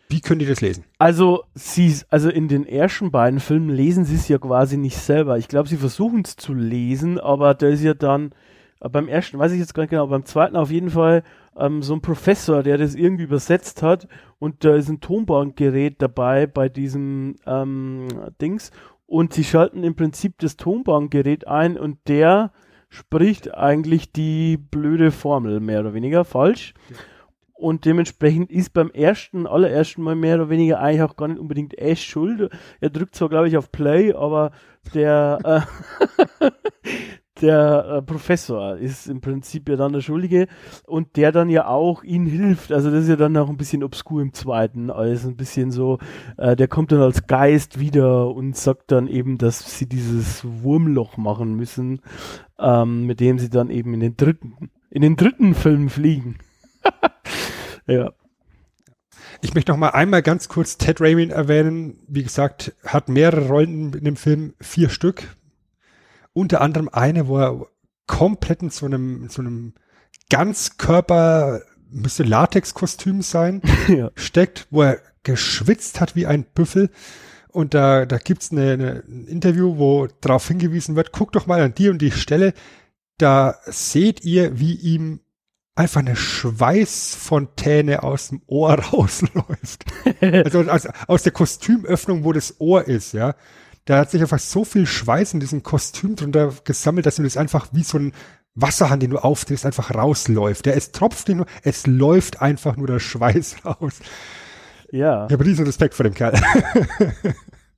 Wie 0.09 0.21
können 0.21 0.39
die 0.39 0.47
das 0.47 0.61
lesen? 0.61 0.85
Also, 0.97 1.43
sie, 1.53 1.95
also 2.09 2.29
in 2.29 2.47
den 2.47 2.65
ersten 2.65 3.11
beiden 3.11 3.39
Filmen 3.39 3.69
lesen 3.69 4.05
sie 4.05 4.15
es 4.15 4.27
ja 4.27 4.39
quasi 4.39 4.75
nicht 4.75 4.97
selber. 4.97 5.37
Ich 5.37 5.47
glaube, 5.47 5.69
sie 5.69 5.77
versuchen 5.77 6.23
es 6.25 6.35
zu 6.35 6.55
lesen, 6.55 7.19
aber 7.19 7.53
da 7.53 7.67
ist 7.67 7.83
ja 7.83 7.93
dann, 7.93 8.33
beim 8.79 9.07
ersten, 9.07 9.39
weiß 9.39 9.51
ich 9.51 9.59
jetzt 9.59 9.73
gar 9.73 9.83
nicht 9.83 9.89
genau, 9.89 10.07
beim 10.07 10.25
zweiten 10.25 10.55
auf 10.55 10.71
jeden 10.71 10.89
Fall 10.89 11.23
ähm, 11.57 11.81
so 11.81 11.93
ein 11.93 12.01
Professor, 12.01 12.63
der 12.63 12.77
das 12.77 12.95
irgendwie 12.95 13.23
übersetzt 13.23 13.81
hat 13.81 14.07
und 14.39 14.63
da 14.63 14.75
ist 14.75 14.89
ein 14.89 15.01
Tonbandgerät 15.01 16.01
dabei 16.01 16.47
bei 16.47 16.69
diesem 16.69 17.35
ähm, 17.45 18.07
Dings 18.41 18.71
und 19.05 19.33
sie 19.33 19.43
schalten 19.43 19.83
im 19.83 19.95
Prinzip 19.95 20.37
das 20.39 20.55
Tonbandgerät 20.55 21.47
ein 21.47 21.77
und 21.77 21.97
der 22.07 22.51
spricht 22.89 23.53
eigentlich 23.53 24.11
die 24.11 24.57
blöde 24.57 25.11
Formel, 25.11 25.59
mehr 25.59 25.81
oder 25.81 25.93
weniger 25.93 26.25
falsch. 26.25 26.73
Und 27.53 27.83
dementsprechend 27.83 28.51
ist 28.51 28.71
beim 28.71 28.89
ersten, 28.89 29.45
allerersten 29.45 30.01
Mal 30.01 30.15
mehr 30.15 30.35
oder 30.35 30.49
weniger 30.49 30.79
eigentlich 30.79 31.01
auch 31.01 31.17
gar 31.17 31.27
nicht 31.27 31.39
unbedingt 31.39 31.77
Ash 31.77 32.01
schuld. 32.01 32.49
Er 32.79 32.89
drückt 32.89 33.15
zwar, 33.15 33.27
glaube 33.27 33.49
ich, 33.49 33.57
auf 33.57 33.69
Play, 33.69 34.13
aber 34.13 34.51
der, 34.93 35.67
äh, 36.39 36.51
der 37.41 37.85
äh, 37.85 38.01
Professor 38.01 38.77
ist 38.77 39.07
im 39.07 39.21
Prinzip 39.21 39.69
ja 39.69 39.75
dann 39.75 39.93
der 39.93 40.01
Schuldige 40.01 40.47
und 40.85 41.15
der 41.15 41.31
dann 41.31 41.49
ja 41.49 41.67
auch 41.67 42.03
ihnen 42.03 42.27
hilft. 42.27 42.71
Also 42.71 42.91
das 42.91 43.03
ist 43.03 43.09
ja 43.09 43.15
dann 43.15 43.37
auch 43.37 43.49
ein 43.49 43.57
bisschen 43.57 43.83
obskur 43.83 44.21
im 44.21 44.33
zweiten, 44.33 44.89
alles 44.89 45.25
ein 45.25 45.35
bisschen 45.35 45.71
so, 45.71 45.99
äh, 46.37 46.55
der 46.55 46.67
kommt 46.67 46.91
dann 46.91 47.01
als 47.01 47.27
Geist 47.27 47.79
wieder 47.79 48.29
und 48.33 48.55
sagt 48.55 48.91
dann 48.91 49.07
eben, 49.07 49.37
dass 49.37 49.77
sie 49.77 49.87
dieses 49.87 50.43
Wurmloch 50.43 51.17
machen 51.17 51.55
müssen, 51.55 52.01
ähm, 52.59 53.05
mit 53.05 53.19
dem 53.19 53.39
sie 53.39 53.49
dann 53.49 53.69
eben 53.69 53.93
in 53.93 53.99
den 53.99 54.17
dritten, 54.17 54.69
in 54.89 55.01
den 55.01 55.15
dritten 55.15 55.53
Film 55.53 55.89
fliegen. 55.89 56.37
ja. 57.87 58.11
Ich 59.41 59.53
möchte 59.53 59.71
noch 59.71 59.79
mal 59.79 59.89
einmal 59.89 60.21
ganz 60.21 60.49
kurz 60.49 60.77
Ted 60.77 60.99
Raymond 60.99 61.31
erwähnen. 61.31 61.99
Wie 62.07 62.23
gesagt, 62.23 62.75
hat 62.85 63.07
mehrere 63.07 63.47
Rollen 63.47 63.93
in 63.93 64.03
dem 64.03 64.15
Film, 64.17 64.53
vier 64.59 64.89
Stück. 64.89 65.37
Unter 66.39 66.61
anderem 66.61 66.89
eine, 66.91 67.27
wo 67.27 67.37
er 67.37 67.67
komplett 68.07 68.61
in 68.61 68.69
so 68.69 68.85
einem, 68.85 69.23
in 69.23 69.29
so 69.29 69.41
einem 69.41 69.73
Ganzkörper, 70.29 71.61
müsste 71.91 72.23
Latex-Kostüm 72.23 73.21
sein, 73.21 73.61
ja. 73.89 74.09
steckt, 74.15 74.67
wo 74.71 74.83
er 74.83 74.99
geschwitzt 75.23 75.99
hat 75.99 76.15
wie 76.15 76.25
ein 76.25 76.43
Büffel. 76.43 76.89
Und 77.51 77.73
da, 77.73 78.05
da 78.05 78.17
gibt's 78.19 78.51
eine, 78.51 78.71
eine, 78.71 79.03
ein 79.07 79.27
Interview, 79.27 79.77
wo 79.77 80.07
darauf 80.21 80.47
hingewiesen 80.47 80.95
wird, 80.95 81.11
guck 81.11 81.33
doch 81.33 81.45
mal 81.45 81.61
an 81.61 81.75
die 81.75 81.89
und 81.89 82.01
die 82.01 82.11
Stelle, 82.11 82.53
da 83.17 83.55
seht 83.65 84.23
ihr, 84.23 84.59
wie 84.59 84.75
ihm 84.75 85.19
einfach 85.75 85.99
eine 85.99 86.15
Schweißfontäne 86.15 88.03
aus 88.03 88.29
dem 88.29 88.41
Ohr 88.47 88.73
rausläuft. 88.93 89.85
also 90.21 90.61
aus, 90.61 90.87
aus 91.07 91.23
der 91.23 91.31
Kostümöffnung, 91.31 92.23
wo 92.23 92.33
das 92.33 92.59
Ohr 92.59 92.87
ist, 92.87 93.13
ja. 93.13 93.35
Da 93.89 93.97
hat 93.97 94.11
sich 94.11 94.21
einfach 94.21 94.37
so 94.37 94.65
viel 94.65 94.85
Schweiß 94.85 95.33
in 95.33 95.39
diesem 95.39 95.63
Kostüm 95.63 96.15
drunter 96.15 96.53
gesammelt, 96.63 97.07
dass 97.07 97.17
ihm 97.17 97.23
das 97.23 97.37
einfach 97.37 97.69
wie 97.71 97.81
so 97.81 97.97
ein 97.97 98.13
Wasserhahn, 98.53 98.99
den 98.99 99.09
du 99.09 99.17
aufdrehst, 99.17 99.65
einfach 99.65 99.95
rausläuft. 99.95 100.67
Der 100.67 100.77
es 100.77 100.91
tropft 100.91 101.27
nicht 101.27 101.37
nur, 101.37 101.47
es 101.63 101.87
läuft 101.87 102.39
einfach 102.39 102.77
nur 102.77 102.85
der 102.85 102.99
Schweiß 102.99 103.55
raus. 103.65 103.99
Ja. 104.91 105.25
Ich 105.25 105.33
habe 105.33 105.43
riesen 105.43 105.65
Respekt 105.65 105.95
vor 105.95 106.03
dem 106.03 106.13
Kerl. 106.13 106.39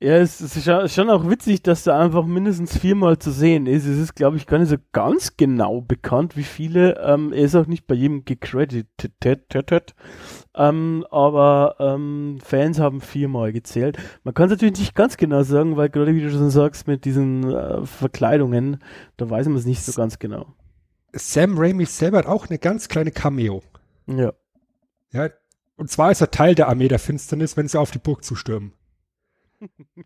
Ja, 0.02 0.16
es 0.16 0.40
ist 0.40 0.64
schon, 0.64 0.88
schon 0.88 1.10
auch 1.10 1.30
witzig, 1.30 1.62
dass 1.62 1.86
er 1.86 1.96
einfach 1.96 2.26
mindestens 2.26 2.76
viermal 2.76 3.20
zu 3.20 3.30
sehen 3.30 3.66
ist. 3.66 3.86
Es 3.86 3.98
ist, 3.98 4.16
glaube 4.16 4.36
ich, 4.36 4.48
gar 4.48 4.58
nicht 4.58 4.70
so 4.70 4.76
ganz 4.90 5.36
genau 5.36 5.80
bekannt, 5.80 6.36
wie 6.36 6.42
viele. 6.42 6.98
Ähm, 6.98 7.32
er 7.32 7.44
ist 7.44 7.54
auch 7.54 7.68
nicht 7.68 7.86
bei 7.86 7.94
jedem 7.94 8.24
gecredited. 8.24 9.94
Ähm, 10.54 11.06
aber 11.10 11.76
ähm, 11.78 12.38
Fans 12.42 12.78
haben 12.78 13.00
viermal 13.00 13.52
gezählt. 13.52 13.96
Man 14.22 14.34
kann 14.34 14.46
es 14.46 14.50
natürlich 14.52 14.78
nicht 14.78 14.94
ganz 14.94 15.16
genau 15.16 15.42
sagen, 15.44 15.76
weil 15.76 15.88
gerade 15.88 16.14
wie 16.14 16.20
du 16.20 16.30
schon 16.30 16.50
sagst, 16.50 16.86
mit 16.86 17.04
diesen 17.06 17.50
äh, 17.50 17.86
Verkleidungen, 17.86 18.82
da 19.16 19.30
weiß 19.30 19.46
man 19.48 19.56
es 19.56 19.64
nicht 19.64 19.82
so 19.82 19.92
ganz 19.92 20.18
genau. 20.18 20.54
Sam 21.14 21.58
Raimi 21.58 21.86
selber 21.86 22.18
hat 22.18 22.26
auch 22.26 22.48
eine 22.48 22.58
ganz 22.58 22.88
kleine 22.88 23.12
Cameo. 23.12 23.62
Ja. 24.06 24.32
Ja, 25.12 25.30
und 25.76 25.90
zwar 25.90 26.10
ist 26.10 26.20
er 26.20 26.30
Teil 26.30 26.54
der 26.54 26.68
Armee 26.68 26.88
der 26.88 26.98
Finsternis, 26.98 27.56
wenn 27.56 27.68
sie 27.68 27.78
auf 27.78 27.90
die 27.90 27.98
Burg 27.98 28.24
zustürmen. 28.24 28.72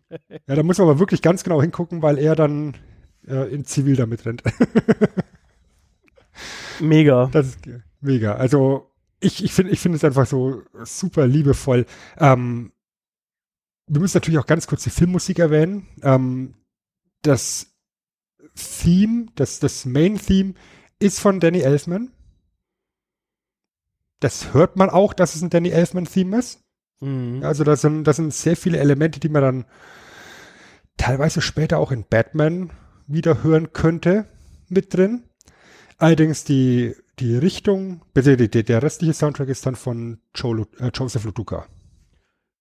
ja, 0.09 0.55
da 0.55 0.63
muss 0.63 0.77
man 0.77 0.87
aber 0.87 0.99
wirklich 0.99 1.21
ganz 1.21 1.43
genau 1.43 1.61
hingucken, 1.61 2.01
weil 2.01 2.17
er 2.17 2.35
dann 2.35 2.75
äh, 3.27 3.53
in 3.53 3.65
Zivil 3.65 3.95
damit 3.95 4.25
rennt. 4.25 4.43
mega. 6.79 7.29
Das 7.31 7.47
ist 7.47 7.59
mega. 8.01 8.35
Also 8.35 8.86
ich, 9.19 9.43
ich 9.43 9.53
finde 9.53 9.71
ich 9.71 9.79
finde 9.79 9.97
es 9.97 10.03
einfach 10.03 10.27
so 10.27 10.63
super 10.83 11.27
liebevoll. 11.27 11.85
Ähm, 12.17 12.71
wir 13.87 14.01
müssen 14.01 14.17
natürlich 14.17 14.39
auch 14.39 14.45
ganz 14.45 14.67
kurz 14.67 14.83
die 14.83 14.89
Filmmusik 14.89 15.39
erwähnen. 15.39 15.87
Ähm, 16.03 16.53
das 17.21 17.73
Theme, 18.55 19.27
das, 19.35 19.59
das 19.59 19.85
Main-Theme 19.85 20.53
ist 20.99 21.19
von 21.19 21.39
Danny 21.39 21.61
Elfman. 21.61 22.11
Das 24.19 24.53
hört 24.53 24.75
man 24.75 24.89
auch, 24.89 25.13
dass 25.13 25.35
es 25.35 25.41
ein 25.41 25.49
Danny 25.49 25.69
Elfman-Theme 25.69 26.37
ist. 26.37 26.63
Mhm. 26.99 27.43
Also 27.43 27.63
da 27.63 27.75
sind, 27.75 28.03
da 28.05 28.13
sind 28.13 28.33
sehr 28.33 28.57
viele 28.57 28.79
Elemente, 28.79 29.19
die 29.19 29.29
man 29.29 29.41
dann 29.41 29.65
teilweise 30.97 31.41
später 31.41 31.77
auch 31.77 31.91
in 31.91 32.05
Batman 32.07 32.71
wieder 33.05 33.43
hören 33.43 33.71
könnte, 33.71 34.25
mit 34.67 34.93
drin. 34.93 35.23
Allerdings 35.97 36.43
die, 36.43 36.95
die 37.19 37.35
Richtung, 37.35 38.01
bitte 38.13 38.37
die, 38.37 38.63
der 38.63 38.83
restliche 38.83 39.13
Soundtrack 39.13 39.49
ist 39.49 39.65
dann 39.65 39.75
von 39.75 40.19
Joe, 40.35 40.65
äh, 40.79 40.91
Joseph 40.93 41.23
Luduka. 41.25 41.65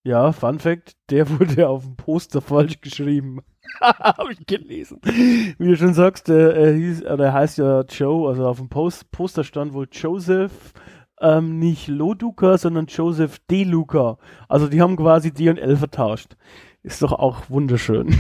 Ja, 0.03 0.33
Fun 0.33 0.59
Fact, 0.59 0.97
der 1.11 1.29
wurde 1.39 1.69
auf 1.69 1.85
dem 1.85 1.97
Poster 1.97 2.41
falsch 2.41 2.81
geschrieben. 2.81 3.41
Habe 3.81 4.33
ich 4.33 4.47
gelesen. 4.47 5.01
Wie 5.03 5.67
du 5.67 5.77
schon 5.77 5.95
sagst, 5.95 6.29
der, 6.29 6.55
er 6.55 6.73
hieß, 6.73 7.01
der 7.01 7.33
heißt 7.33 7.59
ja 7.59 7.83
Joe, 7.83 8.29
also 8.29 8.47
auf 8.47 8.59
dem 8.59 8.69
Post, 8.69 9.11
Poster 9.11 9.45
stand 9.45 9.73
wohl 9.73 9.89
Joseph 9.91 10.73
ähm, 11.21 11.59
nicht 11.59 11.89
Loduca, 11.89 12.59
sondern 12.59 12.87
Joseph 12.87 13.39
D. 13.51 13.65
Luca. 13.65 14.19
Also 14.49 14.69
die 14.69 14.81
haben 14.81 14.97
quasi 14.97 15.33
D 15.33 15.49
und 15.49 15.59
L 15.59 15.77
vertauscht. 15.77 16.37
Ist 16.83 17.03
doch 17.03 17.13
auch 17.13 17.51
wunderschön. 17.51 18.19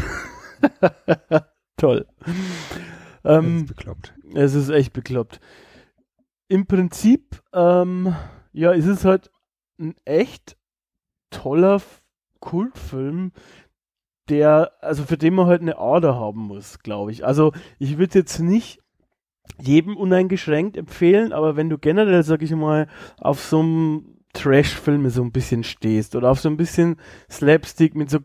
Toll. 1.76 2.06
Ähm, 3.24 3.58
ist 3.58 3.68
bekloppt. 3.68 4.14
Es 4.34 4.54
ist 4.54 4.70
echt 4.70 4.92
bekloppt. 4.92 5.40
Im 6.48 6.66
Prinzip, 6.66 7.42
ähm, 7.52 8.14
ja, 8.52 8.72
es 8.72 8.86
ist 8.86 9.04
halt 9.04 9.30
ein 9.78 9.94
echt 10.04 10.56
toller 11.30 11.82
Kultfilm, 12.40 13.32
der, 14.28 14.72
also 14.80 15.04
für 15.04 15.16
den 15.16 15.34
man 15.34 15.46
halt 15.46 15.62
eine 15.62 15.78
Ader 15.78 16.16
haben 16.16 16.40
muss, 16.40 16.78
glaube 16.80 17.12
ich. 17.12 17.24
Also 17.24 17.52
ich 17.78 17.98
würde 17.98 18.18
jetzt 18.18 18.38
nicht 18.38 18.80
jedem 19.60 19.96
uneingeschränkt 19.96 20.76
empfehlen, 20.76 21.32
aber 21.32 21.56
wenn 21.56 21.68
du 21.68 21.78
generell, 21.78 22.22
sag 22.22 22.42
ich 22.42 22.52
mal, 22.52 22.88
auf 23.18 23.40
so 23.40 23.60
einem 23.60 24.16
Trash-Filme 24.32 25.10
so 25.10 25.22
ein 25.22 25.32
bisschen 25.32 25.64
stehst 25.64 26.14
oder 26.14 26.30
auf 26.30 26.40
so 26.40 26.48
ein 26.48 26.56
bisschen 26.56 26.96
Slapstick 27.30 27.94
mit 27.94 28.10
so 28.10 28.18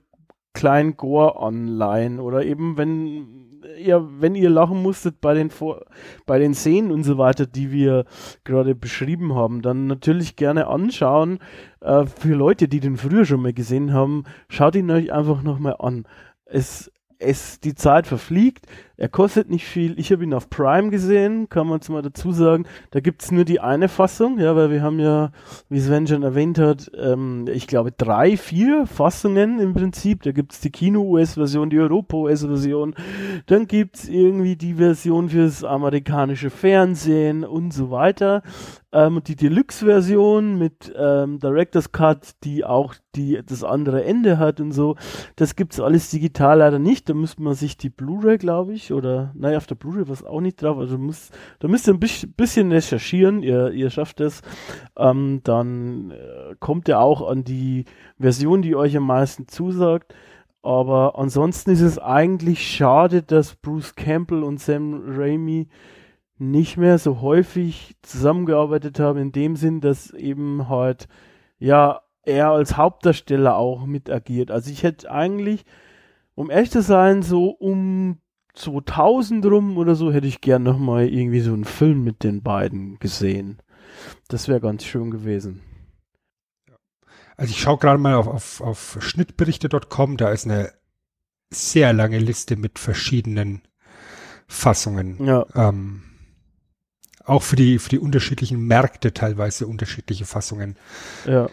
kleinen 0.54 0.98
Gore 0.98 1.38
online 1.38 2.22
oder 2.22 2.44
eben 2.44 2.78
wenn 2.78 3.51
ihr, 3.78 4.08
wenn 4.20 4.36
ihr 4.36 4.50
lachen 4.50 4.82
musstet 4.82 5.22
bei 5.22 5.34
den 5.34 5.50
Vor 5.50 5.86
bei 6.26 6.40
den 6.40 6.54
Szenen 6.54 6.92
und 6.92 7.04
so 7.04 7.18
weiter, 7.18 7.46
die 7.46 7.72
wir 7.72 8.06
gerade 8.44 8.76
beschrieben 8.76 9.36
haben, 9.36 9.62
dann 9.62 9.88
natürlich 9.88 10.36
gerne 10.36 10.68
anschauen. 10.68 11.40
Äh, 11.82 12.06
für 12.06 12.36
Leute, 12.36 12.68
die 12.68 12.80
den 12.80 12.98
früher 12.98 13.26
schon 13.26 13.42
mal 13.42 13.54
gesehen 13.54 13.94
haben, 13.94 14.24
schaut 14.50 14.76
ihn 14.76 14.92
euch 14.92 15.12
einfach 15.12 15.44
nochmal 15.44 15.76
an. 15.80 16.06
Es 16.46 16.92
es, 17.22 17.60
die 17.60 17.76
Zeit 17.76 18.08
verfliegt. 18.08 18.66
Er 19.02 19.10
kostet 19.10 19.50
nicht 19.50 19.66
viel. 19.66 19.98
Ich 19.98 20.12
habe 20.12 20.24
ihn 20.24 20.32
auf 20.36 20.48
Prime 20.52 20.92
gesehen, 20.92 21.50
kann 21.50 21.66
man 21.66 21.80
es 21.80 21.90
mal 21.90 22.04
dazu 22.04 22.32
sagen. 22.32 22.68
Da 22.92 23.00
gibt 23.00 23.24
es 23.24 23.32
nur 23.32 23.46
die 23.46 23.60
eine 23.60 23.90
Fassung, 23.90 24.38
ja, 24.38 24.56
weil 24.56 24.70
wir 24.70 24.84
haben 24.84 25.00
ja, 25.00 25.32
wie 25.70 25.80
Sven 25.80 26.06
schon 26.06 26.22
erwähnt 26.22 26.60
hat, 26.60 26.92
ähm, 26.96 27.48
ich 27.52 27.66
glaube 27.66 27.92
drei, 27.92 28.38
vier 28.38 28.86
Fassungen 28.86 29.60
im 29.60 29.74
Prinzip. 29.74 30.22
Da 30.22 30.32
gibt 30.32 30.54
es 30.54 30.60
die 30.60 30.70
Kino-US-Version, 30.70 31.72
die 31.72 31.80
Europa-US-Version, 31.80 32.94
dann 33.48 33.66
gibt 33.66 33.96
es 33.96 34.08
irgendwie 34.08 34.56
die 34.56 34.76
Version 34.76 35.30
fürs 35.30 35.64
amerikanische 35.64 36.52
Fernsehen 36.52 37.44
und 37.44 37.74
so 37.74 37.90
weiter. 37.90 38.44
Ähm, 38.94 39.22
die 39.26 39.36
Deluxe-Version 39.36 40.60
mit 40.60 40.94
ähm, 40.96 41.40
Director's 41.40 41.92
Cut, 41.92 42.36
die 42.44 42.66
auch 42.66 42.94
die, 43.16 43.42
das 43.46 43.64
andere 43.64 44.04
Ende 44.04 44.38
hat 44.38 44.60
und 44.60 44.74
so. 44.74 44.96
Das 45.38 45.56
gibt's 45.56 45.80
alles 45.80 46.10
digital 46.10 46.60
leider 46.60 46.78
nicht. 46.78 47.10
Da 47.10 47.14
müsste 47.14 47.42
man 47.42 47.56
sich 47.56 47.78
die 47.78 47.90
Blu-ray, 47.90 48.38
glaube 48.38 48.74
ich, 48.74 48.91
oder, 48.92 49.32
naja, 49.36 49.58
auf 49.58 49.68
der 49.68 49.76
Blu-ray 49.76 50.08
war 50.08 50.14
es 50.14 50.24
auch 50.24 50.42
nicht 50.42 50.62
drauf. 50.62 50.78
Also 50.78 50.98
muss, 50.98 51.30
da 51.60 51.68
müsst 51.68 51.88
ihr 51.88 51.94
ein 51.94 52.00
bisschen 52.00 52.72
recherchieren. 52.72 53.44
Ihr, 53.44 53.72
ihr 53.72 53.90
schafft 53.90 54.22
es. 54.22 54.42
Ähm, 54.98 55.42
dann 55.44 56.12
äh, 56.12 56.56
kommt 56.60 56.88
ihr 56.88 57.00
auch 57.00 57.28
an 57.28 57.44
die 57.44 57.86
Version, 58.20 58.62
die 58.62 58.76
euch 58.76 58.96
am 58.98 59.06
meisten 59.06 59.48
zusagt. 59.48 60.14
Aber 60.64 61.18
ansonsten 61.18 61.72
ist 61.72 61.82
es 61.82 61.98
eigentlich 61.98 62.68
schade, 62.68 63.24
dass 63.24 63.56
Bruce 63.56 63.96
Campbell 63.96 64.44
und 64.44 64.60
Sam 64.60 65.04
Raimi 65.08 65.68
nicht 66.38 66.78
mehr 66.78 66.98
so 66.98 67.22
häufig 67.22 67.96
zusammengearbeitet 68.02 69.00
haben, 69.00 69.20
in 69.20 69.32
dem 69.32 69.56
Sinn, 69.56 69.80
dass 69.80 70.12
eben 70.12 70.70
halt, 70.70 71.08
ja, 71.60 72.02
er 72.24 72.52
als 72.52 72.78
Hauptdarsteller 72.78 73.56
auch 73.56 73.86
mit 73.86 74.10
agiert. 74.10 74.52
Also 74.52 74.72
ich 74.72 74.84
hätte 74.84 75.12
eigentlich, 75.12 75.66
um 76.36 76.50
ehrlich 76.50 76.72
zu 76.72 76.82
sein, 76.82 77.22
so 77.22 77.50
um 77.50 78.18
2000 78.54 79.46
rum 79.46 79.78
oder 79.78 79.96
so, 79.96 80.12
hätte 80.12 80.28
ich 80.28 80.42
gern 80.42 80.64
nochmal 80.64 81.08
irgendwie 81.08 81.42
so 81.42 81.54
einen 81.54 81.66
Film 81.66 82.04
mit 82.04 82.24
den 82.24 82.42
beiden 82.42 83.00
gesehen. 83.00 83.62
Das 84.28 84.48
wäre 84.48 84.60
ganz 84.60 84.84
schön 84.84 85.12
gewesen. 85.12 85.62
Also 87.38 87.52
ich 87.52 87.62
schaue 87.62 87.78
gerade 87.78 87.98
mal 87.98 88.16
auf, 88.16 88.28
auf, 88.28 88.62
auf 88.62 88.98
schnittberichte.com, 89.00 90.18
da 90.18 90.30
ist 90.30 90.46
eine 90.46 90.72
sehr 91.50 91.94
lange 91.94 92.20
Liste 92.20 92.56
mit 92.56 92.80
verschiedenen 92.80 93.62
Fassungen. 94.48 95.26
Ja. 95.26 95.46
Ähm, 95.56 96.04
auch 97.24 97.44
für 97.44 97.56
die, 97.56 97.80
für 97.80 97.90
die 97.90 98.00
unterschiedlichen 98.00 98.66
Märkte 98.66 99.14
teilweise 99.14 99.68
unterschiedliche 99.68 100.26
Fassungen. 100.26 100.78
Ja. 101.26 101.50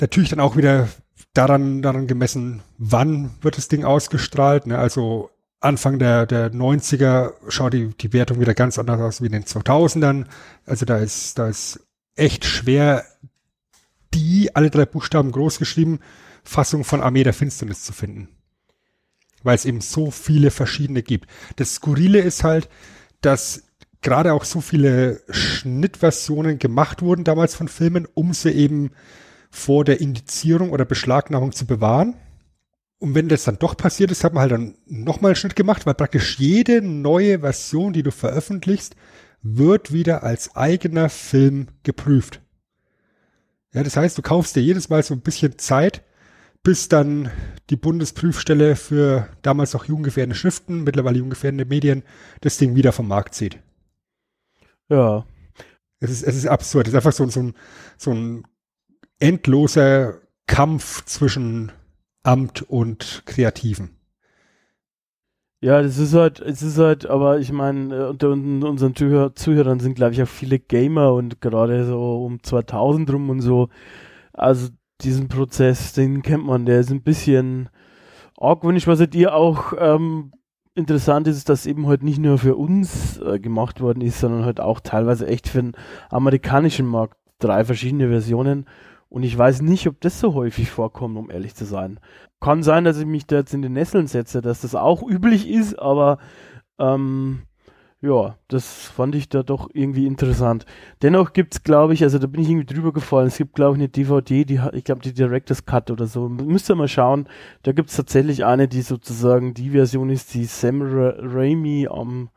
Natürlich 0.00 0.30
dann 0.30 0.40
auch 0.40 0.56
wieder 0.56 0.88
daran, 1.34 1.82
daran 1.82 2.06
gemessen, 2.06 2.62
wann 2.78 3.30
wird 3.40 3.56
das 3.56 3.68
Ding 3.68 3.84
ausgestrahlt. 3.84 4.66
Ne? 4.66 4.78
Also 4.78 5.30
Anfang 5.62 5.98
der, 5.98 6.26
der 6.26 6.52
90er 6.52 7.32
schaut 7.48 7.72
die, 7.72 7.88
die 7.88 8.12
Wertung 8.12 8.40
wieder 8.40 8.54
ganz 8.54 8.78
anders 8.78 9.00
aus 9.00 9.22
wie 9.22 9.26
in 9.26 9.32
den 9.32 9.44
2000ern. 9.44 10.26
Also 10.66 10.84
da 10.84 10.98
ist, 10.98 11.38
da 11.38 11.48
ist 11.48 11.80
echt 12.16 12.44
schwer, 12.44 13.04
die, 14.14 14.54
alle 14.54 14.70
drei 14.70 14.86
Buchstaben 14.86 15.32
groß 15.32 15.58
geschrieben, 15.58 16.00
Fassung 16.44 16.84
von 16.84 17.00
Armee 17.00 17.22
der 17.22 17.32
Finsternis 17.32 17.84
zu 17.84 17.92
finden. 17.92 18.28
Weil 19.42 19.54
es 19.54 19.64
eben 19.64 19.80
so 19.80 20.10
viele 20.10 20.50
verschiedene 20.50 21.02
gibt. 21.02 21.28
Das 21.56 21.74
Skurrile 21.74 22.18
ist 22.18 22.44
halt, 22.44 22.68
dass 23.20 23.64
gerade 24.02 24.32
auch 24.32 24.44
so 24.44 24.60
viele 24.60 25.22
Schnittversionen 25.30 26.58
gemacht 26.58 27.02
wurden 27.02 27.24
damals 27.24 27.54
von 27.54 27.68
Filmen, 27.68 28.06
um 28.14 28.34
sie 28.34 28.50
eben 28.50 28.90
vor 29.50 29.84
der 29.84 30.00
Indizierung 30.00 30.70
oder 30.70 30.84
Beschlagnahmung 30.84 31.52
zu 31.52 31.66
bewahren. 31.66 32.14
Und 33.02 33.16
wenn 33.16 33.28
das 33.28 33.42
dann 33.42 33.58
doch 33.58 33.76
passiert 33.76 34.12
ist, 34.12 34.22
hat 34.22 34.32
man 34.32 34.42
halt 34.42 34.52
dann 34.52 34.76
nochmal 34.86 35.30
einen 35.30 35.36
Schnitt 35.36 35.56
gemacht, 35.56 35.86
weil 35.86 35.94
praktisch 35.94 36.38
jede 36.38 36.80
neue 36.80 37.40
Version, 37.40 37.92
die 37.92 38.04
du 38.04 38.12
veröffentlichst, 38.12 38.94
wird 39.42 39.92
wieder 39.92 40.22
als 40.22 40.54
eigener 40.54 41.08
Film 41.08 41.66
geprüft. 41.82 42.40
Ja, 43.72 43.82
das 43.82 43.96
heißt, 43.96 44.16
du 44.16 44.22
kaufst 44.22 44.54
dir 44.54 44.60
jedes 44.60 44.88
Mal 44.88 45.02
so 45.02 45.14
ein 45.14 45.20
bisschen 45.20 45.58
Zeit, 45.58 46.04
bis 46.62 46.86
dann 46.86 47.28
die 47.70 47.76
Bundesprüfstelle 47.76 48.76
für 48.76 49.28
damals 49.42 49.74
auch 49.74 49.86
jugendgefährdende 49.86 50.36
Schriften, 50.36 50.84
mittlerweile 50.84 51.16
jugendgefährdende 51.16 51.64
Medien, 51.64 52.04
das 52.40 52.56
Ding 52.56 52.76
wieder 52.76 52.92
vom 52.92 53.08
Markt 53.08 53.34
zieht. 53.34 53.58
Ja. 54.88 55.26
Es 55.98 56.08
ist, 56.08 56.22
es 56.22 56.36
ist 56.36 56.46
absurd. 56.46 56.86
Es 56.86 56.92
ist 56.92 56.96
einfach 56.96 57.10
so, 57.10 57.26
so, 57.26 57.40
ein, 57.40 57.54
so 57.98 58.12
ein 58.12 58.44
endloser 59.18 60.20
Kampf 60.46 61.04
zwischen 61.04 61.72
Amt 62.22 62.62
und 62.62 63.22
Kreativen. 63.26 63.90
Ja, 65.60 65.80
das 65.80 65.98
ist 65.98 66.12
halt, 66.14 66.40
es 66.40 66.60
ist 66.60 66.78
halt, 66.78 67.06
aber 67.06 67.38
ich 67.38 67.52
meine, 67.52 67.94
äh, 67.94 68.08
unter 68.08 68.30
unseren 68.30 68.96
Zuhör 68.96 69.34
Zuhörern 69.36 69.78
sind, 69.78 69.94
glaube 69.94 70.12
ich, 70.12 70.22
auch 70.22 70.28
viele 70.28 70.58
Gamer 70.58 71.12
und 71.14 71.40
gerade 71.40 71.86
so 71.86 72.24
um 72.24 72.42
2000 72.42 73.12
rum 73.12 73.30
und 73.30 73.40
so. 73.40 73.68
Also 74.32 74.70
diesen 75.02 75.28
Prozess, 75.28 75.92
den 75.92 76.22
kennt 76.22 76.44
man, 76.44 76.66
der 76.66 76.80
ist 76.80 76.90
ein 76.90 77.02
bisschen 77.02 77.68
argwöhnisch, 78.38 78.88
was 78.88 79.00
ihr 79.14 79.34
auch 79.34 79.72
ähm, 79.78 80.32
interessant 80.74 81.28
ist, 81.28 81.48
dass 81.48 81.66
eben 81.66 81.86
halt 81.86 82.02
nicht 82.02 82.18
nur 82.18 82.38
für 82.38 82.56
uns 82.56 83.18
äh, 83.18 83.38
gemacht 83.38 83.80
worden 83.80 84.00
ist, 84.00 84.20
sondern 84.20 84.44
halt 84.44 84.60
auch 84.60 84.80
teilweise 84.80 85.26
echt 85.26 85.48
für 85.48 85.62
den 85.62 85.72
amerikanischen 86.10 86.86
Markt 86.86 87.16
drei 87.38 87.64
verschiedene 87.64 88.08
Versionen. 88.08 88.66
Und 89.12 89.24
ich 89.24 89.36
weiß 89.36 89.60
nicht, 89.60 89.86
ob 89.88 90.00
das 90.00 90.18
so 90.18 90.32
häufig 90.32 90.70
vorkommt, 90.70 91.18
um 91.18 91.30
ehrlich 91.30 91.54
zu 91.54 91.66
sein. 91.66 92.00
Kann 92.40 92.62
sein, 92.62 92.84
dass 92.84 92.98
ich 92.98 93.04
mich 93.04 93.26
da 93.26 93.36
jetzt 93.36 93.52
in 93.52 93.60
den 93.60 93.74
Nesseln 93.74 94.06
setze, 94.06 94.40
dass 94.40 94.62
das 94.62 94.74
auch 94.74 95.06
üblich 95.06 95.50
ist, 95.50 95.78
aber 95.78 96.16
ähm, 96.78 97.42
ja, 98.00 98.38
das 98.48 98.86
fand 98.86 99.14
ich 99.14 99.28
da 99.28 99.42
doch 99.42 99.68
irgendwie 99.74 100.06
interessant. 100.06 100.64
Dennoch 101.02 101.34
gibt 101.34 101.52
es, 101.52 101.62
glaube 101.62 101.92
ich, 101.92 102.02
also 102.02 102.18
da 102.18 102.26
bin 102.26 102.40
ich 102.40 102.48
irgendwie 102.48 102.74
drüber 102.74 102.90
gefallen, 102.94 103.26
es 103.26 103.36
gibt, 103.36 103.54
glaube 103.54 103.76
ich, 103.76 103.82
eine 103.82 103.90
DVD, 103.90 104.46
die 104.46 104.58
ich 104.72 104.84
glaube, 104.84 105.02
die 105.02 105.12
Director's 105.12 105.66
Cut 105.66 105.90
oder 105.90 106.06
so. 106.06 106.30
Müsst 106.30 106.70
ihr 106.70 106.74
mal 106.74 106.88
schauen. 106.88 107.28
Da 107.64 107.72
gibt 107.72 107.90
es 107.90 107.96
tatsächlich 107.96 108.46
eine, 108.46 108.66
die 108.66 108.80
sozusagen 108.80 109.52
die 109.52 109.70
Version 109.70 110.08
ist, 110.08 110.32
die 110.32 110.46
Sam 110.46 110.80
Ra 110.80 111.16
Raimi 111.18 111.86
am 111.86 112.30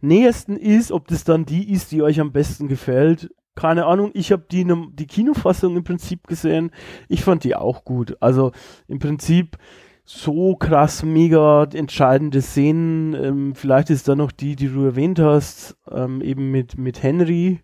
nähersten 0.00 0.56
ist. 0.56 0.92
Ob 0.92 1.08
das 1.08 1.24
dann 1.24 1.44
die 1.44 1.72
ist, 1.72 1.90
die 1.90 2.02
euch 2.02 2.20
am 2.20 2.30
besten 2.30 2.68
gefällt, 2.68 3.30
keine 3.58 3.86
Ahnung. 3.86 4.12
Ich 4.14 4.30
habe 4.30 4.44
die, 4.48 4.64
die 4.92 5.06
Kinofassung 5.08 5.76
im 5.76 5.82
Prinzip 5.82 6.28
gesehen. 6.28 6.70
Ich 7.08 7.24
fand 7.24 7.42
die 7.42 7.56
auch 7.56 7.84
gut. 7.84 8.16
Also 8.20 8.52
im 8.86 9.00
Prinzip 9.00 9.58
so 10.04 10.54
krass 10.54 11.02
mega 11.02 11.64
entscheidende 11.64 12.40
Szenen. 12.40 13.14
Ähm, 13.14 13.54
vielleicht 13.56 13.90
ist 13.90 14.06
da 14.06 14.14
noch 14.14 14.30
die, 14.30 14.54
die 14.54 14.68
du 14.68 14.84
erwähnt 14.84 15.18
hast, 15.18 15.76
ähm, 15.90 16.22
eben 16.22 16.52
mit, 16.52 16.78
mit 16.78 17.02
Henry 17.02 17.60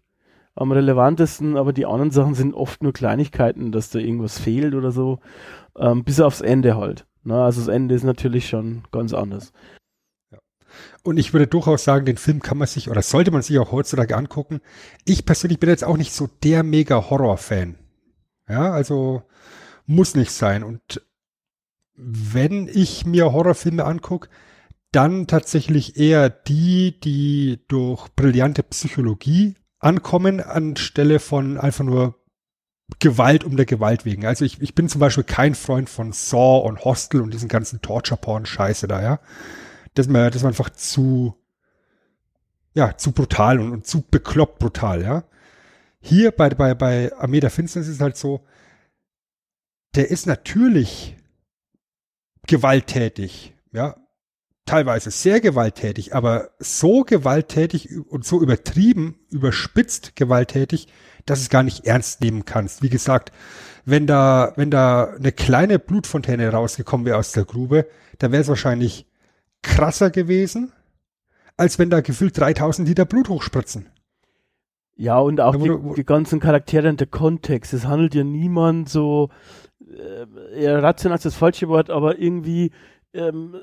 am 0.57 0.73
relevantesten, 0.73 1.57
aber 1.57 1.73
die 1.73 1.87
anderen 1.87 2.11
Sachen 2.11 2.35
sind 2.35 2.55
oft 2.55 2.83
nur 2.83 2.93
Kleinigkeiten, 2.93 3.71
dass 3.71 3.91
da 3.91 4.01
irgendwas 4.01 4.41
fehlt 4.41 4.75
oder 4.75 4.91
so. 4.91 5.21
Ähm, 5.79 6.03
bis 6.03 6.21
aufs 6.21 6.41
Ende 6.41 6.77
halt. 6.77 7.07
Na, 7.23 7.37
ne? 7.37 7.45
also 7.45 7.61
das 7.61 7.69
Ende 7.69 7.95
ist 7.95 8.05
natürlich 8.05 8.49
schon 8.49 8.83
ganz 8.91 9.15
anders. 9.15 9.53
Und 11.03 11.19
ich 11.19 11.33
würde 11.33 11.47
durchaus 11.47 11.85
sagen, 11.85 12.07
den 12.07 12.17
Film 12.17 12.41
kann 12.41 12.59
man 12.59 12.69
sich 12.69 12.91
oder 12.91 13.03
sollte 13.03 13.31
man 13.31 13.43
sich 13.43 13.59
auch 13.59 13.73
heutzutage 13.73 14.17
angucken. 14.17 14.61
Ich 15.05 15.27
persönlich 15.27 15.61
bin 15.61 15.69
jetzt 15.69 15.85
auch 15.85 15.97
nicht 15.97 16.13
so 16.13 16.29
der 16.43 16.63
mega 16.63 17.11
Horror-Fan. 17.11 17.77
Ja, 18.49 18.73
also 18.73 19.23
muss 19.87 20.15
nicht 20.15 20.31
sein. 20.31 20.65
Und 20.65 21.03
wenn 21.97 22.69
ich 22.69 23.07
mir 23.07 23.33
Horrorfilme 23.33 23.85
angucke, 23.85 24.29
dann 24.93 25.27
tatsächlich 25.27 25.97
eher 25.97 26.31
die, 26.31 26.99
die 27.01 27.65
durch 27.69 28.09
brillante 28.15 28.63
Psychologie 28.63 29.57
ankommen 29.79 30.41
anstelle 30.41 31.19
von 31.19 31.59
einfach 31.59 31.85
nur 31.85 32.21
Gewalt 33.01 33.45
um 33.45 33.57
der 33.57 33.67
Gewalt 33.67 34.05
wegen. 34.05 34.27
Also 34.27 34.45
ich, 34.45 34.61
ich 34.61 34.75
bin 34.75 34.89
zum 34.89 35.01
Beispiel 35.01 35.25
kein 35.25 35.55
Freund 35.55 35.89
von 35.89 36.13
Saw 36.13 36.67
und 36.67 36.85
Hostel 36.85 37.23
und 37.23 37.33
diesen 37.33 37.49
ganzen 37.49 37.81
Torture-Porn-Scheiße 37.81 38.89
da, 38.89 39.03
ja. 39.03 39.21
Das 39.95 40.07
ist 40.07 40.13
mir, 40.13 40.27
das 40.27 40.37
ist 40.37 40.43
mir 40.43 40.49
einfach 40.49 40.71
zu, 40.71 41.35
ja, 42.75 42.97
zu 42.97 43.13
brutal 43.13 43.61
und, 43.61 43.73
und 43.73 43.87
zu 43.87 44.03
bekloppt 44.03 44.59
brutal, 44.59 45.03
ja. 45.03 45.25
Hier 46.01 46.33
bei, 46.33 46.51
bei, 46.51 46.75
bei 46.75 47.13
Armee 47.17 47.41
der 47.41 47.51
Finsternis 47.51 47.89
ist 47.89 47.97
es 47.97 48.01
halt 48.01 48.17
so, 48.17 48.45
der 49.95 50.11
ist 50.11 50.27
natürlich 50.27 51.17
gewalttätig, 52.47 53.55
ja. 53.73 53.97
Teilweise 54.67 55.11
sehr 55.11 55.41
gewalttätig, 55.41 56.15
aber 56.15 56.51
so 56.59 57.03
gewalttätig 57.03 57.99
und 58.09 58.25
so 58.25 58.41
übertrieben, 58.41 59.19
überspitzt 59.31 60.17
gewalttätig, 60.17 60.89
dass 61.27 61.41
es 61.41 61.51
gar 61.51 61.63
nicht 61.63 61.85
ernst 61.87 62.23
nehmen 62.23 62.47
kannst. 62.47 62.83
Wie 62.83 62.89
gesagt, 62.89 63.31
wenn 63.85 64.07
da, 64.07 64.55
wenn 64.57 64.71
da 64.71 65.13
eine 65.13 65.33
kleine 65.33 65.79
Blutfontäne 65.79 66.49
rausgekommen 66.49 67.05
wäre 67.05 67.19
aus 67.19 67.33
der 67.33 67.45
Grube, 67.45 67.87
dann 68.19 68.33
wäre 68.33 68.41
es 68.41 68.49
wahrscheinlich 68.49 69.07
krasser 69.65 70.11
gewesen, 70.11 70.73
als 71.57 71.79
wenn 71.79 71.91
da 71.91 72.01
gefühlt 72.01 72.39
3000 72.39 72.87
Liter 72.89 73.05
Blut 73.05 73.29
hochspritzen. 73.29 73.87
Ja, 74.97 75.19
und 75.19 75.41
auch 75.41 75.57
die, 75.57 75.95
die, 75.97 76.05
ganzen 76.05 76.39
Charaktere 76.39 76.89
und 76.89 77.01
der 77.01 77.09
Kontext. 77.09 77.73
Es 77.73 77.87
handelt 77.87 78.15
ja 78.15 78.23
niemand 78.23 78.89
so, 78.89 79.31
äh, 80.55 80.69
rational 80.69 81.17
ist 81.17 81.25
das 81.25 81.35
falsche 81.35 81.69
Wort, 81.69 81.91
aber 81.91 82.19
irgendwie 82.19 82.71
ähm, 83.13 83.57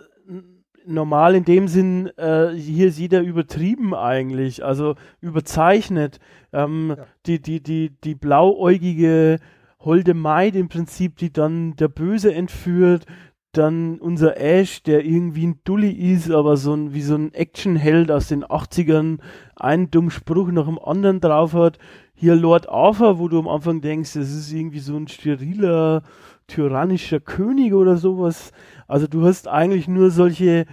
normal 0.85 1.35
in 1.35 1.45
dem 1.45 1.67
Sinn, 1.69 2.07
äh, 2.17 2.49
hier 2.49 2.91
sieht 2.91 3.13
er 3.13 3.21
übertrieben 3.21 3.93
eigentlich, 3.93 4.65
also 4.65 4.95
überzeichnet. 5.21 6.19
Ähm, 6.51 6.95
ja. 6.97 7.05
die, 7.25 7.41
die, 7.41 7.63
die, 7.63 7.95
die 8.03 8.15
blauäugige 8.15 9.39
Holde 9.79 10.13
Maid 10.13 10.55
im 10.55 10.67
Prinzip, 10.67 11.17
die 11.17 11.31
dann 11.31 11.75
der 11.75 11.87
Böse 11.87 12.33
entführt, 12.33 13.05
dann 13.51 13.99
unser 13.99 14.37
Ash, 14.37 14.83
der 14.83 15.05
irgendwie 15.05 15.47
ein 15.47 15.59
Dulli 15.63 15.91
ist, 15.91 16.31
aber 16.31 16.57
so 16.57 16.73
ein, 16.73 16.93
wie 16.93 17.01
so 17.01 17.15
ein 17.15 17.33
Actionheld 17.33 18.11
aus 18.11 18.27
den 18.27 18.45
80ern, 18.45 19.19
einen 19.55 19.91
dummen 19.91 20.11
Spruch 20.11 20.51
nach 20.51 20.65
dem 20.65 20.79
anderen 20.79 21.19
drauf 21.19 21.53
hat. 21.53 21.77
Hier 22.13 22.35
Lord 22.35 22.69
Arthur, 22.69 23.19
wo 23.19 23.27
du 23.27 23.39
am 23.39 23.47
Anfang 23.47 23.81
denkst, 23.81 24.13
das 24.13 24.31
ist 24.31 24.51
irgendwie 24.51 24.79
so 24.79 24.95
ein 24.95 25.07
steriler, 25.07 26.03
tyrannischer 26.47 27.19
König 27.19 27.73
oder 27.73 27.97
sowas. 27.97 28.51
Also 28.87 29.07
du 29.07 29.25
hast 29.25 29.47
eigentlich 29.47 29.87
nur 29.87 30.11
solche 30.11 30.65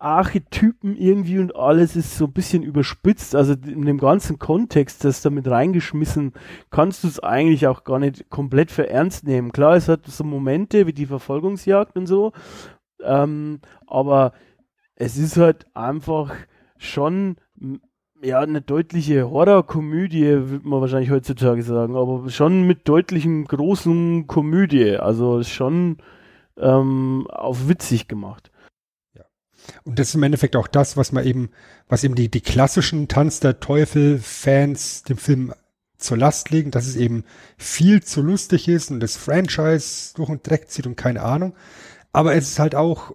Archetypen 0.00 0.96
irgendwie 0.96 1.38
und 1.38 1.54
alles 1.56 1.96
ist 1.96 2.16
so 2.16 2.26
ein 2.26 2.32
bisschen 2.32 2.62
überspitzt. 2.62 3.34
Also 3.34 3.52
in 3.52 3.84
dem 3.84 3.98
ganzen 3.98 4.38
Kontext, 4.38 5.04
das 5.04 5.22
damit 5.22 5.48
reingeschmissen, 5.48 6.32
kannst 6.70 7.04
du 7.04 7.08
es 7.08 7.20
eigentlich 7.20 7.66
auch 7.66 7.84
gar 7.84 7.98
nicht 7.98 8.30
komplett 8.30 8.70
für 8.70 8.88
ernst 8.88 9.24
nehmen. 9.24 9.52
Klar, 9.52 9.76
es 9.76 9.88
hat 9.88 10.06
so 10.06 10.24
Momente 10.24 10.86
wie 10.86 10.92
die 10.92 11.06
Verfolgungsjagd 11.06 11.96
und 11.96 12.06
so, 12.06 12.32
ähm, 13.02 13.60
aber 13.86 14.32
es 14.96 15.16
ist 15.16 15.36
halt 15.36 15.66
einfach 15.74 16.34
schon 16.76 17.36
ja, 18.22 18.40
eine 18.40 18.60
deutliche 18.60 19.30
Horrorkomödie, 19.30 20.24
würde 20.50 20.68
man 20.68 20.80
wahrscheinlich 20.80 21.10
heutzutage 21.10 21.62
sagen, 21.62 21.96
aber 21.96 22.28
schon 22.30 22.66
mit 22.66 22.88
deutlichen 22.88 23.44
großen 23.44 24.26
Komödie. 24.26 24.96
Also 24.96 25.42
schon 25.44 25.98
ähm, 26.56 27.26
auf 27.30 27.68
witzig 27.68 28.08
gemacht. 28.08 28.50
Und 29.84 29.98
das 29.98 30.08
ist 30.08 30.14
im 30.14 30.22
Endeffekt 30.22 30.56
auch 30.56 30.68
das, 30.68 30.96
was 30.96 31.12
man 31.12 31.24
eben, 31.24 31.50
was 31.88 32.04
eben 32.04 32.14
die, 32.14 32.30
die 32.30 32.40
klassischen 32.40 33.08
Tanz 33.08 33.40
der 33.40 33.60
Teufel-Fans 33.60 35.02
dem 35.04 35.18
Film 35.18 35.52
zur 35.98 36.16
Last 36.16 36.50
legen, 36.50 36.70
dass 36.70 36.86
es 36.86 36.96
eben 36.96 37.24
viel 37.56 38.02
zu 38.02 38.22
lustig 38.22 38.68
ist 38.68 38.90
und 38.90 39.00
das 39.00 39.16
Franchise 39.16 40.14
durch 40.14 40.28
den 40.28 40.42
Dreck 40.42 40.70
zieht 40.70 40.86
und 40.86 40.96
keine 40.96 41.22
Ahnung. 41.22 41.54
Aber 42.12 42.34
es 42.34 42.48
ist 42.48 42.58
halt 42.58 42.74
auch 42.74 43.14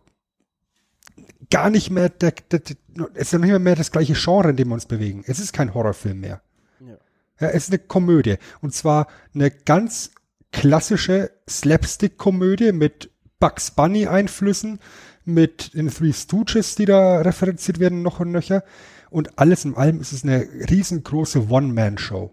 gar 1.50 1.70
nicht 1.70 1.90
mehr, 1.90 2.10
der, 2.10 2.32
der, 2.52 2.60
der, 2.60 2.76
es 3.14 3.28
ist 3.28 3.34
ja 3.34 3.40
nicht 3.40 3.50
mehr, 3.50 3.60
mehr 3.60 3.76
das 3.76 3.92
gleiche 3.92 4.14
Genre, 4.14 4.50
in 4.50 4.58
dem 4.58 4.70
wir 4.70 4.74
uns 4.76 4.86
bewegen. 4.86 5.24
Es 5.28 5.40
ist 5.40 5.54
kein 5.54 5.74
Horrorfilm 5.74 6.20
mehr. 6.20 6.42
Ja. 6.80 6.98
ja 7.40 7.48
es 7.50 7.66
ist 7.66 7.70
eine 7.70 7.80
Komödie. 7.80 8.38
Und 8.62 8.74
zwar 8.74 9.08
eine 9.34 9.50
ganz 9.50 10.12
klassische 10.52 11.32
Slapstick-Komödie 11.50 12.72
mit 12.72 13.12
Bugs 13.40 13.72
Bunny-Einflüssen, 13.72 14.80
mit 15.26 15.74
den 15.74 15.90
Three 15.90 16.14
Stooges, 16.14 16.76
die 16.76 16.86
da 16.86 17.22
referenziert 17.22 17.80
werden, 17.80 18.02
noch 18.02 18.20
und 18.20 18.32
nöcher. 18.32 18.64
Und 19.10 19.38
alles 19.38 19.66
in 19.66 19.76
allem 19.76 20.02
ist 20.02 20.12
es 20.12 20.24
eine 20.24 20.48
riesengroße 20.70 21.48
One-Man-Show. 21.50 22.32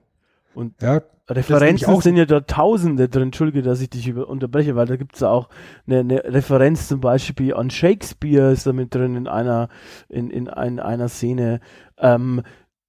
Und 0.54 0.80
ja, 0.82 1.02
Referenzen 1.30 2.00
sind 2.00 2.16
ja 2.16 2.24
da 2.24 2.40
tausende 2.40 3.08
drin. 3.08 3.24
Entschuldige, 3.24 3.62
dass 3.62 3.80
ich 3.80 3.90
dich 3.90 4.08
über 4.08 4.28
unterbreche, 4.28 4.74
weil 4.76 4.86
da 4.86 4.96
gibt 4.96 5.14
es 5.14 5.22
auch 5.22 5.48
eine, 5.86 6.00
eine, 6.00 6.24
Referenz 6.24 6.88
zum 6.88 7.00
Beispiel 7.00 7.54
an 7.54 7.70
Shakespeare 7.70 8.50
ist 8.50 8.66
da 8.66 8.72
mit 8.72 8.94
drin 8.94 9.14
in 9.14 9.28
einer, 9.28 9.68
in, 10.08 10.30
in 10.30 10.48
ein, 10.48 10.80
einer 10.80 11.08
Szene. 11.08 11.60
Ähm, 11.98 12.42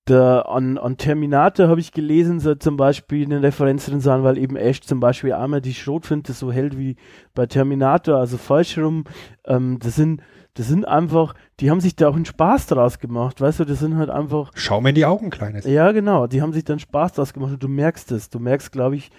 der, 0.07 0.49
an, 0.49 0.78
an 0.78 0.98
Terminator 0.98 1.68
habe 1.68 1.80
ich 1.80 1.91
gelesen, 1.91 2.40
so 2.40 2.56
zum 2.56 2.76
Beispiel 2.76 3.26
eine 3.26 3.44
Referenz 3.44 3.86
drin 3.86 4.02
sein, 4.02 4.23
weil 4.23 4.38
eben 4.38 4.56
Ash 4.56 4.82
zum 4.82 4.99
Beispiel 4.99 5.34
einmal 5.34 5.61
die 5.61 5.73
Schrotflinte 5.73 6.34
so 6.34 6.52
hält 6.52 6.78
wie 6.78 6.95
bei 7.36 7.45
Terminator, 7.45 8.18
also 8.18 8.38
falsch 8.38 8.78
rum. 8.78 9.03
Ähm, 9.45 9.78
das 9.80 9.95
sind, 9.95 10.22
das 10.56 10.68
sind 10.68 10.88
einfach, 10.88 11.36
die 11.60 11.69
haben 11.69 11.82
sich 11.82 11.95
da 11.95 12.10
auch 12.10 12.15
einen 12.15 12.26
Spaß 12.26 12.68
draus 12.68 12.98
gemacht, 12.98 13.40
weißt 13.40 13.60
du, 13.60 13.65
das 13.65 13.80
sind 13.80 13.95
halt 13.95 14.10
einfach. 14.10 14.52
Schau 14.56 14.82
mir 14.82 14.90
in 14.90 14.95
die 14.95 15.06
Augen, 15.06 15.30
Kleines. 15.30 15.65
Ja, 15.65 15.91
genau, 15.91 16.26
die 16.26 16.41
haben 16.41 16.52
sich 16.52 16.64
dann 16.64 16.80
Spaß 16.80 17.14
draus 17.14 17.32
gemacht 17.34 17.53
und 17.53 17.64
du 17.64 17.68
merkst 17.68 18.11
es. 18.11 18.30
Du 18.30 18.40
merkst, 18.40 18.72
glaube 18.72 18.95
ich, 18.95 19.11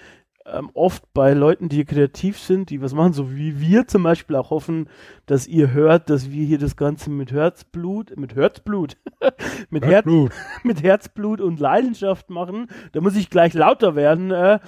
ähm, 0.47 0.71
oft 0.75 1.13
bei 1.15 1.33
Leuten, 1.35 1.69
die 1.69 1.85
kreativ 1.85 2.39
sind, 2.39 2.71
die 2.71 2.81
was 2.83 2.95
machen, 2.95 3.13
so 3.13 3.33
wie 3.33 3.61
wir 3.61 3.87
zum 3.87 4.03
Beispiel 4.03 4.37
auch 4.37 4.51
hoffen, 4.51 4.89
dass 5.27 5.47
ihr 5.47 5.73
hört, 5.73 6.11
dass 6.11 6.31
wir 6.31 6.45
hier 6.45 6.59
das 6.59 6.77
Ganze 6.77 7.11
mit 7.11 7.33
Herzblut, 7.33 8.17
mit 8.17 8.35
Herzblut, 8.35 8.97
mit, 9.71 9.85
Herzblut. 9.85 10.33
Her 10.33 10.39
mit 10.65 10.83
Herzblut 10.83 11.41
und 11.41 11.61
Leidenschaft 11.61 12.31
machen. 12.31 12.69
Da 12.93 13.01
muss 13.01 13.17
ich 13.17 13.31
gleich 13.31 13.55
lauter 13.55 13.95
werden. 13.95 14.31
Äh, 14.31 14.59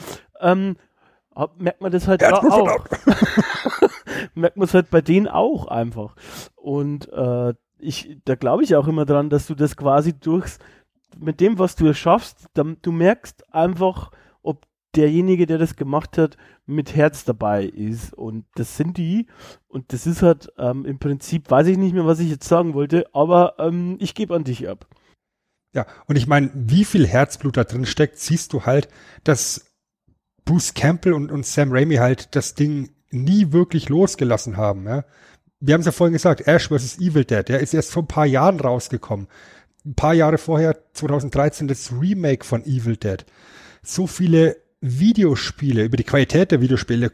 ähm, 0.41 0.77
merkt 1.59 1.81
man 1.81 1.91
das 1.91 2.07
halt 2.07 2.23
da 2.23 2.39
auch. 2.39 2.87
merkt 4.35 4.57
man 4.57 4.67
es 4.67 4.75
halt 4.75 4.91
bei 4.91 5.01
denen 5.01 5.27
auch 5.27 5.67
einfach. 5.67 6.15
Und 6.55 7.13
äh, 7.13 7.55
ich, 7.79 8.19
da 8.25 8.35
glaube 8.37 8.63
ich 8.63 8.77
auch 8.77 8.87
immer 8.87 9.05
dran, 9.05 9.31
dass 9.31 9.47
du 9.47 9.55
das 9.55 9.77
quasi 9.77 10.13
durchs, 10.19 10.59
mit 11.19 11.41
dem, 11.41 11.59
was 11.59 11.77
du 11.77 11.93
schaffst, 11.95 12.47
dann, 12.55 12.77
du 12.83 12.93
merkst 12.93 13.53
einfach, 13.53 14.11
derjenige, 14.97 15.47
der 15.47 15.59
das 15.59 15.77
gemacht 15.77 16.19
hat, 16.19 16.37
mit 16.67 16.95
Herz 16.95 17.25
dabei 17.25 17.65
ist. 17.65 18.13
Und 18.15 18.45
das 18.55 18.77
sind 18.77 18.97
die. 18.97 19.27
Und 19.69 19.93
das 19.93 20.07
ist 20.07 20.23
halt 20.23 20.53
ähm, 20.59 20.85
im 20.85 20.99
Prinzip, 20.99 21.51
weiß 21.51 21.67
ich 21.67 21.79
nicht 21.79 21.95
mehr, 21.95 22.07
was 22.07 22.21
ich 22.21 22.31
jetzt 22.31 22.49
sagen 22.49 22.75
wollte, 22.75 23.07
aber 23.13 23.55
ähm, 23.59 23.97
ich 24.01 24.15
gebe 24.15 24.35
an 24.35 24.45
dich 24.45 24.69
ab. 24.69 24.87
Ja, 25.75 25.87
und 26.07 26.17
ich 26.17 26.27
meine, 26.27 26.51
wie 26.55 26.85
viel 26.85 27.07
Herzblut 27.07 27.57
da 27.57 27.65
drin 27.65 27.85
steckt, 27.85 28.19
siehst 28.19 28.53
du 28.53 28.65
halt, 28.65 28.89
dass 29.25 29.67
Bruce 30.45 30.75
Campbell 30.75 31.15
und, 31.15 31.33
und 31.33 31.45
Sam 31.45 31.73
Raimi 31.73 31.97
halt 31.97 32.37
das 32.37 32.55
Ding 32.55 32.91
nie 33.11 33.53
wirklich 33.53 33.89
losgelassen 33.89 34.57
haben. 34.57 34.87
Ja? 34.87 35.05
Wir 35.61 35.75
haben 35.75 35.81
es 35.81 35.87
ja 35.87 35.93
vorhin 35.93 36.13
gesagt, 36.13 36.47
Ash 36.47 36.69
vs. 36.69 36.99
Evil 36.99 37.25
Dead, 37.25 37.49
der 37.49 37.61
ist 37.61 37.75
erst 37.75 37.91
vor 37.91 38.03
ein 38.05 38.09
paar 38.09 38.27
Jahren 38.27 38.61
rausgekommen. 38.61 39.29
Ein 39.85 39.95
paar 39.95 40.15
Jahre 40.15 40.39
vorher, 40.39 40.79
2013, 40.95 41.69
das 41.69 41.93
Remake 41.93 42.45
von 42.45 42.65
Evil 42.65 42.97
Dead. 42.97 43.25
So 43.83 44.07
viele 44.07 44.57
Videospiele, 44.85 45.85
über 45.85 45.97
die 45.97 46.05
Qualität 46.05 46.51
der 46.51 46.61
Videospiele 46.61 47.11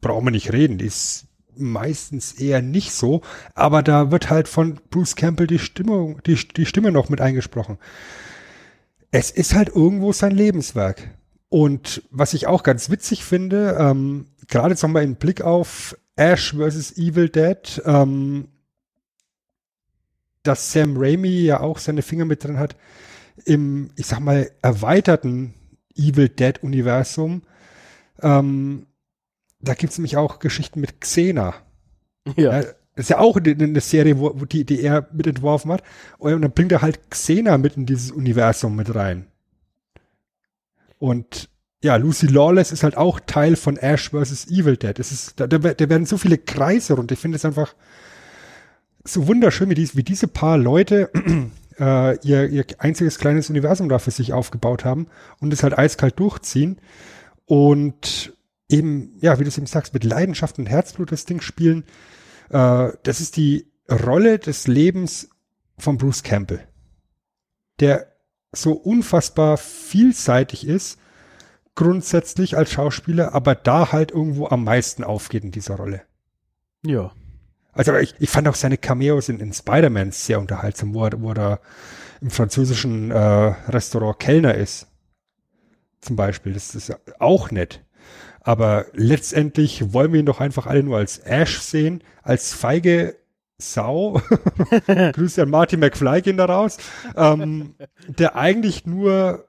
brauchen 0.00 0.26
wir 0.26 0.30
nicht 0.30 0.52
reden. 0.52 0.78
Die 0.78 0.86
ist 0.86 1.26
meistens 1.56 2.34
eher 2.34 2.62
nicht 2.62 2.92
so, 2.92 3.22
aber 3.54 3.82
da 3.82 4.12
wird 4.12 4.30
halt 4.30 4.46
von 4.46 4.78
Bruce 4.90 5.16
Campbell 5.16 5.48
die 5.48 5.58
Stimmung, 5.58 6.22
die, 6.24 6.36
die 6.36 6.66
Stimme 6.66 6.92
noch 6.92 7.08
mit 7.08 7.20
eingesprochen. 7.20 7.78
Es 9.10 9.32
ist 9.32 9.54
halt 9.54 9.70
irgendwo 9.70 10.12
sein 10.12 10.30
Lebenswerk. 10.30 11.10
Und 11.48 12.02
was 12.10 12.32
ich 12.32 12.46
auch 12.46 12.62
ganz 12.62 12.90
witzig 12.90 13.24
finde, 13.24 13.76
ähm, 13.80 14.26
gerade 14.46 14.70
jetzt 14.70 14.82
nochmal 14.82 15.02
im 15.02 15.16
Blick 15.16 15.40
auf 15.40 15.96
Ash 16.14 16.54
vs. 16.54 16.96
Evil 16.96 17.28
Dead, 17.28 17.82
ähm, 17.86 18.48
dass 20.44 20.72
Sam 20.72 20.96
Raimi 20.96 21.40
ja 21.40 21.58
auch 21.60 21.78
seine 21.78 22.02
Finger 22.02 22.24
mit 22.24 22.44
drin 22.44 22.58
hat, 22.58 22.76
im, 23.44 23.90
ich 23.96 24.06
sag 24.06 24.20
mal, 24.20 24.50
erweiterten 24.62 25.54
Evil 25.98 26.28
Dead 26.28 26.62
Universum. 26.62 27.42
Ähm, 28.22 28.86
da 29.60 29.74
gibt 29.74 29.92
es 29.92 29.98
nämlich 29.98 30.16
auch 30.16 30.38
Geschichten 30.38 30.80
mit 30.80 31.00
Xena. 31.00 31.54
Ja. 32.36 32.62
Das 32.98 33.04
ist 33.04 33.10
ja 33.10 33.18
auch 33.18 33.36
eine, 33.36 33.80
Serie, 33.80 34.18
wo, 34.18 34.40
wo 34.40 34.44
die, 34.44 34.64
die 34.64 34.82
er 34.82 35.08
mit 35.12 35.26
entworfen 35.26 35.70
hat. 35.70 35.82
Und 36.18 36.42
dann 36.42 36.50
bringt 36.50 36.72
er 36.72 36.82
halt 36.82 37.10
Xena 37.10 37.56
mit 37.56 37.76
in 37.76 37.86
dieses 37.86 38.10
Universum 38.10 38.74
mit 38.74 38.92
rein. 38.92 39.26
Und 40.98 41.48
ja, 41.80 41.94
Lucy 41.94 42.26
Lawless 42.26 42.72
ist 42.72 42.82
halt 42.82 42.96
auch 42.96 43.20
Teil 43.20 43.54
von 43.54 43.76
Ash 43.76 44.10
vs. 44.10 44.48
Evil 44.48 44.76
Dead. 44.76 44.98
Es 44.98 45.12
ist, 45.12 45.38
da, 45.38 45.46
da, 45.46 45.58
da 45.58 45.88
werden 45.88 46.06
so 46.06 46.18
viele 46.18 46.38
Kreise 46.38 46.96
und 46.96 47.12
ich 47.12 47.20
finde 47.20 47.36
es 47.36 47.44
einfach 47.44 47.74
so 49.04 49.28
wunderschön, 49.28 49.70
wie, 49.70 49.74
dies, 49.74 49.96
wie 49.96 50.02
diese 50.02 50.26
paar 50.26 50.58
Leute 50.58 51.10
äh, 51.78 52.18
ihr, 52.26 52.48
ihr 52.48 52.64
einziges 52.78 53.18
kleines 53.18 53.50
Universum 53.50 53.88
da 53.88 53.98
für 53.98 54.10
sich 54.10 54.32
aufgebaut 54.32 54.84
haben 54.84 55.08
und 55.40 55.52
es 55.52 55.62
halt 55.62 55.78
eiskalt 55.78 56.18
durchziehen 56.18 56.80
und 57.44 58.36
eben, 58.68 59.16
ja, 59.20 59.38
wie 59.38 59.44
du 59.44 59.48
es 59.48 59.58
eben 59.58 59.66
sagst, 59.66 59.94
mit 59.94 60.04
Leidenschaft 60.04 60.58
und 60.58 60.66
Herzblut 60.66 61.12
das 61.12 61.24
Ding 61.24 61.40
spielen. 61.40 61.84
Äh, 62.50 62.90
das 63.02 63.20
ist 63.20 63.36
die 63.36 63.70
Rolle 63.90 64.38
des 64.38 64.66
Lebens 64.66 65.30
von 65.78 65.96
Bruce 65.96 66.22
Campbell, 66.22 66.66
der 67.80 68.12
so 68.52 68.72
unfassbar 68.72 69.56
vielseitig 69.56 70.66
ist, 70.66 70.98
grundsätzlich 71.74 72.56
als 72.56 72.72
Schauspieler, 72.72 73.34
aber 73.34 73.54
da 73.54 73.92
halt 73.92 74.10
irgendwo 74.10 74.48
am 74.48 74.64
meisten 74.64 75.04
aufgeht 75.04 75.44
in 75.44 75.52
dieser 75.52 75.76
Rolle. 75.76 76.02
Ja. 76.84 77.12
Also 77.78 77.94
ich, 77.94 78.12
ich 78.18 78.28
fand 78.28 78.48
auch 78.48 78.56
seine 78.56 78.76
Cameos 78.76 79.28
in, 79.28 79.38
in 79.38 79.52
Spider-Man 79.52 80.10
sehr 80.10 80.40
unterhaltsam, 80.40 80.94
wo 80.94 81.04
er, 81.04 81.22
wo 81.22 81.30
er 81.30 81.60
im 82.20 82.28
französischen 82.28 83.12
äh, 83.12 83.16
Restaurant 83.16 84.18
Kellner 84.18 84.54
ist. 84.54 84.88
Zum 86.00 86.16
Beispiel. 86.16 86.54
Das 86.54 86.74
ist 86.74 86.92
auch 87.20 87.52
nett. 87.52 87.84
Aber 88.40 88.86
letztendlich 88.94 89.92
wollen 89.92 90.12
wir 90.12 90.18
ihn 90.18 90.26
doch 90.26 90.40
einfach 90.40 90.66
alle 90.66 90.82
nur 90.82 90.96
als 90.96 91.18
Ash 91.18 91.60
sehen, 91.60 92.02
als 92.24 92.52
feige 92.52 93.16
Sau. 93.58 94.20
Grüße 94.86 95.42
an 95.42 95.50
Marty 95.50 95.76
McFly 95.76 96.22
gehen 96.22 96.36
da 96.36 96.46
raus. 96.46 96.78
Ähm, 97.14 97.76
der 98.08 98.34
eigentlich 98.34 98.86
nur 98.86 99.46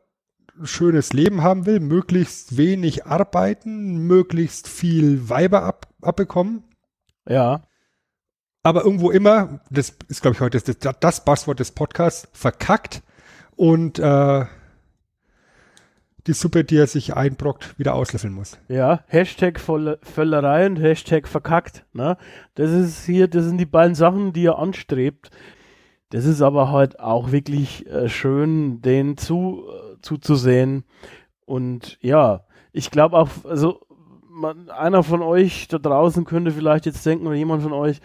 schönes 0.61 1.13
Leben 1.13 1.41
haben 1.41 1.65
will, 1.65 1.79
möglichst 1.79 2.57
wenig 2.57 3.07
arbeiten, 3.07 4.05
möglichst 4.05 4.67
viel 4.67 5.29
Weiber 5.29 5.63
ab, 5.63 5.87
abbekommen. 6.01 6.61
Ja 7.27 7.63
aber 8.63 8.83
irgendwo 8.83 9.11
immer, 9.11 9.61
das 9.69 9.95
ist 10.07 10.21
glaube 10.21 10.35
ich 10.35 10.41
heute 10.41 10.59
das, 10.59 10.95
das 10.99 11.25
Passwort 11.25 11.59
des 11.59 11.71
Podcasts, 11.71 12.27
verkackt 12.33 13.01
und 13.55 13.99
äh, 13.99 14.45
die 16.27 16.33
Suppe, 16.33 16.63
die 16.63 16.77
er 16.77 16.87
sich 16.87 17.15
einbrockt, 17.15 17.79
wieder 17.79 17.95
auslöffeln 17.95 18.33
muss. 18.33 18.57
Ja, 18.67 19.03
Hashtag 19.07 19.59
Völlerei 19.59 20.65
und 20.67 20.77
Hashtag 20.77 21.27
verkackt. 21.27 21.85
Ne? 21.93 22.17
Das 22.55 22.71
ist 22.71 23.05
hier, 23.05 23.27
das 23.27 23.45
sind 23.45 23.57
die 23.57 23.65
beiden 23.65 23.95
Sachen, 23.95 24.33
die 24.33 24.45
er 24.45 24.59
anstrebt. 24.59 25.31
Das 26.11 26.25
ist 26.25 26.41
aber 26.41 26.71
halt 26.71 26.99
auch 26.99 27.31
wirklich 27.31 27.87
äh, 27.87 28.09
schön, 28.09 28.81
den 28.81 29.17
zu, 29.17 29.63
äh, 29.67 30.01
zuzusehen. 30.01 30.83
Und 31.45 31.97
ja, 32.01 32.45
ich 32.71 32.91
glaube 32.91 33.17
auch, 33.17 33.29
also 33.43 33.81
man, 34.29 34.69
einer 34.69 35.03
von 35.03 35.21
euch 35.21 35.67
da 35.67 35.77
draußen 35.77 36.25
könnte 36.25 36.51
vielleicht 36.51 36.85
jetzt 36.85 37.05
denken, 37.05 37.27
oder 37.27 37.35
jemand 37.35 37.63
von 37.63 37.73
euch, 37.73 38.01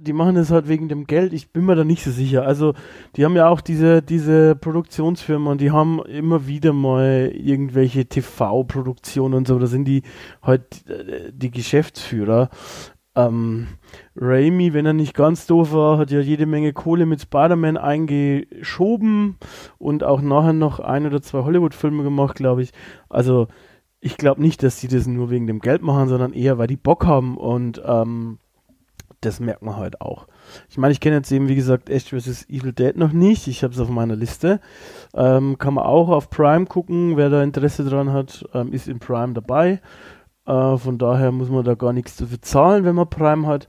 die 0.00 0.12
machen 0.12 0.34
das 0.34 0.50
halt 0.50 0.68
wegen 0.68 0.88
dem 0.88 1.06
Geld. 1.06 1.32
Ich 1.32 1.50
bin 1.52 1.64
mir 1.64 1.74
da 1.74 1.84
nicht 1.84 2.02
so 2.02 2.10
sicher. 2.10 2.44
Also, 2.44 2.74
die 3.16 3.24
haben 3.24 3.36
ja 3.36 3.48
auch 3.48 3.60
diese, 3.60 4.02
diese 4.02 4.56
Produktionsfirmen 4.56 5.48
und 5.48 5.60
die 5.60 5.70
haben 5.70 6.02
immer 6.04 6.46
wieder 6.46 6.72
mal 6.72 7.32
irgendwelche 7.34 8.06
TV-Produktionen 8.06 9.34
und 9.34 9.48
so. 9.48 9.58
Da 9.58 9.66
sind 9.66 9.84
die 9.86 10.02
halt 10.42 10.88
äh, 10.88 11.32
die 11.32 11.50
Geschäftsführer. 11.50 12.50
Ähm, 13.14 13.68
Raimi, 14.14 14.74
wenn 14.74 14.86
er 14.86 14.92
nicht 14.92 15.14
ganz 15.14 15.46
doof 15.46 15.72
war, 15.72 15.98
hat 15.98 16.10
ja 16.10 16.20
jede 16.20 16.44
Menge 16.44 16.72
Kohle 16.72 17.06
mit 17.06 17.22
Spider-Man 17.22 17.78
eingeschoben 17.78 19.36
und 19.78 20.04
auch 20.04 20.20
nachher 20.20 20.52
noch 20.52 20.80
ein 20.80 21.06
oder 21.06 21.22
zwei 21.22 21.42
Hollywood-Filme 21.42 22.02
gemacht, 22.02 22.36
glaube 22.36 22.62
ich. 22.62 22.72
Also, 23.08 23.48
ich 24.00 24.18
glaube 24.18 24.42
nicht, 24.42 24.62
dass 24.62 24.80
die 24.80 24.88
das 24.88 25.06
nur 25.06 25.30
wegen 25.30 25.46
dem 25.46 25.60
Geld 25.60 25.82
machen, 25.82 26.08
sondern 26.08 26.32
eher, 26.32 26.58
weil 26.58 26.66
die 26.66 26.76
Bock 26.76 27.06
haben 27.06 27.36
und 27.38 27.80
ähm, 27.84 28.38
das 29.26 29.40
merkt 29.40 29.62
man 29.62 29.76
halt 29.76 30.00
auch. 30.00 30.26
Ich 30.70 30.78
meine, 30.78 30.92
ich 30.92 31.00
kenne 31.00 31.16
jetzt 31.16 31.30
eben, 31.30 31.48
wie 31.48 31.54
gesagt, 31.54 31.90
Ash 31.90 32.04
vs. 32.04 32.48
Evil 32.48 32.72
Dead 32.72 32.96
noch 32.96 33.12
nicht. 33.12 33.48
Ich 33.48 33.62
habe 33.62 33.74
es 33.74 33.80
auf 33.80 33.88
meiner 33.88 34.16
Liste. 34.16 34.60
Ähm, 35.14 35.58
kann 35.58 35.74
man 35.74 35.84
auch 35.84 36.08
auf 36.08 36.30
Prime 36.30 36.66
gucken. 36.66 37.16
Wer 37.16 37.30
da 37.30 37.42
Interesse 37.42 37.84
dran 37.84 38.12
hat, 38.12 38.44
ähm, 38.54 38.72
ist 38.72 38.88
in 38.88 38.98
Prime 38.98 39.34
dabei. 39.34 39.80
Äh, 40.46 40.76
von 40.76 40.98
daher 40.98 41.32
muss 41.32 41.50
man 41.50 41.64
da 41.64 41.74
gar 41.74 41.92
nichts 41.92 42.16
dafür 42.16 42.40
zahlen, 42.40 42.84
wenn 42.84 42.94
man 42.94 43.10
Prime 43.10 43.46
hat. 43.46 43.68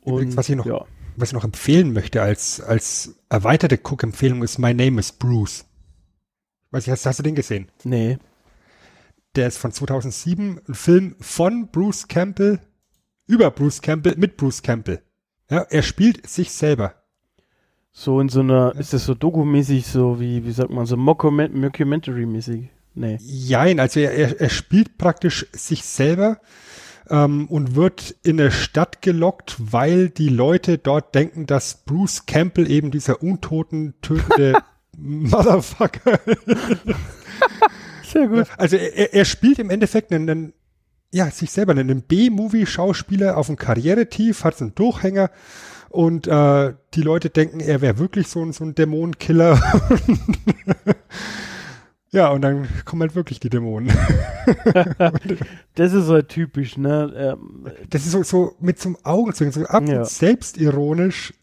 Und, 0.00 0.14
Übrigens, 0.14 0.36
was 0.36 0.48
ich 0.48 0.56
noch, 0.56 0.66
ja. 0.66 0.84
was 1.16 1.28
ich 1.28 1.34
noch 1.34 1.44
empfehlen 1.44 1.92
möchte 1.92 2.22
als, 2.22 2.60
als 2.60 3.20
erweiterte 3.28 3.78
Cook-Empfehlung 3.82 4.42
ist 4.42 4.58
My 4.58 4.74
Name 4.74 4.98
is 4.98 5.12
Bruce. 5.12 5.64
Weiß 6.72 6.86
ich, 6.86 6.90
hast, 6.90 7.06
hast 7.06 7.18
du 7.18 7.22
den 7.22 7.34
gesehen? 7.34 7.70
Nee. 7.84 8.18
Der 9.36 9.46
ist 9.46 9.58
von 9.58 9.70
2007, 9.70 10.60
ein 10.68 10.74
Film 10.74 11.14
von 11.20 11.70
Bruce 11.70 12.08
Campbell 12.08 12.58
über 13.30 13.50
Bruce 13.50 13.80
Campbell 13.80 14.16
mit 14.16 14.36
Bruce 14.36 14.62
Campbell. 14.62 15.00
Ja, 15.48 15.62
er 15.62 15.82
spielt 15.82 16.26
sich 16.28 16.50
selber. 16.50 16.94
So 17.92 18.20
in 18.20 18.28
so 18.28 18.40
einer, 18.40 18.74
ist 18.76 18.92
das 18.92 19.04
so 19.04 19.14
dokumäßig, 19.14 19.86
so 19.86 20.20
wie, 20.20 20.44
wie 20.44 20.52
sagt 20.52 20.70
man, 20.70 20.86
so 20.86 20.96
Mockumentary-mäßig? 20.96 22.68
Nee. 22.94 23.18
Jein, 23.20 23.80
also 23.80 24.00
er, 24.00 24.12
er, 24.12 24.40
er 24.40 24.50
spielt 24.50 24.98
praktisch 24.98 25.46
sich 25.52 25.84
selber 25.84 26.40
ähm, 27.08 27.46
und 27.48 27.74
wird 27.76 28.16
in 28.22 28.40
eine 28.40 28.50
Stadt 28.50 29.02
gelockt, 29.02 29.56
weil 29.58 30.08
die 30.08 30.28
Leute 30.28 30.78
dort 30.78 31.14
denken, 31.14 31.46
dass 31.46 31.84
Bruce 31.84 32.26
Campbell 32.26 32.70
eben 32.70 32.90
dieser 32.90 33.22
untoten, 33.22 33.94
tötende 34.02 34.58
Motherfucker. 34.96 36.20
Sehr 38.04 38.28
gut. 38.28 38.46
Also 38.56 38.76
er, 38.76 39.14
er 39.14 39.24
spielt 39.24 39.58
im 39.58 39.70
Endeffekt 39.70 40.12
einen, 40.12 40.28
einen 40.28 40.52
ja, 41.12 41.30
sich 41.30 41.50
selber 41.50 41.72
einen 41.72 42.02
B-Movie-Schauspieler 42.02 43.36
auf 43.36 43.46
dem 43.46 43.56
Karrieretief, 43.56 44.44
hat 44.44 44.56
so 44.56 44.64
einen 44.64 44.74
Durchhänger 44.74 45.30
und 45.88 46.28
äh, 46.28 46.74
die 46.94 47.02
Leute 47.02 47.30
denken, 47.30 47.58
er 47.58 47.80
wäre 47.80 47.98
wirklich 47.98 48.28
so, 48.28 48.42
ein 48.42 48.52
so 48.52 48.64
ein 48.64 48.76
Dämonenkiller. 48.76 49.60
ja, 52.12 52.28
und 52.28 52.42
dann 52.42 52.68
kommen 52.84 53.02
halt 53.02 53.16
wirklich 53.16 53.40
die 53.40 53.50
Dämonen. 53.50 53.92
das 55.74 55.92
ist 55.92 56.08
halt 56.08 56.28
typisch, 56.28 56.76
ne? 56.76 57.12
Ähm, 57.16 57.72
das 57.90 58.06
ist 58.06 58.12
so, 58.12 58.22
so 58.22 58.56
mit 58.60 58.80
so 58.80 58.90
einem 58.90 58.98
Augenzwinkern, 59.02 59.64
so 59.64 59.68
ab 59.68 59.88
ja. 59.88 60.04
selbstironisch 60.04 61.34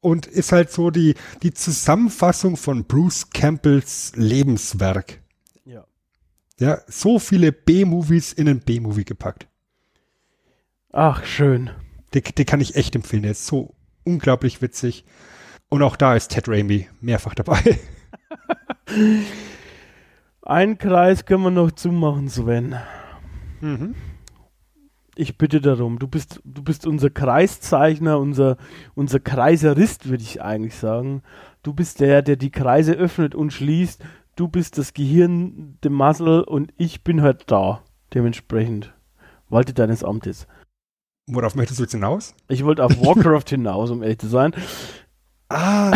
und 0.00 0.26
ist 0.26 0.50
halt 0.50 0.72
so 0.72 0.90
die, 0.90 1.14
die 1.44 1.54
Zusammenfassung 1.54 2.56
von 2.56 2.84
Bruce 2.84 3.30
Campbells 3.30 4.12
Lebenswerk. 4.16 5.21
Ja, 6.58 6.80
so 6.86 7.18
viele 7.18 7.52
B-Movies 7.52 8.32
in 8.32 8.48
einen 8.48 8.60
B-Movie 8.60 9.04
gepackt. 9.04 9.48
Ach, 10.92 11.24
schön. 11.24 11.70
Den, 12.14 12.22
den 12.22 12.46
kann 12.46 12.60
ich 12.60 12.76
echt 12.76 12.94
empfehlen. 12.94 13.22
Der 13.22 13.32
ist 13.32 13.46
so 13.46 13.74
unglaublich 14.04 14.60
witzig. 14.62 15.04
Und 15.68 15.82
auch 15.82 15.96
da 15.96 16.14
ist 16.14 16.28
Ted 16.28 16.48
Raimi 16.48 16.88
mehrfach 17.00 17.34
dabei. 17.34 17.78
Einen 20.42 20.76
Kreis 20.76 21.24
können 21.24 21.44
wir 21.44 21.50
noch 21.50 21.72
zumachen, 21.72 22.28
Sven. 22.28 22.76
Mhm. 23.60 23.94
Ich 25.14 25.38
bitte 25.38 25.60
darum. 25.60 25.98
Du 25.98 26.08
bist, 26.08 26.40
du 26.44 26.62
bist 26.62 26.86
unser 26.86 27.10
Kreiszeichner, 27.10 28.18
unser, 28.18 28.56
unser 28.94 29.20
Kreiserist, 29.20 30.08
würde 30.08 30.22
ich 30.24 30.42
eigentlich 30.42 30.74
sagen. 30.74 31.22
Du 31.62 31.72
bist 31.72 32.00
der, 32.00 32.22
der 32.22 32.36
die 32.36 32.50
Kreise 32.50 32.92
öffnet 32.92 33.34
und 33.34 33.52
schließt 33.52 34.02
du 34.36 34.48
bist 34.48 34.78
das 34.78 34.94
Gehirn, 34.94 35.78
der 35.82 35.90
Muscle 35.90 36.44
und 36.44 36.72
ich 36.76 37.04
bin 37.04 37.22
halt 37.22 37.44
da. 37.50 37.82
Dementsprechend. 38.14 38.92
Walte 39.48 39.74
deines 39.74 40.04
Amtes. 40.04 40.46
Worauf 41.26 41.54
möchtest 41.54 41.78
du 41.78 41.84
jetzt 41.84 41.92
hinaus? 41.92 42.34
Ich 42.48 42.64
wollte 42.64 42.84
auf 42.84 43.00
Warcraft 43.00 43.44
hinaus, 43.48 43.90
um 43.90 44.02
ehrlich 44.02 44.18
zu 44.18 44.28
sein. 44.28 44.52
Ah, 45.48 45.92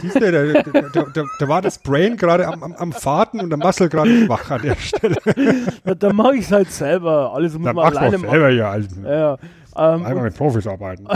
siehst 0.00 0.14
du, 0.14 0.20
da, 0.20 0.62
da, 0.62 1.02
da, 1.02 1.24
da, 1.38 1.48
war 1.48 1.60
das 1.60 1.78
Brain 1.78 2.16
gerade 2.16 2.46
am, 2.46 2.62
am, 2.62 2.72
am 2.74 2.92
Fahrten 2.92 3.40
und 3.40 3.50
der 3.50 3.58
Muscle 3.58 3.88
gerade 3.88 4.24
schwach 4.24 4.48
an 4.50 4.62
der 4.62 4.76
Stelle. 4.76 5.16
Da, 5.84 5.94
da 5.94 6.12
mache 6.12 6.36
ich 6.36 6.42
es 6.42 6.52
halt 6.52 6.70
selber. 6.70 7.32
Alles 7.34 7.54
muss 7.54 7.72
man 7.72 7.78
alleine 7.78 8.18
machen. 8.18 8.30
selber 8.30 8.50
ja. 8.50 8.70
Also. 8.70 9.00
ja. 9.00 9.36
Ähm, 9.76 10.04
Einmal 10.04 10.24
mit 10.24 10.36
Profis 10.36 10.66
arbeiten. 10.66 11.06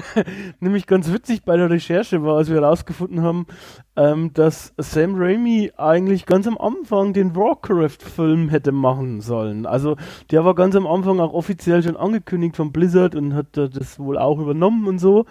nämlich 0.60 0.86
ganz 0.86 1.12
witzig 1.12 1.44
bei 1.44 1.56
der 1.56 1.70
Recherche 1.70 2.22
war, 2.22 2.36
als 2.36 2.48
wir 2.48 2.60
herausgefunden 2.60 3.22
haben, 3.22 3.46
ähm, 3.96 4.32
dass 4.34 4.74
Sam 4.76 5.14
Raimi 5.16 5.72
eigentlich 5.76 6.26
ganz 6.26 6.46
am 6.46 6.58
Anfang 6.58 7.12
den 7.12 7.34
Warcraft-Film 7.34 8.48
hätte 8.48 8.72
machen 8.72 9.20
sollen. 9.20 9.66
Also 9.66 9.96
der 10.30 10.44
war 10.44 10.54
ganz 10.54 10.76
am 10.76 10.86
Anfang 10.86 11.20
auch 11.20 11.32
offiziell 11.32 11.82
schon 11.82 11.96
angekündigt 11.96 12.56
von 12.56 12.72
Blizzard 12.72 13.14
und 13.14 13.34
hat 13.34 13.56
das 13.56 13.98
wohl 13.98 14.18
auch 14.18 14.38
übernommen 14.38 14.86
und 14.86 14.98
so. 14.98 15.26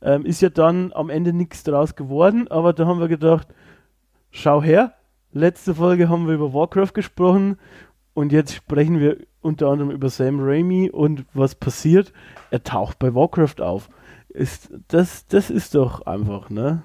Ähm, 0.00 0.24
ist 0.24 0.42
ja 0.42 0.50
dann 0.50 0.92
am 0.92 1.10
Ende 1.10 1.32
nichts 1.32 1.64
daraus 1.64 1.96
geworden, 1.96 2.48
aber 2.48 2.72
da 2.72 2.86
haben 2.86 3.00
wir 3.00 3.08
gedacht, 3.08 3.48
schau 4.30 4.62
her, 4.62 4.94
letzte 5.32 5.74
Folge 5.74 6.08
haben 6.08 6.26
wir 6.26 6.34
über 6.34 6.52
Warcraft 6.54 6.92
gesprochen 6.94 7.58
und 8.14 8.32
jetzt 8.32 8.54
sprechen 8.54 9.00
wir 9.00 9.18
unter 9.42 9.68
anderem 9.68 9.90
über 9.90 10.08
Sam 10.08 10.40
Raimi 10.40 10.90
und 10.90 11.26
was 11.34 11.54
passiert? 11.54 12.12
Er 12.50 12.62
taucht 12.62 12.98
bei 12.98 13.14
Warcraft 13.14 13.60
auf. 13.60 13.88
Ist, 14.28 14.70
das, 14.88 15.26
das 15.26 15.50
ist 15.50 15.74
doch 15.74 16.06
einfach, 16.06 16.48
ne? 16.48 16.82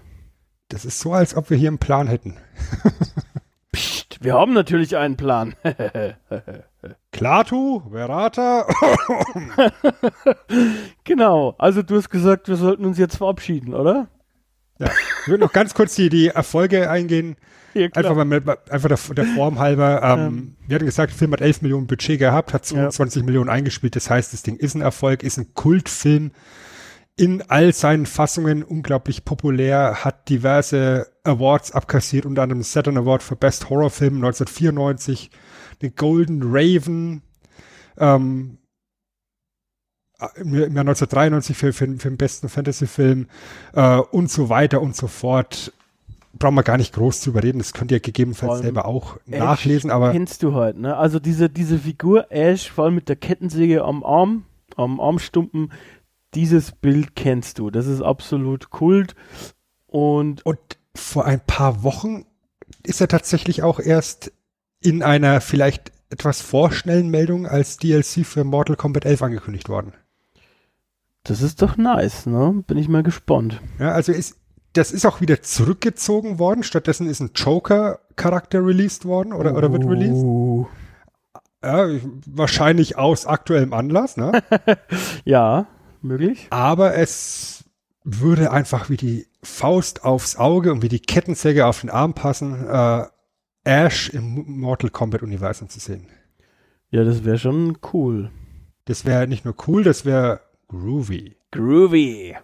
Das 0.69 0.83
ist 0.83 0.99
so, 0.99 1.13
als 1.13 1.35
ob 1.35 1.49
wir 1.49 1.57
hier 1.57 1.69
einen 1.69 1.77
Plan 1.77 2.07
hätten. 2.07 2.35
Psst, 3.71 4.17
wir 4.21 4.33
haben 4.33 4.53
natürlich 4.53 4.97
einen 4.97 5.15
Plan. 5.15 5.55
Klaatu, 7.11 7.83
Verata. 7.89 8.65
genau, 11.03 11.55
also 11.57 11.83
du 11.83 11.95
hast 11.95 12.09
gesagt, 12.09 12.47
wir 12.47 12.57
sollten 12.57 12.85
uns 12.85 12.97
jetzt 12.97 13.17
verabschieden, 13.17 13.73
oder? 13.73 14.07
Ja. 14.79 14.89
Ich 15.21 15.27
würde 15.27 15.43
noch 15.43 15.53
ganz 15.53 15.73
kurz 15.73 15.95
die, 15.95 16.09
die 16.09 16.27
Erfolge 16.27 16.89
eingehen. 16.89 17.35
Ja. 17.77 17.87
Einfach, 17.93 18.15
mal, 18.15 18.57
einfach 18.69 18.89
der, 18.89 19.15
der 19.15 19.25
Form 19.25 19.59
halber. 19.59 20.01
Ähm, 20.07 20.55
Wir 20.67 20.75
hatten 20.75 20.85
gesagt, 20.85 21.11
der 21.11 21.17
Film 21.17 21.31
hat 21.33 21.41
11 21.41 21.61
Millionen 21.61 21.87
Budget 21.87 22.19
gehabt, 22.19 22.53
hat 22.53 22.65
22 22.65 23.23
Millionen 23.23 23.49
eingespielt. 23.49 23.95
Das 23.95 24.09
heißt, 24.09 24.33
das 24.33 24.43
Ding 24.43 24.55
ist 24.57 24.75
ein 24.75 24.81
Erfolg, 24.81 25.23
ist 25.23 25.37
ein 25.37 25.53
Kultfilm 25.53 26.31
in 27.17 27.41
all 27.49 27.73
seinen 27.73 28.05
Fassungen 28.05 28.63
unglaublich 28.63 29.25
populär, 29.25 30.05
hat 30.05 30.29
diverse 30.29 31.07
Awards 31.23 31.71
abkassiert, 31.71 32.27
unter 32.27 32.43
anderem 32.43 32.61
Saturn 32.61 32.97
Award 32.97 33.23
für 33.23 33.35
Best 33.35 33.69
Horror 33.69 33.89
Film 33.89 34.17
1994, 34.17 35.31
den 35.81 35.95
Golden 35.95 36.41
Raven, 36.43 37.23
ähm, 37.97 38.59
im 40.35 40.53
Jahr 40.53 40.67
1993 40.67 41.57
für, 41.57 41.73
für, 41.73 41.87
für 41.97 42.09
den 42.09 42.17
besten 42.17 42.49
Fantasy-Film 42.49 43.27
äh, 43.73 43.97
und 43.97 44.31
so 44.31 44.49
weiter 44.49 44.81
und 44.81 44.95
so 44.95 45.07
fort. 45.07 45.73
Brauchen 46.37 46.55
wir 46.55 46.63
gar 46.63 46.77
nicht 46.77 46.93
groß 46.93 47.21
zu 47.21 47.29
überreden, 47.31 47.59
das 47.59 47.73
könnt 47.73 47.91
ihr 47.91 47.99
gegebenenfalls 47.99 48.59
selber 48.61 48.85
auch 48.85 49.17
Ash 49.27 49.39
nachlesen, 49.39 49.91
aber 49.91 50.11
Kennst 50.11 50.43
du 50.43 50.53
halt, 50.53 50.77
ne? 50.77 50.95
Also 50.97 51.19
diese, 51.19 51.49
diese 51.49 51.79
Figur 51.79 52.31
Ash, 52.31 52.69
vor 52.69 52.85
allem 52.85 52.95
mit 52.95 53.09
der 53.09 53.15
Kettensäge 53.15 53.83
am 53.83 54.03
Arm, 54.03 54.43
am 54.75 54.99
Armstumpen, 54.99 55.71
dieses 56.33 56.71
Bild 56.71 57.15
kennst 57.15 57.59
du. 57.59 57.69
Das 57.71 57.87
ist 57.87 58.01
absolut 58.01 58.69
Kult. 58.69 59.15
Und 59.87 60.45
Und 60.45 60.59
vor 60.95 61.25
ein 61.25 61.39
paar 61.39 61.83
Wochen 61.83 62.25
ist 62.83 63.01
er 63.01 63.07
tatsächlich 63.07 63.63
auch 63.63 63.79
erst 63.79 64.31
in 64.81 65.03
einer 65.03 65.41
vielleicht 65.41 65.91
etwas 66.09 66.41
vorschnellen 66.41 67.09
Meldung 67.09 67.47
als 67.47 67.77
DLC 67.77 68.25
für 68.25 68.43
Mortal 68.43 68.75
Kombat 68.75 69.05
11 69.05 69.21
angekündigt 69.23 69.69
worden. 69.69 69.93
das 71.23 71.41
ist 71.41 71.61
doch 71.61 71.75
nice, 71.77 72.25
ne? 72.25 72.63
Bin 72.67 72.77
ich 72.77 72.87
mal 72.87 73.03
gespannt. 73.03 73.61
Ja, 73.79 73.91
also 73.91 74.11
ist, 74.11 74.37
das 74.77 74.91
ist 74.91 75.05
auch 75.05 75.21
wieder 75.21 75.41
zurückgezogen 75.41 76.39
worden. 76.39 76.63
Stattdessen 76.63 77.07
ist 77.07 77.19
ein 77.19 77.31
Joker-Charakter 77.33 78.65
released 78.65 79.05
worden 79.05 79.33
oder, 79.33 79.55
oder 79.55 79.71
wird 79.71 79.85
released. 79.85 80.23
Uh, 80.23 80.67
Ja, 81.63 81.87
wahrscheinlich 82.25 82.97
aus 82.97 83.25
aktuellem 83.25 83.73
Anlass, 83.73 84.17
ne? 84.17 84.43
ja, 85.25 85.65
möglich. 86.01 86.47
Aber 86.51 86.95
es 86.95 87.65
würde 88.03 88.51
einfach 88.51 88.89
wie 88.89 88.97
die 88.97 89.27
Faust 89.43 90.03
aufs 90.03 90.37
Auge 90.37 90.71
und 90.71 90.81
wie 90.81 90.89
die 90.89 90.99
Kettensäge 90.99 91.65
auf 91.65 91.81
den 91.81 91.89
Arm 91.89 92.13
passen, 92.13 92.67
äh, 92.67 93.05
Ash 93.63 94.09
im 94.09 94.59
Mortal 94.59 94.89
Kombat 94.91 95.23
Universum 95.23 95.69
zu 95.69 95.79
sehen. 95.79 96.07
Ja, 96.89 97.03
das 97.03 97.25
wäre 97.25 97.37
schon 97.37 97.79
cool. 97.91 98.31
Das 98.85 99.03
wäre 99.03 99.27
nicht 99.27 99.43
nur 99.43 99.55
cool, 99.67 99.83
das 99.83 100.05
wäre 100.05 100.39
groovy. 100.69 101.35
Groovy. 101.51 102.37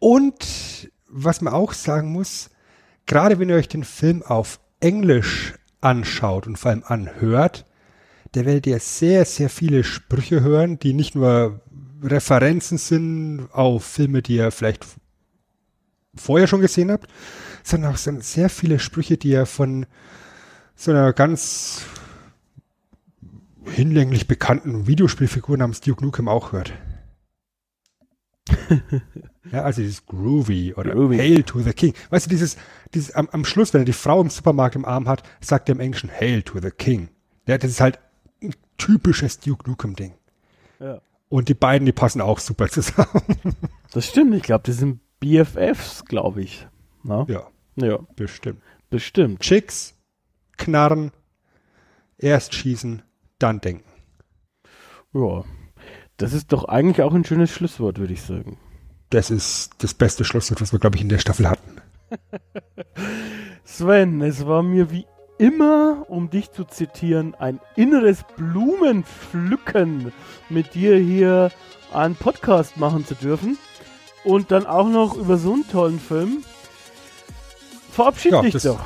Und 0.00 0.90
was 1.08 1.40
man 1.40 1.52
auch 1.52 1.72
sagen 1.72 2.12
muss, 2.12 2.50
gerade 3.06 3.38
wenn 3.38 3.48
ihr 3.48 3.56
euch 3.56 3.68
den 3.68 3.84
Film 3.84 4.22
auf 4.22 4.60
Englisch 4.80 5.54
anschaut 5.80 6.46
und 6.46 6.58
vor 6.58 6.70
allem 6.70 6.84
anhört, 6.84 7.64
da 8.32 8.44
werdet 8.44 8.66
ihr 8.66 8.78
sehr, 8.78 9.24
sehr 9.24 9.48
viele 9.48 9.84
Sprüche 9.84 10.42
hören, 10.42 10.78
die 10.78 10.92
nicht 10.92 11.14
nur 11.14 11.60
Referenzen 12.02 12.78
sind 12.78 13.48
auf 13.52 13.84
Filme, 13.84 14.22
die 14.22 14.36
ihr 14.36 14.50
vielleicht 14.50 14.86
vorher 16.14 16.46
schon 16.46 16.60
gesehen 16.60 16.90
habt, 16.90 17.10
sondern 17.62 17.94
auch 17.94 17.96
sehr 17.96 18.50
viele 18.50 18.78
Sprüche, 18.78 19.16
die 19.16 19.30
ihr 19.30 19.46
von 19.46 19.86
so 20.76 20.90
einer 20.90 21.12
ganz 21.12 21.82
hinlänglich 23.64 24.28
bekannten 24.28 24.86
Videospielfigur 24.86 25.56
namens 25.56 25.80
Duke 25.80 26.04
Nukem 26.04 26.28
auch 26.28 26.52
hört. 26.52 26.72
ja, 29.52 29.62
also 29.62 29.82
dieses 29.82 30.06
Groovy 30.06 30.74
oder 30.74 30.92
Groovy. 30.92 31.16
Hail 31.18 31.42
to 31.42 31.60
the 31.60 31.72
King. 31.72 31.94
Weißt 32.10 32.26
du, 32.26 32.30
dieses, 32.30 32.56
dieses 32.94 33.12
am, 33.12 33.28
am 33.32 33.44
Schluss, 33.44 33.72
wenn 33.74 33.82
er 33.82 33.86
die 33.86 33.92
Frau 33.92 34.20
im 34.20 34.30
Supermarkt 34.30 34.76
im 34.76 34.84
Arm 34.84 35.08
hat, 35.08 35.22
sagt 35.40 35.68
er 35.68 35.74
im 35.74 35.80
Englischen 35.80 36.10
Hail 36.10 36.42
to 36.42 36.60
the 36.60 36.70
King. 36.70 37.08
Ja, 37.46 37.58
das 37.58 37.70
ist 37.70 37.80
halt 37.80 37.98
ein 38.42 38.54
typisches 38.76 39.40
Duke 39.40 39.68
Nukem-Ding. 39.68 40.14
Ja. 40.80 41.00
Und 41.28 41.48
die 41.48 41.54
beiden, 41.54 41.86
die 41.86 41.92
passen 41.92 42.20
auch 42.20 42.38
super 42.38 42.68
zusammen. 42.68 43.08
Das 43.90 44.04
stimmt, 44.04 44.34
ich 44.34 44.42
glaube, 44.42 44.64
das 44.66 44.76
sind 44.76 45.00
BFFs, 45.18 46.04
glaube 46.04 46.42
ich. 46.42 46.66
Na? 47.02 47.24
ja, 47.26 47.48
ja, 47.76 47.98
bestimmt. 48.16 48.60
bestimmt. 48.90 49.40
Chicks, 49.40 49.94
knarren, 50.58 51.10
erst 52.18 52.54
schießen, 52.54 53.02
dann 53.38 53.62
denken. 53.62 53.88
Ja. 55.14 55.44
Das 56.18 56.34
ist 56.34 56.52
doch 56.52 56.64
eigentlich 56.64 57.02
auch 57.02 57.14
ein 57.14 57.24
schönes 57.24 57.50
Schlusswort, 57.50 57.98
würde 57.98 58.12
ich 58.12 58.20
sagen. 58.22 58.58
Das 59.10 59.30
ist 59.30 59.70
das 59.78 59.94
beste 59.94 60.24
Schlusswort, 60.24 60.60
was 60.60 60.72
wir, 60.72 60.78
glaube 60.78 60.96
ich, 60.96 61.02
in 61.02 61.08
der 61.08 61.18
Staffel 61.18 61.48
hatten. 61.48 61.80
Sven, 63.64 64.20
es 64.22 64.46
war 64.46 64.62
mir 64.62 64.90
wie 64.90 65.06
immer, 65.38 66.04
um 66.08 66.30
dich 66.30 66.52
zu 66.52 66.64
zitieren, 66.64 67.34
ein 67.34 67.60
inneres 67.76 68.24
Blumenpflücken, 68.36 70.12
mit 70.48 70.74
dir 70.74 70.96
hier 70.98 71.50
einen 71.92 72.16
Podcast 72.16 72.76
machen 72.76 73.06
zu 73.06 73.14
dürfen. 73.14 73.56
Und 74.24 74.50
dann 74.50 74.66
auch 74.66 74.88
noch 74.88 75.16
über 75.16 75.38
so 75.38 75.54
einen 75.54 75.66
tollen 75.68 76.00
Film. 76.00 76.44
Verabschied 77.92 78.32
Ja, 78.32 78.42
dich 78.42 78.52
das- 78.54 78.64
doch. 78.64 78.80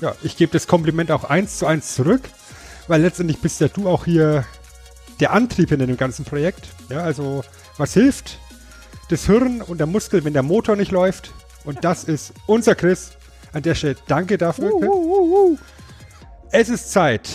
Ja, 0.00 0.14
ich 0.22 0.36
gebe 0.36 0.52
das 0.52 0.68
Kompliment 0.68 1.10
auch 1.10 1.24
eins 1.24 1.58
zu 1.58 1.66
eins 1.66 1.94
zurück, 1.96 2.20
weil 2.86 3.02
letztendlich 3.02 3.40
bist 3.40 3.60
ja 3.60 3.66
du 3.66 3.88
auch 3.88 4.04
hier 4.04 4.44
der 5.18 5.32
Antrieb 5.32 5.72
in 5.72 5.80
dem 5.80 5.96
ganzen 5.96 6.24
Projekt. 6.24 6.68
Ja, 6.88 6.98
also 7.00 7.42
was 7.78 7.94
hilft? 7.94 8.38
Das 9.08 9.26
Hirn 9.26 9.62
und 9.62 9.78
der 9.78 9.86
Muskel, 9.86 10.24
wenn 10.24 10.34
der 10.34 10.42
Motor 10.42 10.76
nicht 10.76 10.92
läuft. 10.92 11.32
Und 11.64 11.84
das 11.84 12.04
ist 12.04 12.32
unser 12.46 12.74
Chris. 12.74 13.12
An 13.52 13.62
der 13.62 13.74
Stelle 13.74 13.96
danke 14.06 14.36
dafür. 14.36 14.72
Uh, 14.72 14.84
uh, 14.84 15.52
uh. 15.52 15.58
Es 16.50 16.68
ist 16.68 16.92
Zeit, 16.92 17.28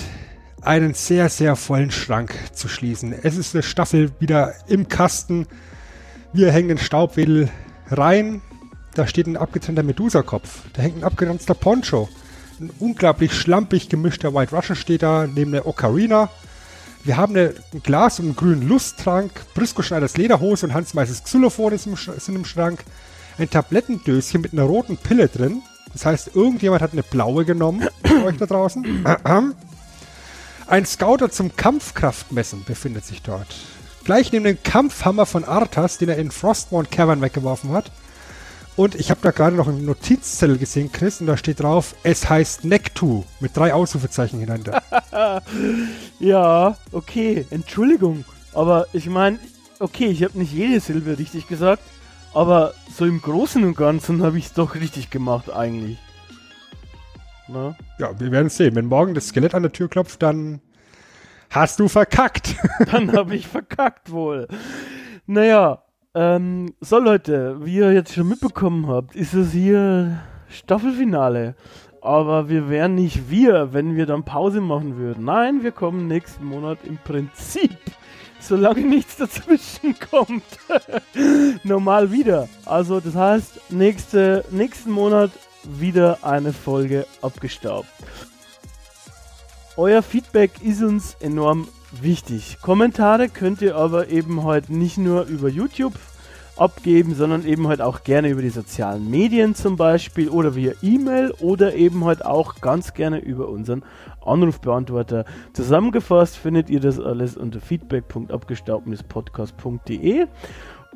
einen 0.61 0.93
sehr, 0.93 1.29
sehr 1.29 1.55
vollen 1.55 1.91
Schrank 1.91 2.33
zu 2.53 2.67
schließen. 2.67 3.13
Es 3.23 3.37
ist 3.37 3.55
eine 3.55 3.63
Staffel 3.63 4.11
wieder 4.19 4.53
im 4.67 4.87
Kasten. 4.87 5.47
Wir 6.31 6.51
hängen 6.51 6.69
den 6.69 6.77
Staubwedel 6.77 7.49
rein. 7.89 8.41
Da 8.93 9.07
steht 9.07 9.27
ein 9.27 9.37
abgetrennter 9.37 9.83
Medusa-Kopf. 9.83 10.61
Da 10.73 10.83
hängt 10.83 10.97
ein 10.97 11.03
abgeranzter 11.03 11.55
Poncho. 11.55 12.09
Ein 12.59 12.69
unglaublich 12.79 13.33
schlampig 13.33 13.89
gemischter 13.89 14.33
White 14.35 14.55
Russian 14.55 14.75
steht 14.75 15.01
da, 15.01 15.25
neben 15.25 15.51
der 15.51 15.65
Ocarina. 15.65 16.29
Wir 17.03 17.17
haben 17.17 17.35
ein 17.35 17.53
Glas 17.83 18.19
und 18.19 18.25
einen 18.27 18.35
grünen 18.35 18.67
Lusttrank. 18.67 19.31
Brisco 19.53 19.81
Schneiders 19.81 20.15
Lederhose 20.15 20.65
und 20.65 20.73
Hans 20.73 20.93
Meises 20.93 21.23
Xylophon 21.23 21.77
sind 21.77 22.35
im 22.35 22.45
Schrank. 22.45 22.83
Ein 23.37 23.49
Tablettendöschen 23.49 24.39
mit 24.41 24.53
einer 24.53 24.63
roten 24.63 24.95
Pille 24.95 25.27
drin. 25.27 25.61
Das 25.91 26.05
heißt, 26.05 26.35
irgendjemand 26.35 26.81
hat 26.81 26.93
eine 26.93 27.03
blaue 27.03 27.43
genommen. 27.43 27.89
Für 28.05 28.23
euch 28.25 28.37
da 28.37 28.45
draußen. 28.45 29.05
Ein 30.67 30.85
Scouter 30.85 31.29
zum 31.29 31.55
Kampfkraftmessen 31.55 32.63
befindet 32.63 33.05
sich 33.05 33.21
dort. 33.21 33.53
Gleich 34.05 34.31
neben 34.31 34.45
dem 34.45 34.63
Kampfhammer 34.63 35.25
von 35.25 35.43
Arthas, 35.43 35.97
den 35.97 36.09
er 36.09 36.17
in 36.17 36.31
Frostmourne 36.31 36.87
Cavern 36.89 37.21
weggeworfen 37.21 37.71
hat. 37.71 37.91
Und 38.75 38.95
ich 38.95 39.11
habe 39.11 39.21
da 39.21 39.31
gerade 39.31 39.55
noch 39.55 39.67
einen 39.67 39.85
Notizzettel 39.85 40.57
gesehen, 40.57 40.91
Chris, 40.91 41.21
und 41.21 41.27
da 41.27 41.37
steht 41.37 41.59
drauf, 41.59 41.95
es 42.01 42.27
heißt 42.27 42.65
Nektu, 42.65 43.23
mit 43.39 43.55
drei 43.55 43.73
Ausrufezeichen 43.73 44.39
hinter. 44.39 44.81
Ja, 46.19 46.77
okay, 46.91 47.45
Entschuldigung. 47.49 48.25
Aber 48.53 48.87
ich 48.93 49.07
meine, 49.07 49.39
okay, 49.79 50.05
ich 50.05 50.23
habe 50.23 50.39
nicht 50.39 50.53
jede 50.53 50.79
Silbe 50.79 51.17
richtig 51.19 51.47
gesagt, 51.47 51.83
aber 52.33 52.73
so 52.95 53.05
im 53.05 53.21
Großen 53.21 53.63
und 53.63 53.75
Ganzen 53.75 54.23
habe 54.23 54.37
ich 54.37 54.45
es 54.47 54.53
doch 54.53 54.75
richtig 54.75 55.09
gemacht 55.09 55.51
eigentlich. 55.51 55.99
Na? 57.47 57.75
ja, 57.99 58.19
wir 58.19 58.31
werden 58.31 58.47
es 58.47 58.57
sehen. 58.57 58.75
Wenn 58.75 58.85
morgen 58.85 59.13
das 59.13 59.27
Skelett 59.27 59.53
an 59.53 59.63
der 59.63 59.71
Tür 59.71 59.89
klopft, 59.89 60.21
dann 60.23 60.61
hast 61.49 61.79
du 61.79 61.87
verkackt. 61.87 62.55
Dann 62.91 63.15
habe 63.15 63.35
ich 63.35 63.47
verkackt 63.47 64.11
wohl. 64.11 64.47
Naja, 65.27 65.82
ähm, 66.15 66.73
so 66.79 66.99
Leute, 66.99 67.57
wie 67.65 67.77
ihr 67.77 67.91
jetzt 67.91 68.13
schon 68.13 68.27
mitbekommen 68.27 68.87
habt, 68.87 69.15
ist 69.15 69.33
es 69.33 69.51
hier 69.51 70.21
Staffelfinale. 70.49 71.55
Aber 72.01 72.49
wir 72.49 72.69
wären 72.69 72.95
nicht 72.95 73.29
wir, 73.29 73.73
wenn 73.73 73.95
wir 73.95 74.05
dann 74.05 74.23
Pause 74.23 74.59
machen 74.59 74.97
würden. 74.97 75.23
Nein, 75.23 75.63
wir 75.63 75.71
kommen 75.71 76.07
nächsten 76.07 76.43
Monat 76.45 76.79
im 76.83 76.97
Prinzip, 76.97 77.77
solange 78.39 78.81
nichts 78.81 79.15
dazwischen 79.15 79.95
kommt, 80.11 80.43
normal 81.63 82.11
wieder. 82.11 82.49
Also 82.65 82.99
das 82.99 83.15
heißt, 83.15 83.71
nächste, 83.71 84.43
nächsten 84.51 84.91
Monat 84.91 85.31
wieder 85.63 86.19
eine 86.23 86.51
Folge 86.51 87.07
abgestaubt. 87.21 87.87
Euer 89.77 90.03
Feedback 90.03 90.51
ist 90.61 90.83
uns 90.83 91.15
enorm 91.21 91.67
wichtig. 92.01 92.57
Kommentare 92.61 93.29
könnt 93.29 93.61
ihr 93.61 93.75
aber 93.75 94.09
eben 94.09 94.43
halt 94.43 94.69
nicht 94.69 94.97
nur 94.97 95.25
über 95.25 95.49
YouTube 95.49 95.93
abgeben, 96.55 97.15
sondern 97.15 97.45
eben 97.45 97.67
halt 97.67 97.81
auch 97.81 98.03
gerne 98.03 98.29
über 98.29 98.41
die 98.41 98.49
sozialen 98.49 99.09
Medien 99.09 99.55
zum 99.55 99.75
Beispiel 99.75 100.29
oder 100.29 100.55
via 100.55 100.71
E-Mail 100.81 101.31
oder 101.39 101.73
eben 101.73 102.05
halt 102.05 102.23
auch 102.23 102.61
ganz 102.61 102.93
gerne 102.93 103.19
über 103.19 103.49
unseren 103.49 103.83
Anrufbeantworter. 104.23 105.25
Zusammengefasst 105.53 106.37
findet 106.37 106.69
ihr 106.69 106.79
das 106.79 106.99
alles 106.99 107.35
unter 107.37 107.59
feedback.abgestaubt-podcast.de. 107.59 110.27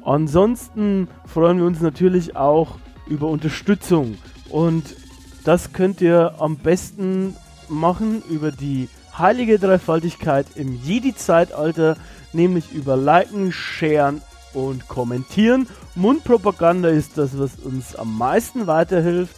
Ansonsten 0.04 1.08
freuen 1.26 1.58
wir 1.58 1.66
uns 1.66 1.82
natürlich 1.82 2.36
auch 2.36 2.78
über 3.08 3.28
Unterstützung. 3.28 4.20
Und 4.50 4.96
das 5.44 5.74
könnt 5.74 6.02
ihr 6.02 6.36
am 6.40 6.58
besten 6.58 7.36
machen 7.68 8.22
über 8.30 8.52
die 8.52 8.90
heilige 9.18 9.60
Dreifaltigkeit 9.60 10.46
im 10.56 10.80
Jedi-Zeitalter, 10.84 11.96
nämlich 12.34 12.72
über 12.72 12.98
Liken, 12.98 13.52
Sharen 13.52 14.22
und 14.54 14.88
Kommentieren. 14.88 15.68
Mundpropaganda 15.96 16.90
ist 16.90 17.18
das, 17.18 17.40
was 17.40 17.56
uns 17.56 17.96
am 17.96 18.16
meisten 18.18 18.68
weiterhilft. 18.68 19.36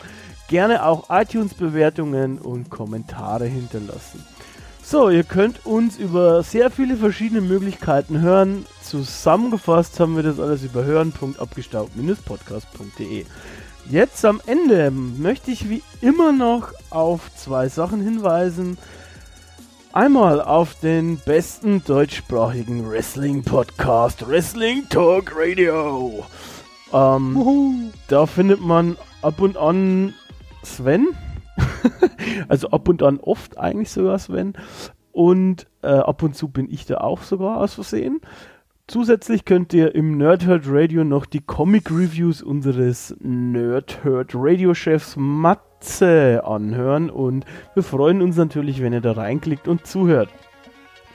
Gerne 0.47 0.85
auch 0.85 1.09
iTunes-Bewertungen 1.09 2.37
und 2.39 2.69
Kommentare 2.69 3.45
hinterlassen. 3.45 4.25
So, 4.83 5.09
ihr 5.09 5.23
könnt 5.23 5.65
uns 5.67 5.97
über 5.97 6.41
sehr 6.41 6.71
viele 6.71 6.97
verschiedene 6.97 7.41
Möglichkeiten 7.41 8.21
hören. 8.21 8.65
Zusammengefasst 8.81 9.99
haben 9.99 10.15
wir 10.15 10.23
das 10.23 10.39
alles 10.39 10.63
über 10.63 10.83
hören.abgestaubt-podcast.de. 10.83 13.25
Jetzt 13.87 14.25
am 14.25 14.41
Ende 14.47 14.89
möchte 14.89 15.51
ich 15.51 15.69
wie 15.69 15.83
immer 16.01 16.31
noch 16.31 16.73
auf 16.89 17.31
zwei 17.35 17.69
Sachen 17.69 18.01
hinweisen. 18.01 18.79
Einmal 19.91 20.39
auf 20.39 20.79
den 20.79 21.17
besten 21.17 21.83
deutschsprachigen 21.83 22.87
Wrestling-Podcast, 22.87 24.29
Wrestling 24.29 24.83
Talk 24.87 25.33
Radio. 25.35 26.23
Ähm, 26.93 27.91
da 28.07 28.27
findet 28.27 28.61
man 28.61 28.97
ab 29.23 29.41
und 29.41 29.57
an 29.57 30.13
Sven, 30.61 31.07
also 32.47 32.69
ab 32.69 32.87
und 32.87 33.01
an 33.01 33.19
oft 33.19 33.57
eigentlich 33.57 33.89
sogar 33.89 34.19
Sven. 34.19 34.53
Und 35.11 35.65
äh, 35.81 35.87
ab 35.87 36.21
und 36.21 36.35
zu 36.35 36.49
bin 36.49 36.69
ich 36.69 36.85
da 36.85 36.97
auch 36.97 37.23
sogar 37.23 37.57
aus 37.57 37.73
Versehen. 37.73 38.21
Zusätzlich 38.85 39.43
könnt 39.43 39.73
ihr 39.73 39.95
im 39.95 40.17
Nerdhurt 40.17 40.65
Radio 40.67 41.03
noch 41.03 41.25
die 41.25 41.41
Comic 41.41 41.89
Reviews 41.89 42.43
unseres 42.43 43.15
Nerdhurt 43.21 44.33
Radio 44.35 44.75
Chefs 44.75 45.15
Matze 45.79 46.43
anhören 46.45 47.09
und 47.09 47.45
wir 47.73 47.83
freuen 47.83 48.21
uns 48.21 48.35
natürlich, 48.35 48.81
wenn 48.81 48.93
ihr 48.93 49.01
da 49.01 49.13
reinklickt 49.13 49.67
und 49.67 49.87
zuhört. 49.87 50.29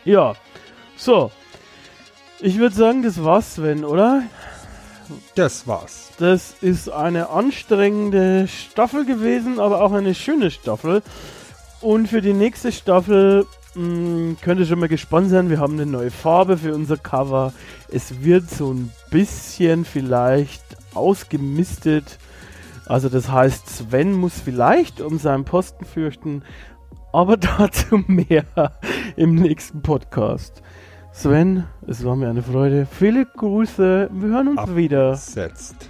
Ja, 0.05 0.35
so. 0.97 1.31
Ich 2.41 2.59
würde 2.59 2.75
sagen, 2.75 3.03
das 3.03 3.23
war's, 3.23 3.55
Sven, 3.55 3.85
oder? 3.85 4.23
Das 5.35 5.67
war's. 5.67 6.13
Das 6.19 6.55
ist 6.61 6.89
eine 6.89 7.31
anstrengende 7.31 8.49
Staffel 8.49 9.05
gewesen, 9.05 9.61
aber 9.61 9.83
auch 9.83 9.93
eine 9.93 10.15
schöne 10.15 10.51
Staffel. 10.51 11.03
Und 11.81 12.09
für 12.09 12.23
die 12.23 12.33
nächste 12.33 12.73
Staffel 12.73 13.47
mh, 13.75 14.37
könnt 14.41 14.61
ihr 14.61 14.67
schon 14.67 14.81
mal 14.81 14.89
gespannt 14.89 15.31
sein. 15.31 15.51
Wir 15.51 15.61
haben 15.61 15.75
eine 15.75 15.87
neue 15.87 16.11
Farbe 16.11 16.57
für 16.57 16.75
unser 16.75 16.97
Cover. 16.97 17.53
Es 17.89 18.23
wird 18.23 18.51
so 18.51 18.73
ein 18.73 18.91
bisschen 19.11 19.85
vielleicht 19.85 20.63
ausgemistet. 20.95 22.19
Also 22.87 23.09
das 23.09 23.31
heißt, 23.31 23.69
Sven 23.69 24.13
muss 24.13 24.41
vielleicht 24.41 25.01
um 25.01 25.19
seinen 25.19 25.45
Posten 25.45 25.85
fürchten, 25.85 26.43
aber 27.13 27.37
dazu 27.59 28.03
mehr 28.07 28.45
im 29.17 29.35
nächsten 29.35 29.83
Podcast. 29.83 30.63
Sven, 31.13 31.65
es 31.87 32.05
war 32.05 32.17
mir 32.17 32.29
eine 32.29 32.43
Freude. 32.43 32.87
Viele 32.91 33.25
Grüße. 33.25 34.11
Wir 34.13 34.29
hören 34.29 34.59
uns 34.59 34.75
wieder. 34.75 35.13
Absetzt. 35.13 35.89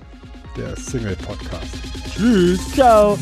Der 0.56 0.76
Single-Podcast. 0.76 1.78
Tschüss. 2.14 2.72
Ciao. 2.74 3.18